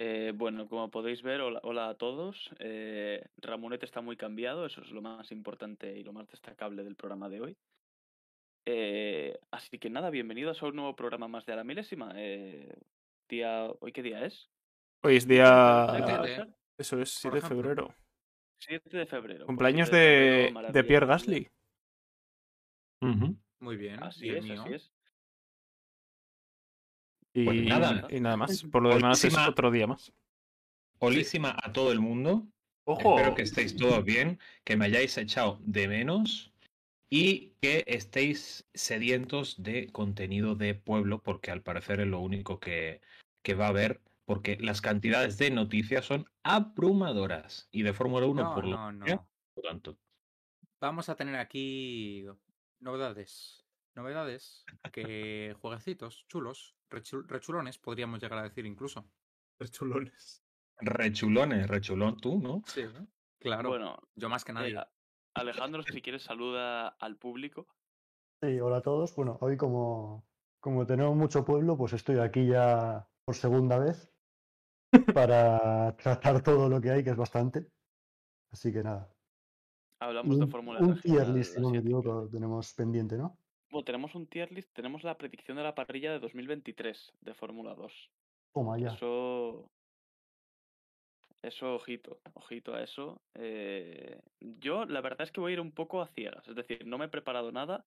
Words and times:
Eh, 0.00 0.32
bueno, 0.32 0.68
como 0.68 0.90
podéis 0.92 1.22
ver, 1.22 1.40
hola, 1.40 1.58
hola 1.64 1.88
a 1.88 1.94
todos. 1.96 2.50
Eh, 2.60 3.20
Ramonet 3.38 3.82
está 3.82 4.00
muy 4.00 4.16
cambiado, 4.16 4.64
eso 4.64 4.80
es 4.80 4.90
lo 4.90 5.02
más 5.02 5.32
importante 5.32 5.98
y 5.98 6.04
lo 6.04 6.12
más 6.12 6.28
destacable 6.28 6.84
del 6.84 6.94
programa 6.94 7.28
de 7.28 7.40
hoy. 7.40 7.56
Eh, 8.64 9.36
así 9.50 9.76
que 9.78 9.90
nada, 9.90 10.10
bienvenidos 10.10 10.62
a 10.62 10.66
un 10.66 10.76
nuevo 10.76 10.94
programa 10.94 11.26
más 11.26 11.44
de 11.46 11.52
a 11.52 11.56
la 11.56 11.64
milésima. 11.64 12.12
Eh, 12.14 12.72
día, 13.28 13.66
¿Hoy 13.80 13.90
qué 13.90 14.02
día 14.02 14.24
es? 14.24 14.48
Hoy 15.02 15.16
es 15.16 15.24
¿Siete 15.24 15.34
día. 15.34 16.22
de? 16.22 16.54
Eso 16.78 17.00
es 17.00 17.10
7 17.14 17.40
Por 17.40 17.42
de 17.42 17.48
febrero. 17.48 17.94
7 18.60 18.98
de 18.98 19.06
febrero. 19.06 19.38
pues 19.38 19.46
Cumpleaños 19.46 19.88
7 19.88 19.96
de 20.00 20.06
febrero, 20.12 20.36
de, 20.38 20.42
de 20.46 20.52
maravilla 20.52 20.86
Pierre 20.86 21.06
Gasly. 21.06 21.48
Muy 23.60 23.76
bien. 23.76 24.00
Así 24.00 24.28
es, 24.28 24.44
mío. 24.44 24.62
así 24.62 24.74
es. 24.74 24.92
Y, 27.34 27.44
Pues 27.44 27.62
nada. 27.64 28.06
y 28.10 28.20
nada 28.20 28.36
más. 28.36 28.64
Por 28.64 28.82
lo 28.82 28.94
demás 28.94 29.24
es 29.24 29.36
otro 29.36 29.70
día 29.70 29.86
más. 29.86 30.12
Olísima 30.98 31.56
a 31.62 31.72
todo 31.72 31.92
el 31.92 32.00
mundo. 32.00 32.46
¡Ojo! 32.84 33.16
Espero 33.18 33.34
que 33.34 33.42
estéis 33.42 33.76
todos 33.76 34.02
bien, 34.04 34.38
que 34.64 34.76
me 34.76 34.86
hayáis 34.86 35.16
echado 35.18 35.58
de 35.62 35.86
menos 35.88 36.52
y 37.10 37.52
que 37.60 37.84
estéis 37.86 38.66
sedientos 38.74 39.62
de 39.62 39.88
contenido 39.92 40.54
de 40.54 40.74
pueblo, 40.74 41.22
porque 41.22 41.50
al 41.50 41.62
parecer 41.62 42.00
es 42.00 42.06
lo 42.06 42.20
único 42.20 42.58
que, 42.60 43.00
que 43.42 43.54
va 43.54 43.66
a 43.66 43.68
haber, 43.70 44.00
porque 44.24 44.56
las 44.60 44.80
cantidades 44.80 45.36
de 45.38 45.50
noticias 45.50 46.06
son 46.06 46.28
abrumadoras. 46.42 47.68
Y 47.70 47.82
de 47.82 47.92
Fórmula 47.92 48.26
1 48.26 48.42
No, 48.42 48.54
por 48.54 48.64
lo 48.64 48.76
no, 48.76 48.92
no. 48.92 49.04
que 49.04 49.10
sea, 49.12 49.26
por 49.54 49.64
tanto. 49.64 49.98
Vamos 50.80 51.08
a 51.08 51.14
tener 51.16 51.36
aquí 51.36 52.24
novedades. 52.80 53.64
Novedades 53.94 54.64
que 54.92 55.54
jueguecitos 55.60 56.24
chulos, 56.28 56.74
rechu- 56.90 57.26
rechulones, 57.26 57.78
podríamos 57.78 58.20
llegar 58.20 58.38
a 58.38 58.42
decir 58.42 58.66
incluso. 58.66 59.04
chulones. 59.70 60.42
Rechulones, 60.80 61.66
rechulón 61.68 62.16
tú, 62.18 62.40
¿no? 62.40 62.62
Sí, 62.66 62.84
claro. 63.38 63.70
Bueno, 63.70 63.98
yo 64.14 64.28
más 64.28 64.44
que 64.44 64.52
eh, 64.52 64.54
nadie. 64.54 64.76
a- 64.76 64.90
Alejandro, 65.34 65.82
si 65.82 66.02
quieres, 66.02 66.22
saluda 66.22 66.88
al 66.88 67.16
público. 67.16 67.68
Sí, 68.42 68.60
hola 68.60 68.78
a 68.78 68.82
todos. 68.82 69.14
Bueno, 69.14 69.38
hoy 69.40 69.56
como, 69.56 70.24
como 70.60 70.86
tenemos 70.86 71.16
mucho 71.16 71.44
pueblo, 71.44 71.76
pues 71.76 71.92
estoy 71.92 72.18
aquí 72.18 72.46
ya 72.46 73.08
por 73.24 73.34
segunda 73.34 73.78
vez 73.78 74.12
para 75.14 75.96
tratar 75.96 76.42
todo 76.42 76.68
lo 76.68 76.80
que 76.80 76.90
hay, 76.90 77.04
que 77.04 77.10
es 77.10 77.16
bastante. 77.16 77.66
Así 78.50 78.72
que 78.72 78.82
nada. 78.82 79.12
Hablamos 80.00 80.38
de 80.38 80.46
Fórmula 80.46 80.80
un 80.80 81.00
tier 81.00 81.28
list, 81.28 81.54
si 81.56 81.60
no 81.60 81.70
me 81.70 81.78
equivoco, 81.78 82.28
tenemos 82.30 82.72
pendiente, 82.74 83.16
¿no? 83.18 83.36
Bueno, 83.70 83.84
tenemos 83.84 84.14
un 84.14 84.26
tier 84.26 84.50
list, 84.52 84.72
tenemos 84.72 85.04
la 85.04 85.16
predicción 85.18 85.56
de 85.56 85.62
la 85.62 85.74
parrilla 85.74 86.12
de 86.12 86.18
2023 86.20 87.12
de 87.20 87.34
Fórmula 87.34 87.74
2. 87.74 88.10
Toma 88.54 88.78
ya. 88.78 88.88
Eso. 88.88 89.70
Eso, 91.42 91.74
ojito, 91.74 92.20
ojito 92.34 92.74
a 92.74 92.82
eso. 92.82 93.22
Eh, 93.34 94.20
yo, 94.40 94.84
la 94.86 95.00
verdad 95.00 95.22
es 95.22 95.30
que 95.30 95.40
voy 95.40 95.52
a 95.52 95.54
ir 95.54 95.60
un 95.60 95.72
poco 95.72 96.02
a 96.02 96.08
ciegas. 96.08 96.46
Es 96.48 96.56
decir, 96.56 96.84
no 96.86 96.98
me 96.98 97.04
he 97.04 97.08
preparado 97.08 97.52
nada, 97.52 97.84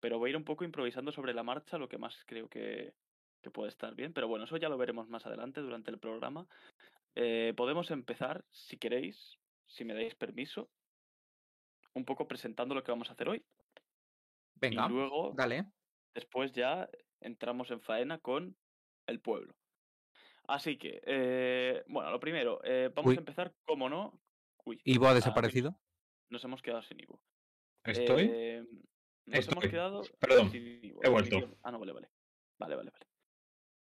pero 0.00 0.18
voy 0.18 0.28
a 0.28 0.30
ir 0.30 0.36
un 0.36 0.44
poco 0.44 0.64
improvisando 0.64 1.12
sobre 1.12 1.34
la 1.34 1.44
marcha, 1.44 1.78
lo 1.78 1.88
que 1.88 1.98
más 1.98 2.16
creo 2.26 2.48
que, 2.48 2.94
que 3.42 3.50
puede 3.50 3.68
estar 3.68 3.94
bien. 3.94 4.12
Pero 4.12 4.26
bueno, 4.26 4.44
eso 4.44 4.56
ya 4.56 4.68
lo 4.68 4.78
veremos 4.78 5.08
más 5.08 5.24
adelante 5.24 5.60
durante 5.60 5.90
el 5.90 5.98
programa. 5.98 6.46
Eh, 7.14 7.54
podemos 7.56 7.90
empezar, 7.90 8.44
si 8.50 8.76
queréis, 8.76 9.38
si 9.66 9.84
me 9.84 9.94
dais 9.94 10.14
permiso, 10.14 10.68
un 11.94 12.04
poco 12.04 12.26
presentando 12.26 12.74
lo 12.74 12.82
que 12.82 12.92
vamos 12.92 13.08
a 13.08 13.12
hacer 13.12 13.28
hoy. 13.28 13.44
Venga, 14.60 14.86
y 14.86 14.88
luego, 14.90 15.32
dale. 15.34 15.66
después 16.14 16.52
ya 16.52 16.88
entramos 17.20 17.70
en 17.70 17.80
faena 17.80 18.18
con 18.18 18.56
el 19.06 19.20
pueblo. 19.20 19.54
Así 20.48 20.76
que, 20.76 21.00
eh, 21.06 21.84
bueno, 21.86 22.10
lo 22.10 22.18
primero, 22.18 22.60
eh, 22.64 22.90
vamos 22.94 23.10
Uy. 23.10 23.16
a 23.16 23.20
empezar, 23.20 23.54
como 23.64 23.88
no. 23.88 24.20
Uy, 24.64 24.80
¿Ivo 24.84 25.06
ha 25.06 25.10
ah, 25.10 25.14
desaparecido? 25.14 25.78
nos 26.28 26.44
hemos 26.44 26.62
quedado 26.62 26.82
sin 26.82 27.00
Ivo. 27.00 27.22
Estoy. 27.84 28.30
Eh, 28.32 28.64
nos 29.26 29.48
hemos 29.48 29.64
Estoy. 29.64 29.70
quedado 29.70 30.02
Perdón, 30.18 30.50
sin 30.50 30.84
Ivo, 30.84 31.00
he 31.02 31.08
vuelto. 31.08 31.56
Ah, 31.62 31.70
no, 31.70 31.78
vale, 31.78 31.92
vale. 31.92 32.08
Vale, 32.58 32.76
vale, 32.76 32.90
vale. 32.90 33.06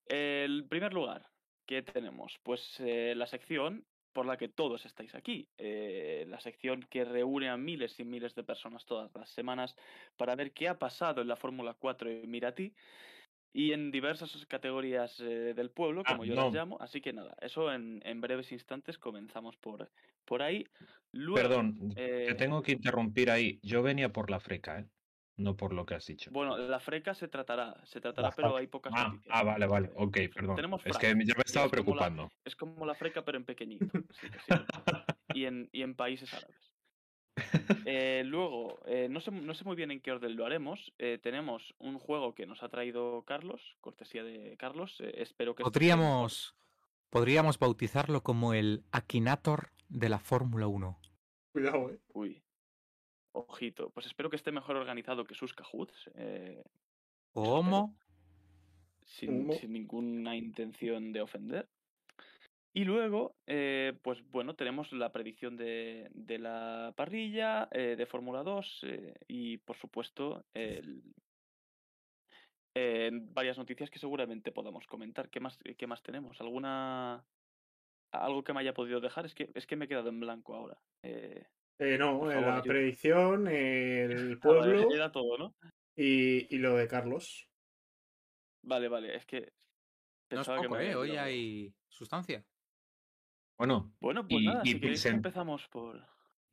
El 0.08 0.68
primer 0.68 0.94
lugar 0.94 1.30
que 1.66 1.84
tenemos, 1.84 2.40
pues 2.44 2.80
la 2.80 3.28
sección 3.28 3.86
por 4.14 4.26
la 4.26 4.38
que 4.38 4.50
todos 4.50 4.86
estáis 4.86 5.16
aquí. 5.16 5.50
eh, 5.58 6.26
la 6.30 6.40
sección 6.40 6.82
que 6.90 7.06
reúne 7.06 7.50
a 7.50 7.58
miles 7.58 8.00
y 8.00 8.04
miles 8.06 8.36
de 8.36 8.44
personas 8.44 8.86
todas 8.86 9.12
las 9.16 9.30
semanas 9.30 9.76
para 10.18 10.36
ver 10.36 10.54
qué 10.54 10.68
ha 10.70 10.80
pasado 10.80 11.22
en 11.22 11.28
la 11.28 11.36
Fórmula 11.36 11.76
4 11.80 12.10
en 12.10 12.30
Miratí 12.32 12.76
y 13.54 13.72
en 13.74 13.92
diversas 13.92 14.46
categorías 14.48 15.20
eh, 15.20 15.54
del 15.56 15.72
pueblo, 15.72 16.06
Ah, 16.06 16.14
como 16.14 16.26
yo 16.26 16.36
no. 16.36 16.46
las 16.46 16.54
llamo. 16.54 16.78
Así 16.82 17.02
que 17.02 17.14
nada, 17.14 17.36
eso 17.42 17.72
en, 17.74 18.02
en 18.06 18.22
breves 18.22 18.52
instantes 18.52 18.98
comenzamos 18.98 19.58
por, 19.58 19.92
por 20.26 20.42
ahí. 20.42 20.66
Luego, 21.12 21.50
Perdón, 21.50 21.90
te 22.26 22.32
eh, 22.32 22.36
tengo 22.36 22.62
que 22.62 22.74
interrumpir 22.74 23.30
ahí. 23.32 23.60
Yo 23.64 23.82
venía 23.84 24.12
por 24.12 24.30
la 24.32 24.40
freca, 24.40 24.80
¿eh? 24.80 24.90
No 25.36 25.58
por 25.58 25.74
lo 25.74 25.86
que 25.86 25.96
has 25.96 26.06
dicho. 26.06 26.30
Bueno, 26.32 26.58
la 26.58 26.80
freca 26.80 27.16
se 27.16 27.28
tratará, 27.28 27.76
se 27.86 28.00
tratará, 28.00 28.28
La 28.30 28.36
pero 28.36 28.56
hay 28.56 28.68
pocas 28.68 28.94
Ah, 28.96 29.08
noticias. 29.08 29.36
ah, 29.36 29.44
vale, 29.44 29.66
vale. 29.66 29.92
Ok, 29.96 30.18
perdón. 30.34 30.56
tenemos 30.56 30.86
Es 30.86 30.96
que 30.98 31.08
ya 31.08 31.16
me 31.16 31.24
estaba 31.24 31.42
es 31.44 31.52
como 31.54 31.66
la- 31.66 31.72
preocupando. 31.72 32.32
Es 32.46 32.56
como 32.56 32.86
la 32.86 32.94
freca, 32.94 33.26
pero 33.26 33.38
en 33.40 33.46
pequeñito. 33.46 33.86
sí 34.22 34.30
que 34.30 34.40
sí. 34.40 34.54
y, 35.34 35.46
en, 35.46 35.70
y 35.72 35.82
en 35.82 35.96
países 35.96 36.32
árabes. 36.34 36.72
Eh, 37.86 38.22
luego, 38.26 38.80
eh, 38.86 39.08
no, 39.10 39.20
sé, 39.20 39.32
no 39.32 39.56
sé 39.56 39.64
muy 39.66 39.76
bien 39.76 39.90
en 39.90 40.02
qué 40.02 40.12
orden 40.12 40.36
lo 40.36 40.46
haremos. 40.46 40.94
eh, 41.00 41.18
tenemos 41.22 41.74
un 41.80 41.98
juego 41.98 42.36
que 42.36 42.46
nos 42.46 42.62
ha 42.62 42.70
traído 42.70 43.24
Carlos, 43.24 43.60
cortesía 43.82 44.24
de 44.24 44.56
Carlos. 44.58 45.00
eh, 45.02 45.16
espero 45.18 45.56
que... 45.56 45.64
Podríamos, 45.64 46.56
podríamos 47.10 47.58
bautizarlo 47.58 48.22
como 48.22 48.54
el 48.54 48.84
Akinator 48.92 49.72
de 49.90 50.10
la 50.10 50.20
Fórmula 50.20 50.68
1. 50.68 51.00
Cuidado, 51.54 51.90
eh. 51.90 52.00
Uy. 52.14 52.43
Ojito. 53.34 53.90
Pues 53.90 54.06
espero 54.06 54.30
que 54.30 54.36
esté 54.36 54.52
mejor 54.52 54.76
organizado 54.76 55.26
que 55.26 55.36
sus 55.36 55.54
Cahoots. 55.54 56.10
eh, 56.16 56.64
¿Cómo? 57.34 57.96
sin, 59.06 59.48
¿Cómo? 59.48 59.60
sin 59.60 59.74
ninguna 59.74 60.36
intención 60.36 61.12
de 61.12 61.22
ofender. 61.22 61.68
Y 62.76 62.86
luego, 62.86 63.36
eh, 63.46 63.94
pues 64.02 64.20
bueno, 64.32 64.56
tenemos 64.56 64.92
la 64.94 65.12
predicción 65.12 65.58
de, 65.58 66.10
de 66.14 66.40
la 66.40 66.94
parrilla, 66.96 67.68
eh, 67.72 67.96
de 67.96 68.06
Fórmula 68.08 68.42
2 68.44 68.80
eh, 68.84 69.14
y 69.28 69.58
por 69.58 69.78
supuesto 69.78 70.44
el- 70.54 71.04
eh, 72.76 73.12
varias 73.14 73.60
noticias 73.60 73.92
que 73.92 74.00
seguramente 74.00 74.52
podamos 74.52 74.88
comentar. 74.88 75.30
¿Qué 75.30 75.40
más, 75.40 75.60
qué 75.78 75.88
más 75.88 76.02
tenemos? 76.02 76.40
¿Alguna... 76.42 77.24
Algo 78.12 78.44
que 78.44 78.54
me 78.54 78.62
haya 78.62 78.74
podido 78.74 79.00
dejar? 79.00 79.26
Es 79.26 79.36
que, 79.36 79.52
es 79.54 79.68
que 79.68 79.76
me 79.76 79.86
he 79.86 79.88
quedado 79.88 80.10
en 80.10 80.20
blanco 80.20 80.56
ahora. 80.56 80.78
Eh, 81.04 81.46
Eh, 81.84 81.98
no, 81.98 82.32
eh, 82.32 82.36
favor, 82.36 82.48
la 82.50 82.58
yo- 82.58 82.64
predicción, 82.64 83.48
el 83.48 84.12
ah, 84.42 84.48
vale, 84.48 84.62
pueblo 84.72 84.94
era 84.94 85.12
todo, 85.12 85.38
¿no? 85.38 85.56
y, 85.98 86.54
y 86.56 86.58
lo 86.60 86.76
de 86.76 86.88
Carlos. 86.88 87.50
Vale, 88.66 88.88
vale, 88.88 89.16
es 89.16 89.26
que... 89.26 89.52
No 90.32 90.42
es 90.42 90.48
que 90.48 90.56
poco, 90.56 90.70
me 90.70 90.90
¿eh? 90.92 90.96
Hoy 90.96 91.12
hay 91.18 91.74
sustancia. 91.90 92.44
Bueno, 93.60 93.94
Bueno, 94.00 94.28
pues 94.28 94.42
y- 94.42 94.46
nada, 94.48 94.62
y 94.64 94.72
si 94.72 94.80
queréis 94.80 95.06
presen- 95.06 95.16
empezamos 95.16 95.68
por... 95.68 96.04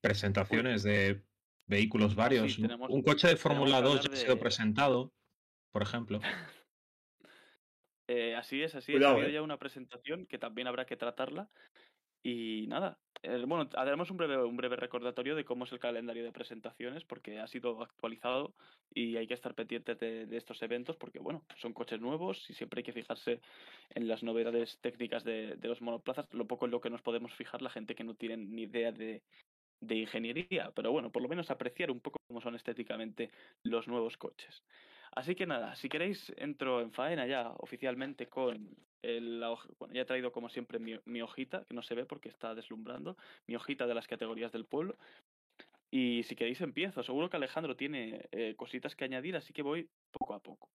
presentaciones 0.02 0.82
de 0.82 1.22
vehículos 1.66 2.14
varios. 2.14 2.56
Tenemos- 2.56 2.90
Un 2.90 3.02
coche 3.02 3.28
de 3.28 3.36
Fórmula 3.36 3.76
que 3.78 3.82
2 3.84 3.96
hablar 3.98 4.08
ya 4.08 4.12
ha 4.12 4.16
sido 4.16 4.34
de- 4.34 4.40
presentado, 4.40 5.12
por 5.72 5.82
ejemplo. 5.82 6.20
Eh, 8.12 8.34
así 8.34 8.60
es, 8.60 8.74
así 8.74 8.90
Cuidado, 8.90 9.12
es. 9.14 9.18
Ha 9.18 9.22
habido 9.24 9.30
eh. 9.30 9.34
ya 9.34 9.42
una 9.42 9.56
presentación 9.58 10.26
que 10.26 10.36
también 10.36 10.66
habrá 10.66 10.84
que 10.84 10.96
tratarla. 10.96 11.48
Y 12.22 12.66
nada, 12.68 12.98
bueno, 13.46 13.68
haremos 13.74 14.10
un 14.10 14.16
breve, 14.16 14.42
un 14.44 14.56
breve 14.56 14.76
recordatorio 14.76 15.34
de 15.34 15.44
cómo 15.44 15.64
es 15.64 15.72
el 15.72 15.78
calendario 15.78 16.24
de 16.24 16.32
presentaciones, 16.32 17.04
porque 17.04 17.38
ha 17.38 17.46
sido 17.46 17.82
actualizado 17.82 18.54
y 18.94 19.16
hay 19.16 19.26
que 19.26 19.34
estar 19.34 19.54
pendientes 19.54 19.98
de, 19.98 20.26
de 20.26 20.36
estos 20.36 20.62
eventos, 20.62 20.96
porque 20.96 21.18
bueno, 21.18 21.44
son 21.56 21.72
coches 21.72 22.00
nuevos 22.00 22.48
y 22.50 22.54
siempre 22.54 22.80
hay 22.80 22.84
que 22.84 22.92
fijarse 22.92 23.40
en 23.90 24.08
las 24.08 24.22
novedades 24.22 24.78
técnicas 24.80 25.24
de, 25.24 25.56
de 25.56 25.68
los 25.68 25.80
monoplazas, 25.82 26.26
lo 26.32 26.46
poco 26.46 26.64
en 26.66 26.70
lo 26.72 26.80
que 26.80 26.90
nos 26.90 27.02
podemos 27.02 27.34
fijar 27.34 27.62
la 27.62 27.70
gente 27.70 27.94
que 27.94 28.04
no 28.04 28.14
tiene 28.14 28.36
ni 28.36 28.62
idea 28.62 28.92
de, 28.92 29.22
de 29.80 29.96
ingeniería, 29.96 30.72
pero 30.74 30.92
bueno, 30.92 31.10
por 31.10 31.22
lo 31.22 31.28
menos 31.28 31.50
apreciar 31.50 31.90
un 31.90 32.00
poco 32.00 32.18
cómo 32.26 32.40
son 32.40 32.54
estéticamente 32.54 33.30
los 33.62 33.88
nuevos 33.88 34.16
coches. 34.16 34.62
Así 35.12 35.34
que 35.34 35.46
nada, 35.46 35.74
si 35.74 35.88
queréis, 35.88 36.32
entro 36.36 36.80
en 36.80 36.92
faena 36.92 37.26
ya 37.26 37.50
oficialmente 37.58 38.28
con 38.28 38.76
ya 39.02 40.02
he 40.02 40.04
traído 40.04 40.32
como 40.32 40.48
siempre 40.48 40.78
mi, 40.78 41.22
hojita, 41.22 41.64
que 41.64 41.74
no 41.74 41.82
se 41.82 41.94
ve 41.94 42.04
porque 42.04 42.28
está 42.28 42.54
deslumbrando, 42.54 43.16
mi 43.46 43.56
hojita 43.56 43.86
de 43.86 43.94
las 43.94 44.06
categorías 44.06 44.52
del 44.52 44.66
pueblo. 44.66 44.96
Y 45.90 46.22
si 46.24 46.36
queréis 46.36 46.60
empiezo, 46.60 47.02
seguro 47.02 47.28
que 47.28 47.36
Alejandro 47.36 47.76
tiene 47.76 48.28
eh, 48.30 48.54
cositas 48.56 48.94
que 48.94 49.04
añadir, 49.04 49.36
así 49.36 49.52
que 49.52 49.62
voy 49.62 49.88
poco 50.12 50.34
a 50.34 50.40
poco. 50.40 50.70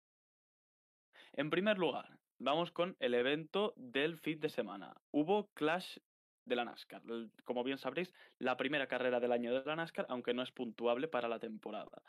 En 1.33 1.49
primer 1.49 1.77
lugar, 1.77 2.17
vamos 2.39 2.71
con 2.71 2.95
el 2.99 3.13
evento 3.13 3.73
del 3.77 4.17
fin 4.17 4.39
de 4.39 4.49
semana. 4.49 4.93
Hubo 5.11 5.49
Clash 5.53 5.97
de 6.45 6.55
la 6.55 6.65
NASCAR. 6.65 7.01
Como 7.43 7.63
bien 7.63 7.77
sabréis, 7.77 8.13
la 8.39 8.57
primera 8.57 8.87
carrera 8.87 9.19
del 9.19 9.31
año 9.31 9.53
de 9.53 9.65
la 9.65 9.75
NASCAR, 9.75 10.05
aunque 10.09 10.33
no 10.33 10.43
es 10.43 10.51
puntuable 10.51 11.07
para 11.07 11.27
la 11.27 11.39
temporada. 11.39 12.01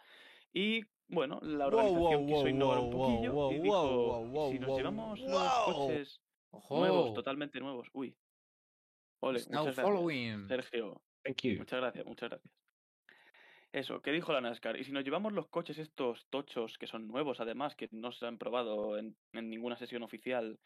Y 0.53 0.85
bueno, 1.09 1.39
la 1.43 1.67
organización 1.67 2.01
wow, 2.01 2.27
quiso 2.27 2.39
wow, 2.41 2.49
innovar 2.49 2.79
un 2.79 2.91
poquillo 2.91 3.33
wow, 3.33 3.53
y 3.53 3.57
wow, 3.57 3.63
dijo, 3.63 3.97
wow, 3.97 4.27
wow, 4.27 4.53
si 4.53 4.59
nos 4.59 4.69
wow, 4.69 4.79
llevamos 4.79 5.21
los 5.21 5.53
coches 5.65 6.21
¡Ojo! 6.51 6.79
Nuevos, 6.79 7.15
totalmente 7.15 7.61
nuevos. 7.61 7.89
Uy. 7.93 8.17
Ole, 9.21 9.39
It's 9.39 9.49
muchas 9.49 9.77
gracias, 9.77 9.87
following. 9.87 10.49
Sergio. 10.49 11.03
Thank 11.23 11.43
you. 11.43 11.59
Muchas 11.59 11.81
gracias, 11.81 12.07
muchas 12.07 12.31
gracias. 12.31 12.53
Eso, 13.73 14.01
¿qué 14.01 14.11
dijo 14.13 14.33
la 14.33 14.41
NASCAR? 14.41 14.79
Y 14.79 14.85
si 14.85 14.93
nos 14.93 15.05
llevamos 15.05 15.33
los 15.35 15.49
coches 15.49 15.77
estos 15.77 16.27
tochos, 16.31 16.79
que 16.79 16.87
son 16.87 17.09
nuevos 17.09 17.41
además, 17.41 17.75
que 17.75 17.89
no 17.93 18.11
se 18.13 18.27
han 18.27 18.39
probado 18.39 18.97
en, 18.97 19.17
en 19.33 19.51
ninguna 19.51 19.77
sesión 19.77 20.03
oficial, 20.03 20.59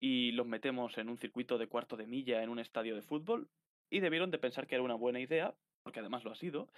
y 0.00 0.32
los 0.32 0.46
metemos 0.46 0.98
en 0.98 1.08
un 1.08 1.16
circuito 1.16 1.56
de 1.56 1.68
cuarto 1.68 1.96
de 1.96 2.06
milla 2.06 2.42
en 2.42 2.50
un 2.50 2.58
estadio 2.58 2.94
de 2.94 3.02
fútbol, 3.02 3.48
y 3.88 4.00
debieron 4.00 4.30
de 4.30 4.38
pensar 4.38 4.66
que 4.66 4.74
era 4.74 4.84
una 4.84 4.96
buena 4.96 5.20
idea, 5.20 5.54
porque 5.82 6.00
además 6.00 6.24
lo 6.24 6.32
ha 6.32 6.34
sido, 6.34 6.68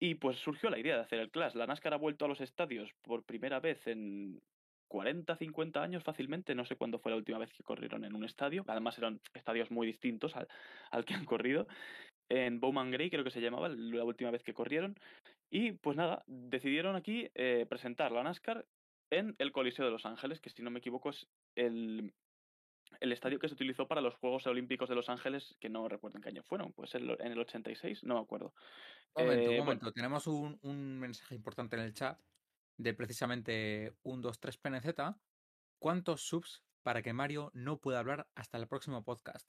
y 0.00 0.14
pues 0.14 0.38
surgió 0.38 0.70
la 0.70 0.78
idea 0.78 0.96
de 0.96 1.02
hacer 1.02 1.18
el 1.18 1.30
Clash. 1.30 1.54
La 1.54 1.66
NASCAR 1.66 1.94
ha 1.94 1.98
vuelto 1.98 2.24
a 2.24 2.28
los 2.28 2.40
estadios 2.40 2.90
por 3.02 3.24
primera 3.24 3.60
vez 3.60 3.84
en 3.86 4.40
40, 4.88 5.36
50 5.36 5.82
años 5.82 6.02
fácilmente, 6.02 6.54
no 6.54 6.64
sé 6.64 6.76
cuándo 6.76 6.98
fue 6.98 7.12
la 7.12 7.18
última 7.18 7.38
vez 7.38 7.52
que 7.52 7.62
corrieron 7.62 8.04
en 8.04 8.14
un 8.14 8.24
estadio, 8.24 8.64
además 8.66 8.96
eran 8.98 9.20
estadios 9.34 9.70
muy 9.70 9.86
distintos 9.86 10.34
al, 10.34 10.48
al 10.90 11.04
que 11.04 11.14
han 11.14 11.24
corrido, 11.26 11.68
en 12.30 12.60
Bowman 12.60 12.90
Gray 12.90 13.10
creo 13.10 13.24
que 13.24 13.30
se 13.30 13.40
llamaba 13.40 13.68
la 13.68 14.04
última 14.04 14.30
vez 14.30 14.42
que 14.42 14.54
corrieron, 14.54 14.98
y 15.50 15.72
pues 15.72 15.96
nada, 15.96 16.24
decidieron 16.26 16.96
aquí 16.96 17.28
eh, 17.34 17.66
presentar 17.68 18.12
la 18.12 18.22
NASCAR 18.22 18.64
en 19.10 19.34
el 19.38 19.52
Coliseo 19.52 19.84
de 19.84 19.90
Los 19.90 20.06
Ángeles, 20.06 20.40
que 20.40 20.50
si 20.50 20.62
no 20.62 20.70
me 20.70 20.78
equivoco 20.78 21.10
es 21.10 21.26
el, 21.54 22.12
el 23.00 23.12
estadio 23.12 23.38
que 23.38 23.48
se 23.48 23.54
utilizó 23.54 23.86
para 23.86 24.00
los 24.00 24.14
Juegos 24.16 24.46
Olímpicos 24.46 24.88
de 24.88 24.94
Los 24.94 25.08
Ángeles, 25.08 25.56
que 25.60 25.68
no 25.68 25.88
recuerdo 25.88 26.18
en 26.18 26.22
qué 26.22 26.28
año 26.30 26.42
fueron, 26.42 26.72
pues 26.72 26.94
en 26.94 27.08
el- 27.10 27.16
en 27.20 27.32
el 27.32 27.38
86, 27.38 28.04
no 28.04 28.14
me 28.14 28.20
acuerdo. 28.20 28.52
Un 29.14 29.24
momento, 29.24 29.42
Eh, 29.42 29.44
un 29.44 29.50
bueno, 29.50 29.64
momento. 29.64 29.92
Tenemos 29.92 30.26
un, 30.26 30.58
un 30.62 30.98
mensaje 30.98 31.34
importante 31.34 31.76
en 31.76 31.82
el 31.82 31.94
chat 31.94 32.18
de 32.76 32.94
precisamente 32.94 33.92
123 34.02 34.56
PNZ. 34.58 35.16
¿Cuántos 35.78 36.22
subs 36.28 36.62
para 36.82 37.02
que 37.02 37.12
Mario 37.12 37.50
no 37.54 37.78
pueda 37.78 37.98
hablar 38.00 38.26
hasta 38.34 38.58
el 38.58 38.66
próximo 38.68 39.04
podcast? 39.04 39.48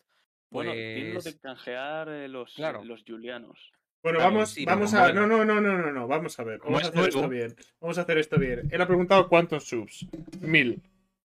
bueno, 0.51 0.71
lo 0.73 1.13
Pues 1.13 1.23
de 1.25 1.39
canjear 1.39 2.09
eh, 2.09 2.27
los, 2.27 2.53
claro. 2.55 2.83
los 2.83 3.03
Julianos. 3.07 3.71
Bueno, 4.01 4.17
Claro, 4.19 4.33
vamos, 4.33 4.49
sí, 4.51 4.65
vamos 4.65 4.93
a. 4.93 5.11
No, 5.13 5.27
no, 5.27 5.43
no, 5.45 5.59
no, 5.61 5.77
no, 5.77 5.91
no. 5.91 6.07
Vamos 6.07 6.39
a 6.39 6.43
ver. 6.43 6.59
Vamos 6.59 6.83
a 6.85 6.87
hacer 6.87 7.09
esto 7.09 7.27
bien. 7.29 7.55
Vamos 7.81 7.97
a 7.97 8.01
hacer 8.01 8.17
esto 8.17 8.39
bien. 8.39 8.67
Él 8.71 8.81
ha 8.81 8.87
preguntado 8.87 9.27
cuántos 9.27 9.65
subs. 9.67 10.07
Mil. 10.39 10.81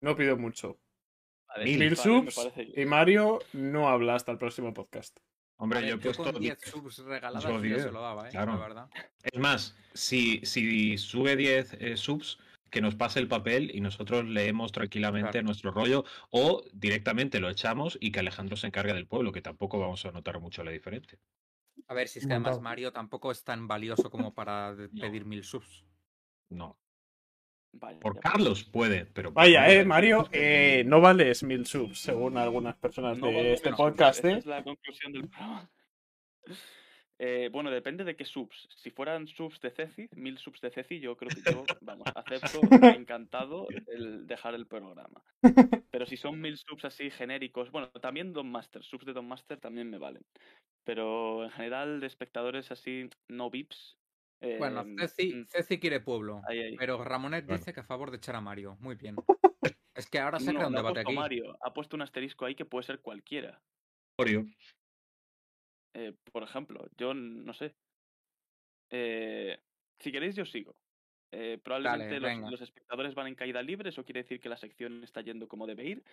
No 0.00 0.16
pido 0.16 0.36
mucho. 0.36 0.78
Mil. 1.62 1.96
Subs. 1.96 2.48
Y 2.76 2.84
Mario 2.84 3.40
no 3.52 3.88
habla 3.88 4.14
hasta 4.16 4.32
el 4.32 4.38
próximo 4.38 4.72
podcast. 4.74 5.18
Hombre, 5.56 5.80
ver, 5.80 5.88
yo 5.90 5.94
he 5.94 5.98
yo 5.98 6.02
puesto 6.02 6.32
con 6.32 6.42
10 6.42 6.58
10. 6.58 6.70
subs 6.72 6.98
regaladas 6.98 7.44
yo 7.44 7.60
10, 7.60 7.82
se 7.82 7.92
lo 7.92 8.00
daba, 8.00 8.26
¿eh? 8.26 8.30
claro. 8.32 8.52
La 8.54 8.58
verdad. 8.58 8.90
Es 9.22 9.38
más, 9.38 9.76
si, 9.92 10.40
si 10.44 10.98
sube 10.98 11.36
10 11.36 11.74
eh, 11.74 11.96
subs, 11.96 12.38
que 12.70 12.80
nos 12.80 12.96
pase 12.96 13.20
el 13.20 13.28
papel 13.28 13.70
y 13.72 13.80
nosotros 13.80 14.24
leemos 14.24 14.72
tranquilamente 14.72 15.30
Claro. 15.30 15.46
nuestro 15.46 15.70
rollo 15.70 16.04
o 16.30 16.64
directamente 16.72 17.38
lo 17.38 17.48
echamos 17.48 17.96
y 18.00 18.10
que 18.10 18.18
Alejandro 18.18 18.56
se 18.56 18.66
encargue 18.66 18.92
del 18.92 19.06
pueblo, 19.06 19.30
que 19.30 19.42
tampoco 19.42 19.78
vamos 19.78 20.04
a 20.06 20.10
notar 20.10 20.40
mucho 20.40 20.64
la 20.64 20.72
diferencia. 20.72 21.16
A 21.86 21.94
ver, 21.94 22.08
si 22.08 22.18
es 22.18 22.26
que 22.26 22.32
además. 22.32 22.60
Mario 22.60 22.92
tampoco 22.92 23.30
es 23.30 23.44
tan 23.44 23.68
valioso 23.68 24.10
como 24.10 24.34
para 24.34 24.74
de- 24.74 24.88
No. 24.92 25.00
pedir 25.02 25.24
mil 25.24 25.44
subs. 25.44 25.84
No. 26.50 26.76
Vaya, 27.76 27.98
Por. 28.00 28.18
Carlos 28.20 28.64
puede, 28.64 29.06
pero. 29.06 29.32
Vaya, 29.32 29.60
Mario- 29.62 29.80
eh, 29.80 29.84
Mario, 29.84 30.28
eh, 30.32 30.82
no 30.86 31.00
vales 31.00 31.42
mil 31.42 31.66
subs, 31.66 31.98
según 31.98 32.36
algunas 32.36 32.76
personas 32.76 33.18
No 33.18 33.28
de 33.28 33.34
vale 33.34 33.52
este 33.54 33.72
podcast, 33.72 34.18
esa 34.20 34.30
¿eh? 34.30 34.38
es 34.38 34.46
la 34.46 34.62
conclusión 34.62 35.12
del 35.12 35.28
programa. 35.28 35.70
Eh, 37.16 37.48
bueno, 37.52 37.70
depende 37.70 38.02
de 38.02 38.16
qué 38.16 38.24
subs. 38.24 38.68
Si 38.74 38.90
fueran 38.90 39.28
subs 39.28 39.60
de 39.60 39.70
Ceci, 39.70 40.08
mil 40.16 40.36
subs 40.36 40.60
de 40.60 40.70
Ceci, 40.70 40.98
yo 40.98 41.16
creo 41.16 41.30
que 41.30 41.48
yo, 41.48 41.64
vamos, 41.80 42.08
acepto 42.12 42.60
encantado 42.88 43.68
el 43.86 44.26
dejar 44.26 44.54
el 44.56 44.66
programa. 44.66 45.22
Pero 45.92 46.06
si 46.06 46.16
son 46.16 46.40
mil 46.40 46.58
subs 46.58 46.84
así 46.84 47.10
genéricos, 47.10 47.70
bueno, 47.70 47.88
también 48.02 48.32
Don 48.32 48.50
Master, 48.50 48.82
subs 48.82 49.06
de 49.06 49.12
Don 49.12 49.28
Master 49.28 49.58
también 49.60 49.88
me 49.90 49.98
valen. 49.98 50.24
Pero 50.82 51.44
en 51.44 51.50
general 51.50 52.00
de 52.00 52.08
espectadores 52.08 52.72
así, 52.72 53.08
no 53.28 53.48
VIPs. 53.48 53.96
Bueno, 54.40 54.80
em, 54.82 54.96
Ceci, 54.98 55.44
Ceci 55.48 55.78
quiere 55.80 56.00
pueblo, 56.00 56.42
ahí, 56.46 56.58
ahí. 56.60 56.76
pero 56.76 57.02
Ramonet 57.02 57.44
Bueno. 57.46 57.58
dice 57.58 57.72
que 57.72 57.80
a 57.80 57.84
favor 57.84 58.10
de 58.10 58.18
echar 58.18 58.36
a 58.36 58.40
Mario. 58.40 58.76
Muy 58.80 58.94
bien. 58.96 59.16
Es 59.96 60.10
que 60.10 60.18
ahora 60.18 60.40
se 60.40 60.52
No, 60.52 60.58
crea 60.58 60.66
un 60.66 60.72
no 60.72 60.78
debate 60.78 61.00
aquí. 61.00 61.14
Mario, 61.14 61.56
ha 61.62 61.72
puesto 61.72 61.94
un 61.96 62.02
asterisco 62.02 62.44
ahí 62.44 62.56
que 62.56 62.64
puede 62.64 62.82
ser 62.82 63.00
cualquiera. 63.00 63.62
Mario. 64.18 64.44
Eh, 65.94 66.12
por 66.32 66.42
ejemplo, 66.42 66.88
yo 66.98 67.14
no 67.14 67.52
sé. 67.54 67.74
Eh, 68.90 69.58
si 70.00 70.10
queréis, 70.12 70.34
yo 70.34 70.44
sigo. 70.44 70.76
Eh, 71.32 71.58
probablemente 71.62 72.20
los, 72.20 72.50
los 72.50 72.60
espectadores 72.60 73.14
van 73.14 73.26
en 73.28 73.34
caída 73.34 73.62
libre, 73.62 73.88
eso 73.90 74.04
quiere 74.04 74.22
decir 74.22 74.40
que 74.40 74.48
la 74.48 74.56
sección 74.56 75.02
está 75.02 75.20
yendo 75.20 75.48
como 75.48 75.66
debe 75.66 75.84
ir, 75.84 76.04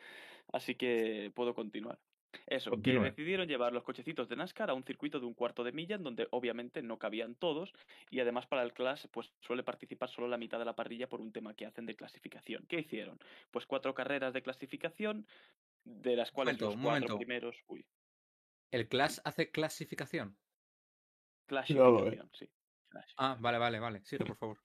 así 0.51 0.75
que 0.75 1.31
puedo 1.35 1.53
continuar. 1.53 1.99
Eso, 2.47 2.69
Continúe. 2.71 3.03
que 3.03 3.09
decidieron 3.11 3.47
llevar 3.47 3.73
los 3.73 3.83
cochecitos 3.83 4.29
de 4.29 4.35
NASCAR 4.35 4.69
a 4.69 4.73
un 4.73 4.83
circuito 4.83 5.19
de 5.19 5.25
un 5.25 5.33
cuarto 5.33 5.63
de 5.63 5.71
milla 5.71 5.95
en 5.95 6.03
donde 6.03 6.27
obviamente 6.31 6.81
no 6.81 6.97
cabían 6.97 7.35
todos 7.35 7.73
y 8.09 8.19
además 8.19 8.47
para 8.47 8.63
el 8.63 8.73
Clash 8.73 9.05
pues 9.11 9.31
suele 9.41 9.63
participar 9.63 10.09
solo 10.09 10.27
la 10.27 10.37
mitad 10.37 10.59
de 10.59 10.65
la 10.65 10.75
parrilla 10.75 11.07
por 11.09 11.21
un 11.21 11.31
tema 11.31 11.53
que 11.53 11.65
hacen 11.65 11.85
de 11.85 11.95
clasificación. 11.95 12.65
¿Qué 12.67 12.79
hicieron? 12.79 13.19
Pues 13.51 13.65
cuatro 13.65 13.93
carreras 13.93 14.33
de 14.33 14.41
clasificación, 14.41 15.27
de 15.83 16.15
las 16.15 16.31
cuales 16.31 16.53
momento, 16.53 16.65
los 16.65 16.75
cuatro 16.75 16.89
momento. 16.89 17.17
primeros... 17.17 17.55
Uy, 17.67 17.85
¿El 18.71 18.87
Clash 18.87 19.17
hace 19.25 19.51
clasificación? 19.51 20.29
Eh. 20.29 21.45
clasificación, 21.47 22.29
sí. 22.33 22.49
Clash. 22.89 23.13
Ah, 23.17 23.37
vale, 23.39 23.57
vale, 23.57 23.79
vale. 23.79 24.01
Sigue, 24.05 24.25
por 24.25 24.37
favor. 24.37 24.57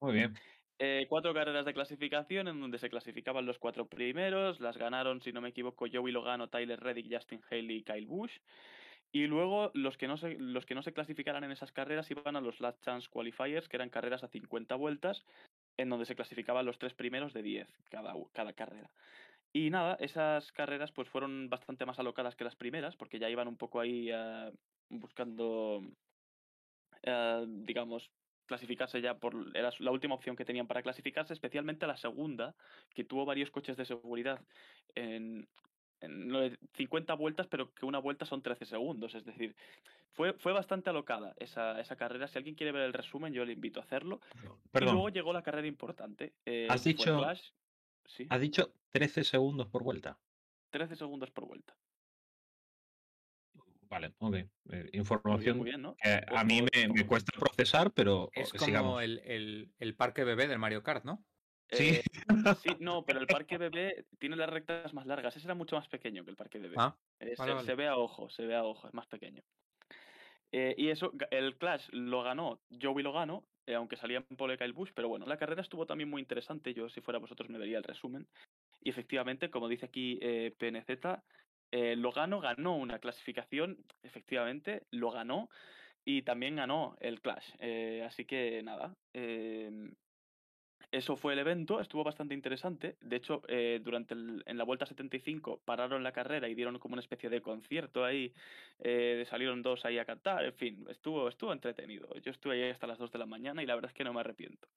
Muy 0.00 0.12
bien. 0.14 0.34
Eh, 0.80 1.06
cuatro 1.08 1.34
carreras 1.34 1.66
de 1.66 1.74
clasificación 1.74 2.46
en 2.46 2.60
donde 2.60 2.78
se 2.78 2.88
clasificaban 2.88 3.46
los 3.46 3.58
cuatro 3.58 3.86
primeros. 3.86 4.60
Las 4.60 4.76
ganaron, 4.76 5.20
si 5.20 5.32
no 5.32 5.40
me 5.40 5.48
equivoco, 5.48 5.86
Joey 5.92 6.12
Logano, 6.12 6.48
Tyler 6.48 6.78
Reddick, 6.78 7.12
Justin 7.12 7.40
Haley 7.50 7.78
y 7.78 7.82
Kyle 7.82 8.06
Busch. 8.06 8.38
Y 9.10 9.26
luego 9.26 9.70
los 9.74 9.96
que, 9.96 10.06
no 10.06 10.18
se, 10.18 10.36
los 10.38 10.66
que 10.66 10.74
no 10.74 10.82
se 10.82 10.92
clasificaran 10.92 11.42
en 11.42 11.50
esas 11.50 11.72
carreras 11.72 12.10
iban 12.10 12.36
a 12.36 12.40
los 12.40 12.60
Last 12.60 12.82
Chance 12.84 13.08
Qualifiers, 13.10 13.68
que 13.68 13.76
eran 13.76 13.88
carreras 13.88 14.22
a 14.22 14.28
50 14.28 14.74
vueltas, 14.74 15.24
en 15.78 15.88
donde 15.88 16.04
se 16.04 16.14
clasificaban 16.14 16.66
los 16.66 16.78
tres 16.78 16.92
primeros 16.94 17.32
de 17.32 17.42
10 17.42 17.68
cada, 17.90 18.14
cada 18.32 18.52
carrera. 18.52 18.90
Y 19.52 19.70
nada, 19.70 19.96
esas 19.98 20.52
carreras 20.52 20.92
pues 20.92 21.08
fueron 21.08 21.48
bastante 21.48 21.86
más 21.86 21.98
alocadas 21.98 22.36
que 22.36 22.44
las 22.44 22.54
primeras, 22.54 22.96
porque 22.96 23.18
ya 23.18 23.30
iban 23.30 23.48
un 23.48 23.56
poco 23.56 23.80
ahí 23.80 24.10
eh, 24.12 24.52
buscando, 24.90 25.82
eh, 27.02 27.44
digamos, 27.48 28.10
clasificarse 28.48 29.00
ya 29.00 29.14
por 29.18 29.34
era 29.54 29.70
la 29.78 29.92
última 29.92 30.16
opción 30.16 30.34
que 30.34 30.44
tenían 30.44 30.66
para 30.66 30.82
clasificarse, 30.82 31.32
especialmente 31.32 31.86
la 31.86 31.96
segunda, 31.96 32.56
que 32.94 33.04
tuvo 33.04 33.24
varios 33.24 33.50
coches 33.52 33.76
de 33.76 33.84
seguridad 33.84 34.40
en, 34.96 35.46
en 36.00 36.32
lo 36.32 36.40
de 36.40 36.58
50 36.76 37.14
vueltas, 37.14 37.46
pero 37.46 37.72
que 37.72 37.86
una 37.86 37.98
vuelta 38.00 38.26
son 38.26 38.42
13 38.42 38.64
segundos, 38.64 39.14
es 39.14 39.24
decir, 39.24 39.54
fue, 40.12 40.32
fue 40.32 40.52
bastante 40.52 40.90
alocada 40.90 41.34
esa, 41.38 41.80
esa 41.80 41.94
carrera. 41.94 42.26
Si 42.26 42.38
alguien 42.38 42.56
quiere 42.56 42.72
ver 42.72 42.82
el 42.82 42.92
resumen, 42.92 43.32
yo 43.32 43.44
le 43.44 43.52
invito 43.52 43.78
a 43.78 43.84
hacerlo. 43.84 44.20
Y 44.34 44.68
Perdón. 44.72 44.94
luego 44.94 45.08
llegó 45.10 45.32
la 45.32 45.42
carrera 45.42 45.68
importante. 45.68 46.32
eh, 46.44 46.66
Has 46.68 46.82
dicho-. 46.82 47.22
Sí, 48.06 48.26
Ha 48.30 48.38
dicho 48.38 48.72
13 48.90 49.22
segundos 49.22 49.68
por 49.68 49.84
vuelta. 49.84 50.18
13 50.70 50.96
segundos 50.96 51.30
por 51.30 51.46
vuelta. 51.46 51.76
Vale, 53.88 54.12
ok. 54.18 54.34
Eh, 54.34 54.48
Muy 54.64 54.80
bien, 54.82 54.90
información 54.92 55.56
muy 55.56 55.64
bien, 55.64 55.82
¿no? 55.82 55.96
que 55.96 56.20
a 56.28 56.44
mí 56.44 56.60
me, 56.62 56.88
me 56.88 57.06
cuesta 57.06 57.32
procesar, 57.38 57.92
pero 57.92 58.30
Es 58.34 58.52
como 58.52 58.66
sigamos. 58.66 59.02
el, 59.02 59.18
el, 59.24 59.72
el 59.78 59.94
parque 59.94 60.24
bebé 60.24 60.46
del 60.46 60.58
Mario 60.58 60.82
Kart, 60.82 61.04
¿no? 61.04 61.24
Sí. 61.70 61.96
Eh, 61.96 62.02
sí, 62.62 62.76
no, 62.80 63.04
pero 63.04 63.20
el 63.20 63.26
parque 63.26 63.58
bebé 63.58 64.04
tiene 64.18 64.36
las 64.36 64.50
rectas 64.50 64.92
más 64.94 65.06
largas. 65.06 65.36
Ese 65.36 65.46
era 65.46 65.54
mucho 65.54 65.76
más 65.76 65.88
pequeño 65.88 66.24
que 66.24 66.30
el 66.30 66.36
parque 66.36 66.58
bebé. 66.58 66.76
Ah, 66.78 66.96
Eh, 67.20 67.34
vale, 67.38 67.52
se, 67.52 67.54
vale. 67.56 67.66
se 67.66 67.74
ve 67.74 67.88
a 67.88 67.96
ojo, 67.96 68.28
se 68.30 68.46
ve 68.46 68.54
a 68.56 68.64
ojo, 68.64 68.88
es 68.88 68.94
más 68.94 69.06
pequeño. 69.06 69.42
Eh, 70.52 70.74
y 70.78 70.88
eso, 70.88 71.12
el 71.30 71.56
Clash 71.58 71.88
lo 71.92 72.22
ganó, 72.22 72.60
Joey 72.80 73.02
lo 73.02 73.12
ganó, 73.12 73.44
aunque 73.74 73.96
salía 73.96 74.24
en 74.30 74.36
pole 74.36 74.56
Kyle 74.56 74.72
Busch, 74.72 74.92
pero 74.94 75.08
bueno, 75.08 75.26
la 75.26 75.36
carrera 75.36 75.60
estuvo 75.60 75.84
también 75.84 76.08
muy 76.08 76.22
interesante. 76.22 76.72
Yo, 76.72 76.88
si 76.88 77.02
fuera 77.02 77.18
vosotros, 77.18 77.50
me 77.50 77.58
vería 77.58 77.76
el 77.78 77.84
resumen. 77.84 78.26
Y 78.82 78.88
efectivamente, 78.88 79.50
como 79.50 79.68
dice 79.68 79.84
aquí 79.86 80.18
PNZ, 80.58 81.20
eh, 81.70 81.96
Logano 81.96 82.40
ganó 82.40 82.76
una 82.76 82.98
clasificación, 83.00 83.84
efectivamente, 84.02 84.86
lo 84.90 85.10
ganó 85.10 85.48
y 86.04 86.22
también 86.22 86.56
ganó 86.56 86.96
el 87.00 87.20
Clash. 87.20 87.54
Eh, 87.60 88.02
así 88.06 88.24
que 88.24 88.62
nada, 88.62 88.96
em, 89.12 89.94
eso 90.90 91.16
fue 91.16 91.34
el 91.34 91.38
evento, 91.40 91.80
estuvo 91.80 92.02
bastante 92.04 92.34
interesante. 92.34 92.96
De 93.02 93.16
hecho, 93.16 93.42
eh, 93.48 93.80
durante 93.82 94.14
en 94.14 94.56
la 94.58 94.64
vuelta 94.64 94.86
75 94.86 95.62
pararon 95.64 96.02
la 96.02 96.12
carrera 96.12 96.48
y 96.48 96.54
dieron 96.54 96.78
como 96.78 96.94
una 96.94 97.02
especie 97.02 97.28
de 97.28 97.42
concierto 97.42 98.04
ahí. 98.04 98.32
eh, 98.78 99.24
salieron 99.28 99.62
dos 99.62 99.84
ahí 99.84 99.98
a 99.98 100.06
cantar, 100.06 100.44
en 100.44 100.54
fin, 100.54 100.86
estuvo, 100.88 101.28
estuvo 101.28 101.52
entretenido. 101.52 102.14
Yo 102.20 102.30
estuve 102.30 102.64
ahí 102.64 102.70
hasta 102.70 102.86
las 102.86 102.98
2 102.98 103.10
de 103.12 103.18
la 103.18 103.26
mañana 103.26 103.62
y 103.62 103.66
la 103.66 103.74
verdad 103.74 103.90
es 103.90 103.94
que 103.94 104.04
no 104.04 104.12
me 104.14 104.20
arrepiento. 104.20 104.68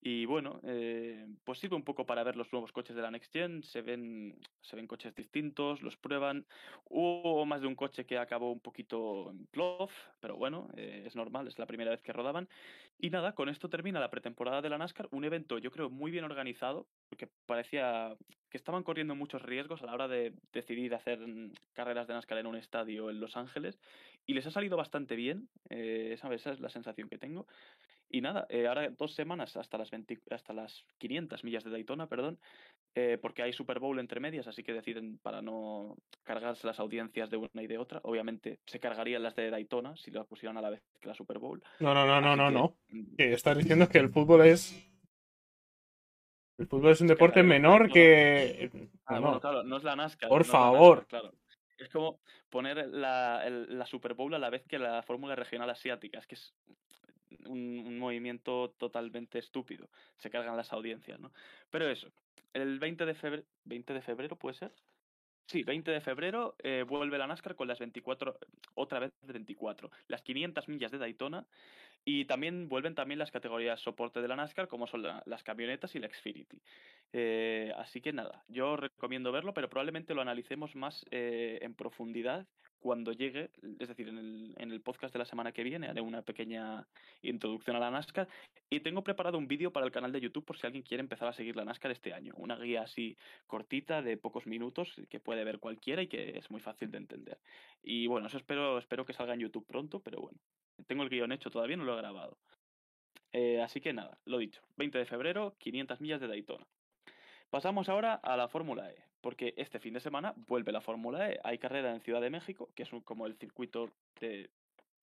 Y 0.00 0.26
bueno, 0.26 0.60
eh, 0.62 1.26
pues 1.44 1.58
sirve 1.58 1.74
un 1.74 1.82
poco 1.82 2.06
para 2.06 2.22
ver 2.22 2.36
los 2.36 2.52
nuevos 2.52 2.72
coches 2.72 2.94
de 2.94 3.02
la 3.02 3.10
Next 3.10 3.32
Gen. 3.32 3.62
Se 3.64 3.82
ven, 3.82 4.38
se 4.60 4.76
ven 4.76 4.86
coches 4.86 5.14
distintos, 5.14 5.82
los 5.82 5.96
prueban. 5.96 6.46
Hubo 6.84 7.44
más 7.46 7.60
de 7.60 7.66
un 7.66 7.74
coche 7.74 8.06
que 8.06 8.16
acabó 8.16 8.52
un 8.52 8.60
poquito 8.60 9.30
en 9.30 9.46
plof, 9.46 9.92
pero 10.20 10.36
bueno, 10.36 10.68
eh, 10.76 11.02
es 11.06 11.16
normal, 11.16 11.48
es 11.48 11.58
la 11.58 11.66
primera 11.66 11.90
vez 11.90 12.02
que 12.02 12.12
rodaban. 12.12 12.48
Y 12.98 13.10
nada, 13.10 13.34
con 13.34 13.48
esto 13.48 13.68
termina 13.68 13.98
la 14.00 14.10
pretemporada 14.10 14.62
de 14.62 14.70
la 14.70 14.78
NASCAR, 14.78 15.08
un 15.10 15.24
evento 15.24 15.58
yo 15.58 15.70
creo 15.70 15.90
muy 15.90 16.10
bien 16.10 16.24
organizado, 16.24 16.88
porque 17.08 17.28
parecía 17.46 18.16
que 18.50 18.56
estaban 18.56 18.82
corriendo 18.82 19.14
muchos 19.14 19.42
riesgos 19.42 19.82
a 19.82 19.86
la 19.86 19.94
hora 19.94 20.08
de 20.08 20.32
decidir 20.52 20.94
hacer 20.94 21.18
mm, 21.18 21.52
carreras 21.74 22.06
de 22.06 22.14
NASCAR 22.14 22.38
en 22.38 22.46
un 22.46 22.56
estadio 22.56 23.10
en 23.10 23.20
Los 23.20 23.36
Ángeles. 23.36 23.78
Y 24.26 24.34
les 24.34 24.46
ha 24.46 24.50
salido 24.50 24.76
bastante 24.76 25.16
bien, 25.16 25.48
eh. 25.70 26.10
Esa 26.12 26.32
es 26.34 26.60
la 26.60 26.68
sensación 26.68 27.08
que 27.08 27.18
tengo. 27.18 27.46
Y 28.10 28.22
nada, 28.22 28.46
eh, 28.48 28.66
ahora 28.66 28.88
dos 28.90 29.14
semanas 29.14 29.56
hasta 29.56 29.76
las, 29.76 29.90
20 29.90 30.18
hasta 30.30 30.54
las 30.54 30.84
500 30.98 31.44
millas 31.44 31.62
de 31.64 31.70
Daytona, 31.70 32.06
perdón, 32.06 32.38
eh, 32.94 33.18
porque 33.20 33.42
hay 33.42 33.52
Super 33.52 33.80
Bowl 33.80 33.98
entre 33.98 34.18
medias, 34.18 34.46
así 34.46 34.62
que 34.62 34.72
deciden 34.72 35.18
para 35.18 35.42
no 35.42 35.94
cargarse 36.22 36.66
las 36.66 36.80
audiencias 36.80 37.28
de 37.28 37.36
una 37.36 37.62
y 37.62 37.66
de 37.66 37.76
otra. 37.76 38.00
Obviamente 38.04 38.60
se 38.66 38.80
cargarían 38.80 39.22
las 39.22 39.36
de 39.36 39.50
Daytona 39.50 39.94
si 39.96 40.10
lo 40.10 40.24
pusieran 40.24 40.56
a 40.56 40.62
la 40.62 40.70
vez 40.70 40.82
que 41.00 41.08
la 41.08 41.14
Super 41.14 41.38
Bowl. 41.38 41.62
No, 41.80 41.92
no, 41.92 42.06
no, 42.06 42.20
no, 42.20 42.34
no, 42.34 42.50
no. 42.50 42.76
mm, 42.88 43.16
Que 43.16 43.32
estás 43.34 43.58
diciendo 43.58 43.88
que 43.90 43.98
el 43.98 44.08
fútbol 44.08 44.46
es. 44.46 44.74
El 46.56 46.66
fútbol 46.66 46.92
es 46.92 47.00
un 47.00 47.06
deporte 47.08 47.42
menor 47.42 47.88
no, 47.88 47.92
que. 47.94 48.70
Ah, 49.06 49.14
No, 49.16 49.20
bueno, 49.20 49.34
no. 49.34 49.40
claro, 49.40 49.62
no 49.62 49.76
es 49.76 49.84
la 49.84 49.96
NASCAR. 49.96 50.28
Por 50.28 50.46
no 50.46 50.52
favor. 50.52 50.98
NASCAR, 50.98 51.20
claro. 51.20 51.34
Es 51.78 51.88
como 51.90 52.18
poner 52.50 52.88
la, 52.88 53.42
el- 53.46 53.78
la 53.78 53.86
Super 53.86 54.14
Bowl 54.14 54.34
a 54.34 54.38
la 54.38 54.50
vez 54.50 54.64
que 54.66 54.78
la 54.80 55.02
Fórmula 55.04 55.36
Regional 55.36 55.70
Asiática. 55.70 56.18
Es 56.18 56.26
que 56.26 56.34
es 56.34 56.52
un, 57.48 57.98
movimiento 57.98 58.74
totalmente 58.78 59.38
estúpido. 59.38 59.88
Se 60.18 60.30
cargan 60.30 60.56
las 60.56 60.72
audiencias, 60.72 61.18
¿no? 61.20 61.32
Pero 61.70 61.88
eso, 61.88 62.08
el 62.52 62.78
20 62.78 63.06
de 63.06 63.14
febrero, 63.14 63.44
20 63.64 63.94
de 63.94 64.02
febrero 64.02 64.36
puede 64.36 64.54
ser. 64.54 64.72
Sí, 65.46 65.62
20 65.62 65.90
de 65.90 66.00
febrero 66.02 66.56
eh, 66.58 66.84
vuelve 66.86 67.16
la 67.16 67.26
NASCAR 67.26 67.54
con 67.54 67.68
las 67.68 67.78
24, 67.78 68.38
otra 68.74 68.98
vez 68.98 69.12
24, 69.22 69.90
las 70.06 70.20
500 70.20 70.68
millas 70.68 70.92
de 70.92 70.98
Daytona 70.98 71.46
y 72.04 72.24
también 72.24 72.68
vuelven 72.68 72.94
también 72.94 73.18
las 73.18 73.30
categorías 73.30 73.80
soporte 73.80 74.20
de 74.22 74.28
la 74.28 74.36
NASCAR 74.36 74.68
como 74.68 74.86
son 74.86 75.02
la- 75.02 75.22
las 75.26 75.42
camionetas 75.42 75.94
y 75.94 75.98
la 75.98 76.08
Xfinity. 76.08 76.62
Eh, 77.12 77.72
así 77.76 78.00
que 78.00 78.12
nada, 78.12 78.44
yo 78.48 78.76
recomiendo 78.76 79.32
verlo, 79.32 79.54
pero 79.54 79.68
probablemente 79.68 80.14
lo 80.14 80.22
analicemos 80.22 80.74
más 80.76 81.04
eh, 81.10 81.58
en 81.62 81.74
profundidad 81.74 82.46
cuando 82.80 83.12
llegue, 83.12 83.50
es 83.80 83.88
decir, 83.88 84.08
en 84.08 84.18
el, 84.18 84.54
en 84.56 84.70
el 84.70 84.80
podcast 84.80 85.12
de 85.12 85.18
la 85.18 85.24
semana 85.24 85.52
que 85.52 85.64
viene 85.64 85.88
haré 85.88 86.00
una 86.00 86.22
pequeña 86.22 86.86
introducción 87.22 87.74
a 87.76 87.80
la 87.80 87.90
NASCAR 87.90 88.28
y 88.70 88.80
tengo 88.80 89.02
preparado 89.02 89.36
un 89.36 89.48
vídeo 89.48 89.72
para 89.72 89.84
el 89.84 89.90
canal 89.92 90.12
de 90.12 90.20
YouTube 90.20 90.44
por 90.44 90.58
si 90.58 90.66
alguien 90.66 90.84
quiere 90.84 91.00
empezar 91.00 91.26
a 91.28 91.32
seguir 91.32 91.56
la 91.56 91.64
NASCAR 91.64 91.90
este 91.90 92.12
año. 92.12 92.34
Una 92.36 92.56
guía 92.56 92.82
así 92.82 93.16
cortita 93.46 94.00
de 94.02 94.16
pocos 94.16 94.46
minutos 94.46 94.94
que 95.10 95.18
puede 95.18 95.42
ver 95.44 95.58
cualquiera 95.58 96.02
y 96.02 96.06
que 96.08 96.38
es 96.38 96.50
muy 96.50 96.60
fácil 96.60 96.90
de 96.90 96.98
entender. 96.98 97.40
Y 97.82 98.06
bueno, 98.06 98.28
eso 98.28 98.36
espero, 98.36 98.78
espero 98.78 99.04
que 99.04 99.12
salga 99.12 99.34
en 99.34 99.40
YouTube 99.40 99.66
pronto, 99.66 100.00
pero 100.00 100.20
bueno, 100.20 100.38
tengo 100.86 101.02
el 101.02 101.08
guion 101.08 101.32
hecho 101.32 101.50
todavía, 101.50 101.76
no 101.76 101.84
lo 101.84 101.94
he 101.94 101.98
grabado. 101.98 102.38
Eh, 103.32 103.60
así 103.60 103.80
que 103.80 103.92
nada, 103.92 104.18
lo 104.24 104.38
dicho, 104.38 104.62
20 104.76 104.98
de 104.98 105.06
febrero, 105.06 105.54
500 105.58 106.00
millas 106.00 106.20
de 106.20 106.28
Daytona. 106.28 106.66
Pasamos 107.50 107.88
ahora 107.88 108.14
a 108.14 108.36
la 108.36 108.48
Fórmula 108.48 108.90
E, 108.90 108.96
porque 109.20 109.54
este 109.56 109.80
fin 109.80 109.94
de 109.94 110.00
semana 110.00 110.34
vuelve 110.36 110.72
la 110.72 110.80
Fórmula 110.80 111.30
E. 111.30 111.40
Hay 111.44 111.58
carrera 111.58 111.92
en 111.92 112.00
Ciudad 112.00 112.20
de 112.20 112.30
México, 112.30 112.70
que 112.74 112.82
es 112.82 112.90
como 113.04 113.26
el 113.26 113.36
circuito 113.36 113.90
de 114.20 114.50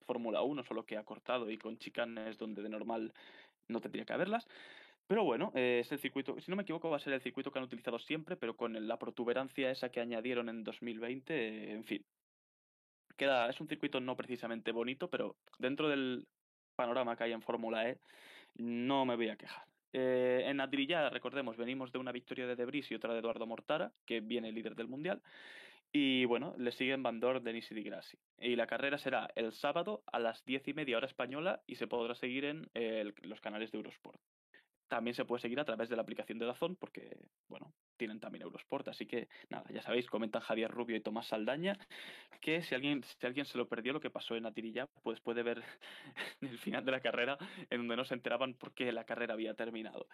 Fórmula 0.06 0.42
1, 0.42 0.62
solo 0.64 0.86
que 0.86 0.96
acortado 0.96 1.50
y 1.50 1.58
con 1.58 1.78
chicanes 1.78 2.38
donde 2.38 2.62
de 2.62 2.68
normal 2.68 3.12
no 3.68 3.80
tendría 3.80 4.04
que 4.04 4.12
haberlas. 4.12 4.46
Pero 5.06 5.24
bueno, 5.24 5.52
eh, 5.54 5.80
es 5.82 5.92
el 5.92 6.00
circuito, 6.00 6.40
si 6.40 6.50
no 6.50 6.56
me 6.56 6.62
equivoco, 6.62 6.90
va 6.90 6.96
a 6.96 7.00
ser 7.00 7.12
el 7.12 7.20
circuito 7.20 7.52
que 7.52 7.58
han 7.58 7.64
utilizado 7.64 7.98
siempre, 7.98 8.36
pero 8.36 8.56
con 8.56 8.88
la 8.88 8.98
protuberancia 8.98 9.70
esa 9.70 9.88
que 9.88 10.00
añadieron 10.00 10.48
en 10.48 10.64
2020, 10.64 11.34
eh, 11.34 11.72
en 11.72 11.84
fin. 11.84 12.04
Queda, 13.16 13.48
es 13.48 13.60
un 13.60 13.68
circuito 13.68 14.00
no 14.00 14.16
precisamente 14.16 14.72
bonito, 14.72 15.08
pero 15.08 15.36
dentro 15.58 15.88
del 15.88 16.26
panorama 16.76 17.16
que 17.16 17.24
hay 17.24 17.32
en 17.32 17.42
Fórmula 17.42 17.88
E, 17.88 17.98
no 18.56 19.04
me 19.04 19.16
voy 19.16 19.28
a 19.28 19.36
quejar. 19.36 19.64
Eh, 19.92 20.42
en 20.46 20.60
Adrillá, 20.60 21.08
recordemos, 21.08 21.56
venimos 21.56 21.90
de 21.90 21.98
una 21.98 22.12
victoria 22.12 22.46
de 22.46 22.56
Debris 22.56 22.90
y 22.90 22.94
otra 22.94 23.14
de 23.14 23.20
Eduardo 23.20 23.46
Mortara, 23.46 23.92
que 24.04 24.20
viene 24.20 24.52
líder 24.52 24.74
del 24.74 24.88
mundial. 24.88 25.22
Y 25.92 26.26
bueno, 26.26 26.54
le 26.58 26.72
siguen 26.72 27.02
Bandor, 27.02 27.40
Denis 27.40 27.70
y 27.70 27.74
Di 27.74 27.82
Grassi. 27.82 28.18
Y 28.38 28.56
la 28.56 28.66
carrera 28.66 28.98
será 28.98 29.30
el 29.34 29.52
sábado 29.52 30.02
a 30.12 30.18
las 30.18 30.44
diez 30.44 30.68
y 30.68 30.74
media 30.74 30.98
hora 30.98 31.06
española 31.06 31.62
y 31.66 31.76
se 31.76 31.86
podrá 31.86 32.14
seguir 32.14 32.44
en 32.44 32.68
eh, 32.74 33.10
los 33.22 33.40
canales 33.40 33.72
de 33.72 33.78
Eurosport. 33.78 34.20
También 34.88 35.14
se 35.14 35.24
puede 35.24 35.40
seguir 35.40 35.58
a 35.58 35.64
través 35.64 35.88
de 35.88 35.96
la 35.96 36.02
aplicación 36.02 36.38
de 36.38 36.46
Dazón 36.46 36.76
porque, 36.76 37.16
bueno, 37.48 37.72
tienen 37.96 38.20
también 38.20 38.42
Eurosport. 38.42 38.86
Así 38.88 39.06
que, 39.06 39.28
nada, 39.48 39.64
ya 39.70 39.82
sabéis, 39.82 40.06
comentan 40.06 40.42
Javier 40.42 40.70
Rubio 40.70 40.96
y 40.96 41.00
Tomás 41.00 41.28
Saldaña 41.28 41.78
que 42.40 42.62
si 42.62 42.74
alguien, 42.74 43.02
si 43.02 43.26
alguien 43.26 43.46
se 43.46 43.58
lo 43.58 43.68
perdió 43.68 43.92
lo 43.92 44.00
que 44.00 44.10
pasó 44.10 44.36
en 44.36 44.46
Atirilla, 44.46 44.86
pues 45.02 45.20
puede 45.20 45.42
ver 45.42 45.62
el 46.40 46.58
final 46.58 46.84
de 46.84 46.92
la 46.92 47.00
carrera 47.00 47.36
en 47.70 47.78
donde 47.78 47.96
no 47.96 48.04
se 48.04 48.14
enteraban 48.14 48.54
por 48.54 48.72
qué 48.72 48.92
la 48.92 49.04
carrera 49.04 49.34
había 49.34 49.54
terminado. 49.54 50.06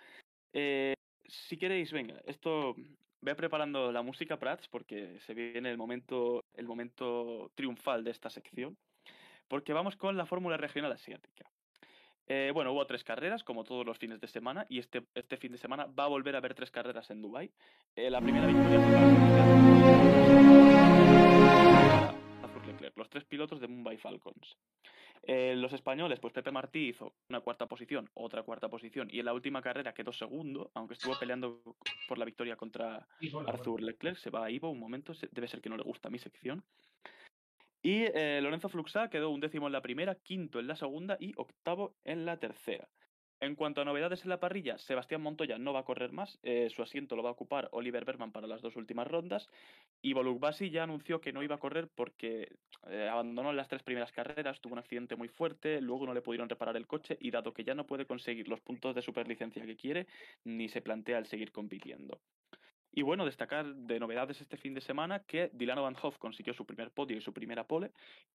Eh, 0.52 0.94
si 1.26 1.56
queréis, 1.56 1.92
venga, 1.92 2.20
esto 2.24 2.74
ve 3.20 3.34
preparando 3.34 3.92
la 3.92 4.02
música, 4.02 4.38
Prats, 4.38 4.68
porque 4.68 5.18
se 5.20 5.34
viene 5.34 5.70
el 5.70 5.78
momento, 5.78 6.44
el 6.54 6.66
momento 6.66 7.50
triunfal 7.54 8.04
de 8.04 8.10
esta 8.10 8.30
sección. 8.30 8.76
Porque 9.48 9.72
vamos 9.72 9.96
con 9.96 10.16
la 10.16 10.26
Fórmula 10.26 10.56
Regional 10.56 10.92
Asiática. 10.92 11.50
Eh, 12.34 12.50
bueno, 12.50 12.72
hubo 12.72 12.86
tres 12.86 13.04
carreras, 13.04 13.44
como 13.44 13.62
todos 13.62 13.84
los 13.84 13.98
fines 13.98 14.18
de 14.18 14.26
semana, 14.26 14.64
y 14.70 14.78
este, 14.78 15.02
este 15.14 15.36
fin 15.36 15.52
de 15.52 15.58
semana 15.58 15.84
va 15.84 16.04
a 16.04 16.08
volver 16.08 16.34
a 16.34 16.38
haber 16.38 16.54
tres 16.54 16.70
carreras 16.70 17.10
en 17.10 17.20
Dubái. 17.20 17.50
Eh, 17.94 18.08
la 18.08 18.22
primera 18.22 18.46
victoria 18.46 18.80
fue 18.80 19.28
para 19.28 19.44
Arthur 22.42 22.66
Leclerc, 22.68 22.96
los 22.96 23.10
tres 23.10 23.26
pilotos 23.26 23.60
de 23.60 23.68
Mumbai 23.68 23.98
Falcons. 23.98 24.56
Eh, 25.24 25.54
los 25.56 25.74
españoles, 25.74 26.20
pues 26.20 26.32
Pepe 26.32 26.50
Martí 26.50 26.88
hizo 26.88 27.12
una 27.28 27.40
cuarta 27.40 27.66
posición, 27.66 28.08
otra 28.14 28.42
cuarta 28.44 28.70
posición, 28.70 29.10
y 29.12 29.18
en 29.18 29.26
la 29.26 29.34
última 29.34 29.60
carrera 29.60 29.92
quedó 29.92 30.14
segundo, 30.14 30.70
aunque 30.72 30.94
estuvo 30.94 31.18
peleando 31.18 31.60
por 32.08 32.16
la 32.16 32.24
victoria 32.24 32.56
contra 32.56 33.06
Arthur 33.46 33.82
Leclerc. 33.82 34.16
Se 34.16 34.30
va 34.30 34.46
a 34.46 34.50
Ivo 34.50 34.70
un 34.70 34.80
momento, 34.80 35.12
debe 35.32 35.48
ser 35.48 35.60
que 35.60 35.68
no 35.68 35.76
le 35.76 35.82
gusta 35.82 36.08
mi 36.08 36.18
sección. 36.18 36.64
Y 37.82 38.04
eh, 38.04 38.40
Lorenzo 38.40 38.68
Fluxá 38.68 39.10
quedó 39.10 39.30
un 39.30 39.40
décimo 39.40 39.66
en 39.66 39.72
la 39.72 39.82
primera, 39.82 40.14
quinto 40.14 40.60
en 40.60 40.68
la 40.68 40.76
segunda 40.76 41.16
y 41.18 41.32
octavo 41.36 41.96
en 42.04 42.24
la 42.24 42.38
tercera. 42.38 42.88
En 43.42 43.56
cuanto 43.56 43.80
a 43.80 43.84
novedades 43.84 44.22
en 44.22 44.28
la 44.28 44.38
parrilla, 44.38 44.78
Sebastián 44.78 45.20
Montoya 45.20 45.58
no 45.58 45.72
va 45.72 45.80
a 45.80 45.84
correr 45.84 46.12
más, 46.12 46.38
eh, 46.44 46.70
su 46.70 46.80
asiento 46.80 47.16
lo 47.16 47.24
va 47.24 47.30
a 47.30 47.32
ocupar 47.32 47.68
Oliver 47.72 48.04
Berman 48.04 48.30
para 48.30 48.46
las 48.46 48.62
dos 48.62 48.76
últimas 48.76 49.08
rondas 49.08 49.48
y 50.00 50.12
Basi 50.14 50.70
ya 50.70 50.84
anunció 50.84 51.20
que 51.20 51.32
no 51.32 51.42
iba 51.42 51.56
a 51.56 51.58
correr 51.58 51.88
porque 51.92 52.54
eh, 52.86 53.08
abandonó 53.10 53.52
las 53.52 53.66
tres 53.66 53.82
primeras 53.82 54.12
carreras, 54.12 54.60
tuvo 54.60 54.74
un 54.74 54.78
accidente 54.78 55.16
muy 55.16 55.26
fuerte, 55.26 55.80
luego 55.80 56.06
no 56.06 56.14
le 56.14 56.22
pudieron 56.22 56.48
reparar 56.48 56.76
el 56.76 56.86
coche 56.86 57.16
y 57.20 57.32
dado 57.32 57.52
que 57.52 57.64
ya 57.64 57.74
no 57.74 57.84
puede 57.84 58.06
conseguir 58.06 58.46
los 58.46 58.60
puntos 58.60 58.94
de 58.94 59.02
superlicencia 59.02 59.66
que 59.66 59.76
quiere, 59.76 60.06
ni 60.44 60.68
se 60.68 60.80
plantea 60.80 61.18
el 61.18 61.26
seguir 61.26 61.50
compitiendo. 61.50 62.20
Y 62.94 63.02
bueno, 63.02 63.24
destacar 63.24 63.74
de 63.74 63.98
novedades 63.98 64.40
este 64.40 64.58
fin 64.58 64.74
de 64.74 64.82
semana 64.82 65.20
que 65.20 65.50
Dylan 65.54 65.80
Van 65.80 65.96
Hoff 66.02 66.18
consiguió 66.18 66.52
su 66.52 66.66
primer 66.66 66.90
podio 66.90 67.16
y 67.16 67.22
su 67.22 67.32
primera 67.32 67.66
pole, 67.66 67.90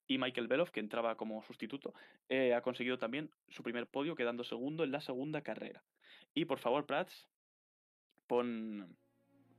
y 0.08 0.18
Michael 0.18 0.48
Beloff, 0.48 0.72
que 0.72 0.80
entraba 0.80 1.16
como 1.16 1.44
sustituto, 1.44 1.94
eh, 2.28 2.56
ha 2.56 2.62
conseguido 2.62 2.98
también 2.98 3.30
su 3.50 3.62
primer 3.62 3.86
podio, 3.86 4.16
quedando 4.16 4.44
segundo 4.44 4.84
en 4.84 4.92
la 4.92 5.02
segunda 5.02 5.42
carrera. 5.42 5.84
Y 6.34 6.46
por 6.46 6.58
favor, 6.58 6.88
Prats, 6.88 7.28
pon, 8.26 8.98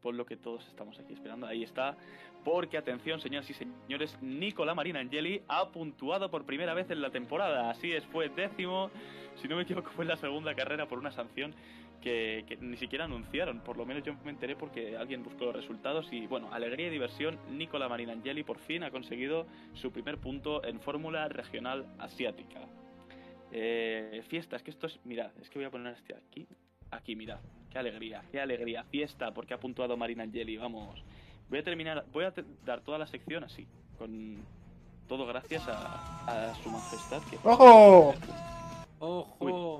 pon 0.01 0.17
lo 0.17 0.27
que 0.27 0.37
todos 0.37 0.67
estamos 0.67 0.99
aquí 0.99 1.13
esperando. 1.13 1.47
Ahí 1.47 1.63
está. 1.63 1.97
Porque 2.45 2.77
atención, 2.77 3.21
señoras 3.21 3.49
y 3.51 3.55
señores, 3.55 4.17
Nicola 4.21 4.75
Marina 4.75 5.01
Angeli 5.01 5.43
ha 5.49 5.71
puntuado 5.71 6.31
por 6.31 6.45
primera 6.45 6.75
vez 6.75 6.91
en 6.91 7.03
la 7.03 7.11
temporada. 7.11 7.71
Así 7.71 7.93
es, 7.93 8.05
fue 8.07 8.29
décimo. 8.31 8.91
Si 9.37 9.47
no 9.47 9.57
me 9.57 9.63
equivoco, 9.63 9.91
fue 9.91 10.05
en 10.05 10.09
la 10.09 10.17
segunda 10.17 10.55
carrera 10.55 10.89
por 10.89 10.99
una 10.99 11.13
sanción 11.13 11.55
que, 12.03 12.45
que 12.47 12.57
ni 12.57 12.77
siquiera 12.77 13.05
anunciaron. 13.05 13.61
Por 13.61 13.77
lo 13.77 13.87
menos 13.87 14.03
yo 14.03 14.15
me 14.25 14.31
enteré 14.31 14.57
porque 14.57 14.97
alguien 14.97 15.23
buscó 15.23 15.47
los 15.47 15.57
resultados. 15.57 16.07
Y 16.13 16.27
bueno, 16.27 16.53
alegría 16.53 16.89
y 16.89 16.91
diversión. 16.91 17.39
Nicola 17.51 17.89
Marina 17.89 18.13
Angeli 18.13 18.43
por 18.43 18.59
fin 18.59 18.83
ha 18.83 18.91
conseguido 18.91 19.47
su 19.75 19.91
primer 19.93 20.19
punto 20.19 20.65
en 20.65 20.81
Fórmula 20.81 21.29
Regional 21.29 21.87
Asiática. 21.99 22.61
Eh, 23.53 24.23
fiesta, 24.29 24.57
es 24.57 24.63
que 24.63 24.71
esto 24.71 24.87
es. 24.87 24.99
Mirad, 25.05 25.31
es 25.41 25.49
que 25.51 25.59
voy 25.59 25.67
a 25.67 25.71
poner 25.71 25.95
este 25.95 26.15
aquí. 26.15 26.47
Aquí, 26.91 27.17
mirad. 27.17 27.41
Qué 27.71 27.79
alegría, 27.79 28.23
qué 28.31 28.41
alegría. 28.41 28.85
Fiesta, 28.85 29.33
porque 29.33 29.55
ha 29.55 29.59
puntuado 29.59 29.97
Marina 29.97 30.25
Angeli. 30.25 30.57
Vamos. 30.57 31.03
Voy 31.49 31.59
a 31.59 31.63
terminar. 31.63 32.05
Voy 32.13 32.25
a 32.25 32.35
dar 32.65 32.81
toda 32.81 32.99
la 32.99 33.07
sección 33.07 33.45
así. 33.45 33.67
Con. 33.99 34.37
Todo 35.09 35.27
gracias 35.27 35.67
a, 35.67 36.51
a 36.51 36.55
su 36.57 36.69
majestad. 36.69 37.23
Que 37.31 37.39
¡Ojo! 37.43 38.15
Ojo, 39.01 39.37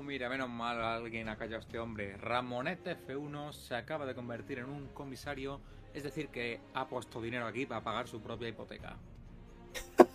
mira, 0.09 0.27
menos 0.27 0.49
mal 0.49 0.81
alguien 0.81 1.29
ha 1.29 1.37
callado 1.37 1.57
a 1.57 1.59
este 1.59 1.77
hombre. 1.77 2.17
Ramonete 2.17 2.97
F1 2.97 3.53
se 3.53 3.75
acaba 3.75 4.07
de 4.07 4.15
convertir 4.15 4.57
en 4.57 4.65
un 4.65 4.87
comisario, 4.87 5.61
es 5.93 6.01
decir, 6.01 6.29
que 6.29 6.59
ha 6.73 6.87
puesto 6.87 7.21
dinero 7.21 7.45
aquí 7.45 7.67
para 7.67 7.83
pagar 7.83 8.07
su 8.07 8.19
propia 8.19 8.49
hipoteca. 8.49 8.97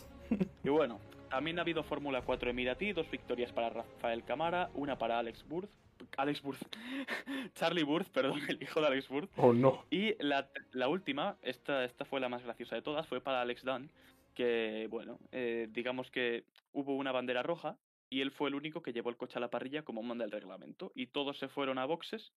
Y 0.65 0.71
bueno, 0.71 0.99
también 1.29 1.59
ha 1.59 1.63
habido 1.63 1.85
Fórmula 1.85 2.23
4 2.23 2.51
Emiratí, 2.51 2.93
dos 2.93 3.09
victorias 3.09 3.53
para 3.53 3.69
Rafael 3.69 4.25
Camara, 4.25 4.71
una 4.75 4.99
para 4.99 5.19
Alex 5.19 5.47
Burth, 5.47 5.71
Alex 6.17 6.43
Burth. 6.43 6.63
Charlie 7.55 7.85
Burth, 7.85 8.09
perdón, 8.09 8.41
el 8.49 8.61
hijo 8.61 8.81
de 8.81 8.87
Alex 8.87 9.09
Burth. 9.09 9.31
Oh, 9.37 9.53
no. 9.53 9.85
Y 9.91 10.17
la, 10.19 10.49
la 10.73 10.89
última, 10.89 11.37
esta, 11.43 11.85
esta 11.85 12.05
fue 12.05 12.19
la 12.19 12.29
más 12.31 12.43
graciosa 12.43 12.75
de 12.75 12.83
todas, 12.83 13.07
fue 13.07 13.21
para 13.21 13.43
Alex 13.43 13.63
Dunn, 13.63 13.91
que, 14.35 14.89
bueno, 14.91 15.21
eh, 15.31 15.69
digamos 15.71 16.11
que 16.11 16.45
hubo 16.73 16.97
una 16.97 17.13
bandera 17.13 17.45
roja 17.45 17.77
y 18.15 18.21
él 18.21 18.31
fue 18.31 18.49
el 18.49 18.55
único 18.55 18.81
que 18.81 18.93
llevó 18.93 19.11
el 19.11 19.17
coche 19.17 19.39
a 19.39 19.41
la 19.41 19.51
parrilla 19.51 19.83
como 19.83 20.01
manda 20.01 20.25
el 20.25 20.31
reglamento. 20.31 20.93
Y 20.95 21.09
todos 21.09 21.37
se 21.37 21.49
fueron 21.49 21.79
a 21.79 21.85
boxes 21.85 22.33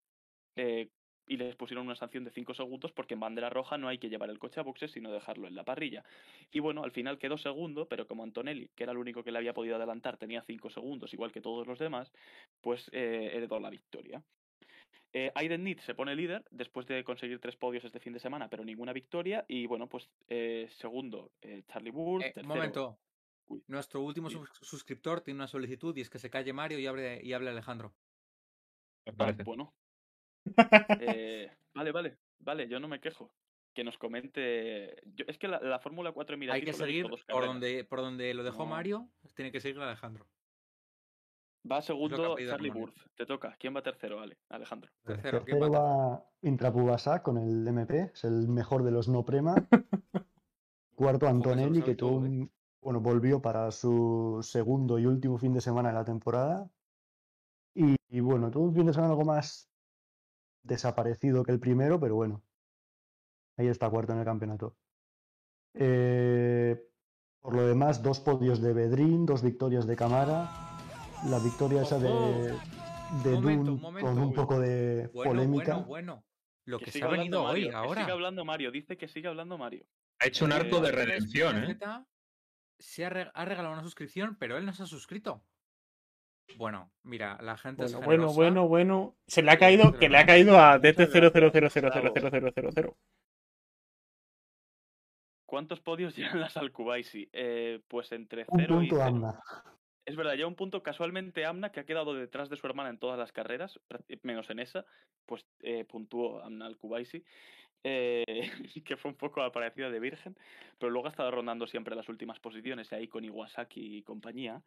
eh, 0.56 0.90
y 1.28 1.38
les 1.38 1.56
pusieron 1.56 1.86
una 1.86 1.96
sanción 1.96 2.24
de 2.24 2.32
5 2.32 2.56
segundos 2.56 2.92
porque 2.94 3.14
en 3.14 3.20
bandera 3.20 3.52
roja 3.52 3.78
no 3.78 3.88
hay 3.88 4.00
que 4.00 4.10
llevar 4.10 4.32
el 4.32 4.40
coche 4.40 4.60
a 4.60 4.64
boxes 4.64 4.90
sino 4.90 5.12
dejarlo 5.12 5.48
en 5.48 5.54
la 5.54 5.64
parrilla. 5.64 6.04
Y 6.52 6.62
bueno, 6.62 6.84
al 6.84 6.90
final 6.90 7.20
quedó 7.20 7.38
segundo, 7.38 7.88
pero 7.88 8.08
como 8.08 8.24
Antonelli, 8.24 8.72
que 8.76 8.86
era 8.86 8.92
el 8.92 8.98
único 8.98 9.24
que 9.24 9.32
le 9.32 9.38
había 9.38 9.54
podido 9.54 9.76
adelantar, 9.76 10.18
tenía 10.18 10.42
5 10.42 10.72
segundos, 10.72 11.14
igual 11.14 11.32
que 11.32 11.42
todos 11.42 11.68
los 11.68 11.78
demás, 11.78 12.12
pues 12.60 12.90
eh, 12.92 13.30
heredó 13.34 13.60
la 13.60 13.70
victoria. 13.70 14.24
Eh, 15.14 15.32
Aiden 15.36 15.64
Need 15.64 15.82
se 15.82 15.94
pone 15.94 16.16
líder 16.16 16.44
después 16.50 16.88
de 16.88 17.04
conseguir 17.04 17.40
tres 17.40 17.56
podios 17.56 17.86
este 17.86 18.00
fin 18.00 18.14
de 18.14 18.20
semana, 18.20 18.50
pero 18.50 18.66
ninguna 18.66 18.94
victoria. 18.94 19.46
Y 19.48 19.68
bueno, 19.68 19.88
pues 19.88 20.10
eh, 20.28 20.68
segundo, 20.80 21.34
Charlie 21.68 21.92
un 21.92 22.22
tercero, 22.22 22.48
momento. 22.48 22.98
Uy. 23.48 23.64
Nuestro 23.68 24.02
último 24.02 24.30
Sí. 24.30 24.38
suscriptor 24.62 25.22
tiene 25.22 25.40
una 25.40 25.48
solicitud 25.48 25.96
y 25.98 26.02
es 26.02 26.10
que 26.10 26.20
se 26.20 26.30
calle 26.30 26.54
Mario 26.54 26.80
y 26.80 26.88
hable, 26.88 27.22
y 27.24 27.34
hable 27.34 27.50
Alejandro. 27.50 27.94
Me 29.06 29.14
parece. 29.14 29.44
bueno. 29.44 29.74
Eh, 31.00 31.50
vale, 31.74 31.92
vale, 31.92 32.18
vale, 32.40 32.68
yo 32.68 32.80
no 32.80 32.88
me 32.88 33.00
quejo. 33.00 33.32
Que 33.74 33.84
nos 33.84 33.98
comente. 33.98 34.96
yo- 35.14 35.26
es 35.28 35.38
que 35.38 35.48
la, 35.48 35.60
la 35.62 35.80
Fórmula 35.80 36.12
4 36.12 36.36
mira 36.38 36.54
Hay 36.56 36.64
que 36.64 36.74
seguir 36.74 37.06
por 37.28 37.46
donde, 37.46 37.84
por 37.84 38.00
donde 38.02 38.34
lo 38.34 38.44
dejó 38.44 38.64
No. 38.64 38.72
Mario, 38.72 39.10
tiene 39.36 39.52
que 39.52 39.60
seguir 39.62 39.80
Alejandro. 39.80 40.28
Va 41.70 41.82
segundo 41.82 42.38
Charlie. 42.38 42.70
Burth. 42.72 42.96
Te 43.16 43.26
toca. 43.26 43.56
¿Quién 43.60 43.76
va 43.76 43.82
tercero? 43.84 44.16
Vale, 44.18 44.38
Alejandro. 44.50 44.90
Tercero, 45.04 45.44
¿quién 45.44 45.60
Tercero 45.60 45.72
va? 45.72 46.08
va 46.10 46.26
Intrapubasa 46.42 47.22
con 47.22 47.38
el 47.38 47.68
MP, 47.68 48.12
es 48.14 48.24
el 48.24 48.48
mejor 48.48 48.84
de 48.84 48.92
los 48.92 49.08
no 49.10 49.24
prema. 49.26 49.56
Cuarto 50.96 51.28
Antonelli, 51.28 51.82
que 51.84 51.96
tuvo 51.96 52.14
¿eh? 52.26 52.30
un- 52.30 52.52
bueno, 52.82 53.00
volvió 53.02 53.42
para 53.42 53.72
su 53.72 54.40
segundo 54.42 54.98
y 55.00 55.06
último 55.06 55.38
fin 55.38 55.54
de 55.54 55.62
semana 55.62 55.90
de 55.90 55.96
la 55.96 56.06
temporada. 56.06 56.70
Y, 57.74 57.96
y 58.10 58.20
bueno, 58.22 58.50
tuvo 58.52 58.66
un 58.66 58.74
fin 58.76 58.86
de 58.86 58.94
semana 58.94 59.12
algo 59.12 59.26
más 59.26 59.70
desaparecido 60.64 61.44
que 61.44 61.52
el 61.52 61.60
primero, 61.60 62.00
pero 62.00 62.16
bueno, 62.16 62.44
ahí 63.58 63.68
está 63.68 63.90
cuarto 63.90 64.14
en 64.14 64.20
el 64.20 64.26
campeonato. 64.26 64.76
Eh, 65.74 66.82
por 67.42 67.56
lo 67.56 67.68
demás, 67.68 68.02
dos 68.02 68.20
podios 68.20 68.62
de 68.62 68.74
Bedrín, 68.74 69.26
dos 69.26 69.42
victorias 69.44 69.86
de 69.88 69.96
Camara. 69.96 70.50
La 71.30 71.40
victoria 71.40 71.82
esa 71.84 71.98
de, 72.00 72.10
Momento, 73.24 73.42
Dune 73.42 73.58
un 73.58 73.80
con 73.80 74.18
un 74.20 74.34
poco 74.34 74.60
de 74.60 75.08
Bueno, 75.14 75.32
polémica. 75.32 75.74
bueno, 75.76 75.88
bueno. 75.88 76.24
Lo 76.66 76.80
que, 76.80 76.92
se 76.92 77.02
ha 77.04 77.08
venido 77.08 77.44
hoy, 77.44 77.70
Mario, 77.70 77.70
Que 77.70 77.76
ahora. 77.76 78.06
hablando 78.12 78.44
Mario. 78.44 78.72
Dice 78.72 78.98
que 78.98 79.08
sigue 79.08 79.28
hablando 79.30 79.58
Mario. 79.58 79.86
Ha 80.20 80.28
hecho 80.28 80.44
un 80.46 80.52
Eh, 80.52 80.56
arco 80.56 80.82
de 80.82 80.92
redención, 80.92 81.64
¿eh? 81.64 81.78
Se 82.80 83.06
ha, 83.06 83.10
re- 83.10 83.32
ha 83.34 83.46
regalado 83.46 83.74
una 83.74 83.84
suscripción, 83.84 84.36
pero 84.40 84.58
él 84.58 84.66
no 84.66 84.74
se 84.74 84.84
ha 84.84 84.88
suscrito. 84.88 85.42
Bueno, 86.56 86.92
mira, 87.04 87.38
la 87.42 87.58
gente 87.58 87.84
Bueno, 87.84 88.00
es 88.00 88.06
bueno, 88.06 88.08
generosa. 88.08 88.36
bueno, 88.36 88.68
bueno. 88.68 89.16
Se 89.28 89.42
le 89.42 89.52
ha 89.52 89.58
caído, 89.58 89.98
que 89.98 90.10
le 90.10 90.18
ha 90.18 90.26
caído 90.26 90.58
a 90.60 90.78
Muchas 90.78 90.96
DT000000000. 90.96 92.94
¿Cuántos 95.46 95.80
podios 95.80 96.16
llevan 96.16 96.42
las 96.42 96.58
Alcubaisi? 96.58 97.30
Eh, 97.34 97.82
pues 97.88 98.12
entre 98.12 98.46
Un 98.50 98.60
0 98.60 98.82
y 98.84 98.90
punto 98.90 98.96
0. 99.04 99.04
anda. 99.08 99.44
Es 100.06 100.16
verdad, 100.16 100.36
ya 100.36 100.48
un 100.48 100.56
punto 100.56 100.82
casualmente 100.84 101.46
Amna, 101.46 101.72
que 101.72 101.82
ha 101.82 101.86
quedado 101.86 102.14
detrás 102.14 102.50
de 102.50 102.56
su 102.56 102.66
hermana 102.66 102.90
en 102.90 102.98
todas 102.98 103.20
las 103.20 103.34
carreras, 103.34 103.78
menos 104.24 104.50
en 104.50 104.60
esa, 104.60 104.86
pues 105.26 105.46
eh, 105.60 105.84
puntuó 105.84 106.42
Amna 106.42 106.66
Alcubaisi, 106.66 107.26
eh, 107.88 108.24
que 108.86 108.98
fue 108.98 109.12
un 109.12 109.18
poco 109.18 109.42
aparecida 109.42 109.90
de 109.90 110.00
virgen, 110.00 110.36
pero 110.78 110.92
luego 110.92 111.08
ha 111.08 111.12
estado 111.12 111.32
rondando 111.32 111.68
siempre 111.68 111.96
las 111.96 112.10
últimas 112.10 112.40
posiciones 112.40 112.92
ahí 112.94 113.08
con 113.08 113.24
Iwasaki 113.24 113.98
y 113.98 114.04
compañía. 114.04 114.62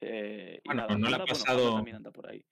eh, 0.00 0.60
y 0.64 0.68
Bueno, 0.68 0.82
nada, 0.82 0.98
no 0.98 1.08
le 1.08 1.14
ha 1.14 1.18
bueno, 1.18 1.26
pasado- 1.26 1.76
anda 1.76 2.10
por 2.10 2.28
ahí. 2.28 2.44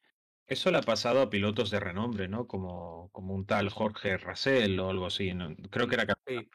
Eso 0.47 0.71
le 0.71 0.79
ha 0.79 0.83
pasado 0.83 1.21
a 1.21 1.29
pilotos 1.29 1.71
de 1.71 1.79
renombre, 1.79 2.27
¿no? 2.27 2.47
Como, 2.47 3.11
como 3.13 3.35
un 3.35 3.45
tal 3.45 3.69
Jorge 3.69 4.17
Russell 4.17 4.79
o 4.81 4.89
algo 4.89 5.07
así. 5.07 5.35
¿no? 5.35 5.55
Creo 5.71 5.87
que 5.89 5.95
era 5.97 6.07
Sí, 6.27 6.49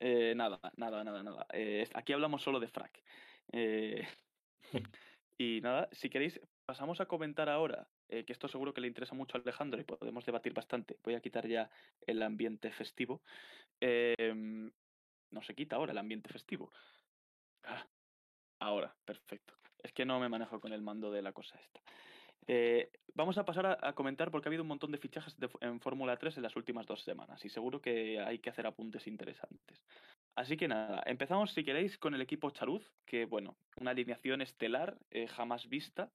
Eh, 0.00 0.34
nada, 0.34 0.58
nada, 0.76 1.04
nada, 1.04 1.22
nada. 1.22 1.46
Eh, 1.52 1.86
aquí 1.94 2.12
hablamos 2.14 2.42
solo 2.42 2.60
de 2.60 2.68
frac. 2.68 3.02
Eh, 3.52 4.06
y 5.38 5.60
nada, 5.60 5.88
si 5.92 6.08
queréis, 6.08 6.40
pasamos 6.66 7.00
a 7.00 7.06
comentar 7.06 7.48
ahora, 7.48 7.86
eh, 8.08 8.24
que 8.24 8.32
esto 8.32 8.48
seguro 8.48 8.72
que 8.72 8.80
le 8.80 8.88
interesa 8.88 9.14
mucho 9.14 9.36
a 9.36 9.40
Alejandro 9.40 9.80
y 9.80 9.84
podemos 9.84 10.24
debatir 10.24 10.52
bastante. 10.52 10.98
Voy 11.02 11.14
a 11.14 11.20
quitar 11.20 11.46
ya 11.46 11.70
el 12.06 12.22
ambiente 12.22 12.70
festivo. 12.72 13.22
Em, 13.80 14.70
no 15.30 15.42
se 15.42 15.54
quita 15.54 15.76
ahora 15.76 15.92
el 15.92 15.98
ambiente 15.98 16.32
festivo. 16.32 16.70
Ah, 17.64 17.86
ahora, 18.60 18.94
perfecto. 19.04 19.54
Es 19.82 19.92
que 19.92 20.04
no 20.04 20.20
me 20.20 20.28
manejo 20.28 20.60
con 20.60 20.72
el 20.72 20.82
mando 20.82 21.10
de 21.10 21.22
la 21.22 21.32
cosa 21.32 21.58
esta. 21.58 21.80
Eh, 22.48 22.90
vamos 23.14 23.38
a 23.38 23.44
pasar 23.44 23.78
a, 23.82 23.92
comentar 23.94 24.30
porque 24.30 24.48
ha 24.48 24.50
habido 24.50 24.62
un 24.62 24.68
montón 24.68 24.92
de 24.92 24.98
fichajes 24.98 25.36
en 25.60 25.80
Fórmula 25.80 26.16
3 26.16 26.36
en 26.36 26.44
las 26.44 26.54
últimas 26.54 26.86
dos 26.86 27.02
semanas 27.02 27.44
y 27.44 27.48
seguro 27.48 27.80
que 27.80 28.20
hay 28.20 28.38
que 28.38 28.50
hacer 28.50 28.66
apuntes 28.66 29.06
interesantes. 29.06 29.82
Así 30.36 30.56
que 30.56 30.68
nada, 30.68 31.02
empezamos 31.06 31.52
si 31.52 31.64
queréis 31.64 31.98
con 31.98 32.14
el 32.14 32.20
equipo 32.20 32.50
Charuz, 32.50 32.92
que 33.04 33.24
bueno, 33.24 33.56
una 33.80 33.92
alineación 33.92 34.42
estelar 34.42 34.96
eh, 35.10 35.26
jamás 35.26 35.68
vista, 35.68 36.12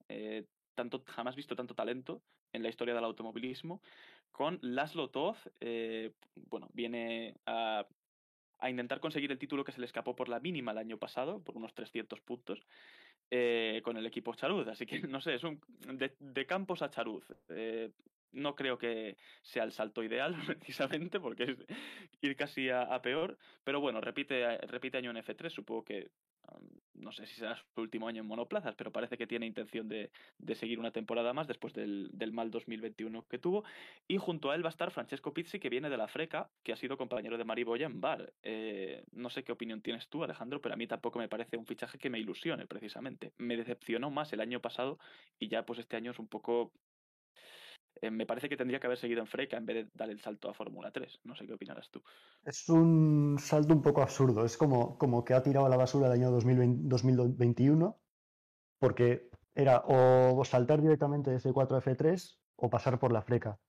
tanto, 0.76 1.04
jamás 1.08 1.36
visto 1.36 1.56
tanto 1.56 1.76
talento 1.76 2.22
en 2.54 2.64
la 2.64 2.70
historia 2.70 2.94
del 2.94 3.04
automovilismo, 3.04 3.82
con 4.32 4.60
Laszlo 4.62 5.10
Toth, 5.10 5.38
eh, 5.60 6.12
bueno, 6.36 6.70
viene 6.74 7.36
a, 7.46 7.86
a 8.60 8.70
intentar 8.70 9.00
conseguir 9.00 9.32
el 9.32 9.40
título 9.40 9.64
que 9.64 9.72
se 9.72 9.80
le 9.80 9.86
escapó 9.86 10.16
por 10.16 10.30
la 10.30 10.40
mínima 10.40 10.72
el 10.72 10.78
año 10.78 10.98
pasado, 10.98 11.44
por 11.44 11.58
unos 11.58 11.74
300 11.74 12.22
puntos, 12.22 12.60
eh, 13.30 13.82
con 13.84 13.98
el 13.98 14.06
equipo 14.06 14.36
Charuz. 14.36 14.68
Así 14.68 14.86
que 14.86 15.00
no 15.08 15.22
sé, 15.22 15.36
es 15.36 15.44
un 15.44 15.60
de, 15.88 16.46
Campos 16.46 16.82
a 16.82 16.90
Charuz. 16.90 17.26
eh, 17.50 17.92
no 18.34 18.56
creo 18.56 18.78
que 18.78 19.18
sea 19.42 19.64
el 19.64 19.74
salto 19.74 20.04
ideal, 20.04 20.36
precisamente, 20.48 21.20
porque 21.20 21.44
es 21.44 21.58
ir 22.22 22.36
casi 22.36 22.70
a, 22.70 22.84
a 22.84 23.02
peor. 23.02 23.38
Pero 23.64 23.82
bueno, 23.82 24.00
repite, 24.00 24.58
repite 24.60 24.98
año 24.98 25.12
en 25.12 25.18
F3, 25.18 25.50
supongo 25.50 25.84
que. 25.84 26.12
No 27.02 27.12
sé 27.12 27.26
si 27.26 27.36
será 27.36 27.56
su 27.56 27.82
último 27.82 28.08
año 28.08 28.22
en 28.22 28.28
monoplazas, 28.28 28.76
pero 28.76 28.92
parece 28.92 29.18
que 29.18 29.28
tiene 29.28 29.46
intención 29.46 29.88
de, 29.88 30.12
de 30.38 30.56
seguir 30.56 30.80
una 30.80 30.92
temporada 30.92 31.34
más 31.34 31.48
después 31.48 31.74
del, 31.74 32.10
del 32.14 32.32
mal 32.32 32.52
2021 32.52 33.28
que 33.28 33.40
tuvo. 33.40 33.64
Y 34.08 34.18
junto 34.18 34.52
a 34.52 34.56
él 34.56 34.64
va 34.64 34.70
a 34.70 34.72
estar 34.72 34.92
Francesco 34.92 35.34
Pizzi, 35.34 35.60
que 35.60 35.70
viene 35.70 35.90
de 35.90 35.98
la 35.98 36.08
Freca, 36.08 36.50
que 36.64 36.74
ha 36.74 36.76
sido 36.76 36.98
compañero 36.98 37.38
de 37.38 37.44
Mari 37.44 37.64
Boya 37.64 37.88
en 37.88 38.02
Bar. 38.02 38.34
Eh, 38.44 39.04
no 39.12 39.30
sé 39.30 39.44
qué 39.44 39.52
opinión 39.52 39.82
tienes 39.82 40.08
tú, 40.10 40.24
Alejandro, 40.24 40.62
pero 40.62 40.74
a 40.74 40.78
mí 40.78 40.88
tampoco 40.88 41.20
me 41.20 41.28
parece 41.30 41.58
un 41.58 41.66
fichaje 41.66 41.98
que 41.98 42.10
me 42.10 42.20
ilusione, 42.20 42.68
precisamente. 42.68 43.34
Me 43.38 43.58
decepcionó 43.58 44.12
más 44.12 44.32
el 44.34 44.42
año 44.42 44.62
pasado 44.62 45.00
y 45.40 45.48
ya 45.48 45.66
pues 45.66 45.80
este 45.80 45.98
año 45.98 46.12
es 46.12 46.20
un 46.20 46.28
poco... 46.28 46.72
eh, 48.02 48.10
me 48.10 48.26
parece 48.26 48.50
que 48.50 48.58
tendría 48.58 48.80
que 48.80 48.88
haber 48.88 48.98
seguido 48.98 49.22
en 49.22 49.28
Freca 49.28 49.58
en 49.58 49.66
vez 49.66 49.86
de 49.86 49.92
dar 49.94 50.10
el 50.10 50.20
salto 50.20 50.50
a 50.50 50.54
Fórmula 50.54 50.92
3. 50.92 51.22
No 51.24 51.36
sé 51.36 51.46
qué 51.46 51.54
opinarás 51.54 51.90
tú. 51.90 52.02
Es 52.46 52.70
un 52.70 53.38
salto 53.40 53.74
un 53.74 53.82
poco 53.82 54.02
absurdo. 54.02 54.46
Es 54.46 54.58
como, 54.58 54.98
como 54.98 55.24
que 55.24 55.34
ha 55.34 55.44
tirado 55.44 55.66
a 55.66 55.70
la 55.70 55.78
basura 55.78 56.08
el 56.08 56.14
año 56.14 56.32
2020 56.32 56.88
2021, 56.88 58.00
porque 58.80 59.30
era 59.54 59.84
o 59.86 60.44
saltar 60.46 60.82
directamente 60.82 61.32
de 61.32 61.38
C4 61.38 61.76
a 61.76 61.82
F3 61.82 62.40
o 62.56 62.70
pasar 62.70 63.00
por 63.00 63.12
la 63.12 63.22
freca. 63.22 63.60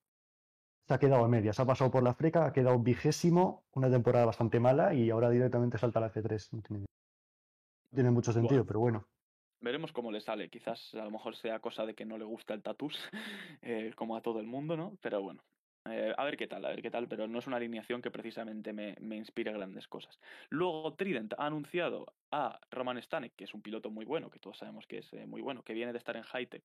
Se 0.87 0.95
ha 0.95 0.99
quedado 0.99 1.25
a 1.25 1.29
medias, 1.29 1.61
ha 1.61 1.67
pasado 1.67 1.91
por 1.91 2.03
la 2.03 2.15
freca, 2.15 2.47
ha 2.47 2.53
quedado 2.53 2.79
vigésimo, 2.79 3.65
una 3.73 3.91
temporada 3.91 4.27
bastante 4.27 4.61
mala 4.61 4.95
y 4.95 5.11
ahora 5.11 5.31
directamente 5.31 5.79
salta 5.79 5.99
a 5.99 6.03
la 6.03 6.13
F3. 6.13 6.53
No 6.53 6.63
tiene, 6.63 6.81
no 6.81 6.87
tiene 7.95 8.11
mucho 8.11 8.33
sentido, 8.33 8.65
pero 8.65 8.81
bueno. 8.81 9.12
Veremos 9.63 9.93
cómo 9.93 10.13
le 10.13 10.21
sale. 10.21 10.51
Quizás 10.51 10.95
a 10.95 11.05
lo 11.05 11.11
mejor 11.11 11.37
sea 11.37 11.61
cosa 11.61 11.87
de 11.87 11.95
que 11.95 12.05
no 12.05 12.19
le 12.19 12.25
gusta 12.25 12.55
el 12.55 12.63
tatús, 12.63 12.99
eh, 13.63 13.93
como 13.97 14.17
a 14.17 14.23
todo 14.23 14.41
el 14.41 14.47
mundo, 14.47 14.77
¿no? 14.77 14.99
Pero 15.03 15.23
bueno. 15.23 15.43
eh, 15.87 16.15
a 16.17 16.25
ver 16.25 16.37
qué 16.37 16.49
tal, 16.49 16.65
a 16.65 16.71
ver 16.71 16.83
qué 16.83 16.91
tal, 16.91 17.09
pero 17.09 17.29
no 17.29 17.39
es 17.41 17.47
una 17.47 17.57
alineación 17.59 18.03
que 18.03 18.11
precisamente 18.11 18.73
me, 18.73 18.97
me 19.01 19.17
inspire 19.17 19.53
grandes 19.53 19.89
cosas. 19.89 20.19
Luego 20.51 20.95
Trident 20.95 21.35
ha 21.39 21.47
anunciado 21.47 22.07
a 22.33 22.61
Roman 22.71 23.03
Stanek, 23.03 23.35
que 23.37 23.45
es 23.45 23.55
un 23.55 23.63
piloto 23.63 23.91
muy 23.91 24.05
bueno, 24.05 24.31
que 24.31 24.39
todos 24.41 24.59
sabemos 24.59 24.87
que 24.87 24.99
es 24.99 25.13
eh, 25.15 25.27
muy 25.27 25.43
bueno, 25.43 25.63
que 25.65 25.75
viene 25.75 25.93
de 25.93 25.99
estar 25.99 26.17
en 26.17 26.25
Hightech. 26.25 26.65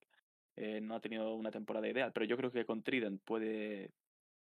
No 0.81 0.95
ha 0.95 1.01
tenido 1.01 1.35
una 1.35 1.51
temporada 1.51 1.87
ideal, 1.87 2.11
pero 2.13 2.25
yo 2.25 2.35
creo 2.37 2.51
que 2.51 2.65
con 2.65 2.81
Trident 2.83 3.21
puede, 3.23 3.91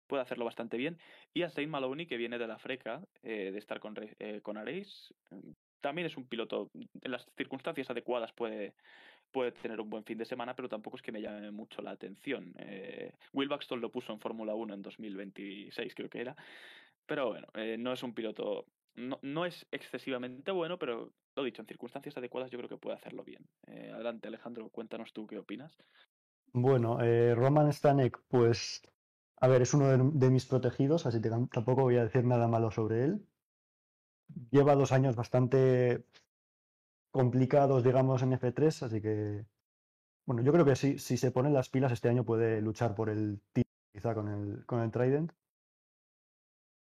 puede 0.06 0.22
hacerlo 0.22 0.46
bastante 0.46 0.78
bien. 0.78 0.98
Y 1.34 1.42
a 1.42 1.50
Saint 1.50 1.70
Maloney, 1.70 2.06
que 2.06 2.16
viene 2.16 2.38
de 2.38 2.46
la 2.46 2.58
Freca, 2.58 3.06
de 3.22 3.56
estar 3.58 3.80
con, 3.80 3.94
eh, 4.18 4.40
con 4.42 4.56
Areis. 4.56 5.14
También 5.80 6.06
es 6.06 6.16
un 6.16 6.26
piloto, 6.26 6.70
en 6.74 7.10
las 7.10 7.26
circunstancias 7.36 7.90
adecuadas 7.90 8.32
puede, 8.32 8.74
puede 9.30 9.52
tener 9.52 9.80
un 9.80 9.90
buen 9.90 10.04
fin 10.04 10.18
de 10.18 10.24
semana, 10.24 10.54
pero 10.56 10.68
tampoco 10.68 10.96
es 10.96 11.02
que 11.02 11.12
me 11.12 11.20
llame 11.20 11.50
mucho 11.50 11.82
la 11.82 11.92
atención. 11.92 12.54
Eh, 12.58 13.12
Will 13.32 13.48
Buxton 13.48 13.80
lo 13.80 13.90
puso 13.90 14.12
en 14.12 14.20
Fórmula 14.20 14.54
1 14.54 14.74
en 14.74 14.82
2026, 14.82 15.94
creo 15.94 16.08
que 16.10 16.20
era. 16.20 16.36
Pero 17.06 17.28
bueno, 17.28 17.46
eh, 17.54 17.76
no 17.78 17.92
es 17.92 18.02
un 18.02 18.14
piloto. 18.14 18.66
No, 18.96 19.18
no 19.22 19.44
es 19.44 19.66
excesivamente 19.70 20.50
bueno, 20.50 20.78
pero 20.78 21.12
lo 21.36 21.44
dicho, 21.44 21.60
en 21.62 21.68
circunstancias 21.68 22.16
adecuadas 22.16 22.50
yo 22.50 22.58
creo 22.58 22.68
que 22.68 22.78
puede 22.78 22.96
hacerlo 22.96 23.24
bien. 23.24 23.46
Eh, 23.66 23.90
adelante, 23.92 24.28
Alejandro, 24.28 24.70
cuéntanos 24.70 25.12
tú 25.12 25.26
qué 25.26 25.38
opinas. 25.38 25.76
Bueno, 26.52 26.98
Roman 27.34 27.70
Stanek, 27.72 28.18
pues, 28.28 28.80
a 29.36 29.48
ver, 29.48 29.60
es 29.62 29.74
uno 29.74 29.88
de, 29.88 29.98
de 30.14 30.30
mis 30.30 30.46
protegidos, 30.46 31.04
así 31.04 31.20
que 31.20 31.28
tam- 31.28 31.50
tampoco 31.50 31.82
voy 31.82 31.96
a 31.96 32.04
decir 32.04 32.24
nada 32.24 32.48
malo 32.48 32.70
sobre 32.70 33.04
él. 33.04 33.26
Lleva 34.50 34.74
dos 34.76 34.92
años 34.92 35.16
bastante 35.16 36.04
complicados, 37.10 37.82
digamos, 37.84 38.22
en 38.22 38.32
F3, 38.34 38.82
así 38.82 39.00
que, 39.00 39.46
bueno, 40.26 40.42
yo 40.42 40.52
creo 40.52 40.64
que 40.66 40.76
sí, 40.76 40.98
si 40.98 41.16
se 41.18 41.32
ponen 41.32 41.54
las 41.54 41.70
pilas 41.70 41.92
este 41.92 42.08
año 42.08 42.24
puede 42.24 42.62
luchar 42.62 42.94
por 42.96 43.10
el 43.10 43.42
título, 43.52 43.72
quizá 43.94 44.14
con 44.14 44.28
el, 44.28 44.66
con 44.66 44.80
el 44.82 44.90
Trident. 44.92 45.32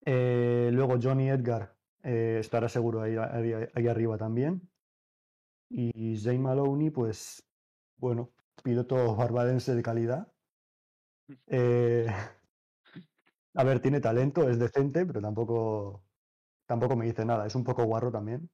Eh, 0.06 0.70
luego 0.74 0.98
Johnny 1.02 1.30
Edgar 1.30 1.78
eh, 2.04 2.38
estará 2.40 2.70
seguro 2.70 3.02
ahí, 3.02 3.16
ahí- 3.18 3.54
ahí 3.74 3.88
arriba 3.88 4.18
también. 4.18 4.70
Y 5.70 6.18
Zane 6.18 6.38
Maloney, 6.38 6.92
pues, 6.92 7.50
bueno, 7.98 8.32
piloto 8.64 9.16
barbadense 9.16 9.74
de 9.76 9.82
calidad. 9.82 10.32
Eh, 11.48 12.08
a 13.54 13.64
ver, 13.64 13.80
tiene 13.82 14.00
talento, 14.02 14.50
es 14.50 14.60
decente, 14.60 15.06
pero 15.06 15.22
tampoco, 15.22 16.04
tampoco 16.72 16.96
me 16.96 17.06
dice 17.06 17.26
nada. 17.26 17.46
Es 17.46 17.56
un 17.56 17.66
poco 17.66 17.84
guarro 17.84 18.12
también. 18.12 18.50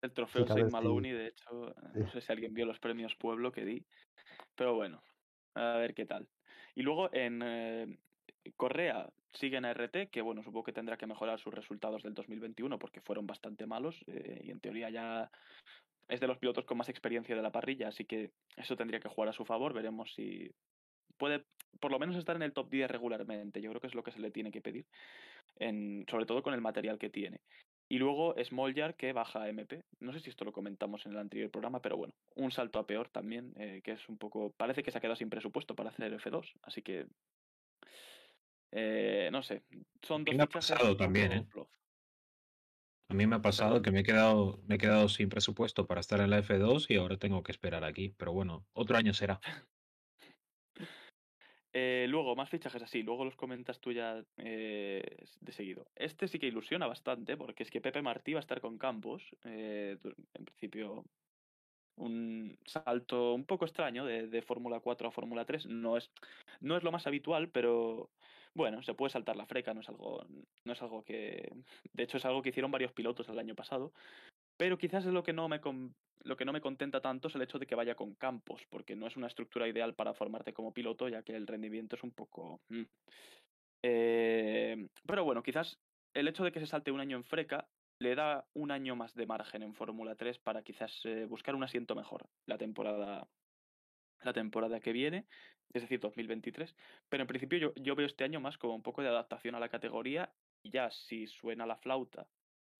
El 0.00 0.12
trofeo 0.12 0.44
que 0.44 0.52
a 0.52 0.54
Saint 0.54 0.70
ver 0.70 0.70
si- 0.70 0.86
Maloney, 0.86 1.10
de 1.12 1.26
hecho, 1.26 1.74
Sí. 1.92 2.00
no 2.00 2.10
sé 2.10 2.20
si 2.20 2.32
alguien 2.32 2.54
vio 2.54 2.66
los 2.66 2.78
premios 2.78 3.16
Pueblo 3.16 3.50
que 3.50 3.64
di, 3.64 3.84
pero 4.54 4.74
bueno, 4.76 5.02
a 5.54 5.78
ver 5.78 5.94
qué 5.94 6.06
tal. 6.06 6.28
Y 6.76 6.82
luego 6.82 7.12
en 7.12 7.42
eh, 7.42 7.98
Correa 8.56 9.08
sigue 9.32 9.56
en 9.56 9.64
RT, 9.64 10.08
que 10.10 10.22
bueno, 10.22 10.42
supongo 10.44 10.62
que 10.64 10.72
tendrá 10.72 10.96
que 10.96 11.06
mejorar 11.08 11.40
sus 11.40 11.52
resultados 11.52 12.02
del 12.04 12.14
2021 12.14 12.78
porque 12.78 13.00
fueron 13.00 13.26
bastante 13.26 13.66
malos 13.66 13.96
eh, 14.06 14.42
y 14.44 14.50
en 14.52 14.60
teoría 14.60 14.88
ya 14.90 15.30
es 16.08 16.20
de 16.20 16.28
los 16.28 16.38
pilotos 16.38 16.64
con 16.64 16.78
más 16.78 16.88
experiencia 16.88 17.34
de 17.34 17.42
la 17.42 17.50
parrilla, 17.50 17.88
así 17.88 18.04
que 18.04 18.30
eso 18.56 18.76
tendría 18.76 19.00
que 19.00 19.08
jugar 19.08 19.30
a 19.30 19.32
su 19.32 19.44
favor. 19.44 19.72
Veremos 19.72 20.14
si 20.14 20.52
puede 21.16 21.44
por 21.80 21.90
lo 21.90 21.98
menos 21.98 22.16
estar 22.16 22.36
en 22.36 22.42
el 22.42 22.52
top 22.52 22.70
10 22.70 22.90
regularmente. 22.90 23.60
Yo 23.60 23.70
creo 23.70 23.80
que 23.80 23.86
es 23.86 23.94
lo 23.94 24.02
que 24.02 24.12
se 24.12 24.20
le 24.20 24.30
tiene 24.30 24.50
que 24.50 24.60
pedir, 24.60 24.86
en, 25.56 26.04
sobre 26.10 26.26
todo 26.26 26.42
con 26.42 26.54
el 26.54 26.60
material 26.60 26.98
que 26.98 27.10
tiene. 27.10 27.40
Y 27.88 27.98
luego 27.98 28.34
Smoljar 28.42 28.96
que 28.96 29.12
baja 29.12 29.42
a 29.42 29.48
MP. 29.48 29.84
No 30.00 30.12
sé 30.12 30.20
si 30.20 30.30
esto 30.30 30.44
lo 30.44 30.52
comentamos 30.52 31.06
en 31.06 31.12
el 31.12 31.18
anterior 31.18 31.50
programa, 31.50 31.80
pero 31.80 31.96
bueno, 31.96 32.14
un 32.34 32.50
salto 32.50 32.78
a 32.78 32.86
peor 32.86 33.08
también, 33.08 33.52
eh, 33.56 33.80
que 33.84 33.92
es 33.92 34.08
un 34.08 34.18
poco. 34.18 34.52
Parece 34.56 34.82
que 34.82 34.90
se 34.90 34.98
ha 34.98 35.00
quedado 35.00 35.16
sin 35.16 35.30
presupuesto 35.30 35.74
para 35.76 35.90
hacer 35.90 36.12
F2, 36.12 36.52
así 36.62 36.82
que. 36.82 37.06
eh, 38.72 39.28
no 39.30 39.42
sé, 39.42 39.62
son 40.02 40.24
dos 40.24 40.34
me 40.34 40.42
ha 40.42 40.46
pasado 40.46 40.96
también, 40.96 41.32
¿eh? 41.32 41.46
A 43.08 43.14
mí 43.14 43.24
me 43.26 43.36
ha 43.36 43.42
pasado 43.42 43.82
que 43.82 43.92
me 43.92 44.00
he 44.00 44.02
quedado, 44.02 44.60
me 44.66 44.74
he 44.74 44.78
quedado 44.78 45.08
sin 45.08 45.28
presupuesto 45.28 45.86
para 45.86 46.00
estar 46.00 46.20
en 46.20 46.30
la 46.30 46.42
F2 46.42 46.86
y 46.88 46.96
ahora 46.96 47.16
tengo 47.16 47.42
que 47.44 47.52
esperar 47.52 47.84
aquí. 47.84 48.12
Pero 48.16 48.32
bueno, 48.32 48.66
otro 48.72 48.96
año 48.96 49.14
será. 49.14 49.40
Eh, 51.78 52.06
luego, 52.08 52.34
más 52.34 52.48
fichajes 52.48 52.82
así, 52.82 53.02
luego 53.02 53.26
los 53.26 53.36
comentas 53.36 53.78
tú 53.80 53.92
ya 53.92 54.24
eh, 54.38 55.02
de 55.42 55.52
seguido. 55.52 55.84
Este 55.94 56.26
sí 56.26 56.38
que 56.38 56.46
ilusiona 56.46 56.86
bastante, 56.86 57.36
porque 57.36 57.64
es 57.64 57.70
que 57.70 57.82
Pepe 57.82 58.00
Martí 58.00 58.32
va 58.32 58.38
a 58.38 58.40
estar 58.40 58.62
con 58.62 58.78
Campos. 58.78 59.22
eh, 59.44 59.98
en 60.32 60.44
principio, 60.46 61.04
un 61.96 62.58
salto 62.64 63.34
un 63.34 63.44
poco 63.44 63.66
extraño 63.66 64.06
de, 64.06 64.26
de 64.28 64.40
Fórmula 64.40 64.80
4 64.80 65.08
a 65.08 65.10
Fórmula 65.10 65.44
3. 65.44 65.66
No 65.66 65.98
es, 65.98 66.10
no 66.60 66.78
es 66.78 66.82
lo 66.82 66.92
más 66.92 67.06
habitual, 67.06 67.50
pero 67.50 68.08
bueno, 68.54 68.82
se 68.82 68.94
puede 68.94 69.10
saltar 69.12 69.36
la 69.36 69.46
freca, 69.46 69.74
no 69.74 69.80
es 69.82 69.88
algo, 69.90 70.24
no 70.64 70.72
es 70.72 70.80
algo 70.80 71.04
que. 71.04 71.52
De 71.92 72.04
hecho, 72.04 72.16
es 72.16 72.24
algo 72.24 72.40
que 72.40 72.48
hicieron 72.50 72.70
varios 72.70 72.92
pilotos 72.92 73.28
el 73.28 73.38
año 73.38 73.54
pasado. 73.54 73.92
Pero 74.56 74.78
quizás 74.78 75.04
es 75.06 75.12
lo 75.12 75.22
que 75.22 75.32
no 75.32 75.48
me 75.48 75.60
con- 75.60 75.96
lo 76.24 76.36
que 76.36 76.44
no 76.44 76.52
me 76.52 76.60
contenta 76.60 77.00
tanto 77.00 77.28
es 77.28 77.34
el 77.34 77.42
hecho 77.42 77.58
de 77.58 77.66
que 77.66 77.74
vaya 77.74 77.94
con 77.94 78.14
campos, 78.14 78.66
porque 78.70 78.96
no 78.96 79.06
es 79.06 79.16
una 79.16 79.28
estructura 79.28 79.68
ideal 79.68 79.94
para 79.94 80.14
formarte 80.14 80.52
como 80.52 80.72
piloto, 80.72 81.08
ya 81.08 81.22
que 81.22 81.36
el 81.36 81.46
rendimiento 81.46 81.96
es 81.96 82.02
un 82.02 82.12
poco. 82.12 82.62
mm. 82.68 82.82
Eh, 83.82 84.88
pero 85.06 85.24
bueno, 85.24 85.42
quizás 85.42 85.80
el 86.14 86.28
hecho 86.28 86.42
de 86.42 86.50
que 86.50 86.60
se 86.60 86.66
salte 86.66 86.90
un 86.90 87.00
año 87.00 87.16
en 87.16 87.24
freca 87.24 87.70
le 88.00 88.14
da 88.14 88.48
un 88.54 88.70
año 88.70 88.96
más 88.96 89.14
de 89.14 89.26
margen 89.26 89.62
en 89.62 89.74
Fórmula 89.74 90.16
3 90.16 90.38
para 90.38 90.62
quizás 90.62 91.00
eh, 91.04 91.26
buscar 91.26 91.54
un 91.54 91.62
asiento 91.62 91.94
mejor 91.94 92.28
la 92.46 92.58
temporada 92.58 93.30
la 94.22 94.32
temporada 94.32 94.80
que 94.80 94.92
viene, 94.92 95.26
es 95.72 95.82
decir, 95.82 96.00
2023. 96.00 96.74
Pero 97.08 97.22
en 97.22 97.26
principio 97.28 97.58
yo, 97.58 97.74
yo 97.76 97.94
veo 97.94 98.06
este 98.06 98.24
año 98.24 98.40
más 98.40 98.58
como 98.58 98.74
un 98.74 98.82
poco 98.82 99.02
de 99.02 99.08
adaptación 99.08 99.54
a 99.54 99.60
la 99.60 99.68
categoría 99.68 100.34
y 100.62 100.70
ya 100.72 100.90
si 100.90 101.26
suena 101.26 101.66
la 101.66 101.76
flauta 101.76 102.28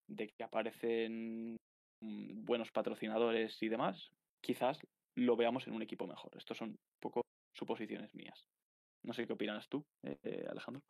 de 0.07 0.29
que 0.29 0.45
aparecen 0.45 1.57
mm, 2.01 2.45
buenos 2.45 2.71
patrocinadores 2.71 3.63
y 3.63 3.69
demás, 3.69 4.11
quizás 4.41 4.79
lo 5.17 5.37
veamos 5.37 5.67
en 5.67 5.75
un 5.75 5.83
equipo 5.83 6.07
mejor. 6.07 6.31
Estos 6.37 6.59
son 6.59 6.71
un 6.71 6.77
poco 7.01 7.23
suposiciones 7.55 8.15
mías. 8.15 8.47
No 9.03 9.13
sé 9.13 9.27
qué 9.27 9.33
opinas 9.33 9.69
tú, 9.69 9.85
eh, 10.03 10.47
Alejandro. 10.49 10.83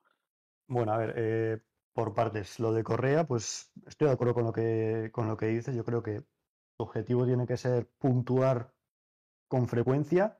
Bueno, 0.68 0.92
a 0.92 0.98
ver, 0.98 1.14
eh, 1.16 1.58
por 1.92 2.14
partes. 2.14 2.58
Lo 2.60 2.72
de 2.72 2.82
Correa, 2.82 3.26
pues 3.26 3.72
estoy 3.86 4.08
de 4.08 4.14
acuerdo 4.14 4.34
con 4.34 4.44
lo 4.44 4.52
que, 4.52 5.10
con 5.12 5.28
lo 5.28 5.36
que 5.36 5.46
dices. 5.46 5.74
Yo 5.74 5.84
creo 5.84 6.02
que 6.02 6.20
tu 6.76 6.84
objetivo 6.84 7.24
tiene 7.24 7.46
que 7.46 7.56
ser 7.56 7.88
puntuar 7.98 8.72
con 9.48 9.66
frecuencia. 9.68 10.38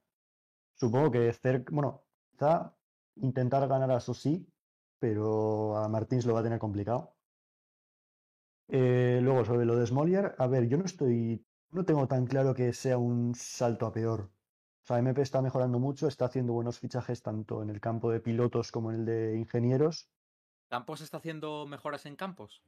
Supongo 0.75 1.11
que 1.11 1.33
bueno, 1.71 2.05
quizá 2.31 2.77
intentar 3.17 3.67
ganar 3.69 3.91
a 3.91 4.01
sí, 4.01 4.47
pero 4.99 5.77
a 5.79 5.89
Martins 5.89 6.27
lo 6.27 6.35
va 6.35 6.41
a 6.41 6.43
tener 6.43 6.59
complicado. 6.59 7.16
Eh, 8.69 9.21
luego, 9.23 9.45
sobre 9.45 9.65
lo 9.65 9.77
de 9.77 9.87
Smolier, 9.87 10.35
a 10.39 10.47
ver, 10.47 10.69
yo 10.69 10.77
no 10.77 10.85
estoy, 10.85 11.45
no 11.71 11.85
tengo 11.85 12.09
tan 12.09 12.27
claro 12.27 12.55
que 12.55 12.73
sea 12.73 12.99
un 12.99 13.35
salto 13.35 13.87
a 13.87 13.93
peor. 13.93 14.31
O 14.83 14.87
sea, 14.87 14.99
MP 14.99 15.21
está 15.23 15.43
mejorando 15.43 15.79
mucho, 15.79 16.09
está 16.09 16.27
haciendo 16.27 16.53
buenos 16.53 16.79
fichajes 16.79 17.23
tanto 17.23 17.63
en 17.63 17.71
el 17.71 17.81
campo 17.81 18.11
de 18.11 18.21
pilotos 18.21 18.71
como 18.71 18.93
en 18.93 19.01
el 19.01 19.05
de 19.05 19.37
ingenieros. 19.37 20.11
¿Campos 20.69 21.01
está 21.01 21.19
haciendo 21.19 21.67
mejoras 21.67 22.07
en 22.07 22.17
campos? 22.17 22.63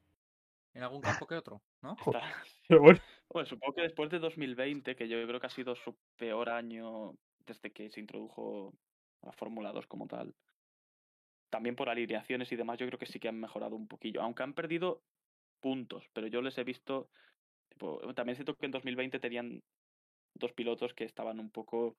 ¿En 0.74 0.82
algún 0.82 1.00
campo 1.00 1.26
que 1.26 1.37
otro? 1.37 1.62
¿No? 1.82 1.96
Bueno, 2.68 3.00
Bueno, 3.30 3.48
supongo 3.48 3.74
que 3.74 3.82
después 3.82 4.11
de 4.11 4.18
2020, 4.18 4.94
que 4.94 5.08
yo 5.08 5.24
creo 5.26 5.40
que 5.40 5.46
ha 5.46 5.50
sido 5.50 5.74
su 5.74 5.96
peor 6.16 6.50
año 6.50 7.14
desde 7.46 7.72
que 7.72 7.90
se 7.90 8.00
introdujo 8.00 8.74
la 9.22 9.32
Fórmula 9.32 9.72
2 9.72 9.87
como 9.87 10.06
tal, 10.06 10.34
también 11.50 11.76
por 11.76 11.88
alineaciones 11.88 12.52
y 12.52 12.56
demás, 12.56 12.78
yo 12.78 12.87
creo 12.87 12.98
que 12.98 13.06
sí 13.06 13.18
que 13.18 13.28
han 13.28 13.40
mejorado 13.40 13.74
un 13.76 13.88
poquillo, 13.88 14.22
aunque 14.22 14.42
han 14.42 14.54
perdido 14.54 15.02
puntos, 15.61 16.05
pero 16.12 16.27
yo 16.27 16.42
les 16.42 16.57
he 16.59 16.64
visto, 16.64 17.11
tipo, 17.68 17.99
también 18.14 18.37
siento 18.37 18.55
que 18.55 18.66
en 18.66 18.73
2020 18.73 19.18
tenían 19.21 19.62
dos 20.35 20.53
pilotos 20.53 20.94
que 20.94 21.05
estaban 21.05 21.40
un 21.40 21.51
poco 21.51 21.97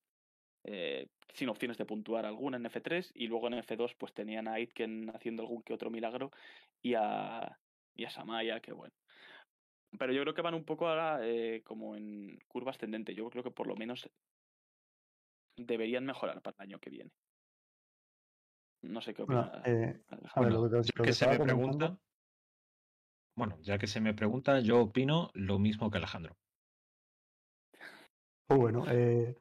eh, 0.64 1.08
sin 1.34 1.50
opciones 1.50 1.78
de 1.78 1.86
puntuar 1.86 2.26
alguna 2.26 2.58
en 2.58 2.66
F3 2.66 3.12
y 3.14 3.28
luego 3.28 3.48
en 3.48 3.56
F2 3.56 3.96
pues 3.96 4.14
tenían 4.14 4.48
a 4.48 4.54
Aitken 4.54 5.10
haciendo 5.16 5.44
algún 5.44 5.62
que 5.64 5.74
otro 5.74 5.90
milagro 5.90 6.32
y 6.82 6.94
a, 6.96 7.60
y 7.96 8.06
a 8.06 8.10
Samaya, 8.10 8.60
que 8.60 8.74
bueno. 8.74 8.94
Pero 9.98 10.14
yo 10.14 10.22
creo 10.22 10.34
que 10.34 10.42
van 10.42 10.54
un 10.54 10.66
poco 10.66 10.88
ahora 10.88 11.20
eh, 11.24 11.62
como 11.64 11.96
en 11.96 12.38
curva 12.48 12.72
ascendente. 12.72 13.16
Yo 13.16 13.30
creo 13.30 13.44
que 13.44 13.52
por 13.52 13.68
lo 13.68 13.76
menos 13.76 14.08
deberían 15.58 16.06
mejorar 16.06 16.42
para 16.42 16.56
el 16.60 16.64
año 16.70 16.80
que 16.80 16.90
viene. 16.90 17.12
No 18.84 19.02
sé 19.02 19.14
qué 19.14 19.24
Bueno, 19.24 19.42
opina. 19.42 19.64
eh, 19.66 20.02
a 20.08 20.16
ver, 20.16 20.20
Alejandro. 20.20 20.62
lo 20.64 20.70
que, 20.70 20.76
os- 20.78 20.86
Ya 20.88 20.92
lo 20.96 21.04
que 21.04 21.10
que 21.10 21.14
se 21.14 21.28
me 21.28 21.40
pregunta, 21.40 22.00
bueno, 23.40 23.58
ya 23.62 23.78
que 23.78 23.88
se 23.88 24.02
me 24.02 24.14
pregunta, 24.14 24.60
yo 24.60 24.82
opino 24.82 25.32
lo 25.34 25.60
mismo 25.60 25.90
que 25.90 25.98
Alejandro. 25.98 26.36
pues 28.46 28.60
bueno, 28.60 28.84
eh, 28.90 29.38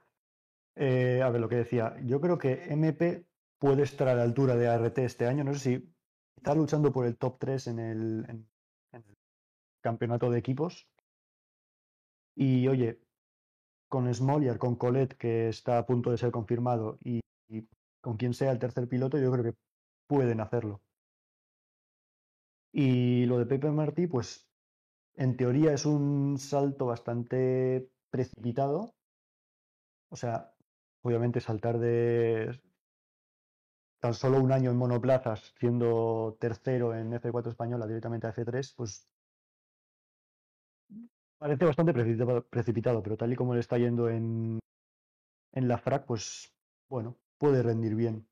eh, 0.77 1.21
a 1.21 1.29
ver, 1.31 1.41
lo 1.41 1.49
que 1.49 1.57
decía, 1.57 1.97
yo 2.05 2.21
creo 2.21 2.39
que 2.39 2.73
MP 2.73 3.27
puede 3.59 3.83
estar 3.83 4.07
a 4.07 4.15
la 4.15 4.23
altura 4.23 4.55
de 4.55 4.69
ART 4.69 4.99
este 4.99 5.27
año, 5.27 5.43
no 5.43 5.53
sé 5.53 5.59
si 5.59 5.95
está 6.37 6.55
luchando 6.55 6.93
por 6.93 7.07
el 7.07 7.17
top 7.17 7.39
3 7.41 7.67
en 7.67 7.79
el, 7.81 8.47
campeonato 9.81 10.31
de 10.31 10.39
equipos. 10.39 10.87
Y 12.37 12.69
oye, 12.69 13.01
con 13.89 14.13
Smolier, 14.15 14.59
con 14.59 14.77
Colette, 14.77 15.17
que 15.17 15.49
está 15.49 15.79
a 15.79 15.87
punto 15.87 16.13
de 16.13 16.19
ser 16.19 16.31
confirmado, 16.31 16.99
y, 17.03 17.21
y 17.49 17.67
con 18.01 18.17
quien 18.17 18.33
sea 18.33 18.53
el 18.53 18.61
tercer 18.61 18.89
piloto, 18.89 19.19
yo 19.19 19.33
creo 19.33 19.45
que 19.45 19.59
pueden 20.07 20.41
hacerlo. 20.41 20.83
Y 22.73 23.27
lo 23.27 23.39
de 23.39 23.47
Pepe 23.47 23.71
Martí, 23.71 24.07
pues 24.07 24.49
en 25.17 25.37
teoría 25.37 25.73
es 25.75 25.87
un 25.87 26.39
salto 26.39 26.87
bastante 26.87 27.91
precipitado. 28.11 28.95
O 30.11 30.17
sea, 30.17 30.55
obviamente 31.03 31.41
saltar 31.41 31.79
de 31.79 32.61
tan 34.01 34.13
solo 34.15 34.41
un 34.41 34.51
año 34.53 34.71
en 34.73 34.77
monoplazas, 34.77 35.55
siendo 35.59 36.37
tercero 36.41 36.95
en 36.95 37.13
F4 37.13 37.51
española 37.51 37.87
directamente 37.87 38.27
a 38.27 38.31
F3, 38.31 38.75
pues 38.77 39.09
parece 41.39 41.65
bastante 41.65 41.93
precipitado, 41.95 43.03
pero 43.03 43.17
tal 43.17 43.33
y 43.33 43.37
como 43.37 43.55
le 43.55 43.61
está 43.61 43.79
yendo 43.79 44.09
en, 44.09 44.59
en 45.53 45.69
la 45.69 45.79
FRAC, 45.79 46.07
pues 46.07 46.55
bueno, 46.89 47.17
puede 47.39 47.63
rendir 47.63 47.95
bien. 47.95 48.29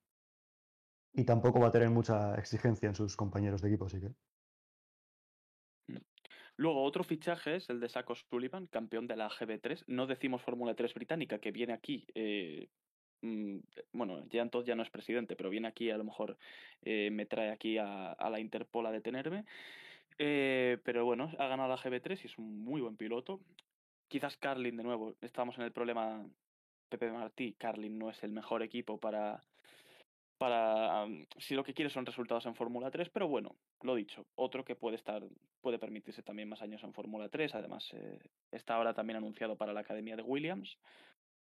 Y 1.12 1.24
tampoco 1.24 1.58
va 1.58 1.66
a 1.66 1.72
tener 1.72 1.90
mucha 1.90 2.36
exigencia 2.36 2.88
en 2.88 2.94
sus 2.94 3.16
compañeros 3.16 3.60
de 3.60 3.68
equipo, 3.70 3.86
así 3.86 4.00
que. 4.00 4.14
Luego, 6.56 6.82
otro 6.82 7.04
fichaje 7.04 7.56
es 7.56 7.68
el 7.68 7.80
de 7.80 7.88
Sacos 7.88 8.24
Sullivan, 8.30 8.66
campeón 8.66 9.06
de 9.06 9.16
la 9.16 9.28
GB3. 9.28 9.84
No 9.88 10.06
decimos 10.06 10.42
Fórmula 10.42 10.74
3 10.74 10.94
británica, 10.94 11.38
que 11.38 11.52
viene 11.52 11.74
aquí 11.74 12.06
eh, 12.14 12.68
mm, 13.20 13.58
bueno, 13.92 14.26
Jean 14.28 14.48
Todt 14.50 14.66
ya 14.66 14.74
no 14.74 14.82
es 14.82 14.90
presidente, 14.90 15.36
pero 15.36 15.50
viene 15.50 15.68
aquí, 15.68 15.90
a 15.90 15.98
lo 15.98 16.04
mejor 16.04 16.38
eh, 16.82 17.10
me 17.10 17.26
trae 17.26 17.50
aquí 17.50 17.76
a, 17.78 18.16
la 18.18 18.40
Interpol 18.40 18.86
a 18.86 18.92
detenerme. 18.92 19.44
Eh, 20.18 20.78
pero 20.84 21.04
bueno, 21.04 21.30
ha 21.38 21.46
ganado 21.46 21.68
la 21.68 21.76
GB3 21.76 22.20
y 22.24 22.26
es 22.26 22.38
un 22.38 22.64
muy 22.64 22.80
buen 22.80 22.96
piloto. 22.96 23.40
Quizás 24.08 24.36
Carlin, 24.38 24.76
de 24.76 24.82
nuevo, 24.82 25.14
estamos 25.20 25.58
en 25.58 25.64
el 25.64 25.72
problema 25.72 26.26
Pepe 26.88 27.10
Martí. 27.10 27.54
Carlin 27.58 27.98
no 27.98 28.08
es 28.08 28.22
el 28.22 28.32
mejor 28.32 28.62
equipo 28.62 28.98
para, 28.98 29.42
para 30.38 31.06
si 31.38 31.54
lo 31.54 31.64
que 31.64 31.74
quiere 31.74 31.90
son 31.90 32.06
resultados 32.06 32.46
en 32.46 32.54
Fórmula 32.54 32.90
3, 32.90 33.08
pero 33.10 33.28
bueno, 33.28 33.56
lo 33.82 33.94
dicho, 33.94 34.26
otro 34.34 34.64
que 34.64 34.76
puede 34.76 34.96
estar, 34.96 35.22
puede 35.60 35.78
permitirse 35.78 36.22
también 36.22 36.48
más 36.48 36.62
años 36.62 36.82
en 36.84 36.92
Fórmula 36.92 37.28
3, 37.28 37.54
además 37.54 37.90
eh, 37.94 38.18
está 38.50 38.74
ahora 38.74 38.94
también 38.94 39.16
anunciado 39.16 39.56
para 39.56 39.72
la 39.72 39.80
Academia 39.80 40.16
de 40.16 40.22
Williams, 40.22 40.78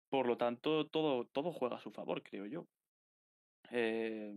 por 0.10 0.28
lo 0.28 0.38
tanto, 0.38 0.88
todo, 0.88 1.26
todo 1.26 1.52
juega 1.52 1.78
a 1.78 1.82
su 1.82 1.92
favor, 1.92 2.24
creo 2.24 2.48
yo. 2.48 2.68
Eh, 3.72 4.34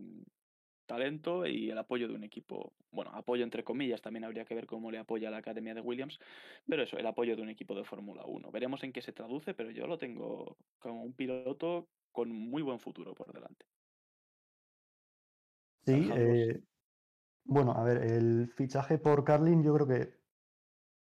talento 0.86 1.46
y 1.46 1.70
el 1.70 1.78
apoyo 1.78 2.06
de 2.06 2.14
un 2.14 2.24
equipo, 2.24 2.74
bueno, 2.90 3.10
apoyo 3.14 3.44
entre 3.44 3.64
comillas, 3.64 4.02
también 4.02 4.24
habría 4.24 4.44
que 4.44 4.54
ver 4.54 4.66
cómo 4.66 4.90
le 4.90 4.98
apoya 4.98 5.30
la 5.30 5.38
Academia 5.38 5.72
de 5.72 5.80
Williams, 5.80 6.18
pero 6.66 6.82
eso, 6.82 6.98
el 6.98 7.06
apoyo 7.06 7.34
de 7.34 7.42
un 7.42 7.48
equipo 7.48 7.74
de 7.74 7.84
Fórmula 7.84 8.24
1. 8.26 8.50
Veremos 8.50 8.82
en 8.82 8.92
qué 8.92 9.00
se 9.00 9.12
traduce, 9.12 9.54
pero 9.54 9.70
yo 9.70 9.86
lo 9.86 9.96
tengo 9.96 10.58
como 10.78 11.02
un 11.02 11.14
piloto 11.14 11.88
con 12.10 12.30
muy 12.30 12.60
buen 12.60 12.78
futuro 12.78 13.14
por 13.14 13.32
delante. 13.32 13.64
Sí, 15.84 16.10
eh, 16.14 16.64
bueno, 17.44 17.72
a 17.72 17.84
ver, 17.84 17.98
el 17.98 18.52
fichaje 18.56 18.98
por 18.98 19.24
Carlin 19.24 19.62
yo 19.64 19.74
creo 19.74 19.86
que 19.88 20.22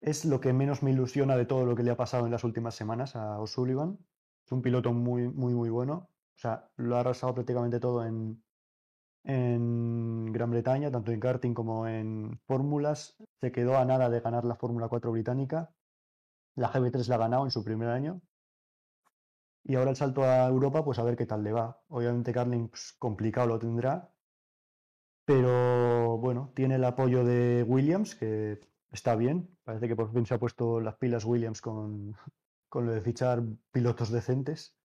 es 0.00 0.24
lo 0.24 0.40
que 0.40 0.52
menos 0.52 0.82
me 0.82 0.90
ilusiona 0.90 1.36
de 1.36 1.46
todo 1.46 1.64
lo 1.66 1.76
que 1.76 1.82
le 1.82 1.90
ha 1.90 1.96
pasado 1.96 2.26
en 2.26 2.32
las 2.32 2.44
últimas 2.44 2.74
semanas 2.74 3.16
a 3.16 3.38
O'Sullivan. 3.40 3.98
Es 4.44 4.52
un 4.52 4.62
piloto 4.62 4.92
muy, 4.92 5.28
muy, 5.28 5.54
muy 5.54 5.70
bueno. 5.70 6.10
O 6.36 6.38
sea, 6.38 6.72
lo 6.76 6.96
ha 6.96 7.00
arrasado 7.00 7.34
prácticamente 7.34 7.78
todo 7.80 8.04
en, 8.04 8.44
en 9.24 10.32
Gran 10.32 10.50
Bretaña, 10.50 10.90
tanto 10.92 11.12
en 11.12 11.20
karting 11.20 11.54
como 11.54 11.88
en 11.88 12.40
fórmulas. 12.46 13.16
Se 13.40 13.52
quedó 13.52 13.78
a 13.78 13.84
nada 13.86 14.10
de 14.10 14.20
ganar 14.20 14.44
la 14.44 14.56
Fórmula 14.56 14.88
4 14.88 15.12
británica. 15.12 15.74
La 16.56 16.68
GB3 16.70 17.08
la 17.08 17.16
ha 17.16 17.18
ganado 17.18 17.44
en 17.44 17.50
su 17.52 17.64
primer 17.64 17.88
año. 17.90 18.22
Y 19.64 19.74
ahora 19.76 19.90
el 19.90 19.96
salto 19.96 20.22
a 20.24 20.46
Europa, 20.46 20.84
pues 20.84 20.98
a 20.98 21.02
ver 21.04 21.16
qué 21.16 21.26
tal 21.26 21.42
le 21.42 21.52
va. 21.52 21.82
Obviamente 21.88 22.32
Carlin 22.32 22.68
pues, 22.68 22.92
complicado 22.98 23.48
lo 23.48 23.58
tendrá. 23.58 24.11
Pero 25.24 26.18
bueno, 26.18 26.52
tiene 26.54 26.76
el 26.76 26.84
apoyo 26.84 27.24
de 27.24 27.64
Williams, 27.66 28.14
que 28.14 28.60
está 28.90 29.14
bien. 29.16 29.56
Parece 29.64 29.88
que 29.88 29.96
por 29.96 30.12
fin 30.12 30.26
se 30.26 30.34
ha 30.34 30.38
puesto 30.38 30.80
las 30.80 30.96
pilas 30.96 31.24
Williams 31.24 31.60
con, 31.60 32.16
con 32.68 32.86
lo 32.86 32.92
de 32.92 33.02
fichar 33.02 33.42
pilotos 33.72 34.10
decentes. 34.10 34.76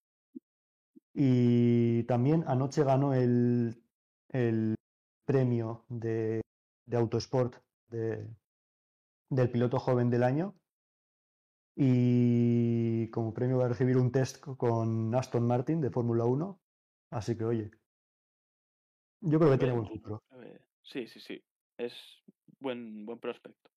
Y 1.13 2.04
también 2.04 2.43
anoche 2.47 2.84
ganó 2.84 3.13
el, 3.13 3.84
el 4.30 4.76
premio 5.26 5.86
de, 5.89 6.41
de 6.86 6.97
Autosport 6.97 7.56
de, 7.89 8.28
del 9.30 9.50
piloto 9.52 9.80
joven 9.80 10.10
del 10.10 10.23
año. 10.23 10.56
Y 11.76 13.10
como 13.12 13.34
premio 13.34 13.58
va 13.60 13.65
a 13.65 13.69
recibir 13.69 13.97
un 13.97 14.12
test 14.12 14.39
con 14.41 15.13
Aston 15.15 15.45
Martin 15.47 15.80
de 15.80 15.91
Fórmula 15.91 16.26
1. 16.26 16.60
Así 17.12 17.38
que 17.38 17.45
oye, 17.45 17.71
yo 19.22 19.40
creo 19.40 19.52
que 19.52 19.58
tiene 19.58 19.74
buen 19.74 19.88
futuro. 19.88 20.24
Sí, 20.84 21.08
sí, 21.08 21.20
sí. 21.20 21.42
Es 21.78 21.94
buen, 22.60 23.06
buen 23.06 23.20
prospecto. 23.20 23.70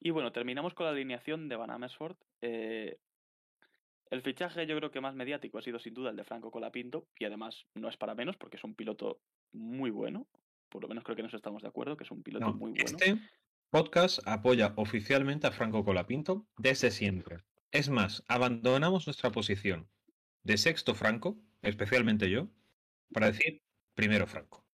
Y 0.00 0.10
bueno, 0.10 0.32
terminamos 0.32 0.74
con 0.74 0.86
la 0.86 0.92
alineación 0.92 1.48
de 1.48 1.56
Van 1.56 1.70
Amersfoort. 1.70 2.18
Eh, 2.42 2.98
el 4.10 4.22
fichaje 4.22 4.66
yo 4.66 4.76
creo 4.76 4.90
que 4.90 5.00
más 5.00 5.14
mediático 5.14 5.58
ha 5.58 5.62
sido 5.62 5.78
sin 5.78 5.94
duda 5.94 6.10
el 6.10 6.16
de 6.16 6.24
Franco 6.24 6.50
Colapinto 6.50 7.08
y 7.18 7.24
además 7.24 7.66
no 7.74 7.88
es 7.88 7.96
para 7.96 8.14
menos 8.14 8.36
porque 8.36 8.56
es 8.56 8.64
un 8.64 8.74
piloto 8.74 9.20
muy 9.52 9.90
bueno. 9.90 10.28
Por 10.68 10.82
lo 10.82 10.88
menos 10.88 11.04
creo 11.04 11.16
que 11.16 11.22
nos 11.22 11.34
estamos 11.34 11.62
de 11.62 11.68
acuerdo 11.68 11.96
que 11.96 12.04
es 12.04 12.10
un 12.10 12.22
piloto 12.22 12.46
No, 12.46 12.54
muy 12.54 12.72
bueno. 12.72 12.84
Este 12.84 13.18
podcast 13.70 14.20
apoya 14.26 14.74
oficialmente 14.76 15.46
a 15.46 15.52
Franco 15.52 15.84
Colapinto 15.84 16.46
desde 16.56 16.90
siempre. 16.90 17.38
Es 17.72 17.88
más, 17.90 18.22
abandonamos 18.28 19.06
nuestra 19.06 19.30
posición 19.30 19.88
de 20.44 20.56
sexto 20.56 20.94
Franco, 20.94 21.36
especialmente 21.62 22.30
yo, 22.30 22.48
para 23.12 23.26
decir 23.26 23.65
primero 23.96 24.26
Franco. 24.26 24.64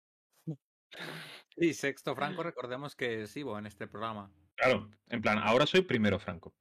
Y 1.57 1.73
Sexto 1.73 2.15
Franco, 2.15 2.43
recordemos 2.43 2.95
que 2.95 3.23
es 3.23 3.37
Ivo 3.37 3.59
en 3.59 3.67
este 3.67 3.87
programa. 3.87 4.31
Claro, 4.57 4.91
en 5.09 5.23
plan, 5.23 5.39
ahora 5.39 5.65
soy 5.65 5.83
primero 5.83 6.19
Franco. 6.19 6.53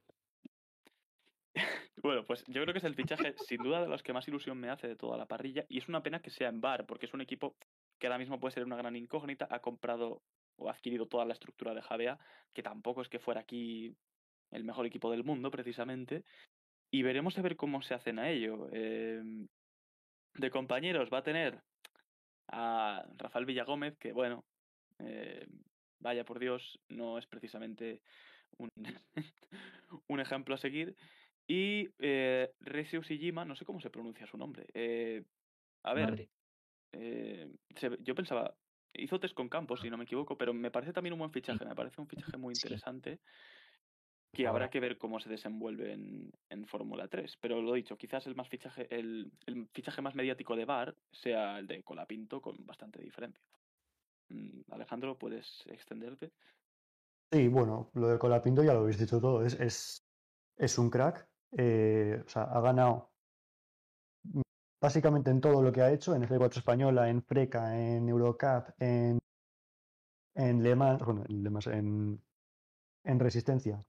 Bueno, 2.02 2.24
pues 2.24 2.42
yo 2.48 2.60
creo 2.62 2.72
que 2.72 2.78
es 2.78 2.84
el 2.84 2.96
fichaje 2.96 3.36
sin 3.46 3.62
duda 3.62 3.80
de 3.80 3.86
los 3.86 4.02
que 4.02 4.12
más 4.12 4.26
ilusión 4.26 4.58
me 4.58 4.70
hace 4.70 4.88
de 4.88 4.96
toda 4.96 5.16
la 5.16 5.26
parrilla 5.26 5.64
y 5.68 5.78
es 5.78 5.86
una 5.86 6.02
pena 6.02 6.20
que 6.20 6.30
sea 6.30 6.48
en 6.48 6.60
Bar 6.60 6.84
porque 6.84 7.06
es 7.06 7.14
un 7.14 7.20
equipo 7.20 7.54
que 8.00 8.08
ahora 8.08 8.18
mismo 8.18 8.40
puede 8.40 8.54
ser 8.54 8.64
una 8.64 8.74
gran 8.74 8.96
incógnita, 8.96 9.46
ha 9.48 9.60
comprado 9.60 10.20
o 10.56 10.68
ha 10.68 10.72
adquirido 10.72 11.06
toda 11.06 11.24
la 11.24 11.34
estructura 11.34 11.74
de 11.74 11.82
Javea, 11.82 12.18
que 12.52 12.62
tampoco 12.62 13.02
es 13.02 13.08
que 13.08 13.20
fuera 13.20 13.42
aquí 13.42 13.94
el 14.50 14.64
mejor 14.64 14.86
equipo 14.86 15.12
del 15.12 15.22
mundo 15.22 15.52
precisamente, 15.52 16.24
y 16.90 17.02
veremos 17.02 17.38
a 17.38 17.42
ver 17.42 17.56
cómo 17.56 17.82
se 17.82 17.94
hacen 17.94 18.18
a 18.18 18.30
ello. 18.30 18.68
Eh, 18.72 19.22
de 20.34 20.50
compañeros 20.50 21.08
va 21.12 21.18
a 21.18 21.22
tener 21.22 21.62
a 22.52 23.06
Rafael 23.18 23.46
Villagómez, 23.46 23.98
que 23.98 24.12
bueno, 24.12 24.46
eh, 24.98 25.46
vaya 26.00 26.24
por 26.24 26.38
Dios, 26.40 26.80
no 26.88 27.18
es 27.18 27.26
precisamente 27.26 28.02
un, 28.58 28.70
un 30.08 30.20
ejemplo 30.20 30.54
a 30.54 30.58
seguir. 30.58 30.96
Y 31.46 31.90
eh, 31.98 32.54
Rezi 32.60 32.98
Ushijima, 32.98 33.44
no 33.44 33.56
sé 33.56 33.64
cómo 33.64 33.80
se 33.80 33.90
pronuncia 33.90 34.26
su 34.26 34.38
nombre. 34.38 34.66
Eh, 34.74 35.24
a 35.84 35.94
ver, 35.94 36.20
eh, 36.92 37.50
se- 37.76 37.98
yo 38.02 38.14
pensaba, 38.14 38.58
hizo 38.94 39.20
test 39.20 39.34
con 39.34 39.48
Campos, 39.48 39.80
si 39.80 39.90
no 39.90 39.98
me 39.98 40.04
equivoco, 40.04 40.38
pero 40.38 40.54
me 40.54 40.70
parece 40.70 40.92
también 40.92 41.14
un 41.14 41.20
buen 41.20 41.32
fichaje, 41.32 41.64
me 41.66 41.74
parece 41.76 42.00
un 42.00 42.08
fichaje 42.08 42.38
muy 42.38 42.56
Sí. 42.56 42.68
Que 44.32 44.46
habrá 44.46 44.70
que 44.70 44.80
ver 44.80 44.98
cómo 44.98 45.20
se 45.20 45.28
desenvuelve 45.28 45.92
en, 45.92 46.32
en 46.48 46.66
Fórmula 46.66 47.08
3. 47.08 47.36
Pero 47.40 47.60
lo 47.60 47.74
dicho, 47.74 47.96
quizás 47.96 48.26
el 48.26 48.34
más 48.34 48.48
fichaje, 48.48 48.86
el, 48.94 49.30
el 49.46 49.68
fichaje 49.68 50.00
más 50.02 50.14
mediático 50.14 50.56
de 50.56 50.64
Bar 50.64 50.96
sea 51.10 51.58
el 51.58 51.66
de 51.66 51.82
Colapinto 51.82 52.40
con 52.40 52.64
bastante 52.64 53.00
diferencia. 53.02 53.44
Mm, 54.30 54.62
Alejandro, 54.70 55.18
¿puedes 55.18 55.62
extenderte? 55.66 56.32
Sí, 57.30 57.48
bueno, 57.48 57.90
lo 57.94 58.08
de 58.08 58.18
Colapinto 58.18 58.62
ya 58.62 58.74
lo 58.74 58.80
habéis 58.80 58.98
dicho 58.98 59.20
todo. 59.20 59.44
Es, 59.44 59.58
es, 59.60 60.04
es 60.56 60.78
un 60.78 60.90
crack. 60.90 61.28
eh, 61.56 62.22
o 62.24 62.28
sea, 62.28 62.44
ha 62.44 62.60
ganado 62.60 63.10
básicamente 64.80 65.30
en 65.30 65.40
todo 65.40 65.62
lo 65.62 65.72
que 65.72 65.80
ha 65.82 65.92
hecho, 65.92 66.14
en 66.14 66.22
F4 66.24 66.58
Española, 66.58 67.08
en 67.08 67.22
Freca, 67.22 67.78
en 67.78 68.08
Eurocup, 68.08 68.70
en, 68.78 69.18
en 70.34 70.62
Le 70.62 70.74
Mans, 70.74 71.02
bueno, 71.04 71.24
en 71.28 71.42
Le 71.42 71.50
Mans, 71.50 71.66
en, 71.68 72.22
en 73.04 73.20
Resistencia. 73.20 73.80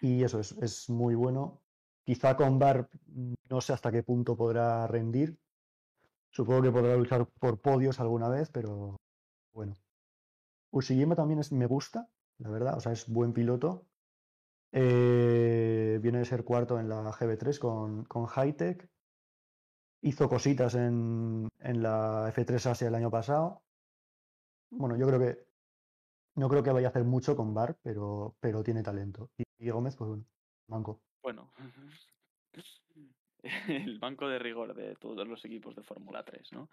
Y 0.00 0.24
eso 0.24 0.40
es, 0.40 0.52
es 0.60 0.88
muy 0.90 1.14
bueno. 1.14 1.62
Quizá 2.04 2.36
con 2.36 2.58
Bar 2.58 2.88
mm, 3.06 3.34
no 3.50 3.60
sé 3.60 3.72
hasta 3.72 3.92
qué 3.92 4.02
punto 4.02 4.36
podrá 4.36 4.86
rendir. 4.86 5.38
Supongo 6.30 6.62
que 6.62 6.72
podrá 6.72 6.96
luchar 6.96 7.26
por 7.40 7.60
podios 7.60 8.00
alguna 8.00 8.28
vez, 8.28 8.50
pero 8.50 8.96
bueno. 9.52 9.74
Ushijima 10.72 11.16
también 11.16 11.40
es, 11.40 11.52
me 11.52 11.66
gusta, 11.66 12.08
la 12.38 12.50
verdad, 12.50 12.76
o 12.76 12.80
sea, 12.80 12.92
es 12.92 13.08
buen 13.08 13.32
piloto. 13.32 13.86
Eh, 14.72 15.98
viene 16.02 16.18
de 16.20 16.24
ser 16.24 16.44
cuarto 16.44 16.78
en 16.80 16.88
la 16.88 17.12
GB3 17.12 17.58
con, 17.58 18.04
con 18.04 18.26
Hightech. 18.26 18.88
Hizo 20.02 20.28
cositas 20.28 20.74
en, 20.74 21.48
en 21.58 21.82
la 21.82 22.28
F3 22.28 22.66
Asia 22.66 22.88
el 22.88 22.94
año 22.94 23.10
pasado. 23.10 23.62
Bueno, 24.70 24.96
yo 24.96 25.06
creo 25.06 25.18
que 25.20 25.46
no 26.36 26.48
creo 26.48 26.62
que 26.62 26.72
vaya 26.72 26.88
a 26.88 26.90
hacer 26.90 27.04
mucho 27.04 27.36
con 27.36 27.54
Bar, 27.54 27.78
pero, 27.82 28.36
pero 28.40 28.62
tiene 28.62 28.82
talento. 28.82 29.30
Y 29.60 29.70
Gómez, 29.70 29.96
pues 29.96 30.08
bueno, 30.08 30.24
manco. 30.68 31.00
Bueno, 31.22 31.52
el 33.68 33.98
banco 33.98 34.28
de 34.28 34.38
rigor 34.38 34.74
de 34.74 34.96
todos 34.96 35.26
los 35.28 35.44
equipos 35.44 35.76
de 35.76 35.82
Fórmula 35.82 36.24
3, 36.24 36.52
¿no? 36.52 36.68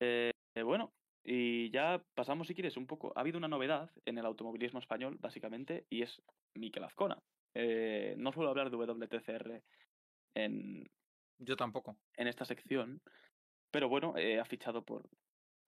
Eh, 0.00 0.30
bueno, 0.62 0.92
y 1.24 1.70
ya 1.70 2.02
pasamos, 2.14 2.46
si 2.46 2.54
quieres, 2.54 2.76
un 2.76 2.86
poco. 2.86 3.12
Ha 3.16 3.20
habido 3.20 3.38
una 3.38 3.48
novedad 3.48 3.90
en 4.04 4.18
el 4.18 4.26
automovilismo 4.26 4.78
español, 4.78 5.16
básicamente, 5.18 5.86
y 5.90 6.02
es 6.02 6.22
Mikel 6.54 6.84
Azcona. 6.84 7.18
Eh, 7.54 8.14
no 8.18 8.32
suelo 8.32 8.50
hablar 8.50 8.70
de 8.70 8.76
WTCR 8.76 9.62
en, 10.34 10.88
Yo 11.38 11.56
tampoco. 11.56 11.96
en 12.16 12.28
esta 12.28 12.44
sección, 12.44 13.00
pero 13.72 13.88
bueno, 13.88 14.16
eh, 14.16 14.38
ha 14.38 14.44
fichado 14.44 14.84
por. 14.84 15.08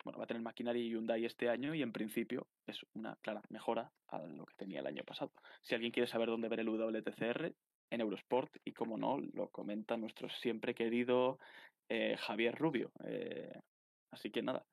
Bueno, 0.05 0.19
va 0.19 0.25
a 0.25 0.27
tener 0.27 0.43
maquinaria 0.43 0.83
y 0.83 0.91
Hyundai 0.91 1.25
este 1.25 1.49
año 1.49 1.75
y 1.75 1.83
en 1.83 1.93
principio 1.93 2.47
es 2.67 2.81
una 2.95 3.17
clara 3.17 3.43
mejora 3.51 3.93
a 4.09 4.19
lo 4.21 4.47
que 4.47 4.55
tenía 4.57 4.81
el 4.81 4.87
año 4.87 5.03
pasado. 5.05 5.33
Si 5.63 5.75
alguien 5.75 5.93
quiere 5.93 6.07
saber 6.07 6.29
dónde 6.29 6.49
ver 6.49 6.61
el 6.61 6.69
WTCR, 6.69 7.55
en 7.91 8.01
Eurosport 8.03 8.55
y 8.65 8.73
como 8.73 8.99
no, 8.99 9.19
lo 9.19 9.49
comenta 9.51 9.97
nuestro 9.97 10.29
siempre 10.29 10.75
querido 10.75 11.39
eh, 11.89 12.17
Javier 12.19 12.55
Rubio. 12.55 12.91
Eh, 13.05 13.61
así 14.13 14.31
que 14.31 14.43
nada, 14.43 14.67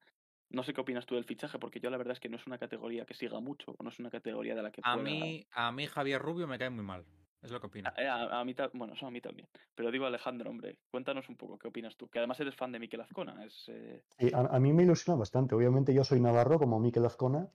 no 0.52 0.64
sé 0.64 0.74
qué 0.74 0.82
opinas 0.82 1.06
tú 1.06 1.16
del 1.16 1.26
fichaje 1.26 1.58
porque 1.60 1.80
yo 1.80 1.90
la 1.90 1.98
verdad 1.98 2.14
es 2.14 2.20
que 2.20 2.30
no 2.30 2.38
es 2.38 2.46
una 2.46 2.58
categoría 2.58 3.06
que 3.06 3.14
siga 3.14 3.40
mucho, 3.40 3.76
no 3.82 3.90
es 3.90 4.00
una 4.00 4.12
categoría 4.12 4.56
de 4.56 4.64
la 4.64 4.72
que 4.72 4.82
A 4.84 4.96
pueda- 4.96 5.04
mí, 5.04 5.48
a 5.52 5.72
mí 5.72 5.88
Javier 5.88 6.22
Rubio 6.22 6.48
me 6.48 6.60
cae 6.60 6.70
muy 6.70 6.84
mal. 6.84 7.06
Es 7.46 7.52
lo 7.52 7.60
que 7.62 7.68
opino. 7.68 7.92
Eh, 7.96 8.08
A, 8.08 8.40
a 8.40 8.44
mí, 8.44 8.56
ta- 8.56 8.72
bueno, 8.74 8.94
eso 8.94 9.06
a 9.06 9.12
mí 9.12 9.22
también. 9.22 9.48
Pero 9.76 9.92
digo, 9.92 10.06
Alejandro, 10.08 10.50
hombre, 10.50 10.80
cuéntanos 10.90 11.30
un 11.30 11.36
poco, 11.36 11.60
¿qué 11.60 11.68
opinas 11.68 11.96
tú? 11.96 12.08
Que 12.08 12.18
además 12.18 12.40
eres 12.40 12.56
fan 12.56 12.72
de 12.72 12.80
Miquel 12.80 13.02
Azcona. 13.02 13.46
Es, 13.46 13.70
eh, 13.70 14.02
Sí, 14.18 14.32
a, 14.34 14.40
a 14.40 14.60
mí 14.60 14.74
me 14.74 14.84
ilusiona 14.84 15.20
bastante. 15.20 15.54
Obviamente 15.54 15.94
yo 15.94 16.04
soy 16.04 16.20
navarro 16.20 16.58
como 16.58 16.80
Mikel 16.80 17.06
Azcona, 17.06 17.48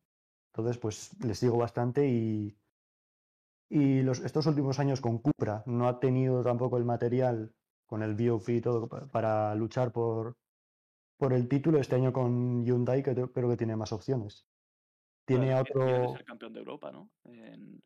entonces 0.53 0.79
pues 0.79 1.23
les 1.25 1.39
sigo 1.39 1.57
bastante 1.59 2.07
y, 2.09 2.57
y 3.69 4.03
los, 4.03 4.21
estos 4.21 4.47
últimos 4.47 4.79
años 4.79 5.01
con 5.01 5.19
Cupra 5.19 5.65
no 5.67 5.89
ha 5.89 5.99
tenido 5.99 6.43
tampoco 6.45 6.77
el 6.79 6.85
material 6.85 7.53
con 7.87 8.03
el 8.05 8.15
BOP 8.15 8.49
y 8.49 8.61
todo 8.61 8.89
pa- 8.89 9.07
para 9.09 9.55
luchar 9.57 9.91
por, 9.93 10.37
por 11.19 11.33
el 11.33 11.49
título. 11.49 11.79
Este 11.81 11.97
año 11.97 12.13
con 12.13 12.65
Hyundai 12.65 13.03
que 13.03 13.15
creo 13.15 13.49
que 13.51 13.57
tiene 13.57 13.75
más 13.75 13.93
opciones. 13.93 14.47
Tiene 15.25 15.49
claro, 15.49 15.63
es 15.63 15.71
otro, 15.71 16.13
ser 16.13 16.25
campeón 16.25 16.53
de 16.53 16.61
Europa, 16.61 16.93
¿no? 16.93 17.09
En- 17.25 17.81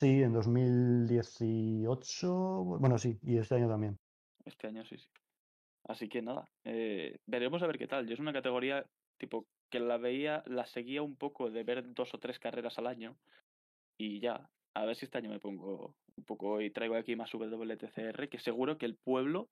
sí, 0.00 0.22
en 0.22 0.32
2018, 0.32 2.64
bueno 2.64 2.98
sí, 2.98 3.18
y 3.22 3.38
este 3.38 3.56
año 3.56 3.68
también. 3.68 3.98
Este 4.44 4.66
año 4.66 4.84
sí, 4.84 4.98
sí. 4.98 5.08
Así 5.84 6.08
que 6.08 6.22
nada, 6.22 6.48
eh, 6.64 7.18
veremos 7.26 7.62
a 7.62 7.66
ver 7.66 7.78
qué 7.78 7.86
tal. 7.86 8.06
Yo 8.06 8.14
es 8.14 8.20
una 8.20 8.32
categoría 8.32 8.84
tipo 9.18 9.46
que 9.70 9.80
la 9.80 9.98
veía, 9.98 10.42
la 10.46 10.66
seguía 10.66 11.02
un 11.02 11.16
poco 11.16 11.50
de 11.50 11.64
ver 11.64 11.94
dos 11.94 12.14
o 12.14 12.18
tres 12.18 12.38
carreras 12.38 12.78
al 12.78 12.86
año 12.86 13.16
y 13.98 14.20
ya. 14.20 14.48
A 14.74 14.84
ver 14.84 14.96
si 14.96 15.04
este 15.04 15.18
año 15.18 15.30
me 15.30 15.40
pongo 15.40 15.96
un 16.16 16.24
poco 16.24 16.60
y 16.60 16.70
traigo 16.70 16.94
aquí 16.94 17.16
más 17.16 17.32
WTCR, 17.32 18.28
que 18.28 18.38
seguro 18.38 18.78
que 18.78 18.86
el 18.86 18.96
pueblo 18.96 19.48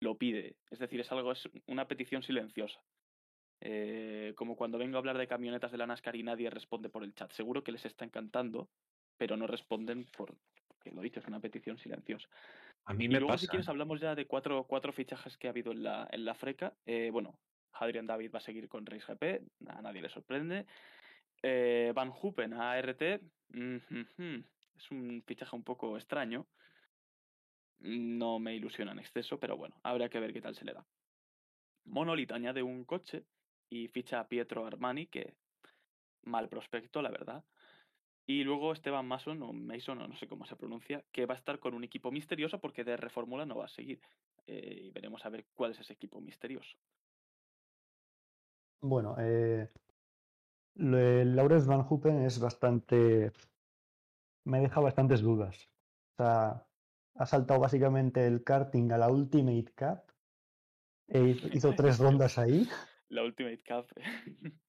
lo 0.00 0.16
pide. 0.16 0.56
Es 0.70 0.78
decir, 0.78 1.00
es 1.00 1.12
algo, 1.12 1.32
es 1.32 1.48
una 1.66 1.86
petición 1.86 2.22
silenciosa. 2.22 2.80
Eh, 3.60 4.32
como 4.36 4.56
cuando 4.56 4.78
vengo 4.78 4.96
a 4.96 5.00
hablar 5.00 5.18
de 5.18 5.28
camionetas 5.28 5.70
de 5.70 5.78
la 5.78 5.86
NASCAR 5.86 6.16
y 6.16 6.22
nadie 6.22 6.48
responde 6.48 6.88
por 6.88 7.04
el 7.04 7.14
chat. 7.14 7.30
Seguro 7.32 7.62
que 7.62 7.72
les 7.72 7.84
está 7.84 8.06
encantando, 8.06 8.70
pero 9.20 9.36
no 9.36 9.46
responden 9.46 10.06
por, 10.16 10.34
porque 10.66 10.92
lo 10.92 11.02
dicho, 11.02 11.20
es 11.20 11.26
una 11.26 11.40
petición 11.40 11.76
silenciosa. 11.76 12.26
A 12.86 12.94
mí 12.94 13.04
Y 13.04 13.08
me 13.08 13.18
luego, 13.18 13.28
pasa. 13.28 13.42
si 13.42 13.48
quieres, 13.48 13.68
hablamos 13.68 14.00
ya 14.00 14.14
de 14.14 14.26
cuatro, 14.26 14.64
cuatro 14.64 14.94
fichajes 14.94 15.36
que 15.36 15.46
ha 15.46 15.50
habido 15.50 15.72
en 15.72 15.82
la, 15.82 16.08
en 16.10 16.24
la 16.24 16.34
freca. 16.34 16.72
Eh, 16.86 17.10
bueno, 17.12 17.38
Adrian 17.74 18.06
David 18.06 18.32
va 18.34 18.38
a 18.38 18.40
seguir 18.40 18.66
con 18.66 18.86
Race 18.86 19.04
GP, 19.06 19.42
a 19.68 19.82
nadie 19.82 20.00
le 20.00 20.08
sorprende. 20.08 20.64
Eh, 21.42 21.92
Van 21.94 22.10
Hupen 22.10 22.54
a 22.54 22.72
ART, 22.72 23.20
mm, 23.50 23.76
es 24.78 24.90
un 24.90 25.22
fichaje 25.26 25.54
un 25.54 25.64
poco 25.64 25.98
extraño. 25.98 26.46
No 27.80 28.38
me 28.38 28.54
ilusiona 28.54 28.92
en 28.92 29.00
exceso, 29.00 29.38
pero 29.38 29.58
bueno, 29.58 29.76
habrá 29.82 30.08
que 30.08 30.18
ver 30.18 30.32
qué 30.32 30.40
tal 30.40 30.54
se 30.54 30.64
le 30.64 30.72
da. 30.72 30.86
Monolith 31.84 32.32
añade 32.32 32.62
un 32.62 32.86
coche 32.86 33.24
y 33.68 33.86
ficha 33.88 34.20
a 34.20 34.28
Pietro 34.28 34.64
Armani, 34.66 35.08
que 35.08 35.34
mal 36.22 36.48
prospecto, 36.48 37.02
la 37.02 37.10
verdad. 37.10 37.44
Y 38.30 38.44
luego 38.44 38.72
Esteban 38.72 39.08
Mason, 39.08 39.42
o 39.42 39.52
Mason, 39.52 40.00
o 40.02 40.06
no 40.06 40.16
sé 40.16 40.28
cómo 40.28 40.46
se 40.46 40.54
pronuncia, 40.54 41.04
que 41.10 41.26
va 41.26 41.34
a 41.34 41.36
estar 41.36 41.58
con 41.58 41.74
un 41.74 41.82
equipo 41.82 42.12
misterioso 42.12 42.60
porque 42.60 42.84
de 42.84 42.96
Reformula 42.96 43.44
no 43.44 43.56
va 43.56 43.64
a 43.64 43.68
seguir. 43.68 44.00
Eh, 44.46 44.82
y 44.84 44.90
veremos 44.92 45.26
a 45.26 45.30
ver 45.30 45.46
cuál 45.52 45.72
es 45.72 45.80
ese 45.80 45.94
equipo 45.94 46.20
misterioso. 46.20 46.78
Bueno, 48.82 49.16
eh, 49.18 49.68
Laurens 50.76 51.66
Van 51.66 51.84
Hoepen 51.90 52.22
es 52.22 52.38
bastante. 52.38 53.32
Me 54.44 54.60
deja 54.60 54.78
bastantes 54.78 55.22
dudas. 55.22 55.68
O 56.12 56.22
sea, 56.22 56.68
ha 57.16 57.26
saltado 57.26 57.58
básicamente 57.58 58.28
el 58.28 58.44
karting 58.44 58.92
a 58.92 58.98
la 58.98 59.08
Ultimate 59.08 59.72
Cup. 59.76 60.02
e 61.08 61.20
hizo, 61.30 61.48
hizo 61.48 61.74
tres 61.74 61.98
rondas 61.98 62.38
ahí. 62.38 62.68
La 63.08 63.24
Ultimate 63.24 63.64
Cup. 63.64 63.86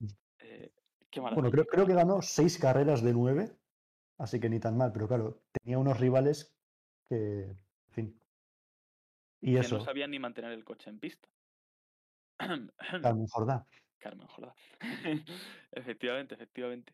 Eh, 0.44 0.72
qué 1.12 1.20
Bueno, 1.20 1.50
creo, 1.50 1.86
que 1.86 1.94
ganó 1.94 2.22
seis 2.22 2.58
carreras 2.58 3.02
de 3.02 3.12
nueve, 3.12 3.52
así 4.18 4.40
que 4.40 4.48
ni 4.48 4.58
tan 4.58 4.76
mal, 4.76 4.90
pero 4.92 5.06
claro, 5.06 5.42
tenía 5.52 5.78
unos 5.78 6.00
rivales 6.00 6.56
que. 7.08 7.44
En 7.44 7.92
fin. 7.92 8.20
Y 9.40 9.54
Que 9.54 9.60
eso, 9.60 9.78
no 9.78 9.84
sabían 9.84 10.10
ni 10.10 10.18
mantener 10.18 10.50
el 10.52 10.64
coche 10.64 10.90
en 10.90 10.98
pista. 10.98 11.28
mejor 12.40 13.46
da. 13.46 13.66
Carmen 13.98 14.26
Jordá. 14.26 14.54
efectivamente, 15.72 16.34
efectivamente. 16.34 16.92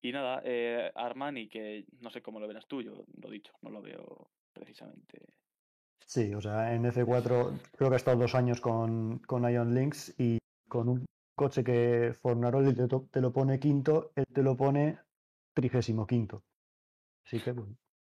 Y 0.00 0.12
nada, 0.12 0.40
eh, 0.44 0.90
Armani, 0.94 1.48
que 1.48 1.84
no 2.00 2.10
sé 2.10 2.22
cómo 2.22 2.40
lo 2.40 2.48
verás 2.48 2.66
tú, 2.66 2.80
yo 2.80 3.04
lo 3.20 3.30
dicho, 3.30 3.52
no 3.60 3.70
lo 3.70 3.82
veo 3.82 4.30
precisamente. 4.52 5.20
Sí, 6.06 6.34
o 6.34 6.40
sea, 6.40 6.74
en 6.74 6.84
F4 6.84 7.60
creo 7.76 7.88
que 7.88 7.94
ha 7.94 7.96
estado 7.96 8.18
dos 8.18 8.34
años 8.34 8.60
con, 8.60 9.18
con 9.20 9.48
Ion 9.50 9.74
Links 9.74 10.14
y 10.18 10.38
con 10.68 10.88
un 10.88 11.04
coche 11.34 11.64
que 11.64 12.12
Fornaroli 12.20 12.74
te, 12.74 12.86
te 12.88 13.20
lo 13.20 13.32
pone 13.32 13.58
quinto, 13.58 14.12
él 14.14 14.26
te 14.32 14.42
lo 14.42 14.56
pone 14.56 14.98
trigésimo 15.54 16.06
quinto. 16.06 16.44
Así 17.24 17.40
que, 17.40 17.52
bueno, 17.52 17.76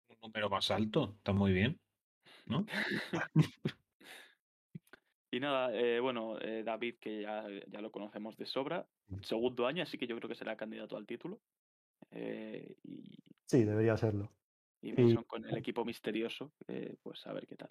Un 0.08 0.16
número 0.22 0.48
más 0.50 0.70
alto, 0.70 1.14
está 1.18 1.32
muy 1.32 1.52
bien. 1.52 1.80
¿No? 2.46 2.64
Y 5.34 5.40
nada, 5.40 5.74
eh, 5.74 5.98
bueno, 5.98 6.38
eh, 6.38 6.62
David, 6.62 6.96
que 7.00 7.22
ya, 7.22 7.46
ya 7.68 7.80
lo 7.80 7.90
conocemos 7.90 8.36
de 8.36 8.44
sobra, 8.44 8.86
segundo 9.22 9.66
año, 9.66 9.82
así 9.82 9.96
que 9.96 10.06
yo 10.06 10.14
creo 10.18 10.28
que 10.28 10.34
será 10.34 10.58
candidato 10.58 10.94
al 10.94 11.06
título. 11.06 11.40
Eh, 12.10 12.76
y, 12.84 13.16
sí, 13.46 13.64
debería 13.64 13.96
serlo. 13.96 14.28
y 14.82 14.90
Y- 14.90 14.92
Mason 14.92 15.24
con 15.24 15.46
el 15.46 15.56
equipo 15.56 15.86
misterioso, 15.86 16.52
eh, 16.68 16.96
pues 17.02 17.26
a 17.26 17.32
ver 17.32 17.46
qué 17.46 17.56
tal. 17.56 17.70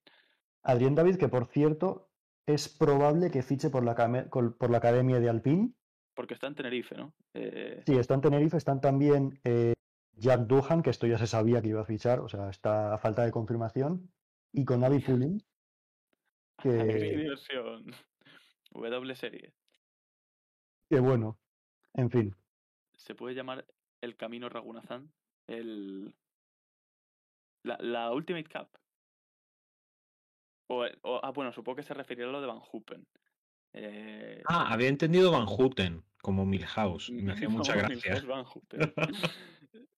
Adrián 0.64 0.96
David, 0.96 1.18
que 1.18 1.28
por 1.28 1.46
cierto, 1.46 2.11
es 2.54 2.70
probable 2.70 3.32
que 3.32 3.44
fiche 3.44 3.70
por 3.70 3.84
la, 3.84 3.96
por 4.30 4.76
Academia 4.76 5.20
de 5.20 5.30
Alpine. 5.30 5.74
Porque 6.14 6.34
está 6.34 6.48
en 6.48 6.56
Tenerife, 6.56 6.96
¿no? 6.96 7.14
Eh, 7.34 7.84
Sí, 7.86 7.98
está 7.98 8.16
en 8.16 8.22
Tenerife, 8.22 8.58
están 8.58 8.82
también 8.82 9.40
eh, 9.44 9.74
Jack 10.14 10.42
Duhan, 10.42 10.84
que 10.84 10.90
esto 10.90 11.08
ya 11.08 11.18
se 11.18 11.28
sabía 11.28 11.62
que 11.62 11.70
iba 11.70 11.82
a 11.82 11.86
fichar, 11.86 12.20
o 12.20 12.30
sea, 12.30 12.50
está 12.50 12.94
a 12.94 12.98
falta 12.98 13.24
de 13.26 13.32
confirmación, 13.32 14.12
y 14.52 14.66
con 14.66 14.84
Avi 14.84 15.00
Pulling, 15.00 15.42
qué 16.62 16.70
que, 16.70 17.18
diversión. 17.18 17.86
W 18.72 19.16
serie. 19.16 19.54
que 20.90 21.00
bueno, 21.00 21.40
en 21.94 22.10
fin. 22.10 22.36
Se 22.96 23.16
puede 23.16 23.36
llamar 23.36 23.66
el 24.02 24.16
camino 24.16 24.48
Ragunazán. 24.50 25.12
El. 25.48 26.14
La, 27.64 27.78
la 27.80 28.12
Ultimate 28.12 28.50
Cup. 28.50 28.70
O, 30.72 30.86
o- 31.02 31.20
ah, 31.22 31.32
bueno, 31.32 31.52
supongo 31.52 31.76
que 31.78 31.84
se 31.84 31.94
referirá 31.94 32.30
a 32.30 32.32
lo 32.32 32.40
de 32.40 32.48
Van 32.48 32.62
Hoepen. 32.72 33.06
Eh, 33.74 34.42
Ah, 34.46 34.72
había 34.72 34.88
entendido 34.88 35.32
Van 35.32 35.46
Houten 35.46 36.04
como 36.22 36.46
Milhouse. 36.46 37.10
Me 37.10 37.34
hacía 37.34 37.50
no, 37.50 37.56
mucha 37.58 37.76
Milhouse 37.76 38.04
gracia. 38.04 38.28
Van 38.28 38.46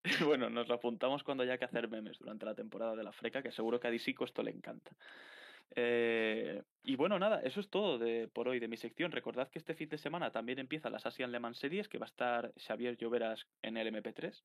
bueno, 0.25 0.49
nos 0.49 0.67
lo 0.67 0.73
apuntamos 0.73 1.23
cuando 1.23 1.43
haya 1.43 1.57
que 1.59 1.65
hacer 1.65 1.87
memes 1.87 2.17
durante 2.17 2.45
la 2.45 2.55
temporada 2.55 2.95
de 2.95 3.03
la 3.03 3.11
Freca, 3.11 3.43
que 3.43 3.51
seguro 3.51 3.79
que 3.79 3.87
a 3.87 3.91
Disico 3.91 4.25
esto 4.25 4.41
le 4.41 4.51
encanta. 4.51 4.91
Eh, 5.75 6.61
y 6.83 6.95
bueno, 6.95 7.17
nada, 7.19 7.41
eso 7.41 7.59
es 7.59 7.69
todo 7.69 7.97
de, 7.99 8.27
por 8.27 8.47
hoy 8.47 8.59
de 8.59 8.67
mi 8.67 8.77
sección. 8.77 9.11
Recordad 9.11 9.49
que 9.49 9.59
este 9.59 9.75
fin 9.75 9.89
de 9.89 9.97
semana 9.97 10.31
también 10.31 10.59
empieza 10.59 10.89
las 10.89 11.05
Asian 11.05 11.31
Le 11.31 11.39
Mans 11.39 11.57
Series, 11.59 11.87
que 11.87 11.99
va 11.99 12.05
a 12.05 12.09
estar 12.09 12.53
Xavier 12.57 12.97
Lloveras 12.97 13.47
en 13.61 13.77
el 13.77 13.87
MP3. 13.93 14.43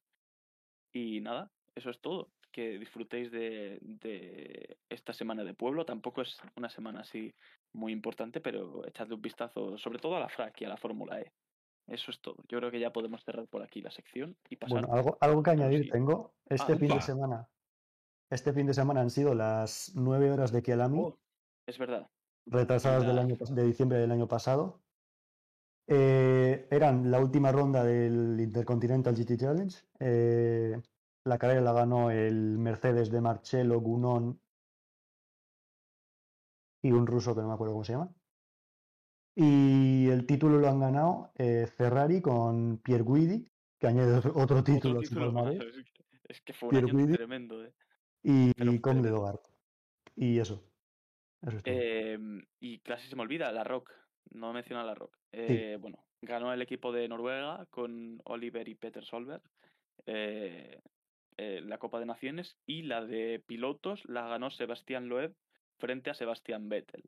Y 0.93 1.21
nada, 1.21 1.51
eso 1.75 1.91
es 1.91 2.01
todo. 2.01 2.31
Que 2.51 2.79
disfrutéis 2.79 3.31
de, 3.31 3.79
de 3.83 4.79
esta 4.89 5.13
semana 5.13 5.45
de 5.45 5.55
pueblo. 5.55 5.85
Tampoco 5.85 6.23
es 6.23 6.39
una 6.57 6.69
semana 6.69 7.01
así 7.01 7.33
muy 7.73 7.93
importante, 7.93 8.41
pero 8.41 8.87
echadle 8.87 9.15
un 9.15 9.23
vistazo, 9.23 9.77
sobre 9.79 9.99
todo 9.99 10.17
a 10.17 10.21
la 10.21 10.29
FRAC 10.29 10.61
y 10.63 10.65
a 10.65 10.69
la 10.71 10.77
Fórmula 10.77 11.21
E. 11.21 11.33
Eso 11.87 12.11
es 12.11 12.21
todo. 12.21 12.37
Yo 12.49 12.59
creo 12.59 12.71
que 12.71 12.81
ya 12.81 12.93
podemos 12.93 13.23
cerrar 13.25 13.47
por 13.49 13.63
aquí 13.63 13.81
la 13.81 13.91
sección 13.91 14.37
y 14.51 14.57
pasar. 14.57 14.81
Bueno, 14.81 14.95
algo, 14.95 15.19
algo 15.21 15.43
que 15.43 15.51
añadir 15.51 15.91
tengo. 15.91 16.35
Este 16.47 16.77
fin 16.77 16.89
de 16.89 17.01
semana, 17.01 17.49
este 18.31 18.53
fin 18.53 18.67
de 18.67 18.75
semana 18.75 19.01
han 19.01 19.11
sido 19.11 19.35
las 19.35 19.93
nueve 19.95 20.31
horas 20.31 20.53
de 20.53 20.63
Kielami, 20.63 20.99
Oh, 21.01 21.19
es 21.67 21.79
verdad. 21.79 22.11
retrasadas 22.47 23.07
del 23.07 23.17
verdad. 23.17 23.25
año, 23.25 23.55
de 23.55 23.65
diciembre 23.67 23.99
del 23.99 24.11
año 24.13 24.27
pasado. 24.29 24.83
Eh, 25.87 26.67
eran 26.71 27.11
la 27.11 27.21
última 27.21 27.51
ronda 27.53 27.83
del 27.85 28.39
Intercontinental 28.41 29.15
GT 29.15 29.39
Challenge. 29.39 29.77
Eh, 30.01 30.81
la 31.29 31.38
carrera 31.38 31.61
la 31.61 31.73
ganó 31.73 32.11
el 32.11 32.59
Mercedes 32.59 33.11
de 33.11 33.21
Marcello 33.21 33.79
Gunon 33.81 34.41
y 36.83 36.93
un 36.93 37.07
ruso 37.07 37.35
que 37.35 37.43
no 37.43 37.49
me 37.49 37.55
acuerdo 37.55 37.75
cómo 37.75 37.85
se 37.85 37.93
llama. 37.93 38.14
Y 39.35 40.09
el 40.09 40.27
título 40.27 40.59
lo 40.59 40.69
han 40.69 40.81
ganado 40.81 41.31
eh, 41.37 41.67
Ferrari 41.67 42.21
con 42.21 42.79
Pierre 42.79 43.05
Guidi, 43.07 43.49
que 43.79 43.87
añade 43.87 44.17
otro, 44.17 44.33
otro 44.35 44.64
título, 44.64 44.99
Otro 44.99 45.09
título 45.09 45.49
Es 45.51 45.59
que, 45.59 46.05
es 46.29 46.41
que 46.41 46.53
fue 46.53 46.69
un 46.69 46.71
Pierre 46.71 46.88
año 46.91 46.99
Guidi. 46.99 47.12
tremendo. 47.14 47.64
eh. 47.64 47.73
y, 48.23 48.53
pero 48.55 48.73
y. 48.73 48.79
Dogart. 49.03 49.43
Y 50.17 50.38
eso. 50.41 50.64
Em, 51.64 52.45
y 52.59 52.81
casi 52.81 53.09
se 53.09 53.14
me 53.14 53.23
olvida, 53.23 53.53
la 53.53 53.62
Rock. 53.62 53.93
No 54.33 54.53
menciona 54.53 54.83
la 54.85 54.95
Rock. 54.95 55.16
Eh, 55.33 55.79
Bueno, 55.81 55.99
ganó 56.20 56.53
el 56.53 56.61
equipo 56.62 56.91
de 56.93 57.09
Noruega 57.09 57.66
con 57.70 58.20
Oliver 58.24 58.68
y 58.68 58.74
Peter 58.74 59.05
Solberg. 59.05 59.43
Eh, 61.39 61.62
la 61.64 61.78
Copa 61.78 62.01
de 62.01 62.07
Naciones 62.07 62.59
y 62.66 62.82
la 62.82 63.05
de 63.05 63.43
pilotos 63.47 64.05
la 64.07 64.28
ganó 64.28 64.51
Sebastián 64.51 65.09
Loeb 65.09 65.34
frente 65.78 66.11
a 66.11 66.14
Sebastián 66.14 66.68
Vettel. 66.68 67.05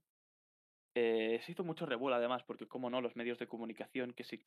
Eh, 0.94 1.40
se 1.44 1.52
hizo 1.52 1.64
mucho 1.64 1.86
revuelo 1.86 2.16
además, 2.16 2.42
porque 2.44 2.66
como 2.66 2.90
no, 2.90 3.00
los 3.00 3.16
medios 3.16 3.38
de 3.38 3.46
comunicación, 3.46 4.12
que 4.12 4.24
si, 4.24 4.42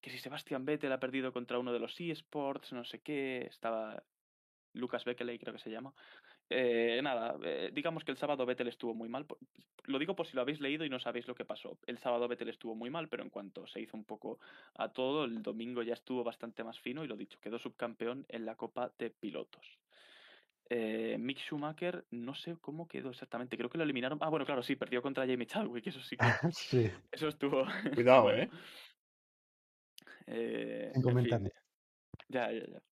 que 0.00 0.10
si 0.10 0.18
Sebastián 0.18 0.64
Vettel 0.64 0.92
ha 0.92 1.00
perdido 1.00 1.32
contra 1.32 1.58
uno 1.58 1.72
de 1.72 1.80
los 1.80 1.98
eSports, 1.98 2.72
no 2.72 2.84
sé 2.84 3.00
qué, 3.00 3.46
estaba 3.46 4.02
Lucas 4.74 5.04
Beckley 5.04 5.38
creo 5.38 5.54
que 5.54 5.60
se 5.60 5.70
llama. 5.70 5.94
Eh, 6.50 7.00
nada, 7.02 7.36
eh, 7.44 7.70
digamos 7.72 8.04
que 8.04 8.10
el 8.10 8.16
sábado 8.16 8.46
Vettel 8.46 8.68
estuvo 8.68 8.94
muy 8.94 9.08
mal. 9.08 9.26
Lo 9.84 9.98
digo 9.98 10.16
por 10.16 10.26
si 10.26 10.34
lo 10.34 10.42
habéis 10.42 10.60
leído 10.60 10.84
y 10.84 10.88
no 10.88 10.98
sabéis 10.98 11.26
lo 11.28 11.34
que 11.34 11.44
pasó. 11.44 11.78
El 11.86 11.98
sábado 11.98 12.28
Vettel 12.28 12.48
estuvo 12.48 12.74
muy 12.74 12.90
mal, 12.90 13.08
pero 13.08 13.22
en 13.22 13.30
cuanto 13.30 13.66
se 13.66 13.80
hizo 13.80 13.96
un 13.96 14.04
poco 14.04 14.38
a 14.74 14.88
todo, 14.88 15.24
el 15.24 15.42
domingo 15.42 15.82
ya 15.82 15.94
estuvo 15.94 16.24
bastante 16.24 16.64
más 16.64 16.78
fino 16.80 17.04
y 17.04 17.08
lo 17.08 17.16
dicho, 17.16 17.38
quedó 17.40 17.58
subcampeón 17.58 18.24
en 18.28 18.46
la 18.46 18.54
Copa 18.54 18.92
de 18.98 19.10
Pilotos. 19.10 19.78
Eh, 20.70 21.16
Mick 21.18 21.38
Schumacher, 21.38 22.04
no 22.10 22.34
sé 22.34 22.56
cómo 22.60 22.86
quedó 22.86 23.10
exactamente, 23.10 23.56
creo 23.56 23.70
que 23.70 23.78
lo 23.78 23.84
eliminaron. 23.84 24.18
Ah, 24.20 24.28
bueno, 24.28 24.44
claro, 24.44 24.62
sí, 24.62 24.76
perdió 24.76 25.00
contra 25.00 25.26
Jamie 25.26 25.46
Chadwick, 25.46 25.86
eso 25.86 26.00
sí 26.02 26.16
que, 26.16 26.26
sí, 26.52 26.90
eso 27.10 27.28
estuvo. 27.28 27.64
Cuidado, 27.94 28.24
bueno. 28.24 28.42
eh. 28.42 28.50
Eh, 30.26 30.92
en 30.94 31.24
fin, 31.24 31.50
ya, 32.28 32.52
ya, 32.52 32.66
ya. 32.66 32.82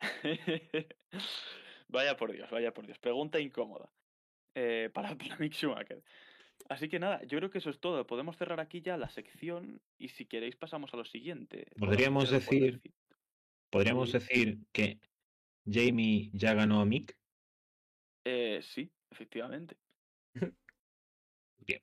vaya 1.90 2.16
por 2.16 2.32
Dios, 2.32 2.50
vaya 2.50 2.72
por 2.72 2.86
Dios. 2.86 2.98
Pregunta 2.98 3.40
incómoda 3.40 3.92
eh, 4.54 4.90
para, 4.92 5.08
para 5.18 5.36
Mick 5.38 5.54
Schumacher. 5.54 6.02
Así 6.68 6.88
que 6.88 6.98
nada, 6.98 7.22
yo 7.22 7.38
creo 7.38 7.50
que 7.50 7.58
eso 7.58 7.70
es 7.70 7.80
todo. 7.80 8.06
Podemos 8.06 8.36
cerrar 8.36 8.60
aquí 8.60 8.80
ya 8.80 8.96
la 8.96 9.08
sección 9.08 9.80
y 9.98 10.08
si 10.08 10.26
queréis 10.26 10.56
pasamos 10.56 10.92
a 10.94 10.96
lo 10.96 11.04
siguiente. 11.04 11.66
Podríamos 11.78 12.30
decir-. 12.30 12.80
Podríamos 13.70 14.12
decir 14.12 14.58
que 14.72 14.98
Jamie 15.64 16.30
ya 16.32 16.54
ganó 16.54 16.80
a 16.80 16.84
Mick. 16.84 17.16
Eh, 18.24 18.60
sí, 18.62 18.90
efectivamente. 19.10 19.76
Bien. 21.66 21.82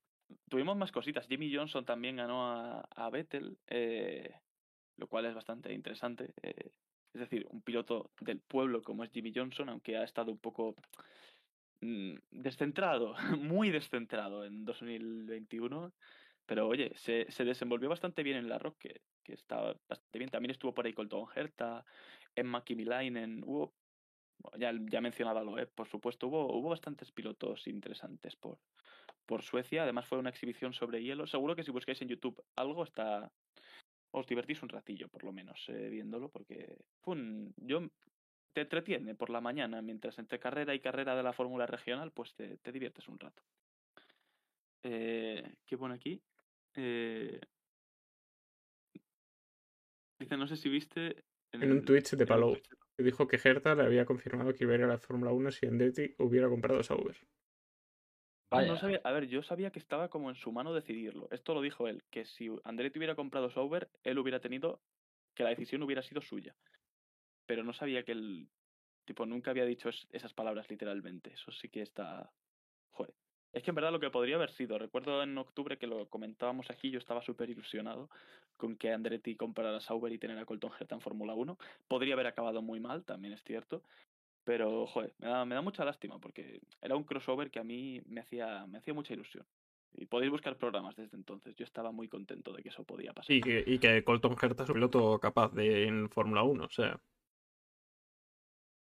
Tuvimos 0.49 0.77
más 0.77 0.91
cositas. 0.91 1.27
Jimmy 1.27 1.53
Johnson 1.53 1.85
también 1.85 2.17
ganó 2.17 2.45
a, 2.45 2.81
a 2.81 3.09
Vettel, 3.09 3.57
eh, 3.67 4.29
lo 4.97 5.07
cual 5.07 5.25
es 5.25 5.33
bastante 5.33 5.73
interesante. 5.73 6.33
eh, 6.43 6.71
es 7.17 7.29
decir, 7.29 7.47
un 7.49 7.61
piloto 7.61 8.11
del 8.19 8.39
pueblo 8.39 8.81
como 8.81 9.03
es 9.03 9.11
Jimmy 9.11 9.31
Johnson, 9.35 9.69
aunque 9.69 9.97
ha 9.97 10.03
estado 10.03 10.31
un 10.31 10.37
poco 10.37 10.75
mm, 11.81 12.15
descentrado, 12.31 13.15
muy 13.39 13.71
descentrado 13.71 14.45
en 14.45 14.65
2021. 14.65 15.93
Pero 16.45 16.67
oye, 16.67 16.93
se, 16.95 17.29
se 17.29 17.43
desenvolvió 17.43 17.89
bastante 17.89 18.23
bien 18.23 18.37
en 18.37 18.47
la 18.47 18.57
Rock, 18.57 18.77
que, 18.79 19.01
que 19.23 19.33
estaba 19.33 19.75
bastante 19.89 20.19
bien. 20.19 20.29
También 20.29 20.51
estuvo 20.51 20.73
por 20.73 20.85
ahí 20.85 20.93
Colton 20.93 21.25
Herta, 21.35 21.83
Emma 22.35 22.63
Kimilainen, 22.63 23.43
hubo 23.45 23.73
ya, 24.57 24.71
ya 24.89 25.01
mencionaba 25.01 25.43
lo, 25.43 25.55
por 25.69 25.87
supuesto, 25.87 26.27
hubo, 26.27 26.55
hubo 26.55 26.69
bastantes 26.69 27.11
pilotos 27.11 27.67
interesantes 27.67 28.35
por, 28.35 28.59
por 29.25 29.41
Suecia. 29.41 29.83
Además 29.83 30.07
fue 30.07 30.19
una 30.19 30.29
exhibición 30.29 30.73
sobre 30.73 31.03
hielo. 31.03 31.27
Seguro 31.27 31.55
que 31.55 31.63
si 31.63 31.71
buscáis 31.71 32.01
en 32.01 32.09
YouTube 32.09 32.43
algo 32.55 32.83
está... 32.83 33.31
Os 34.11 34.25
divertís 34.25 34.61
un 34.63 34.69
ratillo, 34.69 35.09
por 35.09 35.23
lo 35.23 35.31
menos, 35.31 35.67
eh, 35.69 35.89
viéndolo, 35.89 36.29
porque 36.29 36.77
fue 37.01 37.15
un... 37.15 37.53
Yo, 37.57 37.81
te 38.53 38.61
entretiene 38.61 39.13
por 39.13 39.29
la 39.29 39.41
mañana, 39.41 39.81
mientras 39.81 40.17
entre 40.17 40.39
carrera 40.39 40.73
y 40.73 40.79
carrera 40.79 41.15
de 41.15 41.23
la 41.23 41.33
Fórmula 41.33 41.67
Regional, 41.67 42.11
pues 42.11 42.33
te, 42.33 42.57
te 42.57 42.71
diviertes 42.71 43.07
un 43.07 43.19
rato. 43.19 43.43
Eh, 44.83 45.55
¿Qué 45.65 45.77
pone 45.77 45.95
aquí? 45.95 46.21
Eh, 46.75 47.39
dice, 50.19 50.37
no 50.37 50.47
sé 50.47 50.55
si 50.55 50.69
viste... 50.69 51.23
En 51.51 51.71
un 51.71 51.83
Twitch 51.83 52.15
de 52.15 52.25
Palou. 52.25 52.57
Que 52.95 53.03
dijo 53.03 53.27
que 53.27 53.39
Herta 53.43 53.75
le 53.75 53.83
había 53.83 54.05
confirmado 54.05 54.53
que 54.53 54.63
iba 54.63 54.73
a 54.73 54.77
ir 54.77 54.83
a 54.83 54.87
la 54.87 54.97
Fórmula 54.97 55.31
1 55.31 55.51
si 55.51 55.67
Andretti 55.67 56.15
hubiera 56.17 56.49
comprado 56.49 56.81
Sauber. 56.81 57.15
No 58.67 58.77
sabía- 58.77 59.01
a 59.03 59.11
ver, 59.11 59.27
yo 59.27 59.43
sabía 59.43 59.71
que 59.71 59.79
estaba 59.79 60.09
como 60.09 60.29
en 60.29 60.35
su 60.35 60.51
mano 60.51 60.73
decidirlo. 60.73 61.27
Esto 61.31 61.53
lo 61.53 61.61
dijo 61.61 61.87
él, 61.87 62.03
que 62.09 62.25
si 62.25 62.49
Andretti 62.63 62.97
hubiera 62.99 63.15
comprado 63.15 63.49
Sauber, 63.49 63.89
él 64.03 64.17
hubiera 64.19 64.39
tenido 64.39 64.79
que 65.35 65.43
la 65.43 65.49
decisión 65.49 65.83
hubiera 65.83 66.01
sido 66.01 66.21
suya. 66.21 66.55
Pero 67.45 67.63
no 67.63 67.73
sabía 67.73 68.03
que 68.03 68.13
el 68.13 68.47
tipo 69.05 69.25
nunca 69.25 69.51
había 69.51 69.65
dicho 69.65 69.89
es- 69.89 70.07
esas 70.11 70.33
palabras 70.33 70.69
literalmente. 70.69 71.33
Eso 71.33 71.51
sí 71.51 71.69
que 71.69 71.81
está 71.81 72.31
joder. 72.91 73.13
Es 73.53 73.63
que 73.63 73.71
en 73.71 73.75
verdad 73.75 73.91
lo 73.91 73.99
que 73.99 74.09
podría 74.09 74.35
haber 74.35 74.51
sido, 74.51 74.77
recuerdo 74.77 75.23
en 75.23 75.37
octubre 75.37 75.77
que 75.77 75.87
lo 75.87 76.09
comentábamos 76.09 76.69
aquí, 76.69 76.91
yo 76.91 76.99
estaba 76.99 77.21
súper 77.21 77.49
ilusionado 77.49 78.09
con 78.57 78.75
que 78.75 78.91
Andretti 78.91 79.35
comprara 79.35 79.79
Sauber 79.79 80.11
y 80.11 80.19
tener 80.19 80.37
a 80.37 80.45
Colton 80.45 80.71
Herta 80.79 80.95
en 80.95 81.01
Fórmula 81.01 81.33
1. 81.33 81.57
Podría 81.87 82.13
haber 82.15 82.27
acabado 82.27 82.61
muy 82.61 82.79
mal, 82.79 83.05
también 83.05 83.33
es 83.33 83.43
cierto. 83.43 83.83
Pero, 84.47 84.87
joder, 84.87 85.13
me 85.17 85.27
da, 85.27 85.43
me 85.43 85.55
da 85.55 85.61
mucha 85.61 85.83
lástima 85.83 86.19
porque 86.19 86.61
era 86.81 86.95
un 86.95 87.03
crossover 87.03 87.51
que 87.51 87.59
a 87.59 87.65
mí 87.65 88.01
me 88.05 88.21
hacía, 88.21 88.65
me 88.65 88.77
hacía 88.77 88.93
mucha 88.93 89.13
ilusión. 89.13 89.45
Y 89.93 90.05
podéis 90.05 90.31
buscar 90.31 90.55
programas 90.55 90.95
desde 90.95 91.17
entonces. 91.17 91.53
Yo 91.57 91.65
estaba 91.65 91.91
muy 91.91 92.07
contento 92.07 92.53
de 92.53 92.63
que 92.63 92.69
eso 92.69 92.85
podía 92.85 93.11
pasar. 93.11 93.35
Y 93.35 93.41
que, 93.41 93.61
y 93.67 93.77
que 93.77 94.05
Colton 94.05 94.37
Herta 94.41 94.63
es 94.63 94.69
un 94.69 94.75
piloto 94.75 95.19
capaz 95.19 95.51
de 95.51 95.85
en 95.85 96.09
Fórmula 96.09 96.43
1. 96.43 96.63
O 96.63 96.69
sea, 96.69 96.97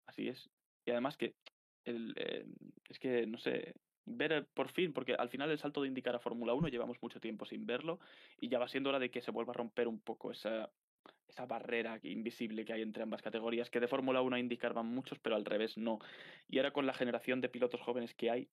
Así 0.04 0.28
es. 0.28 0.50
Y 0.84 0.90
además 0.90 1.16
que 1.16 1.34
el, 1.86 2.12
eh, 2.18 2.44
es 2.86 2.98
que, 2.98 3.26
no 3.26 3.38
sé, 3.38 3.74
ver 4.04 4.46
por 4.52 4.68
fin, 4.68 4.92
porque 4.92 5.14
al 5.14 5.30
final 5.30 5.50
el 5.50 5.58
salto 5.58 5.80
de 5.80 5.88
indicar 5.88 6.14
a 6.14 6.20
Fórmula 6.20 6.52
1 6.52 6.68
llevamos 6.68 6.98
mucho 7.00 7.20
tiempo 7.20 7.46
sin 7.46 7.64
verlo 7.64 8.00
y 8.38 8.50
ya 8.50 8.58
va 8.58 8.68
siendo 8.68 8.90
hora 8.90 8.98
de 8.98 9.10
que 9.10 9.22
se 9.22 9.30
vuelva 9.30 9.52
a 9.52 9.56
romper 9.56 9.88
un 9.88 10.00
poco 10.00 10.30
esa, 10.30 10.68
esa 11.28 11.46
barrera 11.46 11.98
invisible 12.02 12.64
que 12.64 12.72
hay 12.72 12.82
entre 12.82 13.02
ambas 13.02 13.22
categorías, 13.22 13.70
que 13.70 13.80
de 13.80 13.88
Fórmula 13.88 14.22
1 14.22 14.36
a 14.36 14.40
indicar 14.40 14.74
van 14.74 14.86
muchos, 14.86 15.18
pero 15.18 15.36
al 15.36 15.44
revés 15.44 15.76
no. 15.76 15.98
Y 16.48 16.58
ahora 16.58 16.72
con 16.72 16.86
la 16.86 16.94
generación 16.94 17.40
de 17.40 17.48
pilotos 17.48 17.80
jóvenes 17.80 18.14
que 18.14 18.30
hay, 18.30 18.48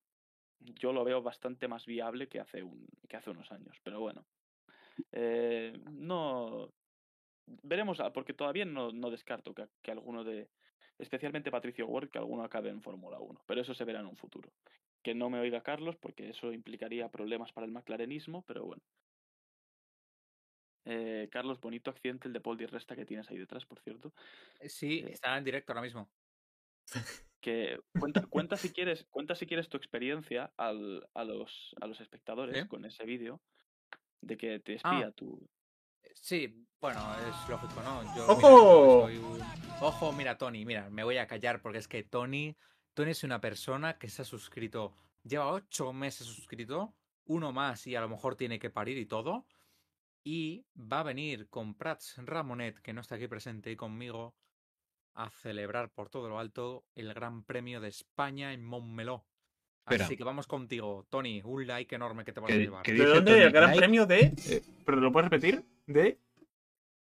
yo 0.60 0.94
lo 0.94 1.04
veo 1.04 1.22
bastante 1.22 1.68
más 1.68 1.86
viable 1.86 2.28
que 2.28 2.40
hace, 2.40 2.64
un, 2.64 2.88
que 3.08 3.18
hace 3.18 3.30
unos 3.30 3.52
años. 3.52 3.78
Pero 3.84 4.00
bueno, 4.00 4.26
eh, 5.12 5.74
no... 5.92 6.70
Veremos, 7.48 8.00
ah, 8.00 8.12
porque 8.12 8.34
todavía 8.34 8.66
no, 8.66 8.92
no 8.92 9.12
descarto 9.12 9.54
que, 9.54 9.68
que 9.84 9.92
alguno 9.92 10.24
de, 10.24 10.50
especialmente 10.98 11.52
Patricio 11.52 11.88
Ward, 11.88 12.10
que 12.10 12.18
alguno 12.18 12.44
acabe 12.44 12.70
en 12.70 12.82
Fórmula 12.82 13.20
1, 13.20 13.44
pero 13.46 13.62
eso 13.62 13.74
se 13.74 13.86
verá 13.86 14.00
en 14.00 14.08
un 14.08 14.16
futuro. 14.16 14.52
Que 15.04 15.14
no 15.14 15.30
me 15.30 15.40
oiga 15.40 15.62
Carlos, 15.62 15.96
porque 15.98 16.30
eso 16.30 16.52
implicaría 16.52 17.10
problemas 17.10 17.52
para 17.52 17.66
el 17.66 17.72
McLarenismo, 17.72 18.44
pero 18.44 18.66
bueno. 18.66 18.82
Eh, 20.86 21.28
Carlos, 21.32 21.60
bonito 21.60 21.90
accidente 21.90 22.28
el 22.28 22.34
de 22.34 22.42
Paul 22.42 22.58
Di 22.58 22.66
Resta 22.68 22.96
que 22.96 23.06
tienes 23.06 23.30
ahí 23.30 23.38
detrás, 23.38 23.66
por 23.66 23.80
cierto. 23.80 24.14
Eh, 24.60 24.70
Sí, 24.70 25.00
Eh, 25.00 25.12
está 25.14 25.38
en 25.38 25.44
directo 25.44 25.72
ahora 25.74 25.82
mismo. 25.82 26.10
Que 27.42 27.80
cuenta, 28.00 28.26
cuenta 28.26 28.58
si 28.58 28.72
quieres, 28.74 29.06
cuenta 29.12 29.36
si 29.36 29.46
quieres 29.46 29.70
tu 29.70 29.78
experiencia 29.78 30.52
al, 30.58 31.08
a 31.14 31.24
los 31.24 31.76
a 31.80 31.86
los 31.86 32.02
espectadores 32.02 32.60
¿Sí? 32.64 32.68
con 32.68 32.86
ese 32.86 33.06
vídeo 33.06 33.40
de 34.22 34.36
que 34.38 34.60
te 34.60 34.80
Ah. 34.84 34.94
espía 34.96 35.12
tu. 35.12 35.48
Eh, 36.02 36.12
Sí, 36.16 36.66
bueno, 36.82 37.00
es 37.20 37.50
lógico, 37.50 37.82
¿no? 37.84 38.16
Yo, 38.16 38.28
¡Ojo! 38.28 39.08
mira, 39.08 39.18
soy 39.18 39.18
un- 39.18 39.42
Ojo, 39.82 40.12
mira, 40.14 40.38
Tony, 40.40 40.66
mira, 40.66 40.90
me 40.90 41.04
voy 41.04 41.18
a 41.18 41.28
callar 41.28 41.62
porque 41.62 41.78
es 41.78 41.88
que 41.88 42.02
Tony, 42.04 42.56
Tony 42.96 43.12
es 43.12 43.24
una 43.24 43.40
persona 43.42 44.00
que 44.00 44.10
se 44.10 44.24
ha 44.24 44.26
suscrito, 44.26 44.96
lleva 45.24 45.52
ocho 45.52 45.94
meses 45.94 46.26
suscrito, 46.26 46.96
uno 47.26 47.52
más 47.52 47.86
y 47.86 47.96
a 47.96 48.02
lo 48.02 48.10
mejor 48.10 48.36
tiene 48.36 48.58
que 48.58 48.72
parir 48.72 48.98
y 48.98 49.06
todo, 49.06 49.46
y 50.28 50.66
va 50.76 51.02
a 51.02 51.04
venir 51.04 51.48
con 51.50 51.76
Prats 51.76 52.16
Ramonet, 52.18 52.80
que 52.82 52.92
no 52.94 53.00
está 53.02 53.16
aquí 53.16 53.28
presente 53.28 53.72
y 53.72 53.76
conmigo, 53.76 54.36
a 55.14 55.30
celebrar 55.30 55.92
por 55.92 56.10
todo 56.10 56.28
lo 56.28 56.40
alto 56.40 56.84
el 56.96 57.14
Gran 57.14 57.44
Premio 57.44 57.80
de 57.80 57.88
España 57.90 58.52
en 58.52 58.66
Montmeló. 58.66 59.26
Espera. 59.86 60.06
Así 60.06 60.18
que 60.18 60.24
vamos 60.24 60.48
contigo, 60.48 61.06
Tony, 61.12 61.42
un 61.46 61.68
like 61.68 61.94
enorme 61.96 62.26
que 62.26 62.34
te 62.34 62.40
vas 62.40 62.50
a 62.50 62.54
¿Qué- 62.54 62.60
llevar. 62.60 62.84
qué 62.84 62.94
¿de 62.94 63.06
dónde? 63.06 63.32
Tony? 63.32 63.44
¿El 63.44 63.52
Gran 63.52 63.66
Like, 63.68 63.78
Premio 63.80 64.06
de...? 64.08 64.34
eh, 64.50 64.64
¿Pero 64.84 64.98
lo 65.00 65.12
puedes 65.12 65.30
repetir? 65.30 65.64
¿De...? 65.86 66.20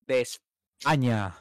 De 0.06 0.22
España. 0.22 1.36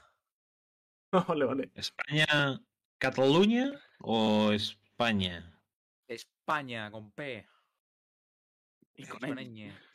vale, 1.28 1.44
vale. 1.44 1.70
¿España, 1.74 2.60
Cataluña 2.96 3.72
o 4.00 4.52
España? 4.52 5.60
España 6.08 6.90
con 6.90 7.12
P. 7.12 7.46
Y 8.98 9.06
con 9.06 9.20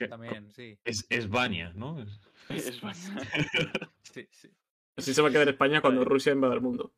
también, 0.10 0.50
sí. 0.52 0.80
Es 0.86 1.06
España, 1.10 1.72
¿no? 1.76 2.02
Es- 2.02 2.20
Es 2.50 2.82
verdad. 2.82 3.92
Sí, 4.02 4.28
sí. 4.32 4.50
Así 4.96 5.14
se 5.14 5.22
va 5.22 5.28
a 5.30 5.32
quedar 5.32 5.50
España 5.50 5.82
cuando. 5.82 6.06
Rusia 6.06 6.32
invada 6.32 6.54
el 6.54 6.62
mundo. 6.62 6.94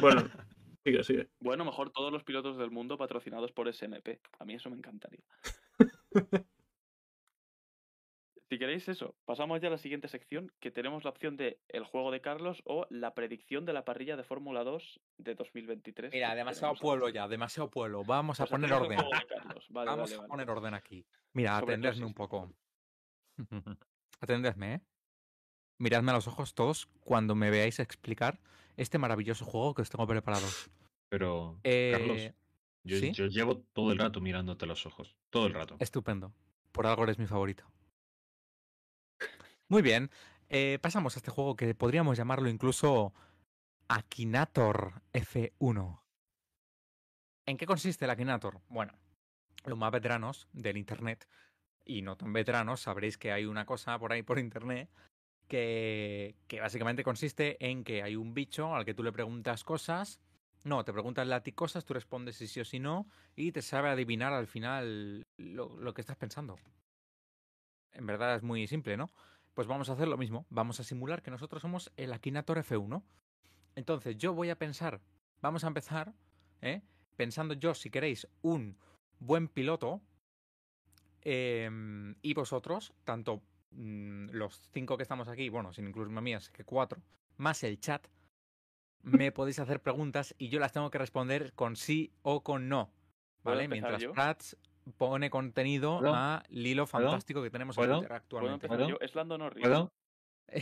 Bueno, 0.00 0.22
sigue, 0.84 1.04
sigue. 1.04 1.28
Bueno, 1.40 1.64
mejor 1.64 1.90
todos 1.90 2.12
los 2.12 2.24
pilotos 2.24 2.58
del 2.58 2.70
mundo 2.70 2.98
patrocinados 2.98 3.52
por 3.52 3.68
SMP. 3.72 4.20
A 4.38 4.44
mí 4.44 4.54
eso 4.54 4.70
me 4.70 4.76
encantaría. 4.76 5.22
si 8.48 8.58
queréis 8.58 8.88
eso, 8.88 9.14
pasamos 9.24 9.60
ya 9.60 9.68
a 9.68 9.70
la 9.72 9.78
siguiente 9.78 10.08
sección, 10.08 10.50
que 10.60 10.70
tenemos 10.70 11.04
la 11.04 11.10
opción 11.10 11.36
de 11.36 11.60
el 11.68 11.84
juego 11.84 12.10
de 12.10 12.20
Carlos 12.20 12.62
o 12.64 12.86
la 12.90 13.14
predicción 13.14 13.64
de 13.66 13.72
la 13.72 13.84
parrilla 13.84 14.16
de 14.16 14.24
Fórmula 14.24 14.64
2 14.64 15.00
de 15.18 15.34
2023. 15.34 16.12
Mira, 16.12 16.34
demasiado 16.34 16.74
pueblo 16.76 17.06
aquí. 17.06 17.14
ya, 17.16 17.28
demasiado 17.28 17.70
pueblo. 17.70 18.04
Vamos 18.04 18.40
a 18.40 18.44
Pues 18.44 18.50
poner 18.52 18.72
orden. 18.72 18.98
Vale, 18.98 19.10
Vamos 19.50 19.66
vale, 19.70 19.90
a 19.90 20.16
vale. 20.18 20.28
poner 20.28 20.50
orden 20.50 20.74
aquí. 20.74 21.04
Mira, 21.34 21.58
Sobre 21.60 21.74
atendedme 21.74 22.06
un 22.06 22.14
poco. 22.14 22.52
Atendedme, 24.20 24.74
¿eh? 24.74 24.80
Miradme 25.78 26.10
a 26.10 26.14
los 26.14 26.26
ojos 26.26 26.54
todos 26.54 26.86
cuando 27.00 27.34
me 27.36 27.50
veáis 27.50 27.78
explicar 27.78 28.40
este 28.76 28.98
maravilloso 28.98 29.44
juego 29.44 29.74
que 29.74 29.82
os 29.82 29.90
tengo 29.90 30.06
preparado. 30.06 30.46
Pero, 31.08 31.60
Eh, 31.62 31.92
Carlos, 31.92 32.34
yo, 32.82 32.96
¿sí? 32.98 33.12
yo 33.12 33.26
llevo 33.26 33.58
todo 33.72 33.92
el 33.92 33.98
rato 33.98 34.20
mirándote 34.20 34.66
los 34.66 34.86
ojos. 34.86 35.16
Todo 35.30 35.46
el 35.46 35.54
rato. 35.54 35.76
Estupendo. 35.78 36.32
Por 36.72 36.86
algo 36.86 37.04
eres 37.04 37.18
mi 37.18 37.26
favorito. 37.26 37.64
Muy 39.68 39.82
bien. 39.82 40.10
eh, 40.48 40.78
pasamos 40.80 41.14
a 41.16 41.18
este 41.18 41.30
juego 41.30 41.54
que 41.56 41.74
podríamos 41.74 42.16
llamarlo 42.16 42.48
incluso 42.48 43.12
Akinator 43.88 45.02
F1. 45.12 46.04
¿En 47.46 47.56
qué 47.56 47.66
consiste 47.66 48.04
el 48.04 48.10
Akinator? 48.10 48.60
Bueno, 48.68 48.94
los 49.64 49.78
más 49.78 49.90
veteranos 49.92 50.48
del 50.52 50.76
Internet 50.76 51.28
y 51.84 52.02
no 52.02 52.16
tan 52.16 52.32
veteranos 52.32 52.82
sabréis 52.82 53.18
que 53.18 53.32
hay 53.32 53.46
una 53.46 53.66
cosa 53.66 53.98
por 53.98 54.12
ahí 54.12 54.22
por 54.22 54.38
Internet 54.38 54.90
que, 55.48 56.36
que 56.48 56.60
básicamente 56.60 57.04
consiste 57.04 57.56
en 57.66 57.84
que 57.84 58.02
hay 58.02 58.16
un 58.16 58.34
bicho 58.34 58.74
al 58.74 58.84
que 58.84 58.94
tú 58.94 59.02
le 59.02 59.12
preguntas 59.12 59.64
cosas. 59.64 60.20
No, 60.64 60.84
te 60.84 60.92
preguntas 60.92 61.30
a 61.30 61.42
ti 61.42 61.52
cosas, 61.52 61.84
tú 61.84 61.94
respondes 61.94 62.36
si 62.36 62.46
sí 62.48 62.60
o 62.60 62.64
si 62.64 62.80
no 62.80 63.08
y 63.36 63.52
te 63.52 63.62
sabe 63.62 63.90
adivinar 63.90 64.32
al 64.32 64.46
final 64.46 65.26
lo, 65.38 65.78
lo 65.80 65.94
que 65.94 66.02
estás 66.02 66.16
pensando. 66.16 66.56
En 67.92 68.06
verdad 68.06 68.36
es 68.36 68.42
muy 68.42 68.66
simple, 68.66 68.96
¿no? 68.96 69.08
Pues 69.58 69.66
vamos 69.66 69.90
a 69.90 69.94
hacer 69.94 70.06
lo 70.06 70.16
mismo. 70.16 70.46
Vamos 70.50 70.78
a 70.78 70.84
simular 70.84 71.20
que 71.20 71.32
nosotros 71.32 71.60
somos 71.60 71.90
el 71.96 72.12
Akinator 72.12 72.58
F1. 72.58 73.02
Entonces 73.74 74.16
yo 74.16 74.32
voy 74.32 74.50
a 74.50 74.56
pensar, 74.56 75.00
vamos 75.42 75.64
a 75.64 75.66
empezar, 75.66 76.14
¿eh? 76.60 76.82
pensando 77.16 77.54
yo, 77.54 77.74
si 77.74 77.90
queréis, 77.90 78.28
un 78.40 78.78
buen 79.18 79.48
piloto. 79.48 80.00
em, 81.22 82.14
y 82.22 82.34
vosotros, 82.34 82.94
tanto 83.02 83.42
mm, 83.72 84.28
los 84.30 84.60
cinco 84.72 84.96
que 84.96 85.02
estamos 85.02 85.26
aquí, 85.26 85.48
bueno, 85.48 85.72
sin 85.72 85.88
incluirme 85.88 86.18
a 86.18 86.22
mí, 86.22 86.34
así 86.34 86.52
que 86.52 86.62
cuatro, 86.62 87.02
más 87.36 87.64
el 87.64 87.80
chat, 87.80 88.06
me 89.02 89.32
podéis 89.32 89.58
hacer 89.58 89.82
preguntas 89.82 90.36
y 90.38 90.50
yo 90.50 90.60
las 90.60 90.70
tengo 90.70 90.88
que 90.88 90.98
responder 90.98 91.52
con 91.54 91.74
sí 91.74 92.12
o 92.22 92.44
con 92.44 92.68
no. 92.68 92.92
¿Puedo 93.42 93.56
¿Vale? 93.56 93.66
Mientras? 93.66 94.04
Prats 94.04 94.56
pone 94.96 95.30
contenido 95.30 95.98
¿Puedo? 95.98 96.14
a 96.14 96.42
Lilo 96.48 96.86
fantástico 96.86 97.42
que 97.42 97.50
tenemos 97.50 97.76
en 97.76 97.80
¿Puedo? 97.82 97.92
Twitter 98.00 98.08
¿Puedo 98.08 98.16
actualmente. 98.16 98.68
¿Puedo? 98.68 98.88
yo? 98.88 98.96
Es 99.00 99.14
Lando 99.14 99.38
Norris. 99.38 99.62
¿Puedo? 99.62 99.92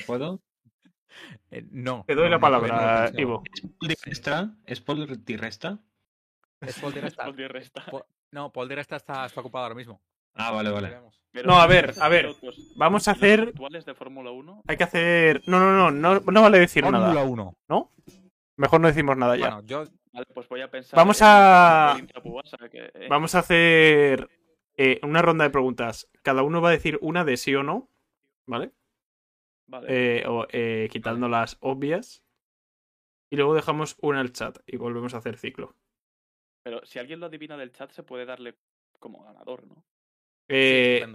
¿Puedo? 0.07 0.41
Eh, 1.51 1.65
no. 1.71 2.05
Te 2.07 2.15
doy 2.15 2.25
no, 2.25 2.31
la 2.31 2.37
no, 2.37 2.41
palabra, 2.41 3.11
no. 3.13 3.21
Ivo. 3.21 3.43
¿Es 4.67 4.81
Paul 4.81 5.07
Di 5.25 5.37
Resta? 5.37 5.79
¿Es 6.61 6.79
Paul? 6.81 6.97
Es 6.99 7.15
Paul 7.15 7.37
No, 8.33 8.53
Paul 8.53 8.73
está, 8.73 8.97
está 8.97 9.27
ocupado 9.37 9.65
ahora 9.65 9.77
mismo. 9.77 10.03
Ah, 10.35 10.51
vale, 10.51 10.71
vale. 10.71 10.99
Pero 11.33 11.47
No, 11.49 11.59
a 11.59 11.67
ver, 11.67 11.95
a 12.01 12.09
ver, 12.09 12.27
pilotos- 12.27 12.73
Vamos 12.77 13.09
a 13.09 13.13
hacer. 13.13 13.41
actuales 13.41 13.85
de 13.87 13.95
Fórmula 13.95 14.31
1. 14.31 14.63
Hay 14.67 14.77
que 14.77 14.85
hacer. 14.85 15.43
No, 15.47 15.61
no, 15.61 15.73
no, 15.73 15.91
no, 15.91 16.21
no 16.21 16.43
vale 16.43 16.59
decir 16.59 16.83
Fórmula 16.83 17.09
nada. 17.09 17.25
1. 17.25 17.57
Mejor 18.57 18.81
no 18.81 18.89
decimos 18.89 19.17
nada 19.17 19.37
ya. 19.37 19.51
Bueno, 19.55 19.63
yo 19.67 19.85
Vale, 20.17 20.27
pues 20.33 20.49
voy 20.49 20.63
a 20.63 20.71
pensar. 20.71 20.97
Vamos 20.97 21.19
a- 21.21 21.99
que, 22.71 22.91
eh, 22.95 23.07
Vamos 23.11 23.35
a 23.35 23.41
hacer 23.41 24.31
eh, 24.79 24.99
una 25.03 25.21
ronda 25.21 25.45
de 25.45 25.51
preguntas. 25.51 26.09
Cada 26.23 26.43
uno 26.43 26.63
va 26.63 26.71
a 26.71 26.73
decir 26.73 26.99
una 27.03 27.25
de 27.25 27.37
sí 27.37 27.55
o 27.55 27.63
no, 27.63 27.91
¿vale? 28.47 28.73
Vale. 29.67 29.87
Eh, 29.91 30.25
o, 30.27 30.47
eh, 30.51 30.89
quitando 30.91 31.29
las 31.29 31.59
obvias. 31.61 32.23
Y 33.31 33.37
luego 33.37 33.55
dejamos 33.55 33.97
una 34.01 34.21
al 34.21 34.33
chat 34.33 34.59
y 34.67 34.77
volvemos 34.79 35.13
a 35.13 35.19
hacer 35.19 35.37
ciclo. 35.37 35.75
Pero 36.63 36.81
si 36.87 36.99
alguien 36.99 37.21
lo 37.21 37.27
adivina 37.27 37.59
del 37.59 37.73
chat, 37.73 37.91
se 37.91 38.03
puede 38.03 38.25
darle 38.25 38.55
como 38.99 39.23
ganador, 39.23 39.67
¿no? 39.67 39.75
sí, 39.75 39.83
Eh, 40.49 41.07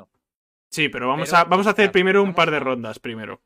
pero 0.91 1.07
vamos, 1.07 1.29
Pero, 1.29 1.37
a, 1.39 1.43
vamos 1.45 1.67
a 1.67 1.71
hacer 1.71 1.91
primero 1.91 2.21
un 2.21 2.35
par 2.35 2.51
de 2.51 2.57
a- 2.57 2.61
rondas 2.61 2.99
primero. 2.99 3.41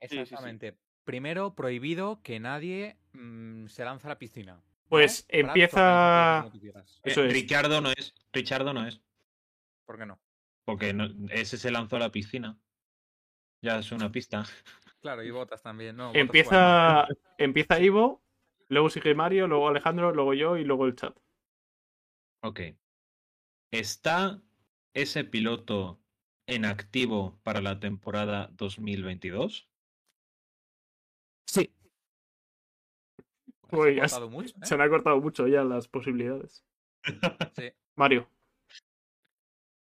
sí, 0.00 0.08
sí. 0.08 0.16
Exactamente. 0.18 0.76
Primero, 1.04 1.54
prohibido 1.54 2.20
que 2.22 2.40
nadie 2.40 2.96
mm, 3.12 3.66
se 3.68 3.84
lanza 3.84 4.08
a 4.08 4.10
la 4.10 4.18
piscina. 4.18 4.60
Pues 4.88 5.26
empieza-. 5.28 6.48
Eso 7.02 7.24
Eh, 7.24 7.26
es. 7.28 7.32
Richardo 7.32 7.80
no 7.80 7.90
es. 7.90 8.14
Richardo 8.32 8.72
no 8.72 8.86
es. 8.86 9.00
¿Por 9.84 9.98
qué 9.98 10.06
no? 10.06 10.20
Porque 10.64 10.92
no- 10.92 11.08
ese 11.30 11.58
se 11.58 11.70
lanzó 11.70 11.96
a 11.96 12.00
la 12.00 12.10
piscina. 12.12 12.58
Ya 13.62 13.78
es 13.78 13.90
una 13.92 14.10
pista. 14.12 14.44
Claro, 15.00 15.22
y 15.22 15.30
botas 15.30 15.62
también. 15.62 15.96
No, 15.96 16.12
Empieza, 16.14 17.06
empieza 17.38 17.80
Ivo, 17.80 18.24
luego 18.68 18.90
sigue 18.90 19.14
Mario, 19.14 19.46
luego 19.46 19.68
Alejandro, 19.68 20.12
luego 20.12 20.34
yo 20.34 20.56
y 20.56 20.64
luego 20.64 20.86
el 20.86 20.96
chat. 20.96 21.16
Ok. 22.42 22.60
¿Está 23.70 24.40
ese 24.94 25.24
piloto 25.24 26.00
en 26.46 26.64
activo 26.64 27.38
para 27.42 27.60
la 27.60 27.78
temporada 27.80 28.48
2022? 28.52 29.68
Sí. 31.46 31.72
Uy, 33.72 33.94
Se 33.94 34.00
ha 34.00 34.04
has- 34.04 34.12
cortado 34.12 34.30
mucho, 34.30 34.54
¿eh? 34.56 34.60
Se 34.66 34.74
han 34.74 34.80
acortado 34.80 35.20
mucho 35.20 35.46
ya 35.48 35.64
las 35.64 35.88
posibilidades. 35.88 36.64
Sí. 37.56 37.72
Mario. 37.96 38.28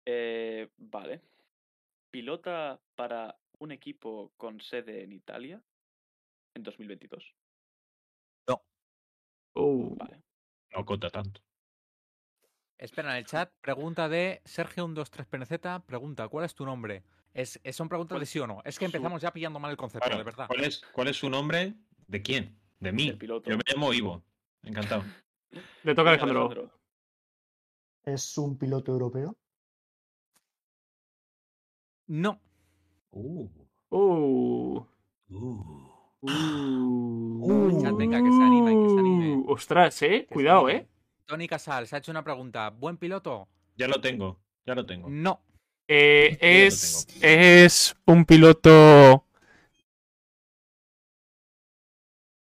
Eh, 0.05 0.69
vale. 0.77 1.21
Pilota 2.09 2.79
para 2.95 3.37
un 3.59 3.71
equipo 3.71 4.31
con 4.37 4.59
sede 4.59 5.03
en 5.03 5.13
Italia 5.13 5.61
en 6.55 6.63
2022. 6.63 7.35
Uh, 9.53 9.95
Vale. 9.97 10.21
No 10.73 10.85
cota 10.85 11.09
tanto. 11.09 11.41
Espera, 12.77 13.11
en 13.11 13.17
el 13.17 13.25
chat, 13.25 13.51
pregunta 13.59 14.07
de 14.07 14.41
Sergio123PNZ, 14.45 15.83
pregunta, 15.85 16.29
¿cuál 16.29 16.45
es 16.45 16.55
tu 16.55 16.63
nombre? 16.65 17.03
Es, 17.33 17.59
es- 17.61 17.75
son 17.75 17.89
preguntas 17.89 18.15
de 18.15 18.19
¿Cuál- 18.21 18.27
sí 18.27 18.39
o 18.39 18.47
no. 18.47 18.61
Es 18.63 18.79
que 18.79 18.85
su- 18.85 18.95
empezamos 18.95 19.21
ya 19.21 19.33
pillando 19.33 19.59
mal 19.59 19.71
el 19.71 19.77
concepto, 19.77 20.07
Bueno, 20.07 20.19
de 20.19 20.23
verdad. 20.23 20.47
¿cuál, 20.47 20.63
es, 20.63 20.81
¿Cuál 20.93 21.09
es 21.09 21.17
su 21.17 21.29
nombre? 21.29 21.73
¿De 22.07 22.21
quién? 22.21 22.57
De 22.81 22.91
mí. 22.91 23.13
Piloto. 23.13 23.49
Yo 23.49 23.57
me 23.57 23.63
llamo 23.65 23.93
Ivo. 23.93 24.23
Encantado. 24.63 25.03
le 25.83 25.95
toca 25.95 26.09
a 26.09 26.13
Alejandro. 26.13 26.69
¿Es 28.03 28.37
un 28.37 28.57
piloto 28.57 28.91
europeo? 28.91 29.37
No. 32.07 32.41
Uh. 33.11 33.47
Uh, 33.89 34.85
Uh. 35.29 36.21
uh, 36.21 37.81
chat, 37.81 37.95
venga, 37.95 38.21
que 38.21 38.29
se 38.29 38.43
anime, 38.43 38.71
que 38.71 38.89
se 38.93 38.99
anime. 38.99 39.35
uh, 39.37 39.51
Ostras, 39.51 40.01
eh. 40.01 40.25
Que 40.27 40.33
Cuidado, 40.33 40.69
eh. 40.69 40.87
Tony 41.25 41.47
Casals 41.47 41.93
ha 41.93 41.97
hecho 41.97 42.11
una 42.11 42.23
pregunta. 42.23 42.69
¿Buen 42.69 42.97
piloto? 42.97 43.47
Ya 43.75 43.87
lo 43.87 44.01
tengo. 44.01 44.39
Ya 44.65 44.75
lo 44.75 44.85
tengo. 44.85 45.09
No. 45.09 45.41
Eh, 45.87 46.37
lo 46.41 46.47
es, 46.47 47.07
es 47.21 47.95
un 48.05 48.25
piloto 48.25 49.25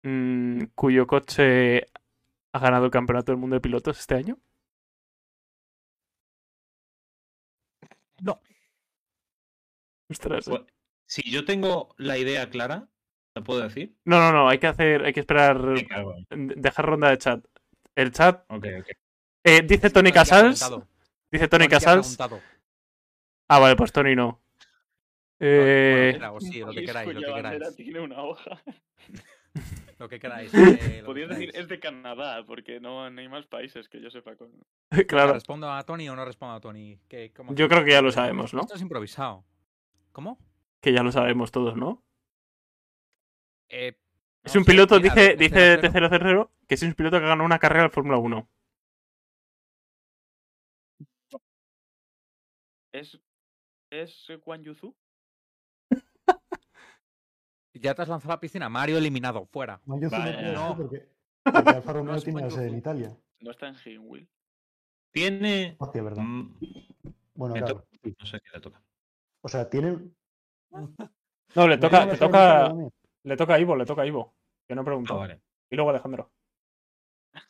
mm, 0.06 0.66
cuyo 0.74 1.06
coche 1.06 1.86
ha 2.52 2.58
ganado 2.60 2.84
el 2.84 2.90
campeonato 2.90 3.32
del 3.32 3.40
mundo 3.40 3.54
de 3.54 3.60
pilotos 3.60 3.98
este 3.98 4.14
año. 4.14 4.38
No. 8.22 8.40
Ostras, 10.08 10.48
eh. 10.48 10.64
Si 11.06 11.28
yo 11.30 11.44
tengo 11.44 11.94
la 11.98 12.18
idea 12.18 12.48
clara, 12.48 12.88
¿la 13.34 13.42
puedo 13.42 13.60
decir? 13.60 13.94
No, 14.04 14.18
no, 14.20 14.32
no, 14.32 14.48
hay 14.48 14.58
que 14.58 14.68
hacer, 14.68 15.04
hay 15.04 15.12
que 15.12 15.20
esperar, 15.20 15.58
bueno. 15.58 16.26
dejar 16.30 16.86
ronda 16.86 17.10
de 17.10 17.18
chat. 17.18 17.44
El 17.94 18.12
chat 18.12 18.44
Ok, 18.48 18.66
ok. 18.80 18.88
eh, 19.44 19.62
dice 19.62 19.90
Tony 19.90 20.12
Casals, 20.12 20.70
dice 21.30 21.48
Tony 21.48 21.68
Casals. 21.68 22.16
Ah, 23.48 23.58
vale, 23.58 23.76
pues 23.76 23.92
Tony 23.92 24.14
no. 24.14 24.40
Eh, 25.38 26.18
sí, 26.40 26.60
lo 26.60 26.72
que 26.72 26.80
lo 26.80 27.20
que 27.20 27.34
queráis. 27.34 27.76
tiene 27.76 28.00
una 28.00 28.22
hoja. 28.22 28.62
Lo 29.98 30.08
que 30.08 30.18
queráis. 30.20 30.52
eh, 30.54 31.02
Podrías 31.04 31.30
decir 31.30 31.50
es 31.54 31.68
de 31.68 31.80
Canadá, 31.80 32.44
porque 32.46 32.80
no, 32.80 33.08
no 33.10 33.20
hay 33.20 33.28
más 33.28 33.46
países 33.46 33.88
que 33.88 34.00
yo 34.00 34.10
sepa 34.10 34.36
con. 34.36 34.50
claro, 35.08 35.32
¿Respondo 35.34 35.70
a 35.70 35.82
Tony 35.84 36.08
o 36.08 36.16
no 36.16 36.24
respondo 36.24 36.54
a 36.54 36.60
Tony? 36.60 36.98
¿Qué- 37.08 37.32
cómo 37.34 37.54
yo 37.54 37.68
creo 37.68 37.84
que 37.84 37.92
ya 37.92 38.02
lo 38.02 38.12
sabemos, 38.12 38.52
¿no? 38.54 38.60
Esto 38.60 38.74
es 38.74 38.82
improvisado. 38.82 39.44
¿Cómo? 40.12 40.38
Que 40.80 40.92
ya 40.92 41.02
lo 41.02 41.12
sabemos 41.12 41.50
todos, 41.50 41.76
¿no? 41.76 42.02
Eh, 43.68 43.96
Es 44.44 44.54
no 44.54 44.60
un 44.60 44.64
sé, 44.64 44.70
piloto, 44.70 45.00
mira, 45.00 45.14
dice, 45.14 45.36
dice 45.36 45.78
0-0. 45.80 46.10
T000, 46.10 46.48
que 46.68 46.74
es 46.74 46.82
un 46.82 46.94
piloto 46.94 47.18
que 47.18 47.26
ganó 47.26 47.44
una 47.44 47.58
carrera 47.58 47.84
de 47.84 47.90
Fórmula 47.90 48.18
1. 48.18 48.48
¿Es. 52.92 53.18
¿Es 53.90 54.26
Juan 54.42 54.62
Yuzu? 54.62 54.94
Ya 57.80 57.94
te 57.94 58.02
has 58.02 58.08
lanzado 58.08 58.32
a 58.32 58.36
la 58.36 58.40
piscina. 58.40 58.68
Mario 58.68 58.98
eliminado. 58.98 59.46
Fuera. 59.46 59.80
Vale, 59.84 60.02
no 60.02 60.10
puede 60.10 60.52
no. 60.52 60.66
ser 60.68 60.76
porque, 60.76 61.08
porque 61.44 61.70
Alfa 61.70 61.92
Romeo 61.92 62.14
es 62.16 62.24
tiene 62.24 62.40
la 62.42 62.50
sede 62.50 62.68
en. 62.68 62.78
Italia. 62.78 63.16
No 63.40 63.50
está 63.50 63.68
en 63.68 63.76
Hinwil. 63.84 64.28
Tiene. 65.12 65.76
Hostia, 65.78 66.02
¿verdad? 66.02 66.22
mm, 66.22 66.56
Bueno, 67.34 67.54
me 67.54 67.60
claro. 67.62 67.86
No 68.18 68.26
sé 68.26 68.40
qué 68.40 68.50
le 68.54 68.60
toca. 68.60 68.82
O 69.42 69.48
sea, 69.48 69.68
tiene. 69.68 69.98
No, 71.54 71.68
le 71.68 71.78
toca, 71.78 72.04
le 72.06 72.16
toca, 72.16 72.74
le 73.22 73.36
toca 73.36 73.54
a 73.54 73.60
Ivo, 73.60 73.76
le 73.76 73.86
toca 73.86 74.02
a 74.02 74.06
Ivo. 74.06 74.34
Que 74.68 74.74
no 74.74 74.82
Ah, 74.82 74.84
preguntó. 74.84 75.16
vale. 75.18 75.40
Y 75.70 75.76
luego 75.76 75.90
Alejandro. 75.90 76.32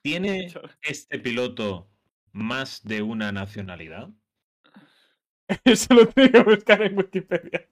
¿Tiene 0.02 0.48
este 0.82 1.18
piloto 1.18 1.88
más 2.32 2.82
de 2.84 3.02
una 3.02 3.32
nacionalidad? 3.32 4.10
Eso 5.64 5.94
lo 5.94 6.06
tengo 6.08 6.30
que 6.32 6.42
buscar 6.42 6.82
en 6.82 6.96
Wikipedia. 6.98 7.68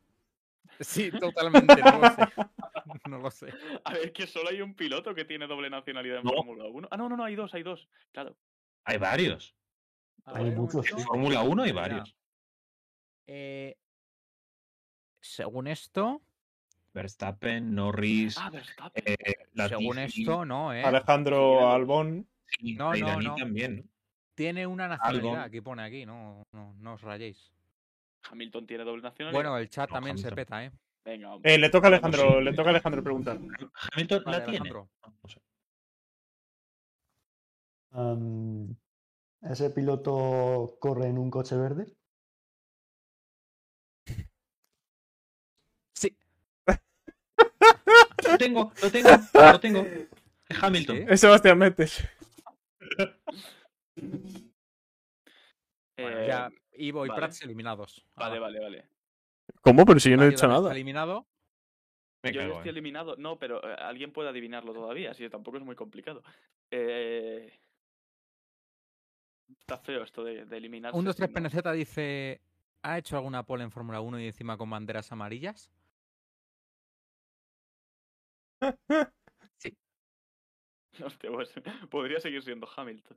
Sí, 0.81 1.11
totalmente. 1.11 1.75
No 1.83 1.99
lo 1.99 2.11
sé. 2.11 2.23
No 3.09 3.19
lo 3.19 3.31
sé. 3.31 3.53
A 3.85 3.93
ver, 3.95 4.13
que 4.13 4.27
solo 4.27 4.51
hay 4.51 4.61
un 4.61 4.75
piloto 4.75 5.15
que 5.15 5.25
tiene 5.25 5.47
doble 5.47 5.69
nacionalidad 5.71 6.19
en 6.19 6.25
No. 6.25 6.33
Fórmula 6.33 6.65
1. 6.67 6.89
Ah, 6.91 6.97
no, 6.97 7.09
no, 7.09 7.17
no, 7.17 7.25
hay 7.25 7.35
dos, 7.35 7.53
hay 7.55 7.63
dos. 7.63 7.89
Claro. 8.13 8.37
Hay 8.85 8.99
varios. 8.99 9.55
Hay 10.27 10.51
muchos. 10.53 10.91
En. 10.91 10.99
Fórmula 11.01 11.43
1 11.43 11.63
hay 11.63 11.73
varios. 11.73 12.15
eh, 13.27 13.77
según 15.21 15.67
esto, 15.67 16.23
Verstappen, 16.93 17.75
Norris, 17.75 18.37
Ah, 18.39 18.51
Verstappen. 18.51 19.03
eh, 19.07 19.17
Según 19.69 19.99
esto, 19.99 20.45
no, 20.45 20.73
¿eh? 20.75 20.85
Alejandro 20.85 21.71
Albón. 21.71 22.29
sí, 22.47 22.75
No, 22.75 22.95
no, 22.95 23.21
no. 23.21 23.35
también. 23.35 23.77
¿no? 23.77 23.83
Tiene 24.35 24.67
una 24.67 24.89
nacionalidad, 24.89 25.25
Albon. 25.35 25.39
aquí 25.41 25.61
pone 25.63 25.83
aquí, 25.83 26.05
no, 26.07 26.47
no, 26.53 26.75
no 26.79 26.95
os 26.95 27.01
rayéis. 27.03 27.51
Hamilton 28.31 28.67
tiene 28.67 28.85
doble 28.85 29.03
nacionalidad. 29.03 29.39
Bueno, 29.39 29.59
el 29.59 29.69
chat 29.69 29.89
No, 29.91 29.95
también 29.95 30.19
se 30.19 30.31
peta, 30.33 30.65
¿eh? 30.65 30.73
Venga, 31.05 31.35
hombre. 31.35 31.55
Eh, 31.55 31.59
le 31.59 31.69
toca 31.69 31.89
a 31.89 31.91
Vamos, 31.91 32.05
Alejandro, 32.05 32.39
sí. 32.39 32.45
le 32.45 32.53
toca 32.55 32.69
a 32.69 32.71
Alejandro 32.71 33.03
preguntar. 33.03 33.39
Hamilton 33.93 34.25
Vale, 34.25 34.39
la 34.39 34.45
tiene. 34.45 34.59
Alejandro. 34.59 34.91
No 35.23 35.29
sé. 35.29 35.41
¿Ese 39.43 39.71
piloto 39.71 40.77
corre 40.81 41.09
en 41.09 41.19
un 41.19 41.31
coche 41.31 41.57
verde? 41.57 41.87
Sí. 45.95 46.17
Lo 48.27 48.39
tengo, 48.39 48.73
lo 48.83 48.91
tengo, 48.91 49.09
lo 49.35 49.61
tengo. 49.61 49.85
Es 50.49 50.63
Hamilton. 50.63 50.97
Sí. 50.97 51.05
Es 51.09 51.21
Sebastián 51.21 51.57
Metes. 51.59 52.05
Eh, 55.97 56.27
Ya, 56.29 56.51
Ivo 56.77 57.05
y 57.07 57.09
vale. 57.09 57.21
Prats 57.21 57.43
eliminados. 57.43 58.05
Vale, 58.15 58.33
Ala. 58.37 58.41
vale, 58.41 58.61
vale. 58.61 58.89
¿Cómo? 59.61 59.85
Pero 59.85 60.01
si 60.01 60.11
yo 60.11 60.17
no 60.17 60.25
he 60.25 60.29
está 60.29 60.47
nada. 60.49 60.73
eliminado. 60.73 61.27
Me 62.23 62.33
Yo 62.33 62.41
cago 62.41 62.53
estoy 62.55 62.69
en- 62.71 62.75
eliminado. 62.75 63.17
No, 63.17 63.39
pero 63.39 63.63
eh, 63.63 63.75
alguien 63.79 64.13
puede 64.13 64.31
adivinarlo 64.31 64.73
todavía, 64.73 65.11
así 65.11 65.23
que 65.23 65.31
tampoco 65.31 65.59
es 65.59 65.63
muy 65.65 65.77
complicado. 65.77 66.23
Eh... 66.71 67.61
Está 69.61 69.77
feo 69.79 70.03
esto 70.03 70.25
de, 70.25 70.47
de 70.47 70.57
eliminar. 70.57 70.95
Un 70.95 71.05
2 71.05 71.17
3 71.17 71.29
PNZ 71.31 71.73
dice: 71.75 72.41
¿Ha 72.83 72.99
hecho 72.99 73.17
alguna 73.17 73.45
pole 73.45 73.63
en 73.65 73.71
Fórmula 73.71 74.01
1 74.01 74.21
y 74.21 74.27
encima 74.27 74.57
con 74.57 74.71
banderas 74.71 75.13
amarillas? 75.13 75.71
Hostia, 81.05 81.31
pues, 81.31 81.53
podría 81.91 82.21
seguir 82.21 82.43
siendo 82.43 82.69
Hamilton. 82.75 83.17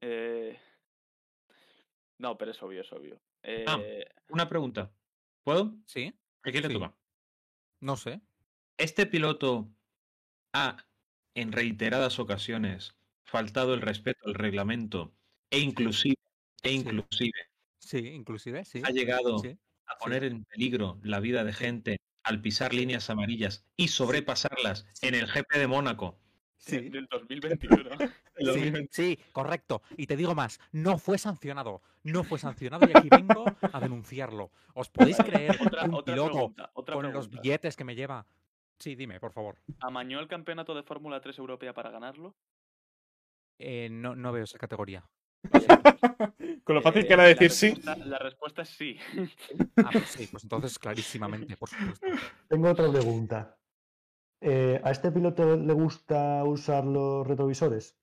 Eh... 0.00 0.58
No, 2.22 2.38
pero 2.38 2.52
es 2.52 2.62
obvio, 2.62 2.82
es 2.82 2.92
obvio. 2.92 3.20
Eh... 3.42 3.64
Ah. 3.66 3.80
Una 4.28 4.48
pregunta. 4.48 4.92
¿Puedo? 5.42 5.74
Sí. 5.86 6.14
¿A 6.44 6.50
quién 6.52 6.62
le 6.62 6.68
Sí. 6.68 6.74
toca? 6.74 6.96
No 7.80 7.96
sé. 7.96 8.20
Este 8.78 9.06
piloto 9.06 9.68
ha, 10.54 10.76
en 11.34 11.50
reiteradas 11.50 12.20
ocasiones, 12.20 12.94
faltado 13.24 13.74
el 13.74 13.80
respeto 13.80 14.20
al 14.28 14.34
reglamento 14.34 15.12
e 15.50 15.58
inclusive, 15.58 16.14
e 16.62 16.68
Sí. 16.68 16.74
inclusive 16.76 17.32
Sí, 17.80 17.98
inclusive, 17.98 18.64
sí. 18.64 18.82
ha 18.84 18.90
llegado 18.90 19.40
Sí. 19.40 19.58
a 19.86 19.96
poner 19.98 20.22
en 20.22 20.44
peligro 20.44 21.00
la 21.02 21.18
vida 21.18 21.42
de 21.42 21.52
gente 21.52 21.96
al 22.22 22.40
pisar 22.40 22.72
líneas 22.72 23.10
amarillas 23.10 23.66
y 23.76 23.88
sobrepasarlas 23.88 24.86
en 25.02 25.16
el 25.16 25.26
GP 25.26 25.58
de 25.58 25.66
Mónaco. 25.66 26.20
Sí. 26.62 26.88
Del 26.88 27.06
2021. 27.06 27.90
Sí, 28.42 28.72
sí, 28.90 29.18
correcto. 29.30 29.82
Y 29.96 30.06
te 30.06 30.16
digo 30.16 30.34
más, 30.34 30.58
no 30.72 30.98
fue 30.98 31.18
sancionado. 31.18 31.82
No 32.02 32.24
fue 32.24 32.38
sancionado 32.38 32.88
y 32.88 32.96
aquí 32.96 33.08
vengo 33.08 33.44
a 33.60 33.78
denunciarlo. 33.78 34.50
¿Os 34.74 34.88
podéis 34.88 35.18
creer 35.18 35.56
otra, 35.64 35.84
un 35.84 35.94
otra 35.94 36.14
piloto 36.14 36.32
pregunta. 36.32 36.70
Otra 36.74 36.94
con 36.96 37.12
los 37.12 37.28
billetes 37.28 37.76
que 37.76 37.84
me 37.84 37.94
lleva? 37.94 38.26
Sí, 38.78 38.96
dime, 38.96 39.20
por 39.20 39.32
favor. 39.32 39.58
¿Amañó 39.80 40.18
el 40.18 40.26
campeonato 40.26 40.74
de 40.74 40.82
Fórmula 40.82 41.20
3 41.20 41.38
europea 41.38 41.72
para 41.72 41.90
ganarlo? 41.90 42.34
Eh, 43.58 43.88
no, 43.90 44.16
no 44.16 44.32
veo 44.32 44.44
esa 44.44 44.58
categoría. 44.58 45.04
Con 46.64 46.74
lo 46.74 46.82
fácil 46.82 47.02
Eh, 47.02 47.06
que 47.06 47.12
era 47.12 47.22
la 47.24 47.28
decir 47.28 47.50
sí. 47.50 47.74
La 47.84 48.18
respuesta 48.18 48.62
es 48.62 48.70
sí. 48.70 48.98
Ah, 49.76 49.90
pues 49.92 50.08
sí, 50.08 50.26
pues 50.26 50.42
entonces 50.42 50.78
clarísimamente, 50.78 51.56
por 51.56 51.68
supuesto. 51.68 52.06
Tengo 52.48 52.70
otra 52.70 52.90
pregunta. 52.90 53.56
Eh, 54.44 54.80
¿A 54.82 54.90
este 54.90 55.12
piloto 55.12 55.56
le 55.56 55.72
gusta 55.72 56.42
usar 56.44 56.84
los 56.84 57.24
retrovisores? 57.26 57.96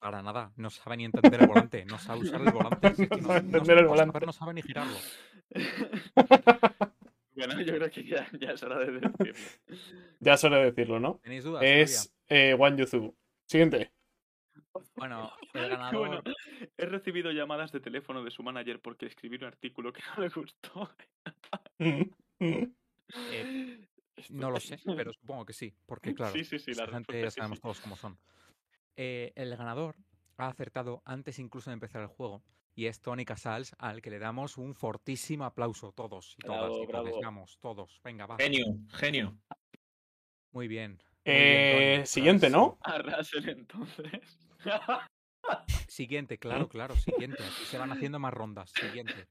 Para 0.00 0.22
nada, 0.22 0.52
no 0.56 0.68
sabe 0.70 0.96
ni 0.96 1.04
entender 1.04 1.40
el 1.42 1.48
volante, 1.48 1.84
no 1.84 1.98
sabe 1.98 2.20
usar 2.20 2.40
el 2.40 2.52
volante. 2.52 2.88
es 2.88 2.96
que 2.96 3.06
No 3.06 3.18
sabe 3.18 3.42
no 3.42 3.46
entender 3.46 3.78
el 3.78 3.86
volante. 3.86 4.26
no 4.26 4.32
sabe 4.32 4.54
ni 4.54 4.62
girarlo. 4.62 4.96
bueno, 7.36 7.60
yo 7.62 7.74
creo 7.74 7.90
que 7.90 8.04
ya, 8.04 8.28
ya 8.40 8.50
es 8.50 8.62
hora 8.62 8.78
de 8.78 8.92
decirlo. 8.92 9.34
Ya 10.20 10.36
suele 10.36 10.56
decirlo, 10.64 10.98
¿no? 10.98 11.20
¿Tenéis 11.22 11.44
dudas? 11.44 11.62
Es 11.64 12.14
eh, 12.28 12.54
Wan 12.54 12.76
Yuzu. 12.76 13.14
Siguiente. 13.46 13.92
Bueno, 14.96 15.32
el 15.54 15.68
ganador. 15.68 16.08
bueno. 16.08 16.22
He 16.76 16.86
recibido 16.86 17.30
llamadas 17.30 17.72
de 17.72 17.80
teléfono 17.80 18.24
de 18.24 18.30
su 18.30 18.42
manager 18.42 18.80
porque 18.80 19.06
escribí 19.06 19.36
un 19.36 19.44
artículo 19.44 19.92
que 19.92 20.02
no 20.16 20.22
le 20.22 20.28
gustó. 20.28 20.90
eh, 21.78 22.10
no 24.30 24.50
lo 24.50 24.60
sé, 24.60 24.78
pero 24.96 25.12
supongo 25.12 25.44
que 25.46 25.52
sí, 25.52 25.74
porque 25.86 26.14
claro, 26.14 26.32
Sí, 26.32 26.44
sí, 26.44 26.58
sí, 26.58 26.72
la 26.74 26.86
gente 26.88 27.20
ya 27.22 27.30
sabemos 27.30 27.58
sí. 27.58 27.62
todos 27.62 27.80
cómo 27.80 27.96
son. 27.96 28.18
Eh, 28.96 29.32
el 29.36 29.56
ganador 29.56 29.96
ha 30.36 30.48
acertado 30.48 31.02
antes 31.04 31.38
incluso 31.38 31.70
de 31.70 31.74
empezar 31.74 32.02
el 32.02 32.08
juego 32.08 32.42
y 32.74 32.86
es 32.86 33.00
Tony 33.00 33.24
Casals, 33.24 33.74
al 33.78 34.00
que 34.02 34.10
le 34.10 34.18
damos 34.20 34.56
un 34.56 34.74
fortísimo 34.74 35.44
aplauso 35.44 35.92
todos 35.92 36.36
y 36.38 36.42
todas. 36.46 36.60
Bravo, 36.60 36.82
y 36.82 36.86
bravo. 36.86 37.20
vamos, 37.22 37.58
todos. 37.60 38.00
Venga, 38.04 38.26
va. 38.26 38.36
Genio, 38.38 38.66
genio. 38.92 39.36
Muy 40.52 40.68
bien. 40.68 40.92
muy 40.92 41.34
bien, 41.34 41.36
Eh, 41.36 41.94
Tony. 41.96 42.06
siguiente, 42.06 42.50
¿no? 42.50 42.78
A 42.82 42.98
Russell 42.98 43.48
entonces. 43.48 44.38
Siguiente, 45.88 46.38
claro, 46.38 46.68
claro, 46.68 46.94
siguiente. 46.96 47.42
Se 47.64 47.78
van 47.78 47.90
haciendo 47.90 48.18
más 48.18 48.32
rondas. 48.34 48.70
Siguiente. 48.70 49.26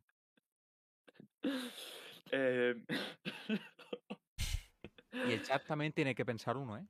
Eh, 2.32 2.76
Y 5.26 5.34
el 5.34 5.42
chat 5.42 5.66
también 5.66 5.92
tiene 5.94 6.14
que 6.16 6.26
pensar 6.26 6.58
uno, 6.58 6.78
¿eh? 6.78 6.86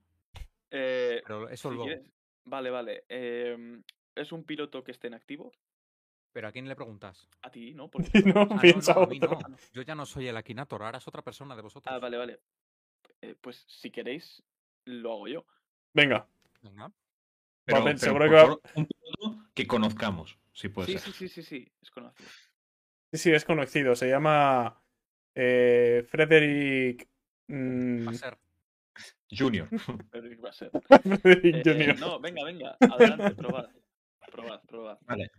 eh, 0.72 1.22
Pero 1.24 1.50
eso 1.50 1.70
si 1.70 1.76
luego. 1.76 1.90
quieres- 1.92 2.12
Vale, 2.46 2.70
vale. 2.70 3.04
em, 3.10 3.84
¿Es 4.16 4.32
un 4.32 4.44
piloto 4.44 4.84
que 4.84 4.92
esté 4.92 5.08
en 5.08 5.14
activo? 5.14 5.52
Pero 6.34 6.48
¿a 6.48 6.52
quién 6.52 6.68
le 6.68 6.76
preguntas? 6.76 7.28
A 7.44 7.52
ti, 7.52 7.74
¿no? 7.74 7.90
Porque 7.92 8.10
No, 8.24 8.42
Ah, 8.42 8.56
no, 8.56 8.62
piensa 8.62 8.94
no, 8.94 9.04
a 9.04 9.06
mí 9.08 9.18
otro. 9.18 9.40
no. 9.48 9.58
Yo 9.74 9.82
ya 9.84 9.96
no 9.96 10.06
soy 10.06 10.28
el 10.28 10.38
Akinator, 10.38 10.82
ahora 10.84 10.98
es 10.98 11.08
otra 11.08 11.22
persona 11.22 11.56
de 11.56 11.62
vosotros. 11.62 11.94
Ah, 11.94 12.00
vale, 12.00 12.18
vale. 12.18 12.40
Eh, 13.22 13.36
pues 13.40 13.64
si 13.68 13.92
queréis, 13.92 14.42
lo 14.86 15.14
hago 15.14 15.28
yo. 15.28 15.46
Venga. 15.94 16.28
Venga. 16.62 16.92
Pero, 17.66 17.98
seguro 17.98 18.26
que 18.26 18.36
va- 18.36 18.60
un 18.76 18.86
piloto 18.88 19.44
que 19.54 19.68
conozcamos, 19.68 20.38
si 20.54 20.70
puede 20.70 20.88
Sí, 20.88 20.98
ser. 20.98 21.02
sí, 21.02 21.12
sí, 21.12 21.28
sí, 21.28 21.44
sí, 21.44 21.72
es 21.82 21.92
conocido. 21.92 22.30
Sí, 23.12 23.18
sí, 23.18 23.32
es 23.34 23.46
conocido. 23.46 23.96
Se 23.96 24.08
llama 24.10 24.82
eh, 25.36 26.06
Frederick. 26.10 27.08
Mm, 27.48 28.08
Va 28.08 28.12
a 28.12 28.14
ser. 28.14 28.38
Junior. 29.30 29.68
Frederick 30.10 30.44
va 30.44 30.50
a 30.50 30.54
ser. 30.54 30.72
Eh, 30.74 31.42
eh, 31.44 31.62
Junior. 31.64 32.00
no, 32.00 32.20
venga, 32.20 32.44
venga, 32.44 32.78
adelante, 32.80 33.36
probad. 33.36 33.70
Probad, 34.32 34.62
probad. 34.68 34.98
Vale. 35.02 35.32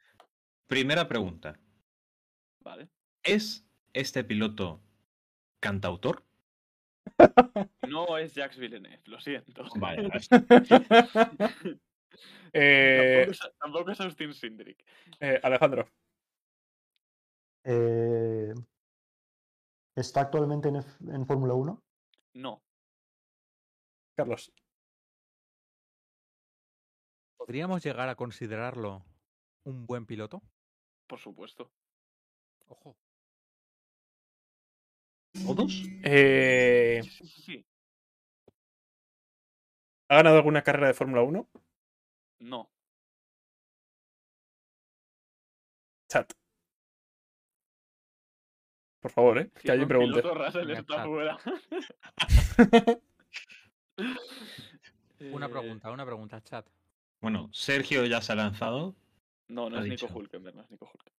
Primera 0.67 1.09
pregunta. 1.09 1.59
Vale. 2.61 2.89
¿Es 3.23 3.67
este 3.93 4.25
piloto 4.25 4.81
cantautor? 5.61 6.25
No 7.89 8.19
es 8.19 8.35
Jacques 8.35 8.59
Villeneuve, 8.59 9.01
lo 9.07 9.19
siento. 9.19 9.65
Vale, 9.77 10.11
Eh, 12.53 13.25
Tampoco, 13.27 13.31
es, 13.31 13.59
tampoco 13.61 13.91
es 13.93 14.01
Austin 14.01 14.35
Sindrick. 14.35 14.85
eh, 15.21 15.39
Alejandro. 15.43 15.89
Eh, 17.65 18.53
¿Está 19.95 20.23
actualmente 20.23 20.69
en, 20.69 20.77
en 21.13 21.27
Fórmula 21.27 21.55
1? 21.55 21.83
No. 22.39 22.63
Carlos. 24.17 24.53
¿Podríamos 27.37 27.83
llegar 27.83 28.09
a 28.09 28.15
considerarlo 28.15 29.05
un 29.65 29.87
buen 29.87 30.07
piloto? 30.07 30.41
Por 31.09 31.19
supuesto. 31.19 31.73
Ojo. 32.69 32.97
¿Todos? 35.45 35.83
Eh, 36.05 37.01
Sí, 37.03 37.11
sí, 37.11 37.27
sí, 37.27 37.43
sí. 37.43 37.67
¿Ha 40.09 40.17
ganado 40.17 40.37
alguna 40.37 40.63
carrera 40.63 40.87
de 40.89 40.95
Fórmula 40.95 41.23
1? 41.23 41.49
No. 42.39 42.71
Chat. 46.09 46.38
Por 49.01 49.11
favor, 49.13 49.39
¿eh? 49.39 49.51
Que 49.63 49.71
alguien 49.71 49.89
pregunte. 49.89 50.19
está 50.19 51.05
fuera. 51.05 51.39
Una 55.33 55.47
Eh, 55.47 55.49
pregunta, 55.49 55.91
una 55.91 56.05
pregunta, 56.07 56.41
chat. 56.43 56.67
Bueno, 57.21 57.49
Sergio 57.53 58.05
ya 58.07 58.21
se 58.23 58.33
ha 58.33 58.37
lanzado. 58.37 58.95
No, 59.49 59.69
no 59.69 59.79
es 59.79 59.85
Nico 59.85 60.07
dicho. 60.07 60.17
Hulkenberg, 60.17 60.55
no 60.55 60.63
es 60.63 60.71
Nico 60.71 60.85
Hulkenberg. 60.87 61.15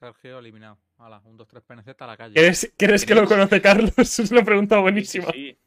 Sergio 0.00 0.38
eliminado. 0.40 0.78
Hala, 0.98 1.20
un 1.24 1.38
2-3 1.38 1.62
PNZ 1.62 1.88
a 2.02 2.06
la 2.06 2.16
calle. 2.16 2.34
¿Quieres, 2.34 2.74
¿quieres 2.76 3.06
que 3.06 3.14
lo 3.14 3.26
conoce 3.26 3.60
Carlos? 3.60 3.92
Es 3.98 4.30
una 4.30 4.44
pregunta 4.44 4.74
Sí, 4.76 4.78
sí, 4.78 4.82
buenísima. 4.82 5.26
Sí, 5.32 5.58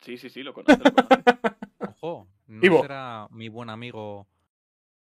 sí, 0.00 0.16
sí, 0.18 0.28
sí, 0.30 0.42
lo 0.42 0.52
conoce. 0.52 0.76
lo 0.84 0.92
conoce. 0.92 1.22
Ojo, 2.02 2.28
no 2.48 2.64
Ivo. 2.64 2.82
será 2.82 3.26
mi 3.30 3.48
buen 3.48 3.70
amigo, 3.70 4.26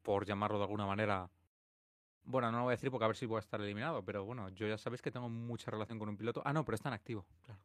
por 0.01 0.25
llamarlo 0.25 0.57
de 0.57 0.63
alguna 0.65 0.85
manera. 0.85 1.29
Bueno, 2.23 2.51
no 2.51 2.59
lo 2.59 2.63
voy 2.65 2.71
a 2.71 2.75
decir 2.75 2.91
porque 2.91 3.05
a 3.05 3.07
ver 3.07 3.17
si 3.17 3.25
voy 3.25 3.37
a 3.37 3.39
estar 3.39 3.59
eliminado, 3.59 4.03
pero 4.05 4.23
bueno, 4.23 4.49
yo 4.49 4.67
ya 4.67 4.77
sabéis 4.77 5.01
que 5.01 5.11
tengo 5.11 5.29
mucha 5.29 5.71
relación 5.71 5.99
con 5.99 6.09
un 6.09 6.17
piloto. 6.17 6.41
Ah, 6.45 6.53
no, 6.53 6.63
pero 6.63 6.75
está 6.75 6.89
en 6.89 6.93
activo, 6.93 7.25
claro. 7.41 7.61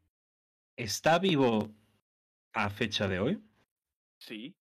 ¿está 0.77 1.19
vivo 1.19 1.71
a 2.53 2.71
fecha 2.71 3.09
de 3.09 3.21
hoy? 3.21 3.43
Sí. 4.19 4.57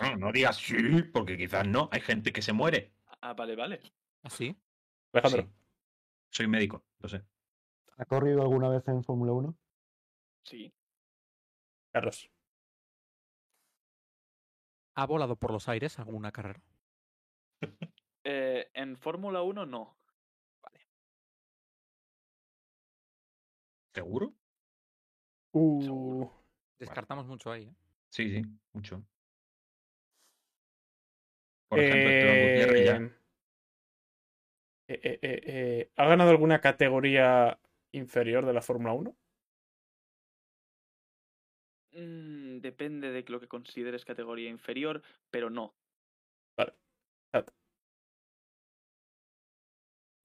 No, 0.00 0.16
no 0.16 0.32
digas 0.32 0.56
sí, 0.56 1.02
porque 1.12 1.36
quizás 1.36 1.66
no. 1.66 1.88
Hay 1.92 2.00
gente 2.00 2.32
que 2.32 2.42
se 2.42 2.52
muere. 2.52 2.92
Ah, 3.20 3.34
vale, 3.34 3.54
vale. 3.54 3.80
¿Así? 4.22 4.56
Alejandro. 5.12 5.42
Sí. 5.42 5.48
Soy 6.30 6.46
médico, 6.48 6.84
lo 6.98 7.08
sé. 7.08 7.22
¿Ha 7.96 8.04
corrido 8.06 8.42
alguna 8.42 8.68
vez 8.68 8.86
en 8.88 9.04
Fórmula 9.04 9.32
1? 9.32 9.56
Sí. 10.44 10.74
Carlos. 11.92 12.28
¿Ha 14.96 15.06
volado 15.06 15.36
por 15.36 15.52
los 15.52 15.68
aires 15.68 15.98
alguna 15.98 16.32
carrera? 16.32 16.60
Eh, 18.24 18.70
en 18.72 18.96
Fórmula 18.96 19.42
1 19.42 19.66
no. 19.66 19.96
¿Seguro? 23.94 24.32
Uh, 25.52 26.26
Descartamos 26.78 27.26
mucho 27.26 27.52
ahí. 27.52 27.64
¿eh? 27.64 27.74
Sí, 28.10 28.30
sí, 28.30 28.42
mucho. 28.72 29.04
Por 31.68 31.78
ejemplo, 31.78 32.10
Esteban 32.10 32.40
Gutiérrez 32.40 32.86
ya. 32.86 32.96
eh, 34.88 35.00
eh, 35.02 35.18
eh, 35.22 35.40
eh, 35.46 35.90
¿Ha 35.96 36.06
ganado 36.06 36.30
alguna 36.30 36.60
categoría 36.60 37.58
inferior 37.92 38.46
de 38.46 38.52
la 38.52 38.62
Fórmula 38.62 38.94
1? 38.94 39.16
Mm, 41.92 42.58
depende 42.58 43.12
de 43.12 43.24
lo 43.28 43.38
que 43.38 43.46
consideres 43.46 44.04
categoría 44.04 44.50
inferior, 44.50 45.02
pero 45.30 45.50
no. 45.50 45.74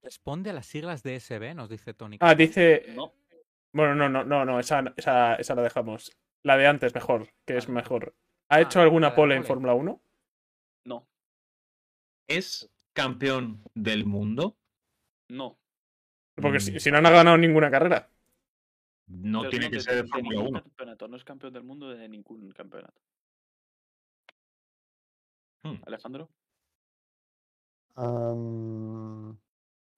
Responde 0.02 0.50
a 0.50 0.54
las 0.54 0.66
siglas 0.66 1.04
de 1.04 1.16
SB, 1.20 1.54
nos 1.56 1.70
dice 1.70 1.94
Tony. 1.94 2.18
Ah, 2.22 2.36
dice. 2.36 2.86
No. 2.96 3.14
Bueno, 3.74 3.94
no, 3.96 4.10
no, 4.10 4.24
no, 4.24 4.46
no, 4.46 4.60
esa, 4.60 4.84
esa, 4.98 5.36
esa 5.36 5.56
la 5.56 5.62
dejamos. 5.62 6.18
La 6.44 6.58
de 6.58 6.68
antes, 6.68 6.94
mejor, 6.96 7.30
que 7.46 7.58
es 7.58 7.68
mejor. 7.70 8.16
¿Ha 8.50 8.56
Ah, 8.56 8.62
hecho 8.62 8.80
alguna 8.82 9.14
pole 9.14 9.36
en. 9.36 9.44
Fórmula 9.44 9.74
1? 9.74 10.02
No. 10.86 11.08
¿Es 12.28 12.70
campeón 12.94 13.62
del 13.76 14.06
mundo? 14.06 14.58
No. 15.28 15.60
Porque 16.36 16.60
si, 16.62 16.72
Mm, 16.72 16.80
si 16.80 16.92
no 16.92 16.98
han 16.98 17.04
ganado 17.04 17.38
ninguna 17.38 17.70
carrera. 17.70 18.10
No 19.08 19.40
Pero 19.42 19.50
tiene 19.52 19.66
no 19.66 19.72
que 19.72 19.78
de- 19.78 19.82
ser 19.84 19.96
de 20.04 20.08
Fórmula 20.08 20.30
ningún 20.36 20.48
1. 20.56 20.62
campeonato. 20.64 21.08
No 21.08 21.18
es 21.18 21.24
campeón 21.26 21.54
del 21.54 21.64
mundo 21.64 21.90
de 21.90 22.08
ningún 22.08 22.52
campeonato. 22.52 23.02
Hmm. 25.64 25.76
Alejandro. 25.86 26.30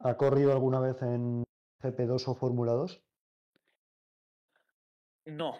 ¿Ha 0.03 0.17
corrido 0.17 0.51
alguna 0.51 0.79
vez 0.79 1.01
en 1.01 1.43
GP2 1.81 2.27
o 2.27 2.35
Fórmula 2.35 2.71
2? 2.73 3.01
No. 5.25 5.59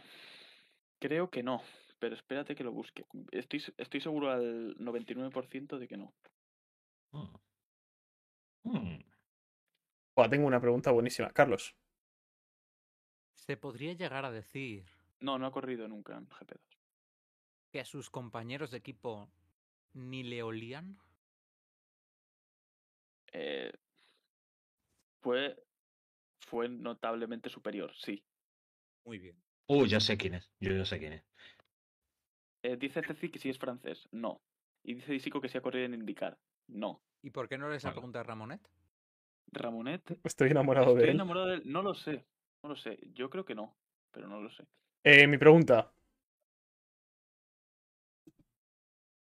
Creo 1.00 1.30
que 1.30 1.44
no. 1.44 1.62
Pero 2.00 2.16
espérate 2.16 2.56
que 2.56 2.64
lo 2.64 2.72
busque. 2.72 3.06
Estoy, 3.32 3.64
estoy 3.78 4.02
seguro 4.02 4.32
al 4.32 4.76
99% 4.78 5.78
de 5.78 5.88
que 5.88 5.98
no. 5.98 6.14
Hmm. 7.12 7.36
Hmm. 8.64 9.00
Tengo 10.30 10.48
una 10.48 10.62
pregunta 10.62 10.92
buenísima. 10.92 11.30
Carlos. 11.32 11.76
Se 13.36 13.58
podría 13.58 13.94
llegar 13.94 14.24
a 14.26 14.32
decir 14.32 14.86
No, 15.20 15.38
no 15.38 15.48
ha 15.48 15.52
corrido 15.52 15.88
nunca 15.88 16.18
en 16.18 16.28
GP2. 16.28 16.60
que 17.72 17.80
a 17.80 17.86
sus 17.86 18.10
compañeros 18.10 18.72
de 18.72 18.78
equipo 18.78 19.30
ni 19.94 20.24
le 20.24 20.44
olían. 20.44 20.98
Eh, 23.34 23.72
fue, 25.22 25.64
fue 26.48 26.68
notablemente 26.70 27.50
superior, 27.50 27.94
sí. 27.96 28.24
Muy 29.06 29.20
bien. 29.20 29.36
Uh, 29.68 29.86
ya 29.86 30.00
sé 30.00 30.18
quién 30.18 30.36
es. 30.36 30.52
Yo 30.60 30.74
ya 30.74 30.86
sé 30.86 31.00
quién 31.00 31.14
es. 31.14 31.24
Eh, 32.64 32.78
dice 32.78 33.02
Ceci 33.02 33.30
que 33.30 33.40
sí 33.40 33.50
es 33.50 33.58
francés. 33.58 34.08
No. 34.12 34.42
Y 34.84 34.96
dice 34.96 35.12
Disico 35.14 35.42
que 35.42 35.50
sí 35.50 35.58
ha 35.58 35.62
corrido 35.62 35.86
en 35.86 35.94
indicar. 35.94 36.38
No. 36.68 37.02
¿Y 37.24 37.30
por 37.30 37.48
qué 37.48 37.58
no 37.58 37.70
les 37.70 37.84
la 37.84 37.90
Vale. 37.90 37.96
pregunta 37.96 38.20
a 38.20 38.24
Ramonet? 38.24 38.62
Ramonet. 39.52 40.20
Estoy 40.24 40.50
enamorado 40.52 40.88
Estoy 40.90 41.02
de 41.04 41.10
él. 41.10 41.16
enamorado 41.16 41.48
de 41.48 41.56
él. 41.56 41.62
No 41.66 41.82
lo 41.82 41.94
sé. 41.94 42.26
No 42.64 42.70
lo 42.70 42.76
sé. 42.76 43.00
Yo 43.14 43.30
creo 43.30 43.46
que 43.46 43.56
no. 43.56 43.76
Pero 44.12 44.28
no 44.28 44.42
lo 44.42 44.50
sé. 44.52 44.66
Eh, 45.04 45.26
mi 45.28 45.38
pregunta. 45.38 45.92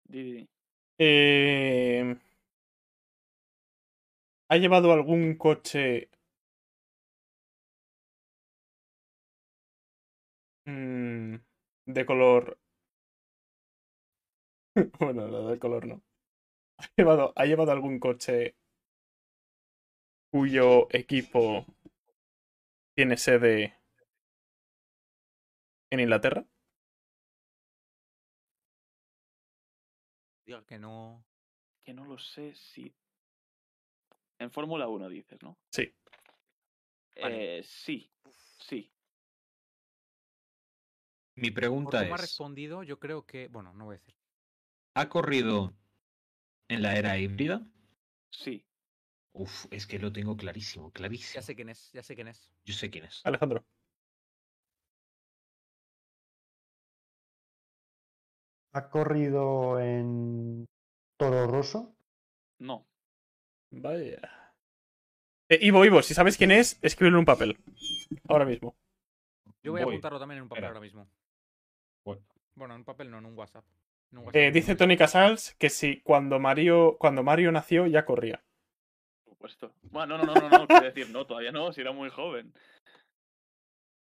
Di, 0.03 0.23
di, 0.23 0.31
di. 0.33 0.49
Eh, 0.97 2.17
¿Ha 4.49 4.57
llevado 4.57 4.91
algún 4.91 5.35
coche 5.37 6.09
mm, 10.65 11.35
de 11.85 12.05
color? 12.05 12.57
Bueno, 14.99 15.27
lo 15.27 15.47
del 15.49 15.59
color 15.59 15.85
no. 15.85 16.01
¿Ha 16.79 16.87
llevado, 16.97 17.33
¿Ha 17.35 17.45
llevado 17.45 17.71
algún 17.71 17.99
coche 17.99 18.55
cuyo 20.31 20.87
equipo 20.91 21.65
tiene 22.95 23.17
sede 23.17 23.73
en 25.91 25.99
Inglaterra? 25.99 26.45
Diga 30.45 30.65
que 30.65 30.77
no. 30.77 31.23
Que 31.83 31.93
no 31.93 32.05
lo 32.05 32.17
sé 32.17 32.53
si. 32.55 32.93
En 34.39 34.51
Fórmula 34.51 34.87
1 34.87 35.09
dices, 35.09 35.37
¿no? 35.43 35.57
Sí. 35.69 35.93
Vale. 37.21 37.59
Eh, 37.59 37.63
sí. 37.63 38.09
Sí. 38.59 38.89
Mi 41.35 41.51
Por 41.51 41.55
pregunta 41.61 41.99
cómo 42.01 42.13
ha 42.13 42.15
es, 42.15 42.21
respondido, 42.21 42.83
yo 42.83 42.99
creo 42.99 43.25
que. 43.25 43.47
Bueno, 43.49 43.73
no 43.73 43.85
voy 43.85 43.95
a 43.95 43.99
decir. 43.99 44.15
¿ha 44.95 45.09
corrido 45.09 45.73
en 46.67 46.81
la 46.81 46.95
era 46.95 47.17
híbrida? 47.17 47.61
Sí. 48.31 48.65
Uf, 49.33 49.65
es 49.71 49.85
que 49.87 49.99
lo 49.99 50.11
tengo 50.11 50.35
clarísimo, 50.35 50.91
clarísimo. 50.91 51.35
Ya 51.35 51.41
sé 51.41 51.55
quién 51.55 51.69
es, 51.69 51.91
ya 51.93 52.03
sé 52.03 52.15
quién 52.15 52.27
es. 52.27 52.53
Yo 52.65 52.73
sé 52.73 52.89
quién 52.89 53.05
es. 53.05 53.21
Alejandro. 53.25 53.65
¿Ha 58.73 58.89
corrido 58.89 59.79
en 59.79 60.67
Toro 61.17 61.47
Rosso? 61.47 61.95
No. 62.59 62.85
Vaya. 63.71 64.19
Eh, 65.49 65.59
Ivo, 65.61 65.83
Ivo, 65.85 66.01
si 66.01 66.13
sabes 66.13 66.37
quién 66.37 66.51
es, 66.51 66.79
escríbelo 66.81 67.17
en 67.17 67.19
un 67.19 67.25
papel. 67.25 67.57
Ahora 68.27 68.45
mismo. 68.45 68.75
Yo 69.63 69.71
voy, 69.71 69.81
a 69.81 69.83
apuntarlo 69.83 70.19
también 70.19 70.37
en 70.37 70.43
un 70.43 70.49
papel 70.49 70.63
Espera. 70.63 70.69
ahora 70.69 70.79
mismo. 70.79 71.09
Bueno, 72.05 72.21
Bueno, 72.55 72.73
en 72.75 72.79
un 72.81 72.85
papel 72.85 73.11
no, 73.11 73.17
en 73.17 73.25
un 73.25 73.37
WhatsApp. 73.37 73.65
En 74.11 74.19
un 74.19 74.29
Eh, 74.33 74.51
dice. 74.51 74.75
Tony 74.75 74.95
Casals 74.95 75.55
que 75.55 75.69
si 75.69 76.01
cuando 76.01 76.39
Mario, 76.39 76.97
cuando 76.99 77.23
Mario 77.23 77.51
nació 77.51 77.87
ya 77.87 78.05
corría. 78.05 78.43
Por 79.23 79.33
supuesto. 79.33 79.73
Bueno, 79.83 80.17
no, 80.17 80.25
no, 80.25 80.33
no, 80.33 80.49
no, 80.49 80.59
no. 80.59 80.67
Quiero 80.67 80.85
decir, 80.85 81.09
no, 81.09 81.25
todavía 81.25 81.51
no. 81.51 81.73
Si 81.73 81.81
era 81.81 81.91
muy 81.91 82.09
joven. 82.09 82.53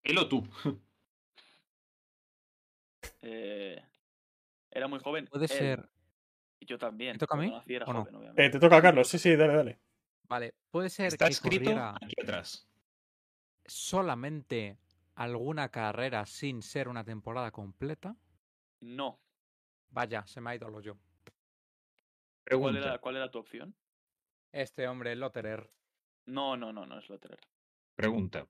él 0.02 0.18
o 0.18 0.28
tú. 0.28 0.48
Eh, 3.26 3.82
era 4.70 4.86
muy 4.86 4.98
joven. 4.98 5.26
Puede 5.26 5.44
él. 5.44 5.50
ser. 5.50 5.88
Yo 6.66 6.78
también. 6.78 7.12
¿Me 7.14 7.18
toca 7.18 7.34
a 7.36 7.38
mí 7.38 7.50
nací 7.50 7.74
era 7.74 7.86
o 7.86 7.92
no? 7.92 8.00
joven, 8.00 8.14
obviamente. 8.16 8.44
Eh, 8.46 8.50
te 8.50 8.58
toca, 8.58 8.80
Carlos. 8.82 9.08
Sí, 9.08 9.18
sí, 9.18 9.36
dale, 9.36 9.54
dale. 9.54 9.80
Vale, 10.28 10.54
puede 10.70 10.88
ser 10.90 11.06
Está 11.06 11.26
que 11.26 11.32
escrito 11.32 11.64
corriera 11.64 11.90
aquí 12.00 12.14
atrás. 12.22 12.66
solamente 13.66 14.78
alguna 15.14 15.68
carrera 15.70 16.26
sin 16.26 16.62
ser 16.62 16.88
una 16.88 17.04
temporada 17.04 17.50
completa. 17.50 18.16
No. 18.80 19.20
Vaya, 19.90 20.26
se 20.26 20.40
me 20.40 20.50
ha 20.50 20.54
ido 20.56 20.66
al 20.66 20.74
hoyo. 20.74 20.94
¿Cuál 20.94 21.34
Pregunta. 22.44 22.78
era, 22.80 22.98
¿Cuál 22.98 23.16
era 23.16 23.30
tu 23.30 23.38
opción? 23.38 23.74
Este 24.52 24.86
hombre, 24.88 25.14
Lotterer. 25.16 25.70
No, 26.26 26.56
no, 26.56 26.72
no, 26.72 26.86
no 26.86 26.98
es 26.98 27.08
Lotterer. 27.08 27.40
Pregunta. 27.94 28.46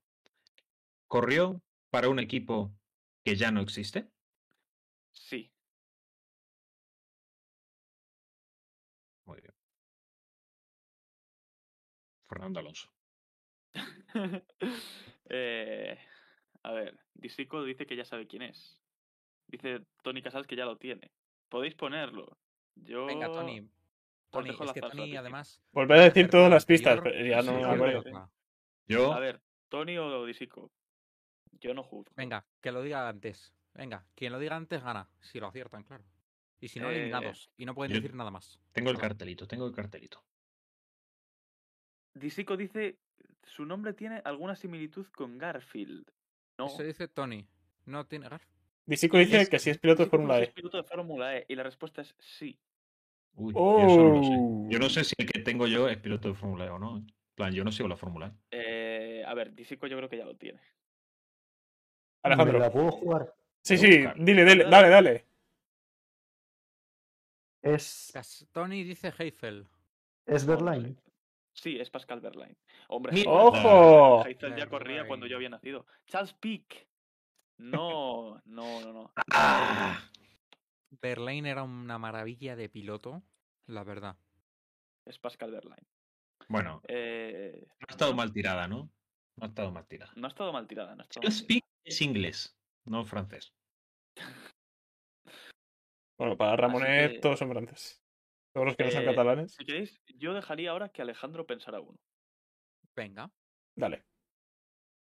¿Corrió 1.09 1.61
para 1.91 2.09
un 2.09 2.19
equipo 2.19 2.73
que 3.25 3.37
ya 3.37 3.51
no 3.51 3.61
existe? 3.61 4.11
Sí. 5.13 5.53
Fernando 12.35 12.61
Alonso. 12.61 12.89
eh, 15.31 15.99
a 16.63 16.73
ver, 16.73 16.99
Disico 17.15 17.63
dice 17.65 17.87
que 17.87 17.97
ya 17.97 18.05
sabe 18.05 18.27
quién 18.27 18.43
es. 18.43 18.81
Dice 19.47 19.83
Tony 20.03 20.21
Casals 20.21 20.47
que 20.47 20.57
ya 20.57 20.65
lo 20.65 20.77
tiene. 20.77 21.13
Podéis 21.49 21.75
ponerlo. 21.75 22.37
Yo. 22.75 23.07
Venga, 23.07 23.31
Tony. 23.31 23.69
Tony, 24.31 24.51
es 24.51 24.73
que 24.73 24.81
Tony 24.81 25.17
además. 25.17 25.63
Volver 25.71 25.99
a 25.99 26.05
decir 26.05 26.25
hacer 26.25 26.31
todas 26.31 26.51
las 26.51 26.67
pistas, 26.67 27.01
pero 27.01 27.25
ya 27.25 27.41
sí, 27.41 27.49
no 27.49 27.71
acuerdo. 27.71 28.03
toca. 28.03 28.29
Yo, 28.89 29.13
A 29.13 29.21
ver, 29.21 29.41
Tony 29.69 29.97
o 29.97 30.27
Disico. 30.27 30.73
Yo 31.61 31.73
no 31.73 31.85
juzgo. 31.85 32.13
Venga, 32.17 32.45
que 32.61 32.73
lo 32.73 32.83
diga 32.83 33.09
antes. 33.09 33.55
Venga, 33.75 34.05
quien 34.17 34.33
lo 34.33 34.41
diga 34.41 34.57
antes 34.57 34.83
gana. 34.83 35.09
Si 35.21 35.39
lo 35.39 35.47
aciertan, 35.47 35.85
claro. 35.85 36.05
Y 36.61 36.69
si 36.69 36.81
no, 36.81 36.91
Eh, 36.91 36.97
eliminados. 36.97 37.51
Y 37.57 37.65
no 37.65 37.75
pueden 37.75 37.93
decir 37.93 38.15
nada 38.15 38.33
más. 38.33 38.59
tengo 38.73 38.91
el 38.91 38.99
cartelito, 38.99 39.47
tengo 39.47 39.67
el 39.67 39.73
cartelito. 39.73 40.25
Disico 42.15 42.57
dice. 42.57 42.99
Su 43.43 43.67
nombre 43.67 43.93
tiene 43.93 44.23
alguna 44.25 44.57
similitud 44.57 45.07
con 45.09 45.37
Garfield. 45.37 46.11
No. 46.59 46.67
Eso 46.67 46.83
dice 46.83 47.09
Tony. 47.09 47.47
No 47.85 48.07
tiene 48.07 48.29
gar. 48.29 48.41
Disico 48.87 49.19
dice 49.19 49.43
es- 49.43 49.49
que 49.51 49.59
si 49.59 49.69
es 49.71 49.79
piloto 49.79 50.05
de 50.05 50.11
Fórmula 50.11 50.37
si 50.37 50.41
E. 50.41 50.45
es 50.45 50.51
piloto 50.53 50.77
de 50.79 50.85
Fórmula 50.85 51.37
E. 51.37 51.45
Y 51.49 51.55
la 51.55 51.63
respuesta 51.63 52.01
es 52.03 52.15
sí. 52.19 52.59
Uy, 53.35 53.53
yo 53.53 53.79
eso 53.87 53.97
no 54.03 54.15
lo 54.15 54.23
sé. 54.23 54.31
Oh. 54.39 54.67
Yo 54.71 54.79
no 54.79 54.89
sé 54.89 55.05
si 55.05 55.15
el 55.19 55.27
que 55.31 55.41
tengo 55.41 55.67
yo 55.67 55.89
es 55.89 55.99
piloto 55.99 56.29
de 56.29 56.35
Fórmula 56.35 56.65
E 56.65 56.71
o 56.71 56.79
no. 56.79 56.97
En 56.99 57.07
plan, 57.35 57.53
yo 57.53 57.65
no 57.65 57.73
sigo 57.73 57.89
la 57.89 57.97
Fórmula 57.97 58.29
E. 58.51 59.19
Eh, 59.21 59.25
a 59.27 59.35
ver, 59.35 59.53
Disico 59.55 59.87
yo 59.87 59.97
creo 59.99 60.09
que 60.09 60.17
ya 60.19 60.25
lo 60.25 60.37
tiene. 60.37 60.61
Alejandro. 62.23 62.55
¿Me 62.59 62.65
la 62.65 62.73
puedo 62.73 62.91
jugar? 62.93 63.35
Sí, 63.63 63.77
sí, 63.77 63.89
dile, 64.17 64.45
dile, 64.45 64.65
dale, 64.71 64.89
dale. 64.89 65.25
¿Es, 67.63 68.13
Tony 68.53 68.83
dice 68.85 69.13
Heifel. 69.19 69.67
es 70.27 70.47
sé. 70.47 70.97
Sí, 71.55 71.79
es 71.79 71.89
Pascal 71.89 72.21
Verlaine. 72.21 72.57
Hombre, 72.89 73.23
¡Ojo! 73.27 74.27
Heifel 74.27 74.57
ya 74.57 74.69
corría 74.69 74.89
Verlaine. 74.89 75.09
cuando 75.09 75.27
yo 75.27 75.37
había 75.37 75.49
nacido. 75.49 75.87
Charles 76.07 76.35
Pick. 76.35 76.87
No, 77.59 78.41
no, 78.45 78.81
no, 78.81 78.93
no. 78.93 79.13
¡Ah! 79.33 80.11
Berlín 81.01 81.47
era 81.47 81.63
una 81.63 81.99
maravilla 81.99 82.57
de 82.57 82.69
piloto, 82.69 83.23
la 83.67 83.85
verdad. 83.85 84.17
Es 85.07 85.19
Pascal 85.19 85.53
Verlaine. 85.53 85.87
Bueno, 86.49 86.83
Eh, 86.89 87.67
no 87.81 87.87
ha 87.89 87.93
estado 87.93 88.15
mal 88.15 88.33
tirada, 88.33 88.67
¿no? 88.67 88.91
No 89.37 89.45
ha 89.45 89.47
estado 89.47 89.71
mal 89.73 89.87
tirada. 89.87 90.13
no 90.17 90.27
ha 90.27 90.29
estado 90.29 90.53
mal 90.53 90.67
tirada. 90.67 90.95
No 90.97 91.03
ha 91.03 91.05
estado 91.05 91.23
Charles 91.23 91.41
mal 91.43 91.47
tirada. 91.47 91.71
Es 91.85 92.01
inglés, 92.03 92.57
no 92.85 93.05
francés. 93.05 93.55
Bueno, 96.17 96.37
para 96.37 96.55
Ramonet 96.57 97.15
que- 97.15 97.19
todos 97.19 97.41
son 97.41 97.51
franceses. 97.51 98.01
Todos 98.55 98.67
los 98.67 98.77
que 98.77 98.85
no 98.85 98.91
son 98.93 99.03
Eh, 99.03 99.07
catalanes. 99.07 99.53
Si 99.57 99.65
queréis, 99.65 100.01
yo 100.17 100.33
dejaría 100.33 100.71
ahora 100.71 100.89
que 100.89 101.03
Alejandro 101.03 101.45
pensara 101.45 101.81
uno. 101.81 101.99
Venga, 102.95 103.29
Dale. 103.75 104.05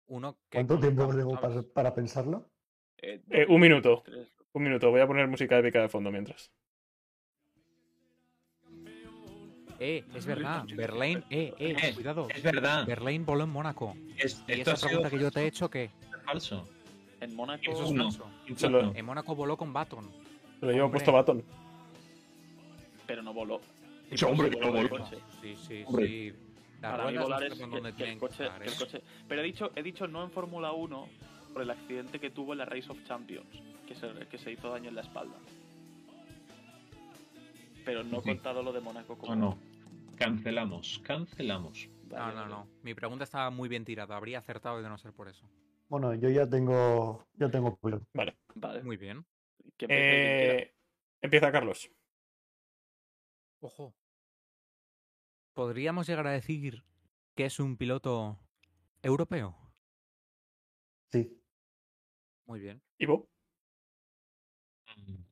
uno 0.07 0.35
que. 0.51 0.59
¿Cuánto 0.59 0.79
tiempo 0.79 1.09
tengo 1.09 1.41
para, 1.41 1.63
para 1.63 1.95
pensarlo? 1.95 2.51
Eh, 2.99 3.23
Eh, 3.31 3.47
un 3.49 3.59
minuto. 3.61 4.03
tres. 4.05 4.29
Un 4.53 4.63
minuto. 4.65 4.91
Voy 4.91 5.01
a 5.01 5.07
poner 5.07 5.27
música 5.29 5.59
épica 5.59 5.81
de 5.81 5.89
fondo 5.89 6.11
mientras. 6.11 6.53
Eh, 9.81 10.05
es 10.15 10.27
verdad. 10.27 10.65
Berlín, 10.75 11.25
eh, 11.31 11.55
eh, 11.59 11.95
cuidado. 11.95 12.29
Es 12.35 12.43
verdad. 12.43 12.85
Berlín 12.85 13.25
voló 13.25 13.45
en 13.45 13.51
Mónaco. 13.51 13.97
Es- 14.19 14.45
Y 14.49 14.61
esa 14.61 14.75
pregunta 14.87 15.09
que 15.09 15.19
yo 15.19 15.31
te 15.31 15.41
he 15.41 15.47
hecho, 15.47 15.71
¿qué? 15.71 15.91
falso. 16.25 16.69
En 17.21 17.35
Mónaco. 17.35 17.63
Eso 17.73 17.85
es 17.85 17.97
falso. 17.97 18.27
Injusto. 18.47 18.93
En 18.95 19.05
Mónaco 19.07 19.35
voló 19.35 19.57
con 19.57 19.73
Baton. 19.73 20.05
Lo 20.61 20.71
llevo 20.71 20.87
Hombre. 20.87 20.99
puesto 20.99 21.13
batón. 21.13 21.43
Pero 23.09 23.23
no 23.25 23.35
voló. 23.35 23.61
Sí, 24.15 24.25
hombre, 24.25 24.49
Sí, 24.51 24.55
que 24.55 24.61
no 24.61 24.67
voló 24.69 24.79
el 24.83 24.89
voló. 24.89 25.05
coche. 25.05 25.19
Sí, 25.43 25.57
sí, 25.67 25.83
Hombre. 25.85 26.07
sí. 26.07 26.33
Para 26.81 27.07
mí 27.09 27.13
no 27.15 27.23
volar 27.25 27.43
es 27.43 27.55
que, 27.55 27.59
donde 27.67 27.93
que 27.95 28.05
el 28.05 28.13
que 28.15 28.19
coche, 28.19 28.45
estar, 28.45 28.61
que 28.63 28.69
el 28.69 28.73
¿eh? 28.73 28.77
coche- 28.79 29.03
Pero 29.27 29.41
he 29.41 29.45
dicho, 29.45 29.73
he 29.75 29.83
dicho 29.83 30.07
no 30.07 30.23
en 30.23 30.31
Fórmula 30.31 30.71
1 30.71 31.09
por 31.53 31.63
el 31.63 31.71
accidente 31.71 32.21
que 32.21 32.31
tuvo 32.31 32.53
en 32.53 32.59
la 32.59 32.65
Race 32.67 32.89
of 32.89 33.03
Champions, 33.05 33.49
que 33.89 33.97
se, 33.97 34.09
que 34.31 34.39
se 34.39 34.53
hizo 34.53 34.71
daño 34.71 34.89
en 34.91 34.95
la 34.95 35.01
espalda. 35.01 35.35
Pero 37.85 38.05
no 38.05 38.19
he 38.19 38.23
contado 38.23 38.63
lo 38.63 38.73
de 38.73 38.81
Mónaco 38.81 39.17
como. 39.19 39.35
No, 39.35 39.41
no. 39.51 39.59
Cancelamos, 40.17 41.01
cancelamos. 41.05 41.89
No, 42.09 42.17
Vale, 42.17 42.35
no, 42.35 42.41
vale. 42.43 42.51
no. 42.55 42.69
Mi 42.83 42.95
pregunta 42.95 43.25
estaba 43.25 43.51
muy 43.51 43.69
bien 43.69 43.85
tirada. 43.85 44.17
Habría 44.17 44.39
acertado 44.39 44.81
de 44.83 44.89
no 44.89 44.99
ser 44.99 45.13
por 45.13 45.29
eso. 45.29 45.49
Bueno, 45.89 46.15
yo 46.15 46.29
ya 46.29 46.47
tengo, 46.49 47.27
ya 47.35 47.51
tengo 47.51 47.77
piloto. 47.77 48.05
Vale. 48.15 48.37
Muy 48.83 48.97
bien. 48.97 49.25
Eh, 49.81 50.73
empieza 51.23 51.51
Carlos. 51.51 51.91
Ojo. 53.61 53.95
¿Podríamos 55.55 56.07
llegar 56.07 56.27
a 56.27 56.33
decir 56.33 56.85
que 57.35 57.47
es 57.47 57.59
un 57.59 57.77
piloto 57.77 58.39
europeo? 59.03 59.57
Sí. 61.11 61.41
Muy 62.47 62.61
bien. 62.61 62.81
Ivo. 62.99 63.29
Mm, 64.97 65.23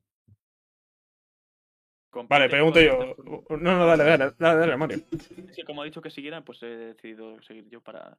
Compite 2.09 2.33
Vale, 2.33 2.49
pregunto 2.49 2.81
yo. 2.81 3.15
No, 3.57 3.77
no, 3.77 3.85
dale, 3.85 4.03
dale, 4.03 4.33
dale, 4.37 4.59
dale, 4.59 4.77
Mario. 4.77 4.97
Es 5.49 5.55
que 5.55 5.63
como 5.63 5.81
ha 5.81 5.85
dicho 5.85 6.01
que 6.01 6.09
siguieran, 6.09 6.43
pues 6.43 6.61
he 6.63 6.67
decidido 6.67 7.41
seguir 7.43 7.69
yo 7.69 7.81
para. 7.81 8.17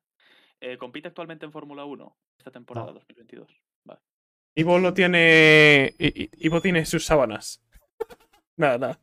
Eh, 0.61 0.77
¿Compite 0.79 1.09
actualmente 1.09 1.45
en 1.47 1.53
Fórmula 1.53 1.85
1 1.85 2.17
esta 2.39 2.51
temporada 2.51 2.89
No. 2.89 2.95
2022? 2.95 3.49
Vale. 3.85 4.01
Ivo 4.55 4.79
lo 4.79 4.95
tiene. 4.95 5.95
Ivo 5.99 6.61
tiene 6.61 6.85
sus 6.85 7.05
sábanas. 7.05 7.63
nada, 8.57 8.79
nada. 8.79 9.01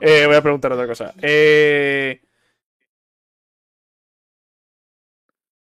Eh, 0.00 0.26
voy 0.26 0.36
a 0.36 0.42
preguntar 0.42 0.72
otra 0.72 0.86
cosa. 0.86 1.14
Eh, 1.22 2.20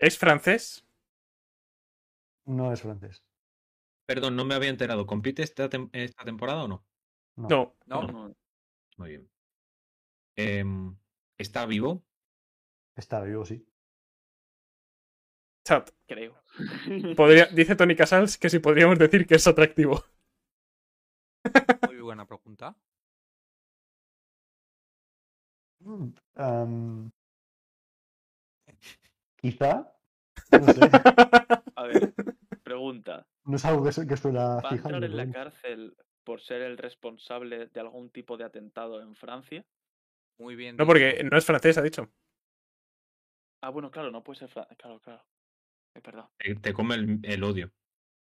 ¿Es 0.01 0.19
francés? 0.19 0.85
No 2.45 2.71
es 2.73 2.83
francés. 2.83 3.23
Perdón, 4.07 4.37
no 4.37 4.45
me 4.45 4.55
había 4.55 4.71
enterado. 4.71 5.07
¿Compite 5.07 5.43
esta, 5.43 5.71
tem- 5.71 5.91
esta 5.93 6.25
temporada 6.25 6.65
o 6.65 6.69
no? 6.69 6.85
No. 7.37 7.49
No. 7.49 7.77
No. 7.87 8.35
Muy 8.99 9.09
bien. 9.11 9.31
Em, 10.37 10.97
¿Está 11.39 11.67
vivo? 11.67 12.05
Está 12.97 13.21
vivo, 13.23 13.45
sí. 13.45 13.67
Chat. 15.65 15.91
Creo. 16.07 16.35
Podría, 17.17 17.47
dice 17.47 17.77
Tony 17.77 17.95
Casals 17.97 18.37
que 18.39 18.51
si 18.51 18.59
podríamos 18.59 18.99
decir 18.99 19.27
que 19.27 19.37
es 19.37 19.47
atractivo. 19.47 20.05
muy 21.87 22.01
buena 22.01 22.27
pregunta. 22.27 22.77
Quizá. 29.37 29.93
No 30.53 30.65
sé. 30.73 30.81
A 31.77 31.83
ver, 31.85 32.15
pregunta. 32.63 33.27
No 33.45 33.57
es 33.57 33.65
algo 33.65 33.85
que, 33.85 34.07
que 34.07 34.17
suela 34.17 34.61
¿Va 34.65 34.71
a 34.71 34.75
entrar 34.75 35.05
en 35.05 35.17
la 35.17 35.31
cárcel 35.31 35.97
por 36.25 36.41
ser 36.41 36.63
el 36.63 36.79
responsable 36.79 37.67
de 37.67 37.81
algún 37.81 38.11
tipo 38.11 38.37
de 38.37 38.45
atentado 38.45 39.01
en 39.01 39.15
Francia? 39.15 39.65
Muy 40.39 40.57
bien. 40.57 40.77
No, 40.77 40.87
porque 40.87 41.23
no 41.31 41.37
es 41.37 41.45
francés, 41.45 41.77
ha 41.79 41.83
dicho. 41.83 42.11
Ah, 43.63 43.71
bueno, 43.71 43.91
claro, 43.91 44.11
no 44.11 44.23
puede 44.25 44.39
ser 44.39 44.49
Francia. 44.49 44.75
Claro, 44.77 44.99
claro. 45.01 45.23
Es 45.95 46.03
verdad. 46.03 46.29
Te, 46.39 46.55
te 46.55 46.73
come 46.73 46.95
el, 46.95 47.21
el 47.23 47.45
odio. 47.45 47.71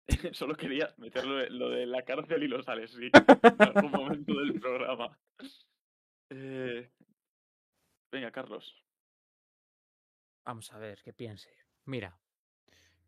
Solo 0.32 0.56
quería 0.56 0.92
meterlo 0.98 1.40
en 1.40 1.58
lo 1.58 1.70
de 1.70 1.86
la 1.86 2.02
cárcel 2.02 2.42
y 2.42 2.48
lo 2.48 2.62
sale, 2.62 2.88
sí. 2.88 3.10
En 3.12 3.62
algún 3.62 3.90
momento 3.92 4.34
del 4.40 4.60
programa. 4.60 5.18
Eh, 6.30 6.90
Venga, 8.10 8.32
Carlos. 8.32 8.84
Vamos 10.44 10.72
a 10.72 10.78
ver, 10.78 11.02
que 11.02 11.12
piense. 11.12 11.50
Mira, 11.84 12.18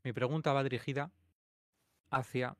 mi 0.04 0.12
pregunta 0.12 0.52
va 0.52 0.62
dirigida 0.62 1.12
hacia 2.10 2.56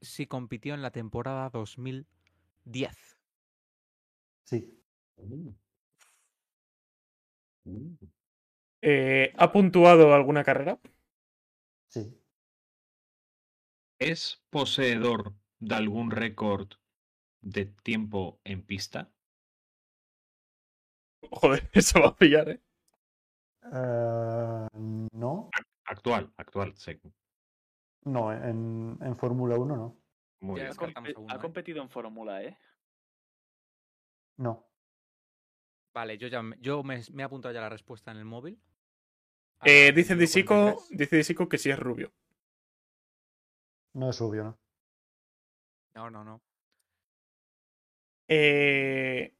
si 0.00 0.26
compitió 0.26 0.74
en 0.74 0.82
la 0.82 0.90
temporada 0.90 1.50
2010. 1.50 3.18
Sí. 4.44 4.82
Eh, 8.82 9.32
¿Ha 9.36 9.52
puntuado 9.52 10.14
alguna 10.14 10.44
carrera? 10.44 10.80
Sí. 11.88 12.20
¿Es 13.98 14.44
poseedor 14.50 15.34
de 15.58 15.74
algún 15.74 16.10
récord 16.10 16.68
de 17.40 17.66
tiempo 17.66 18.40
en 18.44 18.62
pista? 18.62 19.12
Joder, 21.30 21.68
eso 21.72 22.00
va 22.00 22.08
a 22.08 22.16
pillar, 22.16 22.48
¿eh? 22.48 22.60
Eh, 23.72 24.68
no. 25.12 25.50
Actual, 25.84 26.32
actual, 26.36 26.74
sí. 26.76 26.98
No, 28.04 28.32
en, 28.32 28.98
en 29.00 29.16
Fórmula 29.16 29.56
1 29.56 29.76
no. 29.76 29.96
Muy 30.40 30.60
Ya 30.60 30.70
bien. 30.70 30.96
ha 31.28 31.34
¿eh? 31.34 31.38
competido 31.40 31.82
en 31.82 31.88
Fórmula 31.88 32.42
E. 32.42 32.56
No. 34.38 34.64
Vale, 35.94 36.18
yo 36.18 36.28
ya 36.28 36.42
me, 36.42 36.56
yo 36.60 36.82
me, 36.82 37.00
me 37.12 37.22
he 37.22 37.24
apuntado 37.26 37.54
ya 37.54 37.60
la 37.62 37.70
respuesta 37.70 38.10
en 38.10 38.18
el 38.18 38.24
móvil. 38.24 38.60
Eh, 39.64 39.92
dice 39.92 40.14
21:43. 40.14 40.18
Disico, 40.18 40.82
dice 40.90 41.16
Disico 41.16 41.48
que 41.48 41.58
sí 41.58 41.70
es 41.70 41.78
rubio. 41.78 42.12
No 43.94 44.10
es 44.10 44.20
obvio, 44.20 44.44
¿no? 44.44 44.58
No, 45.94 46.10
no, 46.10 46.22
no. 46.22 46.42
Eh, 48.28 49.32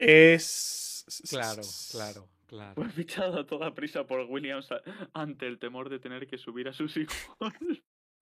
es. 0.00 1.04
Claro, 1.28 1.62
claro, 1.90 2.28
claro. 2.46 2.74
Fue 2.74 2.90
fichado 2.90 3.40
a 3.40 3.46
toda 3.46 3.74
prisa 3.74 4.06
por 4.06 4.20
Williams 4.28 4.68
ante 5.12 5.46
el 5.46 5.58
temor 5.58 5.88
de 5.88 5.98
tener 5.98 6.26
que 6.26 6.38
subir 6.38 6.68
a 6.68 6.72
sus 6.72 6.96
hijos. 6.96 7.16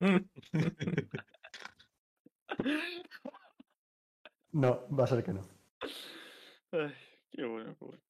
No, 4.51 4.89
va 4.89 5.05
a 5.05 5.07
ser 5.07 5.23
que 5.23 5.33
no. 5.33 5.43
Ay, 6.73 6.95
qué 7.31 7.45
bueno, 7.45 7.77
qué 7.79 7.85
bueno. 7.85 8.03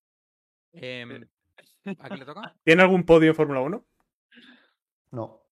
Em, 0.73 1.29
¿A 1.99 2.09
quién 2.09 2.21
le 2.21 2.27
toca? 2.27 2.55
¿Tiene 2.65 2.83
algún 2.83 3.05
podio 3.05 3.31
en 3.31 3.35
Fórmula 3.35 3.61
1? 3.61 3.87
No. 5.11 5.43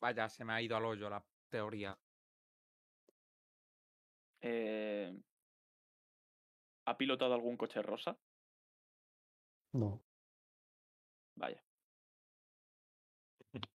Vaya, 0.00 0.28
se 0.28 0.44
me 0.44 0.52
ha 0.52 0.62
ido 0.62 0.76
al 0.76 0.84
hoyo 0.84 1.10
la 1.10 1.24
teoría. 1.50 1.98
Eh, 4.40 5.14
¿Ha 6.86 6.96
pilotado 6.96 7.34
algún 7.34 7.56
coche 7.56 7.82
rosa? 7.82 8.18
No. 9.72 10.02
Vaya. 11.36 11.62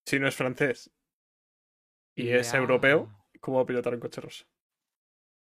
Si 0.05 0.19
no 0.19 0.27
es 0.27 0.35
francés 0.35 0.91
y 2.15 2.29
es 2.29 2.53
europeo, 2.53 3.09
¿cómo 3.39 3.57
va 3.57 3.63
a 3.63 3.65
pilotar 3.65 3.93
un 3.93 3.99
coche 3.99 4.21
rosa? 4.21 4.45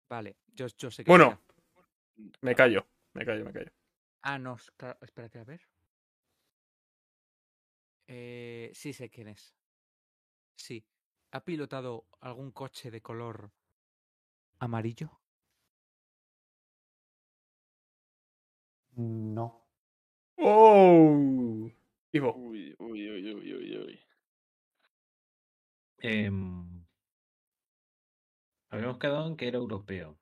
Vale, 0.08 0.36
yo, 0.48 0.66
yo 0.66 0.90
sé 0.90 1.04
que. 1.04 1.10
Bueno, 1.10 1.28
sea. 1.28 1.40
me 2.42 2.54
callo, 2.54 2.86
me 3.14 3.24
callo, 3.24 3.44
me 3.44 3.52
callo. 3.52 3.70
Ah, 4.22 4.38
no, 4.38 4.56
es- 4.56 4.70
claro, 4.72 4.98
espérate 5.02 5.38
a 5.38 5.44
ver. 5.44 5.60
Eh, 8.06 8.70
sí 8.74 8.92
sé 8.92 9.10
quién 9.10 9.28
es. 9.28 9.54
Sí. 10.56 10.86
¿Ha 11.32 11.44
pilotado 11.44 12.06
algún 12.20 12.52
coche 12.52 12.90
de 12.90 13.02
color 13.02 13.50
amarillo? 14.60 15.20
No. 18.96 19.66
¡Oh! 20.36 21.70
Ivo, 22.12 22.34
Uy, 22.36 22.74
uy, 22.78 23.10
uy, 23.10 23.34
uy, 23.34 23.54
uy, 23.54 23.76
uy. 23.78 24.00
Em, 25.98 26.84
habíamos 28.70 28.98
quedado 28.98 29.26
en 29.26 29.36
que 29.36 29.48
era 29.48 29.58
europeo. 29.58 30.18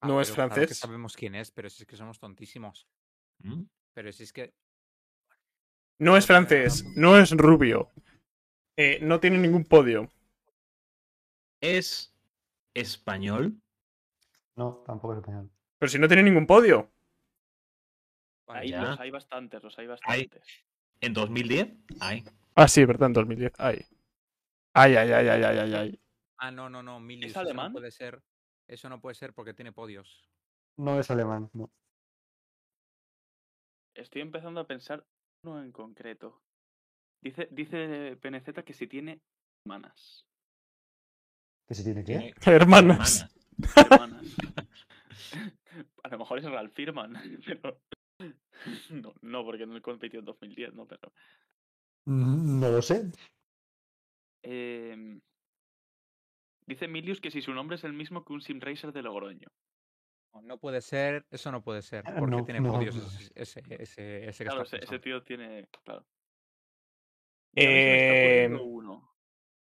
Ah, 0.00 0.08
¿No 0.08 0.20
es 0.20 0.28
pero 0.28 0.36
claro 0.36 0.50
que 0.50 0.56
francés? 0.58 0.78
sabemos 0.78 1.16
quién 1.16 1.34
es, 1.34 1.50
pero 1.50 1.70
si 1.70 1.82
es 1.82 1.86
que 1.86 1.96
somos 1.96 2.18
tontísimos. 2.18 2.86
¿Mm? 3.38 3.62
Pero 3.94 4.12
si 4.12 4.24
es 4.24 4.32
que. 4.32 4.54
no 5.98 6.16
es 6.16 6.26
francés, 6.26 6.84
no 6.96 7.18
es 7.18 7.30
rubio. 7.32 7.90
Eh, 8.76 8.98
no 9.00 9.18
tiene 9.20 9.38
ningún 9.38 9.64
podio. 9.64 10.10
¿Es 11.60 12.14
español? 12.74 13.60
No, 14.56 14.82
tampoco 14.86 15.14
es 15.14 15.20
español. 15.20 15.50
Pero 15.84 15.90
si 15.90 15.98
no 15.98 16.08
tiene 16.08 16.22
ningún 16.22 16.46
podio. 16.46 16.90
Ahí 18.46 18.70
los 18.70 18.98
hay 18.98 19.10
bastantes, 19.10 19.62
los 19.62 19.78
hay 19.78 19.86
bastantes. 19.86 20.42
¿En 20.98 21.12
2010? 21.12 21.74
Ay. 22.00 22.24
Ah, 22.54 22.68
sí, 22.68 22.86
verdad, 22.86 23.08
en 23.08 23.12
2010. 23.12 23.52
Ay. 23.58 23.84
Ay, 24.72 24.96
ay, 24.96 25.12
ay, 25.12 25.28
ay, 25.28 25.42
ay, 25.42 25.58
ay, 25.58 25.74
ay. 25.74 26.00
Ah, 26.38 26.50
no, 26.50 26.70
no, 26.70 26.82
no, 26.82 27.00
Milius. 27.00 27.26
¿Es 27.26 27.30
eso 27.32 27.40
no 27.42 27.48
alemán? 27.48 27.72
puede 27.74 27.90
ser. 27.90 28.22
Eso 28.66 28.88
no 28.88 28.98
puede 29.02 29.14
ser 29.14 29.34
porque 29.34 29.52
tiene 29.52 29.72
podios. 29.72 30.26
No 30.78 30.98
es 30.98 31.10
alemán, 31.10 31.50
no. 31.52 31.70
Estoy 33.92 34.22
empezando 34.22 34.60
a 34.60 34.66
pensar 34.66 35.04
uno 35.42 35.62
en 35.62 35.70
concreto. 35.70 36.40
Dice, 37.20 37.46
dice 37.50 38.16
PNZ 38.22 38.64
que 38.64 38.72
si 38.72 38.86
tiene 38.86 39.20
hermanas. 39.66 40.24
¿Que 41.68 41.74
si 41.74 41.84
tiene 41.84 42.02
qué? 42.02 42.32
Tiene 42.40 42.56
Hermanas. 42.56 43.28
Hermanas. 43.76 44.24
a 46.04 46.08
lo 46.08 46.18
mejor 46.18 46.38
es 46.38 46.44
Ralph 46.44 46.72
Firman, 46.74 47.14
pero. 47.46 47.80
No, 48.90 49.12
no, 49.22 49.44
porque 49.44 49.66
no 49.66 49.80
compitió 49.82 50.20
en 50.20 50.26
2010, 50.26 50.74
¿no? 50.74 50.86
Pero. 50.86 51.12
Mm, 52.06 52.60
No 52.60 52.70
lo 52.70 52.82
sé. 52.82 53.10
em, 54.42 55.20
dice 56.66 56.88
Milius 56.88 57.20
que 57.20 57.30
si 57.30 57.40
su 57.42 57.52
nombre 57.52 57.76
es 57.76 57.84
el 57.84 57.92
mismo 57.92 58.24
que 58.24 58.32
un 58.32 58.40
sim 58.42 58.60
racer 58.60 58.92
de 58.92 59.02
Logroño. 59.02 59.48
No, 60.34 60.42
no 60.42 60.58
puede 60.58 60.80
ser, 60.80 61.24
eso 61.30 61.52
no 61.52 61.62
puede 61.62 61.82
ser. 61.82 62.04
Ah, 62.06 62.14
Porque 62.18 62.36
no, 62.36 62.44
tiene 62.44 62.60
no, 62.60 62.72
podios 62.72 62.96
no. 62.96 63.02
ese, 63.06 63.32
ese, 63.34 63.62
ese, 63.82 64.28
ese 64.28 64.44
que 64.44 64.50
Claro, 64.50 64.62
está 64.62 64.76
ese, 64.78 64.98
tío 64.98 65.22
tiene. 65.22 65.68
Claro. 65.84 66.04
Eh. 67.56 68.48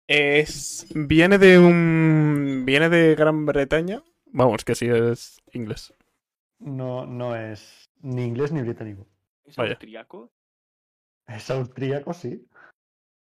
Es. 0.06 0.86
Viene 0.94 1.38
de 1.38 1.58
un. 1.58 2.64
Viene 2.66 2.88
de 2.88 3.14
Gran 3.14 3.46
Bretaña. 3.46 4.02
Vamos, 4.32 4.64
que 4.64 4.74
sí 4.74 4.86
es 4.86 5.40
inglés. 5.52 5.94
No, 6.58 7.06
no 7.06 7.36
es 7.36 7.88
ni 8.00 8.24
inglés 8.24 8.52
ni 8.52 8.62
británico. 8.62 9.06
¿Es 9.44 9.56
vaya. 9.56 9.72
austriaco? 9.72 10.32
Es 11.26 11.50
austríaco, 11.50 12.12
sí. 12.12 12.46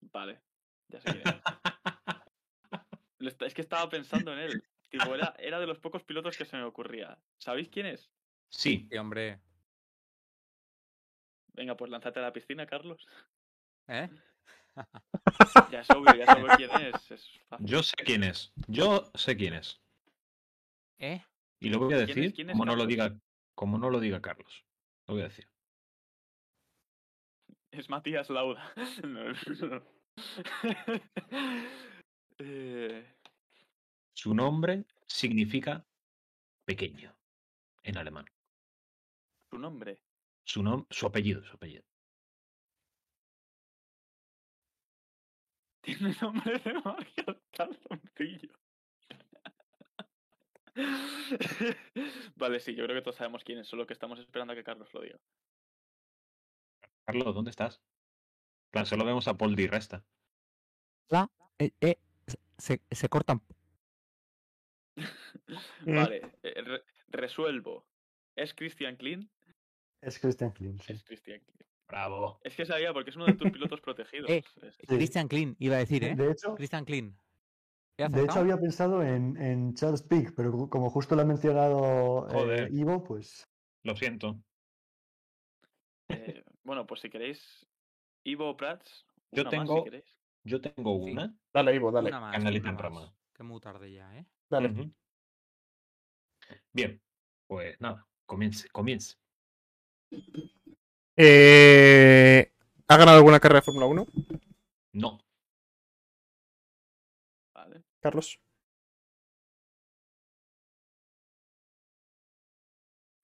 Vale. 0.01 0.41
Ya 0.89 1.01
sé 1.01 1.13
quién 1.13 1.29
es. 1.29 1.43
Es 3.41 3.55
que 3.55 3.61
estaba 3.61 3.89
pensando 3.89 4.33
en 4.33 4.39
él. 4.39 4.65
Tipo, 4.89 5.15
era, 5.15 5.35
era 5.39 5.61
de 5.61 5.67
los 5.67 5.79
pocos 5.79 6.03
pilotos 6.03 6.37
que 6.37 6.47
se 6.47 6.57
me 6.57 6.65
ocurría. 6.65 7.19
¿Sabéis 7.39 7.69
quién 7.69 7.87
es? 7.87 8.11
Sí. 8.49 8.89
Sí, 8.91 8.97
hombre. 8.97 9.41
Venga, 11.53 11.77
pues 11.77 11.91
lánzate 11.91 12.19
a 12.19 12.23
la 12.23 12.33
piscina, 12.33 12.67
Carlos. 12.67 13.07
¿Eh? 13.89 14.09
Ya 15.71 15.81
es 15.81 15.91
obvio, 15.91 16.15
ya 16.15 16.27
sabes 16.27 16.57
quién 16.57 16.71
es. 16.71 17.11
es 17.11 17.31
fácil. 17.49 17.67
Yo 17.67 17.83
sé 17.83 17.97
quién 18.05 18.25
es. 18.25 18.53
Yo 18.69 19.11
sé 19.15 19.37
quién 19.37 19.55
es. 19.55 19.81
¿Eh? 21.01 21.25
Y 21.61 21.69
lo 21.71 21.79
voy 21.81 21.95
a 21.95 21.97
¿Quién 21.97 22.09
es- 22.11 22.15
decir 22.17 22.35
quién 22.35 22.51
es 22.51 22.55
como 22.55 22.65
no 22.65 22.77
lo 22.77 22.87
diga, 22.87 23.19
como 23.55 23.79
no 23.79 23.91
lo 23.91 23.99
diga 24.01 24.21
Carlos. 24.21 24.65
Lo 25.09 25.15
voy 25.15 25.23
a 25.23 25.29
decir. 25.29 25.49
Es 27.73 27.89
Matías 27.89 28.31
Lauda. 28.31 28.73
No, 29.05 29.33
no, 29.33 29.69
no. 29.69 29.83
Eh, 32.43 33.17
Su 34.15 34.35
nombre 34.35 34.87
significa 35.07 35.87
pequeño 36.65 37.15
en 37.83 37.99
alemán. 37.99 38.25
Su 39.51 39.59
nombre. 39.59 40.03
Su 40.47 40.63
nom 40.63 40.87
su 40.89 41.07
apellido, 41.07 41.45
su 41.45 41.55
apellido. 41.57 41.85
Tiene 45.83 46.15
nombre 46.21 46.59
de 46.59 46.73
Mario 46.75 47.43
Calzoncillo. 47.53 48.55
Vale, 52.37 52.61
sí, 52.61 52.75
yo 52.75 52.85
creo 52.85 52.97
que 52.97 53.03
todos 53.03 53.17
sabemos 53.17 53.45
quién 53.45 53.59
es, 53.59 53.69
solo 53.69 53.87
que 53.87 53.93
estamos 53.93 54.19
esperando 54.19 54.53
a 54.53 54.57
que 54.57 54.65
Carlos 54.65 54.93
lo 54.95 55.01
diga. 55.03 55.19
Carlos, 57.05 57.35
¿dónde 57.35 57.51
estás? 57.51 57.77
En 57.77 58.71
plan, 58.73 58.87
solo 58.87 59.05
vemos 59.05 59.27
a 59.29 59.37
Paul 59.37 59.57
Di 59.57 59.67
Resta. 59.67 60.05
Eh, 61.59 61.73
eh, 61.81 61.99
se, 62.57 62.81
se 62.91 63.09
cortan. 63.09 63.43
Vale, 65.87 66.33
eh, 66.43 66.63
re- 66.63 66.85
resuelvo. 67.09 67.87
¿Es 68.37 68.55
Christian 68.55 68.97
Klein? 68.97 69.31
Es 70.01 70.19
Christian 70.19 70.53
Klein, 70.53 70.79
sí. 70.79 70.93
Es 70.95 71.05
Christian 71.05 71.41
Klein. 71.41 71.69
Bravo. 71.89 72.41
Es 72.45 72.55
que 72.57 72.65
sabía, 72.65 72.93
porque 72.95 73.11
es 73.11 73.17
uno 73.17 73.27
de 73.27 73.35
tus 73.35 73.51
pilotos 73.51 73.81
protegidos. 73.83 74.31
Eh, 74.31 74.45
Es- 74.63 74.77
Sí. 74.77 74.87
Christian 74.87 75.29
Klein, 75.29 75.57
iba 75.59 75.77
a 75.77 75.81
decir, 75.81 76.05
¿eh? 76.05 76.15
De 76.15 76.31
hecho, 76.31 76.55
Christian 76.55 76.85
Klein. 76.85 77.19
De 77.97 78.21
¿He 78.21 78.25
hecho 78.25 78.39
había 78.41 78.57
pensado 78.59 79.03
en, 79.03 79.37
en 79.37 79.75
Charles 79.75 80.03
Pick, 80.03 80.35
pero 80.35 80.53
co- 80.53 80.71
como 80.71 80.91
justo 80.91 81.15
lo 81.15 81.23
ha 81.23 81.25
mencionado 81.27 82.29
eh. 82.53 82.69
Ivo, 82.73 83.05
pues 83.05 83.47
Lo 83.83 83.95
siento. 83.95 84.39
eh, 86.09 86.43
bueno, 86.65 86.87
pues 86.87 87.01
si 87.01 87.11
queréis, 87.11 87.67
Ivo 88.25 88.57
Prats. 88.57 89.07
Yo 89.33 89.43
una 89.43 89.51
más, 89.51 89.61
tengo- 89.69 89.79
si 89.79 89.85
queréis. 89.85 90.05
Yo 90.45 90.61
tengo 90.61 91.05
Sí. 91.05 91.13
una. 91.13 91.35
Dale, 91.53 91.75
Ivo, 91.75 91.93
dale. 91.93 92.09
Una 92.09 92.21
más, 92.21 92.37
Canalita 92.37 92.71
en 92.71 92.79
rama. 92.79 93.13
Que 93.35 93.43
muy 93.43 93.61
tarde 93.61 93.93
ya, 93.93 94.17
¿eh? 94.17 94.27
Dale. 94.49 94.91
Bien, 96.73 97.01
pues 97.47 97.79
nada, 97.81 98.07
comience, 98.27 98.69
comience. 98.71 99.17
Eh, 101.17 102.51
¿Ha 102.89 102.97
ganado 102.97 103.19
alguna 103.19 103.39
carrera 103.39 103.61
de 103.61 103.65
Fórmula 103.67 103.87
1, 103.87 104.07
No. 104.95 105.21
Carlos? 108.01 108.41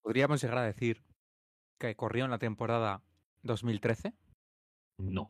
Podríamos 0.01 0.41
llegar 0.41 0.57
a 0.57 0.63
decir 0.63 1.03
que 1.79 1.95
corrió 1.95 2.25
en 2.25 2.31
la 2.31 2.39
temporada 2.39 3.03
2013. 3.43 4.13
no, 4.99 5.27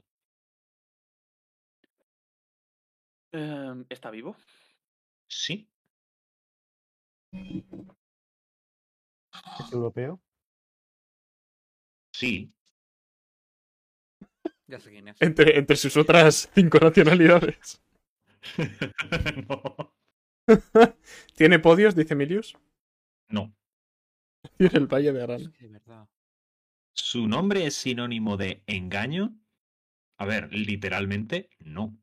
Em, 3.32 3.86
¿Está 3.90 4.10
vivo? 4.12 4.36
sí, 5.28 5.68
es 9.60 9.72
europeo. 9.74 10.20
sí, 12.14 12.52
Ya 14.68 14.80
sé 14.80 14.90
quién 14.92 15.08
es. 15.08 15.22
Entre, 15.22 15.58
entre 15.58 15.76
sus 15.78 15.96
otras 15.98 16.50
cinco 16.54 16.80
nacionalidades. 16.80 17.82
no, 19.50 19.94
¿Tiene 21.36 21.60
podios, 21.60 21.96
dice 21.96 22.16
Milius? 22.16 22.58
no. 23.30 23.54
Tiene 24.58 24.78
el 24.78 24.88
Valle 24.88 25.12
de 25.12 25.24
Arán. 25.24 25.42
Es 25.42 25.50
que 25.50 25.68
de 25.68 25.74
verdad. 25.74 26.08
¿Su 26.94 27.28
nombre 27.28 27.66
es 27.66 27.76
sinónimo 27.76 28.38
de 28.38 28.64
engaño? 28.68 29.36
A 30.18 30.26
ver, 30.26 30.52
literalmente, 30.54 31.50
no. 31.60 31.96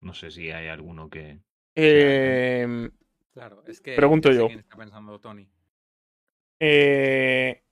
No 0.00 0.14
sé 0.14 0.30
si 0.30 0.50
hay 0.50 0.68
alguno 0.68 1.10
que... 1.10 1.40
Eh, 1.74 2.90
Claro, 3.32 3.62
es 3.66 3.80
que. 3.80 3.94
Pregunto 3.96 4.32
yo. 4.32 4.48
quién 4.48 4.58
está 4.60 4.76
pensando 4.76 5.18
Tony. 5.20 5.48
eh, 6.58 7.62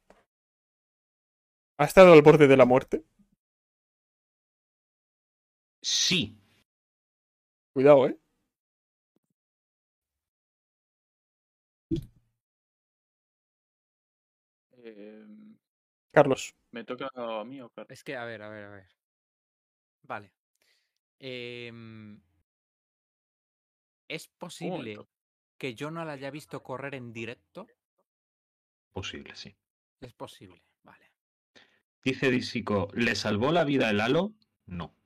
¿Ha 1.79 1.85
estado 1.85 2.13
al 2.13 2.23
borde 2.23 2.47
de 2.47 2.57
la 2.57 2.65
muerte? 2.65 3.05
Sí, 5.83 6.37
Cuidado, 7.79 8.09
¿eh? 8.09 8.19
Em, 14.83 15.57
Carlos. 16.11 16.57
¿Me 16.73 16.83
toca 16.83 17.09
a 17.15 17.45
mí 17.45 17.61
o 17.61 17.71
Carlos? 17.71 17.93
Es 17.93 18.03
que, 18.03 18.17
a 18.17 18.25
ver, 18.25 18.43
a 18.43 18.49
ver, 18.49 18.65
a 18.65 18.71
ver. 18.71 18.89
Vale. 20.03 20.33
Em, 21.21 22.21
¿Es 24.09 24.27
posible 24.27 24.99
que 25.57 25.77
yo 25.77 25.93
no 25.93 26.05
la 26.05 26.15
haya 26.15 26.33
visto 26.33 26.65
correr 26.65 26.97
en 26.97 27.13
directo? 27.13 27.69
Posible, 28.93 29.37
sí. 29.37 29.55
Es 30.01 30.15
posible, 30.15 30.65
vale. 30.83 31.13
Dice 32.03 32.29
Disico, 32.33 32.89
¿le 32.95 33.15
salvó 33.15 33.53
la 33.53 33.63
vida 33.63 33.89
el 33.89 34.01
halo? 34.01 34.35
No. 34.67 34.97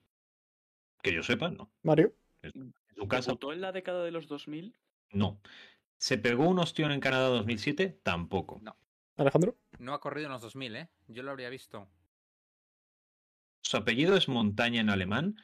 Que 1.02 1.12
yo 1.12 1.22
sepa, 1.22 1.50
no. 1.50 1.70
Mario. 1.82 2.14
En 2.42 2.74
su 2.96 3.08
casa, 3.08 3.30
¿Debutó 3.30 3.52
en 3.52 3.60
la 3.60 3.72
década 3.72 4.04
de 4.04 4.10
los 4.10 4.26
2000? 4.28 4.74
no. 5.12 5.40
¿Se 5.98 6.18
pegó 6.18 6.48
un 6.48 6.58
ostión 6.58 6.90
en 6.90 6.98
Canadá 6.98 7.28
2007? 7.28 8.00
Tampoco. 8.02 8.58
No. 8.60 8.76
Alejandro. 9.16 9.56
No 9.78 9.94
ha 9.94 10.00
corrido 10.00 10.26
en 10.26 10.32
los 10.32 10.40
2000, 10.42 10.74
¿eh? 10.74 10.88
Yo 11.06 11.22
lo 11.22 11.30
habría 11.30 11.48
visto. 11.48 11.88
¿Su 13.62 13.76
apellido 13.76 14.16
es 14.16 14.28
montaña 14.28 14.80
en 14.80 14.90
alemán? 14.90 15.36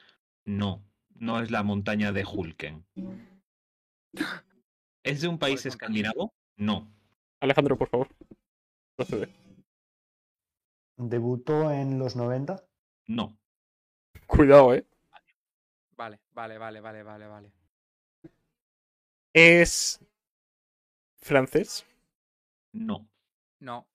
No. 0.45 0.85
No 1.15 1.41
es 1.41 1.53
la 1.53 1.63
montaña 1.63 2.11
de 2.11 2.25
Hulken. 2.25 2.85
¿Es 5.05 5.21
de 5.21 5.29
un 5.29 5.39
país 5.39 5.65
escandinavo? 5.65 6.35
No. 6.57 6.91
Alejandro, 7.39 7.79
por 7.79 7.89
favor. 7.89 8.09
Procede. 8.97 9.33
¿Debutó 10.97 11.71
en 11.71 12.01
los 12.01 12.17
90? 12.17 12.65
No. 13.07 13.39
Cuidado, 14.27 14.75
eh. 14.75 14.85
Vale, 16.39 16.57
vale, 16.57 16.81
vale, 16.81 17.03
vale, 17.03 17.27
vale. 17.27 17.53
Es. 19.33 19.99
francés. 21.17 21.85
No. 22.73 23.09
No. 23.59 23.89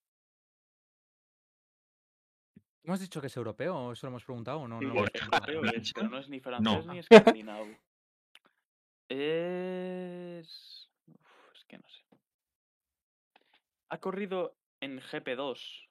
¿Hemos 2.83 2.99
dicho 2.99 3.21
que 3.21 3.27
es 3.27 3.37
europeo 3.37 3.77
o 3.77 3.93
eso 3.93 4.07
lo 4.07 4.09
hemos 4.09 4.25
preguntado 4.25 4.59
o 4.59 4.67
no? 4.67 4.81
No 4.81 4.89
hemos 4.89 5.09
es 5.13 5.93
no 5.95 6.17
es 6.17 6.27
ni 6.27 6.41
francés 6.41 6.85
No. 6.85 6.91
ni 6.91 6.99
escandinavo. 7.33 7.69
Es. 9.07 10.89
Uf, 11.07 11.53
es 11.53 11.63
que 11.63 11.77
no 11.77 11.87
sé. 11.87 12.03
¿Ha 13.87 13.99
corrido 14.01 14.57
en 14.81 14.99
GP2? 14.99 15.87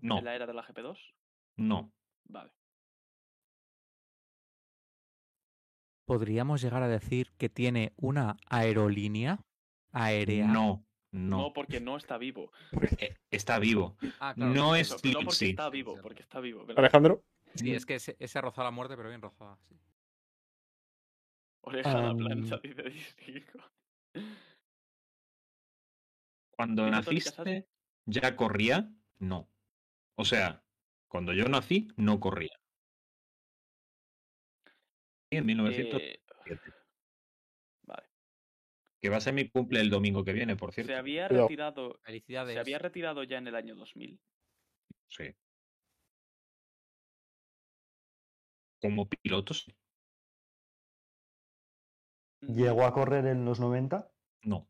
No. 0.00 0.18
¿En 0.18 0.24
la 0.24 0.34
era 0.34 0.46
de 0.48 0.54
la 0.54 0.64
GP2? 0.66 0.98
No. 1.58 1.92
Vale. 2.24 2.50
¿Podríamos 6.12 6.60
llegar 6.60 6.82
a 6.82 6.88
decir 6.88 7.32
que 7.38 7.48
tiene 7.48 7.94
una 7.96 8.36
aerolínea 8.50 9.38
aérea? 9.92 10.46
No. 10.46 10.84
No. 11.10 11.38
No. 11.38 11.52
porque 11.54 11.80
no 11.80 11.96
está 11.96 12.18
vivo. 12.18 12.52
Eh, 12.98 13.16
Está 13.30 13.58
vivo. 13.58 13.96
Ah, 14.20 14.34
claro. 14.34 14.52
No 14.52 14.76
Eso, 14.76 14.96
es 14.96 15.04
no 15.06 15.20
porque 15.24 15.48
está 15.48 15.70
vivo, 15.70 15.96
porque 16.02 16.20
está 16.20 16.40
vivo. 16.40 16.66
¿verdad? 16.66 16.80
Alejandro. 16.80 17.24
Sí, 17.54 17.72
es 17.72 17.86
que 17.86 17.94
ese, 17.94 18.14
ese 18.18 18.38
ha 18.38 18.42
rozado 18.42 18.64
la 18.64 18.72
muerte, 18.72 18.94
pero 18.94 19.08
bien 19.08 19.22
rozada. 19.22 19.56
sí. 19.70 19.74
Oreja 21.62 21.92
a 21.92 22.02
la 22.02 22.14
plancha, 22.14 22.58
dice 22.62 22.82
Disco. 23.26 23.58
Cuando 26.50 26.90
naciste, 26.90 27.68
¿ya 28.04 28.36
corría? 28.36 28.92
No. 29.18 29.48
O 30.16 30.26
sea, 30.26 30.62
cuando 31.08 31.32
yo 31.32 31.48
nací, 31.48 31.88
no 31.96 32.20
corría. 32.20 32.60
En 35.32 35.46
1907, 35.46 36.22
Eh, 36.46 36.58
vale. 37.82 38.06
que 39.00 39.08
va 39.08 39.16
a 39.16 39.20
ser 39.20 39.32
mi 39.32 39.48
cumple 39.48 39.80
el 39.80 39.88
domingo 39.90 40.24
que 40.24 40.32
viene, 40.32 40.56
por 40.56 40.72
cierto. 40.72 40.92
Se 40.92 40.98
había 40.98 41.26
retirado. 41.28 41.98
Felicidades. 42.02 42.54
Se 42.54 42.60
había 42.60 42.78
retirado 42.78 43.22
ya 43.24 43.38
en 43.38 43.46
el 43.48 43.54
año 43.54 43.74
2000. 43.74 44.20
Sí. 45.08 45.34
Como 48.80 49.08
pilotos, 49.08 49.66
¿Llegó 52.40 52.84
a 52.84 52.92
correr 52.92 53.24
en 53.26 53.44
los 53.44 53.60
90? 53.60 54.10
no. 54.42 54.68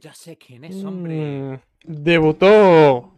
Ya 0.00 0.14
sé 0.14 0.36
quién 0.38 0.62
es, 0.64 0.84
hombre. 0.84 1.16
Mm, 1.56 1.60
debutó. 2.04 3.14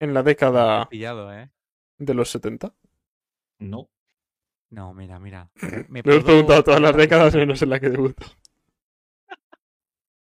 en 0.00 0.14
la 0.14 0.22
década 0.22 0.88
Pillado, 0.88 1.30
¿eh? 1.34 1.50
de 1.98 2.14
los 2.14 2.30
70. 2.30 2.74
No. 3.58 3.88
No, 4.70 4.92
mira, 4.94 5.18
mira. 5.18 5.50
Me 5.88 6.02
puedo- 6.02 6.24
preguntado 6.24 6.64
todas 6.64 6.80
las 6.80 6.96
décadas 6.96 7.34
menos 7.34 7.60
en 7.62 7.70
la 7.70 7.80
que 7.80 7.90
debutó. 7.90 8.26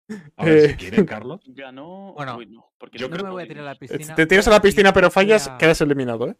A 0.36 0.44
ver, 0.44 0.58
Eh, 0.58 0.68
si 0.70 0.76
quieres, 0.76 1.04
Carlos. 1.06 1.40
Ganó. 1.46 2.12
Bueno, 2.14 2.36
Uy, 2.36 2.46
no, 2.46 2.70
porque 2.78 2.98
yo 2.98 3.08
no 3.08 3.14
creo 3.14 3.24
me 3.26 3.30
voy 3.32 3.42
a 3.42 3.48
tirar 3.48 3.62
a 3.64 3.66
la 3.66 3.72
Eh, 3.72 3.76
piscina. 3.78 4.14
Te 4.14 4.26
tiras 4.26 4.46
a 4.46 4.50
la 4.50 4.60
piscina, 4.62 4.92
pero 4.92 5.10
fallas, 5.10 5.48
a- 5.48 5.58
quedas 5.58 5.80
eliminado, 5.80 6.28
¿eh? 6.28 6.36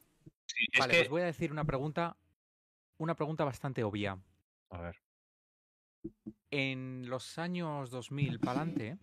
Sí, 0.47 0.67
es 0.73 0.79
Vale, 0.79 0.93
que... 0.93 0.99
pues 1.01 1.09
voy 1.11 1.23
a 1.23 1.27
decir 1.27 1.51
una 1.53 1.65
pregunta. 1.65 2.17
Una 2.99 3.15
pregunta 3.15 3.45
bastante 3.45 3.83
obvia. 3.85 4.19
A 4.71 4.81
ver. 4.81 4.97
En 6.51 7.09
los 7.09 7.39
años 7.39 7.91
2000 7.91 8.39
para 8.39 8.61
adelante, 8.63 8.99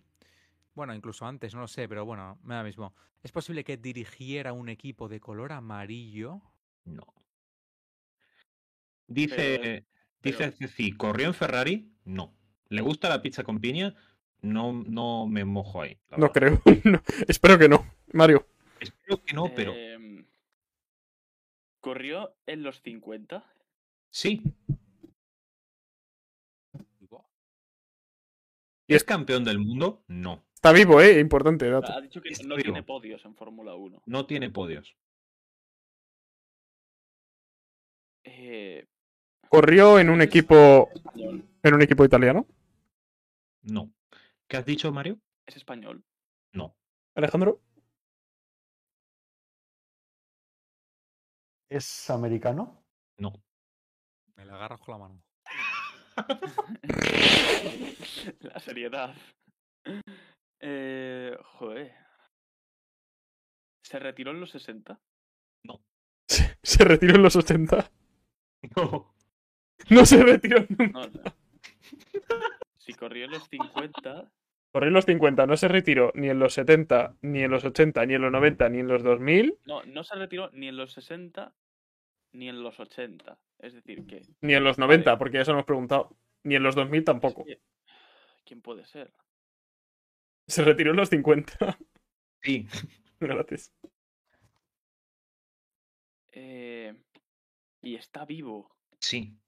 bueno, 0.74 0.94
incluso 0.94 1.26
antes, 1.26 1.54
no 1.54 1.60
lo 1.60 1.68
sé, 1.68 1.88
pero 1.88 2.04
bueno, 2.04 2.38
me 2.42 2.54
da 2.54 2.64
mismo. 2.64 2.94
¿Es 3.22 3.30
posible 3.32 3.64
que 3.64 3.76
dirigiera 3.76 4.52
un 4.52 4.68
equipo 4.68 5.08
de 5.08 5.20
color 5.20 5.52
amarillo? 5.52 6.40
No. 6.84 7.04
Dice, 9.06 9.36
Pero- 9.36 9.86
dice 10.22 10.52
Ceci, 10.52 10.92
¿corrió 10.92 11.26
en 11.28 11.34
Ferrari? 11.34 11.92
No. 12.04 12.34
¿Le 12.68 12.80
gusta 12.82 13.08
la 13.08 13.22
pizza 13.22 13.44
con 13.44 13.60
piña? 13.60 13.94
No, 14.40 14.72
no 14.72 15.26
me 15.26 15.44
mojo 15.44 15.82
ahí. 15.82 15.98
No 16.10 16.28
verdad. 16.30 16.32
creo. 16.32 16.62
No, 16.84 17.02
espero 17.28 17.58
que 17.58 17.68
no. 17.68 17.84
Mario. 18.12 18.46
Espero 18.80 19.22
que 19.24 19.32
no, 19.34 19.52
pero 19.54 19.72
Em, 19.74 20.26
Corrió 21.80 22.34
en 22.46 22.62
los 22.62 22.80
50. 22.82 23.44
sí. 24.10 24.42
Y 28.86 28.92
¿Es 28.94 29.02
es- 29.02 29.04
campeón 29.04 29.44
del 29.44 29.58
mundo? 29.58 30.04
No. 30.08 30.44
Está 30.54 30.70
vivo, 30.72 31.00
¿eh? 31.00 31.18
Importante 31.18 31.68
dato. 31.70 31.90
Ha 31.92 32.00
dicho 32.02 32.20
que 32.20 32.28
Está 32.30 32.44
no 32.46 32.56
vivo. 32.56 32.64
tiene 32.64 32.82
podios 32.82 33.24
en 33.24 33.34
Fórmula 33.34 33.74
1. 33.74 34.02
No 34.06 34.26
tiene 34.26 34.50
podios. 34.50 34.94
Eh, 38.24 38.86
Corrió 39.48 39.98
en 39.98 40.10
un 40.10 40.22
equipo. 40.22 40.90
En 41.62 41.74
un 41.74 41.82
equipo 41.82 42.04
italiano. 42.04 42.46
No. 43.62 43.92
¿Qué 44.48 44.56
has 44.56 44.66
dicho, 44.66 44.90
Mario? 44.92 45.18
Es 45.46 45.56
español. 45.56 46.04
No. 46.52 46.76
Alejandro. 47.14 47.60
¿Es 51.68 52.10
americano? 52.10 52.84
No. 53.18 53.32
Me 54.36 54.44
la 54.44 54.54
agarras 54.54 54.80
con 54.80 54.92
la 54.92 54.98
mano. 54.98 55.22
la 58.40 58.60
seriedad. 58.60 59.14
Eh, 60.60 61.36
joder. 61.42 61.94
¿Se 63.82 63.98
retiró 63.98 64.30
en 64.30 64.40
los 64.40 64.50
60? 64.50 65.00
Se, 66.28 66.58
se 66.62 66.84
retiró 66.84 67.16
en 67.16 67.22
los 67.22 67.36
80. 67.36 67.90
No. 68.76 69.13
No 69.90 70.06
se 70.06 70.22
retiró 70.22 70.64
nunca. 70.68 70.86
No, 71.00 71.06
no. 71.06 71.22
Si 72.78 72.94
corrió 72.94 73.24
en 73.24 73.32
los 73.32 73.48
50, 73.48 74.30
Corrió 74.72 74.88
en 74.88 74.94
los 74.94 75.04
50, 75.04 75.46
no 75.46 75.56
se 75.56 75.68
retiró 75.68 76.10
ni 76.14 76.28
en 76.28 76.38
los 76.40 76.54
70, 76.54 77.16
ni 77.22 77.42
en 77.42 77.50
los 77.50 77.64
80, 77.64 78.04
ni 78.06 78.14
en 78.14 78.22
los 78.22 78.32
90, 78.32 78.68
ni 78.70 78.80
en 78.80 78.88
los 78.88 79.04
2000, 79.04 79.58
no, 79.66 79.84
no 79.84 80.02
se 80.02 80.16
retiró 80.16 80.50
ni 80.52 80.66
en 80.68 80.76
los 80.76 80.92
60 80.92 81.54
ni 82.32 82.48
en 82.48 82.62
los 82.62 82.80
80. 82.80 83.38
Es 83.60 83.72
decir, 83.72 84.04
que. 84.06 84.22
ni 84.40 84.54
en 84.54 84.64
los 84.64 84.76
90, 84.78 85.10
Vale. 85.10 85.18
porque 85.18 85.38
ya 85.38 85.44
se 85.44 85.52
lo 85.52 85.58
hemos 85.58 85.66
preguntado. 85.66 86.16
Ni 86.42 86.56
en 86.56 86.62
los 86.62 86.74
2000 86.74 87.04
tampoco. 87.04 87.46
¿Quién 88.44 88.60
puede 88.60 88.84
ser? 88.84 89.12
Se 90.46 90.62
retiró 90.62 90.90
en 90.90 90.96
los 90.96 91.08
50. 91.08 91.78
Sí. 92.42 92.66
Gracias. 93.20 93.72
Eh, 96.32 96.94
y 97.80 97.94
está 97.94 98.26
vivo. 98.26 98.76
Sí. 98.98 99.38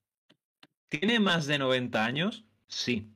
¿Tiene 0.89 1.19
más 1.21 1.47
de 1.47 1.59
90 1.59 2.05
años? 2.05 2.45
Sí. 2.69 3.13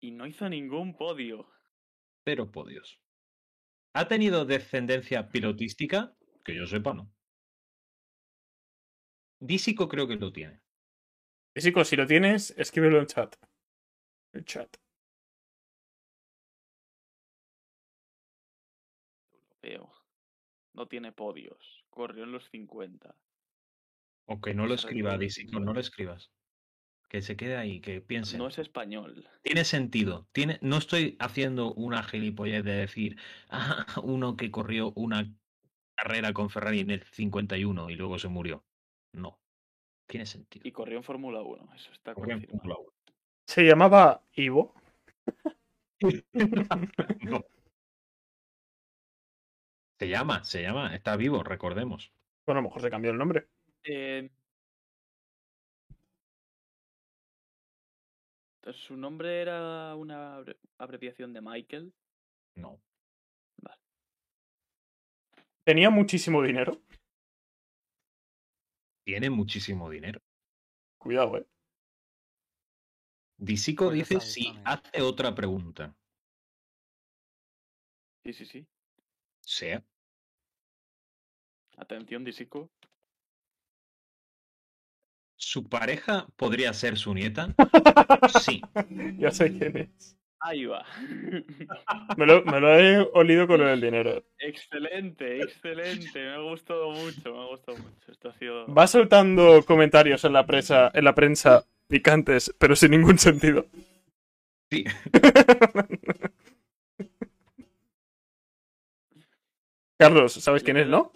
Y 0.00 0.10
no 0.12 0.26
hizo 0.26 0.48
ningún 0.48 0.96
podio. 0.96 1.48
Pero 2.24 2.50
podios. 2.50 3.00
¿Ha 3.94 4.06
tenido 4.08 4.44
descendencia 4.44 5.28
pilotística? 5.28 6.16
Que 6.44 6.56
yo 6.56 6.66
sepa, 6.66 6.94
no. 6.94 7.12
Dísico 9.40 9.88
creo 9.88 10.06
que 10.06 10.16
lo 10.16 10.32
tiene. 10.32 10.60
Físico, 11.54 11.84
si 11.84 11.96
lo 11.96 12.06
tienes, 12.06 12.50
escríbelo 12.56 12.98
en 12.98 13.06
chat. 13.06 13.36
El 14.32 14.44
chat. 14.44 14.76
Europeo. 19.64 19.92
No 20.74 20.86
tiene 20.86 21.12
podios. 21.12 21.84
Corrió 21.90 22.24
en 22.24 22.32
los 22.32 22.48
50. 22.50 23.14
O 24.26 24.40
que 24.40 24.54
no 24.54 24.66
lo 24.66 24.74
escriba, 24.74 25.18
no 25.52 25.72
lo 25.72 25.80
escribas. 25.80 26.30
Que 27.08 27.22
se 27.22 27.36
quede 27.36 27.56
ahí, 27.56 27.80
que 27.80 28.00
piense. 28.00 28.38
No 28.38 28.48
es 28.48 28.58
español. 28.58 29.28
Tiene 29.42 29.64
sentido. 29.64 30.26
Tiene... 30.32 30.58
No 30.62 30.78
estoy 30.78 31.16
haciendo 31.20 31.72
una 31.74 32.02
gilipollez 32.02 32.64
de 32.64 32.72
decir 32.72 33.16
ah, 33.50 33.86
uno 34.02 34.36
que 34.36 34.50
corrió 34.50 34.92
una 34.96 35.30
carrera 35.94 36.32
con 36.32 36.50
Ferrari 36.50 36.80
en 36.80 36.90
el 36.90 37.04
51 37.04 37.90
y 37.90 37.94
luego 37.94 38.18
se 38.18 38.28
murió. 38.28 38.64
No. 39.12 39.38
Tiene 40.06 40.26
sentido. 40.26 40.66
Y 40.66 40.72
corrió 40.72 40.98
en 40.98 41.04
Fórmula 41.04 41.40
1, 41.40 41.74
eso 41.74 41.92
está 41.92 42.14
Corrió 42.14 42.34
en. 42.34 42.46
Fórmula 42.46 42.76
Se 43.46 43.62
llamaba 43.62 44.22
Ivo. 44.34 44.74
1. 46.02 46.12
No. 47.22 47.44
Se 49.98 50.08
llama, 50.08 50.44
se 50.44 50.60
llama, 50.60 50.94
está 50.94 51.16
vivo, 51.16 51.42
recordemos. 51.42 52.12
Bueno, 52.46 52.58
a 52.58 52.62
lo 52.62 52.68
mejor 52.68 52.82
se 52.82 52.90
cambió 52.90 53.10
el 53.10 53.16
nombre. 53.16 53.46
Eh, 53.84 54.30
¿Su 58.72 58.96
nombre 58.96 59.42
era 59.42 59.94
una 59.94 60.38
abre- 60.38 60.58
abreviación 60.78 61.32
de 61.32 61.40
Michael? 61.42 61.92
No. 62.54 62.80
Tenía 65.64 65.90
muchísimo 65.90 66.42
dinero. 66.42 66.80
Tiene 69.04 69.28
muchísimo 69.30 69.90
dinero. 69.90 70.20
Cuidado, 70.98 71.36
eh. 71.38 71.46
Disico 73.36 73.86
Pues 73.86 73.96
dice 73.96 74.20
si 74.20 74.54
hace 74.64 75.02
otra 75.02 75.34
pregunta. 75.34 75.94
Sí, 78.24 78.32
sí, 78.32 78.46
sí. 78.46 78.66
Sea. 79.40 79.84
Atención, 81.76 82.24
Disico. 82.24 82.70
¿Su 85.46 85.68
pareja 85.68 86.26
podría 86.36 86.72
ser 86.72 86.96
su 86.96 87.14
nieta? 87.14 87.54
Sí. 88.42 88.60
Ya 89.18 89.30
sé 89.30 89.56
quién 89.56 89.76
es. 89.76 90.16
Ahí 90.40 90.64
va. 90.66 90.84
Me 92.16 92.26
lo, 92.26 92.44
me 92.44 92.60
lo 92.60 92.78
he 92.78 92.98
olido 93.14 93.46
con 93.46 93.60
lo 93.60 93.66
del 93.66 93.80
dinero. 93.80 94.22
excelente, 94.38 95.40
excelente. 95.42 96.18
Me 96.22 96.34
ha 96.34 96.38
gustado 96.38 96.90
mucho, 96.90 97.32
me 97.32 97.42
ha 97.42 97.46
gustado 97.46 97.78
mucho. 97.78 98.12
Esto 98.12 98.28
ha 98.30 98.34
sido. 98.34 98.66
Va 98.66 98.86
soltando 98.86 99.62
comentarios 99.64 100.24
en 100.24 100.32
la 100.34 100.44
prensa, 100.46 100.90
en 100.94 101.04
la 101.04 101.14
prensa 101.14 101.64
picantes, 101.88 102.54
pero 102.58 102.74
sin 102.76 102.90
ningún 102.92 103.18
sentido. 103.18 103.66
Sí. 104.70 104.84
Carlos, 109.98 110.32
¿sabes 110.34 110.62
quién 110.62 110.76
es, 110.76 110.86
no? 110.88 111.12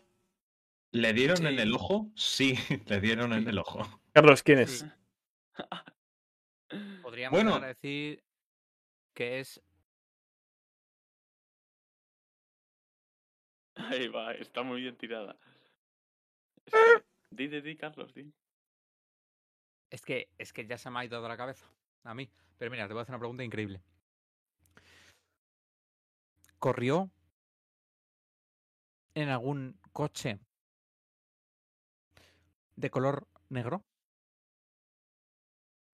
¿Le 0.92 1.12
dieron 1.12 1.46
en 1.46 1.56
Sí. 1.56 1.62
el 1.62 1.74
ojo? 1.74 2.10
Sí, 2.14 2.54
le 2.86 3.00
dieron 3.00 3.32
en 3.32 3.48
el 3.48 3.58
ojo. 3.58 3.97
Carlos, 4.12 4.42
¿quién 4.42 4.58
es? 4.60 4.78
Sí. 4.80 4.86
Podríamos 7.02 7.36
Bueno. 7.42 7.60
decir 7.60 8.22
que 9.14 9.40
es 9.40 9.60
Ahí 13.76 14.08
va, 14.08 14.32
está 14.32 14.62
muy 14.62 14.82
bien 14.82 14.96
tirada. 14.96 15.36
Es 16.66 16.72
que- 16.74 17.04
Di, 17.30 17.46
di, 17.48 17.60
di, 17.60 17.76
Carlos, 17.76 18.12
di. 18.14 18.32
Es 19.90 20.02
que, 20.02 20.28
es 20.38 20.52
que 20.52 20.66
ya 20.66 20.76
se 20.78 20.90
me 20.90 20.98
ha 20.98 21.04
ido 21.04 21.22
de 21.22 21.28
la 21.28 21.36
cabeza. 21.36 21.66
A 22.04 22.14
mí. 22.14 22.28
Pero 22.58 22.70
mira, 22.70 22.86
te 22.88 22.92
voy 22.94 23.00
a 23.00 23.02
hacer 23.02 23.14
una 23.14 23.20
pregunta 23.20 23.44
increíble. 23.44 23.80
¿Corrió 26.58 27.10
en 29.14 29.28
algún 29.28 29.78
coche 29.92 30.40
de 32.76 32.90
color 32.90 33.28
negro? 33.48 33.84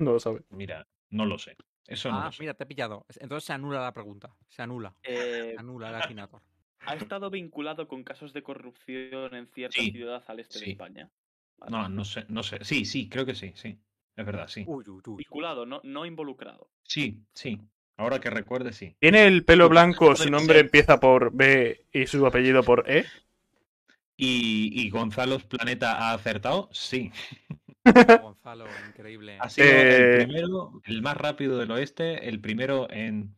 No 0.05 0.13
lo 0.13 0.21
sabe. 0.21 0.43
Mira, 0.51 0.87
no 1.11 1.27
lo 1.27 1.39
sé. 1.39 1.57
Eso 1.87 2.11
no 2.11 2.21
ah, 2.21 2.27
lo 2.27 2.33
sé. 2.33 2.43
mira, 2.43 2.55
te 2.55 2.65
he 2.65 2.67
pillado. 2.67 3.05
Es- 3.09 3.19
Entonces 3.21 3.45
se 3.47 3.53
anula 3.53 3.81
la 3.81 3.93
pregunta. 3.93 4.35
Se 4.49 4.63
anula. 4.63 4.95
Eh, 5.03 5.55
Anula 5.59 5.89
el 5.91 5.95
Akinator. 5.97 6.41
¿Ha 6.87 6.95
estado 6.95 7.31
vinculado 7.31 7.89
con 7.89 8.05
casos 8.05 8.33
de 8.33 8.43
corrupción 8.43 9.35
en 9.35 9.47
cierta 9.49 9.81
Sí, 9.81 9.91
ciudad 9.91 10.23
al 10.27 10.41
este 10.41 10.59
de. 10.61 10.71
España? 10.73 11.11
Vale. 11.57 11.73
No, 11.73 11.89
no 11.89 12.05
sé, 12.05 12.25
no 12.29 12.43
sé. 12.43 12.63
Sí, 12.65 12.85
sí, 12.85 13.09
creo 13.09 13.25
que 13.25 13.35
sí, 13.35 13.53
sí. 13.55 13.79
Es 14.17 14.27
verdad, 14.27 14.49
sí. 14.49 14.65
Uy, 14.67 14.85
uy, 14.89 15.03
uy. 15.07 15.17
Vinculado, 15.17 15.67
no, 15.67 15.81
no 15.83 16.07
involucrado. 16.07 16.69
Sí, 16.85 17.19
sí. 17.35 17.59
Ahora 17.97 18.21
que 18.21 18.29
recuerde, 18.31 18.73
sí. 18.73 18.95
Tiene 18.99 19.27
el 19.27 19.45
pelo 19.45 19.69
blanco, 19.69 20.15
su 20.17 20.31
nombre 20.31 20.59
empieza 20.61 21.01
por 21.01 21.33
B 21.33 21.87
y 21.93 22.07
su 22.07 22.27
apellido 22.27 22.63
por 22.63 22.89
E. 22.91 23.07
¿Y, 24.17 24.71
y 24.81 24.91
Gonzalo 24.91 25.39
Planeta 25.41 25.97
ha 25.99 26.15
acertado? 26.15 26.69
Sí. 26.73 27.11
Gonzalo, 28.23 28.67
increíble. 28.89 29.39
Ha 29.41 29.49
sido 29.51 29.67
Eh, 29.67 30.21
el 30.21 30.27
primero, 30.27 30.81
el 30.85 31.03
más 31.03 31.17
rápido 31.17 31.59
del 31.59 31.71
oeste, 31.71 32.29
el 32.29 32.41
primero 32.41 32.91
en 32.91 33.35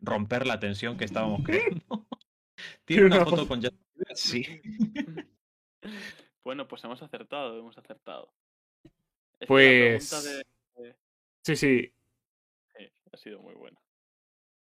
romper 0.00 0.46
la 0.46 0.58
tensión 0.60 0.96
que 0.96 1.04
estábamos 1.04 1.42
creando. 1.44 2.06
¿Tiene 2.84 3.06
una 3.06 3.24
foto 3.24 3.46
con 3.48 3.60
Justin 3.60 3.80
Bieber? 3.94 4.16
Sí. 4.16 4.60
Bueno, 6.44 6.66
pues 6.68 6.82
hemos 6.84 7.02
acertado, 7.02 7.58
hemos 7.58 7.76
acertado. 7.78 8.32
Es 9.40 9.48
Pues- 9.48 10.08
pregunta 10.10 10.28
de- 10.28 10.96
Sí, 11.44 11.56
sí. 11.56 11.92
sí, 12.76 12.92
ha 13.12 13.16
sido 13.16 13.40
muy 13.40 13.54
buena. 13.54 13.80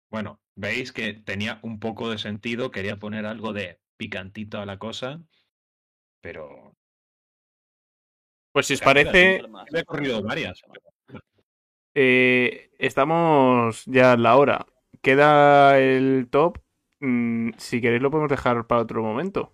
Bueno, 0.10 0.40
veis 0.56 0.92
que 0.92 1.14
tenía 1.14 1.60
un 1.62 1.80
poco 1.80 2.10
de 2.10 2.18
sentido, 2.18 2.72
quería 2.72 2.98
poner 2.98 3.26
algo 3.28 3.54
de 3.54 3.80
picantito 3.98 4.60
a 4.60 4.66
la 4.66 4.80
cosa, 4.80 5.22
pero 6.22 6.76
Pues 8.56 8.68
si 8.68 8.76
os 8.76 8.82
parece, 8.82 9.46
más, 9.50 9.68
he 9.74 9.84
corrido 9.84 10.24
varias. 10.24 10.62
eh, 11.94 12.72
estamos 12.80 13.84
ya 13.86 14.14
en 14.14 14.24
la 14.24 14.38
hora. 14.38 14.66
Queda 15.02 15.78
el 15.78 16.30
top. 16.32 16.60
Mm, 17.02 17.50
si 17.58 17.82
queréis 17.82 18.02
lo 18.02 18.10
podemos 18.10 18.30
dejar 18.30 18.66
para 18.66 18.80
otro 18.84 19.04
momento. 19.04 19.54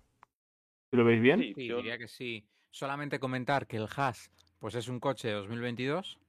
Si 0.92 0.96
lo 0.96 1.04
veis 1.04 1.20
bien. 1.20 1.40
Sí, 1.40 1.52
Sí, 1.56 1.66
yo- 1.66 1.78
diría 1.78 1.98
que 1.98 2.06
sí. 2.06 2.46
Solamente 2.70 3.18
comentar 3.18 3.66
que 3.66 3.76
el 3.78 3.88
Haas 3.96 4.30
pues 4.60 4.76
es 4.76 4.86
un 4.86 5.00
coche 5.00 5.26
de 5.26 5.34
2022 5.34 6.20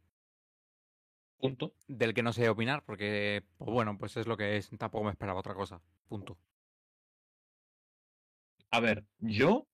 punto. 1.37 1.75
del 1.87 2.15
que 2.15 2.23
no 2.23 2.33
sé 2.33 2.49
opinar 2.49 2.83
porque, 2.83 3.43
pues 3.59 3.69
bueno, 3.69 3.99
pues 3.99 4.17
es 4.17 4.25
lo 4.25 4.35
que 4.35 4.57
es. 4.57 4.71
Tampoco 4.79 5.03
me 5.03 5.11
esperaba 5.11 5.39
otra 5.41 5.53
cosa. 5.53 5.79
Punto. 6.07 6.39
A 8.71 8.79
ver, 8.79 9.03
yo 9.19 9.67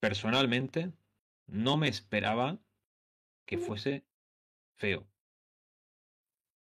personalmente 0.00 0.92
no 1.46 1.76
me 1.76 1.88
esperaba 1.88 2.58
que 3.46 3.58
fuese 3.58 4.04
feo. 4.76 5.06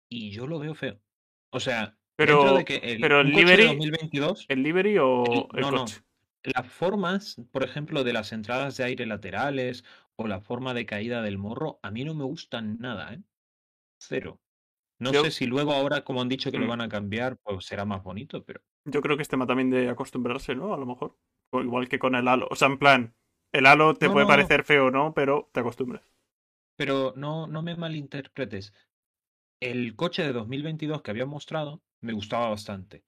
Y 0.09 0.31
yo 0.31 0.47
lo 0.47 0.59
veo 0.59 0.73
feo. 0.75 0.99
O 1.51 1.59
sea, 1.59 1.97
Pero- 2.15 2.57
de 2.57 2.65
que 2.65 2.75
el, 2.77 3.01
pero 3.01 3.21
el 3.21 3.27
un 3.27 3.33
coche 3.33 3.45
de 3.45 3.57
livery- 3.57 3.67
2022, 3.67 4.45
¿El 4.49 4.63
livery 4.63 4.97
o 4.99 5.23
El- 5.53 5.61
no, 5.61 5.71
no. 5.71 5.85
las 6.43 6.67
formas, 6.71 7.41
por 7.51 7.63
ejemplo, 7.63 8.03
de 8.03 8.13
las 8.13 8.31
entradas 8.31 8.77
de 8.77 8.83
aire 8.85 9.05
laterales 9.05 9.83
o 10.15 10.27
la 10.27 10.39
forma 10.41 10.73
de 10.73 10.85
caída 10.85 11.21
del 11.21 11.37
morro, 11.37 11.79
a 11.83 11.91
mí 11.91 12.03
no 12.03 12.13
me 12.15 12.23
gustan 12.23 12.77
nada, 12.79 13.13
¿eh? 13.13 13.21
Cero. 13.99 14.41
No 14.99 15.11
Yo- 15.11 15.23
sé 15.23 15.31
si 15.31 15.45
luego 15.45 15.73
ahora, 15.73 16.03
como 16.03 16.21
han 16.21 16.29
dicho 16.29 16.51
que 16.51 16.57
lo 16.57 16.65
Mm. 16.65 16.69
van 16.69 16.81
a 16.81 16.89
cambiar, 16.89 17.37
pues 17.37 17.65
será 17.65 17.85
más 17.85 18.03
bonito, 18.03 18.43
pero 18.43 18.61
Yo 18.89 19.01
creo 19.01 19.17
que 19.17 19.21
es 19.23 19.27
tema 19.27 19.45
también 19.45 19.69
de 19.69 19.89
acostumbrarse, 19.89 20.55
¿no? 20.55 20.73
A 20.73 20.77
lo 20.77 20.85
mejor. 20.85 21.17
O 21.51 21.59
igual 21.61 21.89
que 21.89 21.99
con 21.99 22.15
el 22.15 22.25
halo. 22.25 22.47
O 22.49 22.55
sea, 22.55 22.69
en 22.69 22.79
plan, 22.79 23.13
el 23.53 23.65
halo 23.65 23.93
te 23.95 24.07
No, 24.07 24.13
puede 24.13 24.25
no. 24.25 24.29
parecer 24.29 24.63
feo 24.63 24.87
o 24.87 24.91
no, 24.91 25.13
pero 25.13 25.49
te 25.53 25.59
acostumbras. 25.59 26.03
Pero 26.77 27.13
no, 27.15 27.47
no 27.47 27.61
me 27.61 27.75
malinterpretes. 27.75 28.73
El 29.59 29.95
coche 29.95 30.23
de 30.23 30.33
2022 30.33 31.01
que 31.01 31.11
había 31.11 31.25
mostrado 31.25 31.81
me 32.01 32.13
gustaba 32.13 32.49
bastante. 32.49 33.03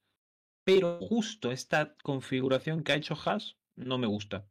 Pero 0.64 0.98
justo 1.00 1.52
esta 1.52 1.94
configuración 2.02 2.82
que 2.82 2.92
ha 2.92 2.96
hecho 2.96 3.14
Haas 3.14 3.56
no 3.76 3.98
me 3.98 4.06
gusta. 4.06 4.44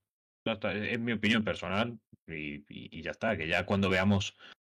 Es 0.45 0.99
mi 0.99 1.11
opinión 1.11 1.43
personal 1.43 1.99
y, 2.27 2.55
y- 2.69 2.89
y 2.91 3.01
ya 3.01 3.11
está. 3.11 3.37
Que 3.37 3.47
ya 3.47 3.65
cuando 3.65 3.89
veamos 3.89 4.35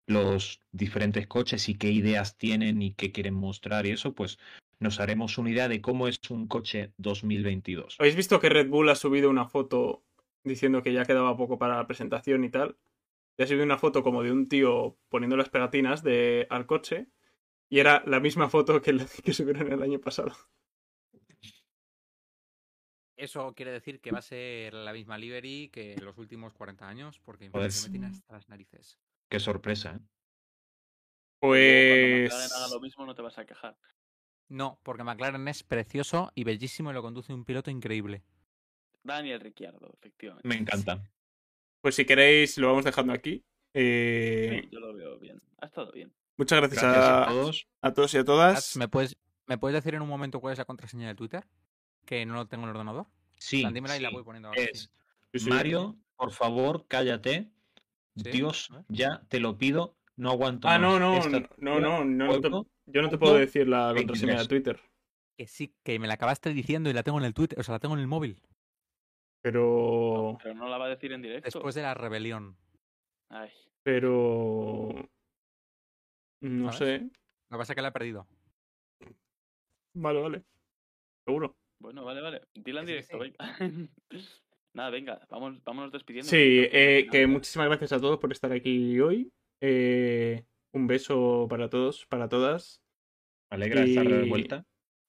los 0.09 0.61
diferentes 0.73 1.27
coches 1.27 1.69
y 1.69 1.77
qué 1.77 1.91
ideas 1.91 2.37
tienen 2.37 2.83
y 2.83 2.95
qué 2.95 3.13
quieren 3.13 3.35
mostrar 3.35 3.87
y 3.87 3.91
eso, 3.91 4.15
pues 4.15 4.39
nos 4.81 4.99
haremos 4.99 5.39
una 5.39 5.51
idea 5.51 5.69
de 5.69 5.81
cómo 5.81 6.09
es 6.09 6.19
un 6.29 6.49
coche 6.49 6.93
2022. 6.99 7.97
¿Habéis 8.01 8.17
visto 8.17 8.41
que 8.41 8.49
Red 8.49 8.69
Bull 8.69 8.89
ha 8.91 8.97
subido 8.97 9.31
una 9.31 9.47
foto 9.47 10.03
diciendo 10.45 10.83
que 10.83 10.93
ya 10.93 11.05
quedaba 11.05 11.37
poco 11.37 11.59
para 11.59 11.77
la 11.77 11.87
presentación 11.87 12.45
y 12.45 12.51
tal? 12.51 12.77
Y 13.39 13.45
ha 13.45 13.47
subido 13.49 13.65
una 13.65 13.79
foto 13.79 14.03
como 14.05 14.23
de 14.25 14.33
un 14.33 14.49
tío 14.49 14.99
poniendo 15.11 15.37
las 15.37 15.51
pegatinas 15.51 16.03
de, 16.05 16.47
al 16.51 16.67
coche. 16.67 17.09
Y 17.71 17.81
era 17.81 18.03
la 18.07 18.21
misma 18.21 18.49
foto 18.51 18.83
que, 18.83 18.93
la- 18.95 19.07
que 19.25 19.33
subieron 19.35 19.73
el 19.73 19.83
año 19.83 20.01
pasado. 20.01 20.33
Eso 23.17 23.55
quiere 23.55 23.71
decir 23.73 24.01
que 24.01 24.11
va 24.11 24.19
a 24.19 24.23
ser 24.23 24.75
la 24.75 24.93
misma 24.93 25.17
livery 25.17 25.71
que 25.71 25.97
los 26.03 26.19
últimos 26.19 26.53
40 26.55 26.89
años 26.89 27.21
porque 27.21 27.49
Joder. 27.51 27.73
se 27.73 27.83
me 27.83 27.91
tiene 27.91 28.07
hasta 28.09 28.33
las 28.35 28.49
narices. 28.49 28.99
Qué 29.29 29.41
sorpresa, 29.41 29.93
¿eh? 29.97 30.01
Pues. 31.41 32.31
Cuando 32.31 32.47
McLaren 32.47 32.53
haga 32.57 32.69
lo 32.69 32.81
mismo 32.81 33.07
no 33.07 33.15
te 33.15 33.23
vas 33.23 33.39
a 33.39 33.45
quejar. 33.45 33.77
No, 34.49 34.79
porque 34.85 35.03
McLaren 35.03 35.49
es 35.49 35.65
precioso 35.65 36.31
y 36.37 36.45
bellísimo 36.45 36.91
y 36.91 36.95
lo 36.95 37.03
conduce 37.03 37.33
un 37.35 37.45
piloto 37.45 37.71
increíble. 37.73 38.23
Daniel 39.05 39.41
Ricciardo, 39.41 39.93
efectivamente. 39.99 40.47
Me 40.49 40.57
encanta. 40.57 41.03
Pues 41.81 41.95
si 41.97 42.05
queréis, 42.05 42.57
lo 42.59 42.69
vamos 42.69 42.85
dejando 42.85 43.13
aquí. 43.13 43.45
Eh, 43.75 44.61
Sí, 44.63 44.69
yo 44.71 44.81
lo 44.81 44.95
veo 44.95 45.19
bien. 45.19 45.41
Ha 45.61 45.67
estado 45.67 45.91
bien. 45.93 46.13
Muchas 46.37 46.59
gracias, 46.61 46.83
Gracias 46.83 47.05
a, 47.05 47.25
a 47.25 47.29
todos. 47.29 47.67
a 47.83 47.93
todos 47.93 48.15
y 48.15 48.19
a 48.19 48.25
todas. 48.25 48.77
¿Me 48.77 48.89
puedes, 48.89 49.17
¿Me 49.47 49.59
puedes 49.59 49.75
decir 49.75 49.95
en 49.95 50.03
un 50.03 50.09
momento 50.09 50.41
cuál 50.41 50.53
es 50.53 50.59
la 50.59 50.65
contraseña 50.65 51.09
de 51.09 51.15
Twitter? 51.15 51.45
Que 52.05 52.25
no 52.27 52.35
lo 52.35 52.47
tengo 52.47 52.65
en 52.65 52.71
el 52.71 52.77
ordenador. 52.77 53.07
Sí, 53.39 53.65
dímela 53.73 53.97
y 53.97 54.01
la 54.01 54.11
voy 54.11 54.23
poniendo 54.23 54.49
ahora. 54.49 54.61
sí. 54.63 54.69
es 54.73 54.91
Sí, 55.33 55.39
sí. 55.41 55.49
Mario, 55.51 55.97
por 56.17 56.31
favor, 56.33 56.85
cállate. 56.89 57.51
Sí, 58.17 58.31
Dios, 58.31 58.69
ya 58.89 59.23
te 59.29 59.41
lo 59.41 59.57
pido, 59.57 59.97
no 60.17 60.31
aguanto 60.31 60.69
Ah, 60.69 60.79
no, 60.79 60.91
más 60.93 61.01
no, 61.01 61.17
esta 61.17 61.31
no, 61.59 61.81
no, 61.81 61.81
no, 61.81 62.05
no, 62.05 62.27
no 62.27 62.41
te- 62.41 62.51
juego. 62.51 62.67
yo 62.85 63.01
no 63.01 63.09
te 63.09 63.17
puedo 63.17 63.35
decir 63.37 63.67
la 63.67 63.95
contraseña 63.97 64.33
de 64.33 64.39
23. 64.41 64.49
Twitter, 64.49 64.81
Que 65.39 65.47
sí, 65.47 65.75
que 65.83 65.99
me 65.99 66.07
la 66.07 66.15
acabaste 66.15 66.53
diciendo 66.53 66.91
y 66.91 66.93
la 66.93 67.03
tengo 67.03 67.19
en 67.19 67.25
el 67.25 67.33
Twitter, 67.33 67.59
o 67.59 67.63
sea, 67.63 67.73
la 67.73 67.79
tengo 67.79 67.95
en 67.95 68.01
el 68.03 68.07
móvil. 68.09 68.43
Pero... 69.43 70.39
Pero 70.43 70.55
no 70.55 70.69
la 70.69 70.79
va 70.79 70.87
a 70.87 70.91
decir 70.91 71.13
en 71.13 71.23
directo. 71.23 71.47
Después 71.47 71.75
de 71.75 71.83
la 71.83 71.95
rebelión. 71.95 72.57
Ay, 73.31 73.51
Pero... 73.83 74.91
No 76.43 76.73
¿Sabes? 76.73 77.01
sé. 77.01 77.05
Lo 77.51 77.57
que 77.57 77.59
pasa 77.59 77.73
es 77.73 77.77
que 77.77 77.83
la 77.83 77.89
he 77.89 77.93
perdido. 77.93 78.27
Vale, 79.95 80.21
vale. 80.23 80.43
Seguro. 81.27 81.57
bueno, 81.81 82.05
vale, 82.05 82.21
vale. 82.21 82.43
Dila 82.55 82.81
en 82.81 82.87
sí, 82.87 82.93
directo, 82.93 83.19
venga. 83.19 83.37
Nada, 84.75 84.91
venga, 84.91 85.27
vamos, 85.29 85.63
vámonos 85.65 85.93
despidiendo. 85.93 86.29
Sí, 86.31 86.37
eh, 86.73 87.07
que 87.11 87.27
muchísimas 87.27 87.69
gracias 87.69 87.93
a 87.93 88.01
todos 88.01 88.19
por 88.19 88.33
estar 88.33 88.51
aquí 88.53 88.99
hoy. 89.01 89.31
Eh, 89.61 90.45
un 90.75 90.87
beso 90.87 91.47
para 91.49 91.69
todos, 91.69 92.07
para 92.07 92.29
todas. 92.29 92.81
Me 93.51 93.57
alegra 93.57 93.83
estar 93.85 94.09
de 94.09 94.27
Y- 94.27 94.29
vuelta. 94.31 94.65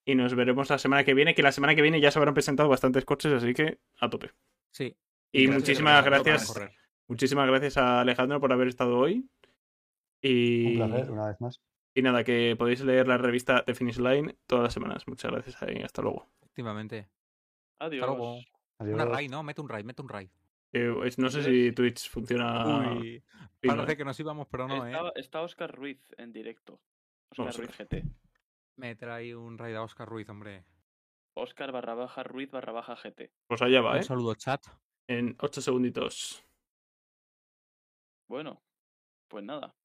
Y 0.05 0.15
nos 0.15 0.35
veremos 0.35 0.69
la 0.69 0.77
semana 0.77 1.03
que 1.03 1.13
viene, 1.13 1.33
que 1.33 1.43
la 1.43 1.51
semana 1.51 1.75
que 1.75 1.81
viene 1.81 2.01
ya 2.01 2.11
se 2.11 2.19
habrán 2.19 2.33
presentado 2.33 2.69
bastantes 2.69 3.05
coches, 3.05 3.31
así 3.31 3.53
que 3.53 3.79
a 3.99 4.09
tope. 4.09 4.31
Sí. 4.71 4.95
Y 5.31 5.45
gracias, 5.45 5.61
muchísimas 5.61 6.05
gracias, 6.05 6.53
muchísimas 7.07 7.47
gracias 7.47 7.77
a 7.77 8.01
Alejandro 8.01 8.39
por 8.39 8.51
haber 8.51 8.67
estado 8.67 8.97
hoy. 8.97 9.29
Y, 10.21 10.77
Un 10.77 10.89
placer, 10.89 11.11
una 11.11 11.27
vez 11.27 11.41
más. 11.41 11.61
y 11.93 12.01
nada, 12.01 12.23
que 12.23 12.55
podéis 12.57 12.81
leer 12.81 13.07
la 13.07 13.17
revista 13.17 13.63
The 13.65 13.75
Finish 13.75 13.97
Line 13.97 14.35
todas 14.45 14.63
las 14.63 14.73
semanas. 14.73 15.07
Muchas 15.07 15.31
gracias 15.31 15.57
y 15.73 15.81
hasta 15.81 16.01
luego. 16.01 16.27
Efectivamente. 16.41 17.09
Adiós. 17.79 18.03
Hasta 18.03 18.15
luego. 18.15 18.39
Adiós. 18.79 18.95
Una 18.95 19.05
raid, 19.05 19.29
¿no? 19.29 19.43
Mete 19.43 19.61
un 19.61 19.69
raid, 19.69 19.85
mete 19.85 20.01
un 20.01 20.09
raid. 20.09 20.29
Eh, 20.73 21.11
no 21.17 21.29
sé 21.29 21.43
si 21.43 21.71
Twitch 21.71 22.09
funciona. 22.09 22.95
Uy, 22.95 23.23
parece 23.61 23.95
que 23.95 24.03
nos 24.03 24.19
íbamos, 24.19 24.47
pero 24.47 24.67
no, 24.67 24.85
está, 24.85 25.07
¿eh? 25.07 25.11
está 25.15 25.41
Oscar 25.41 25.73
Ruiz 25.73 25.99
en 26.17 26.33
directo. 26.33 26.81
Oscar 27.29 27.47
a 27.47 27.51
Ruiz. 27.51 27.77
GT. 27.77 28.03
Me 28.77 28.95
trae 28.95 29.35
un 29.35 29.57
raid 29.57 29.75
a 29.75 29.83
Oscar 29.83 30.07
Ruiz, 30.07 30.27
hombre. 30.29 30.65
Oscar 31.35 31.71
barra 31.71 31.93
baja 31.95 32.23
Ruiz 32.23 32.49
barra 32.51 32.71
baja 32.71 32.95
GT. 32.95 33.31
Pues 33.47 33.61
allá 33.61 33.81
va, 33.81 33.91
Un 33.93 33.97
¿eh? 33.97 34.03
saludo, 34.03 34.35
chat. 34.35 34.65
En 35.07 35.35
8 35.39 35.61
segunditos. 35.61 36.43
Bueno, 38.27 38.61
pues 39.27 39.43
nada. 39.43 39.75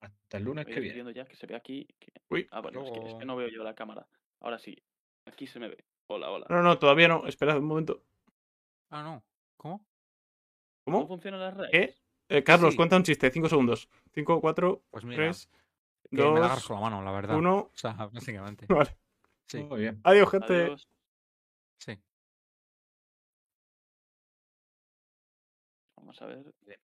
Hasta 0.00 0.36
el 0.36 0.44
lunes 0.44 0.64
Voy 0.66 0.74
que 0.74 0.80
viene. 0.80 1.12
ya 1.14 1.24
que 1.24 1.36
se 1.36 1.46
ve 1.46 1.54
aquí. 1.56 1.86
que- 1.98 2.12
Uy. 2.30 2.46
Ah, 2.50 2.60
bueno, 2.60 2.80
es 2.84 2.90
que, 2.90 2.98
es 2.98 3.02
Luego- 3.04 3.18
que 3.18 3.24
no 3.24 3.36
veo 3.36 3.48
yo 3.48 3.62
la 3.64 3.74
cámara. 3.74 4.06
Ahora 4.40 4.58
sí. 4.58 4.76
Aquí 5.26 5.46
se 5.46 5.58
me 5.58 5.68
ve. 5.68 5.84
Hola, 6.08 6.30
hola. 6.30 6.46
No, 6.50 6.62
no, 6.62 6.78
todavía 6.78 7.08
no. 7.08 7.26
Esperad 7.26 7.58
un 7.58 7.64
momento. 7.66 8.02
Ah, 8.90 9.02
no. 9.02 9.24
¿Cómo? 9.56 9.78
¿Cómo 10.84 10.98
¿Cómo? 10.98 11.08
funcionan 11.08 11.40
las 11.40 11.54
redes? 11.56 11.70
¿Qué? 11.72 11.94
Eh, 12.36 12.42
Carlos, 12.44 12.72
Sí. 12.72 12.76
cuenta 12.76 12.96
un 12.96 13.02
chiste. 13.04 13.30
5 13.30 13.48
segundos. 13.48 13.88
5, 14.12 14.40
4, 14.40 14.82
Pues 14.90 15.04
mira, 15.04 15.16
3, 15.24 15.48
que 16.10 16.16
me 16.16 16.22
la 16.22 16.46
agarras 16.46 16.58
2, 16.58 16.66
con 16.66 16.76
la 16.76 16.82
mano, 16.82 17.02
la 17.02 17.12
verdad. 17.12 17.36
1. 17.36 17.56
O 17.56 17.70
sea, 17.74 17.92
básicamente. 18.12 18.66
Vale. 18.68 18.96
Sí, 19.48 19.62
Muy 19.62 19.80
bien. 19.80 20.00
Adiós, 20.04 20.30
gente. 20.30 20.54
Adiós. 20.54 20.88
sí. 21.78 21.98
Vamos 25.96 26.20
a 26.22 26.26
ver. 26.26 26.54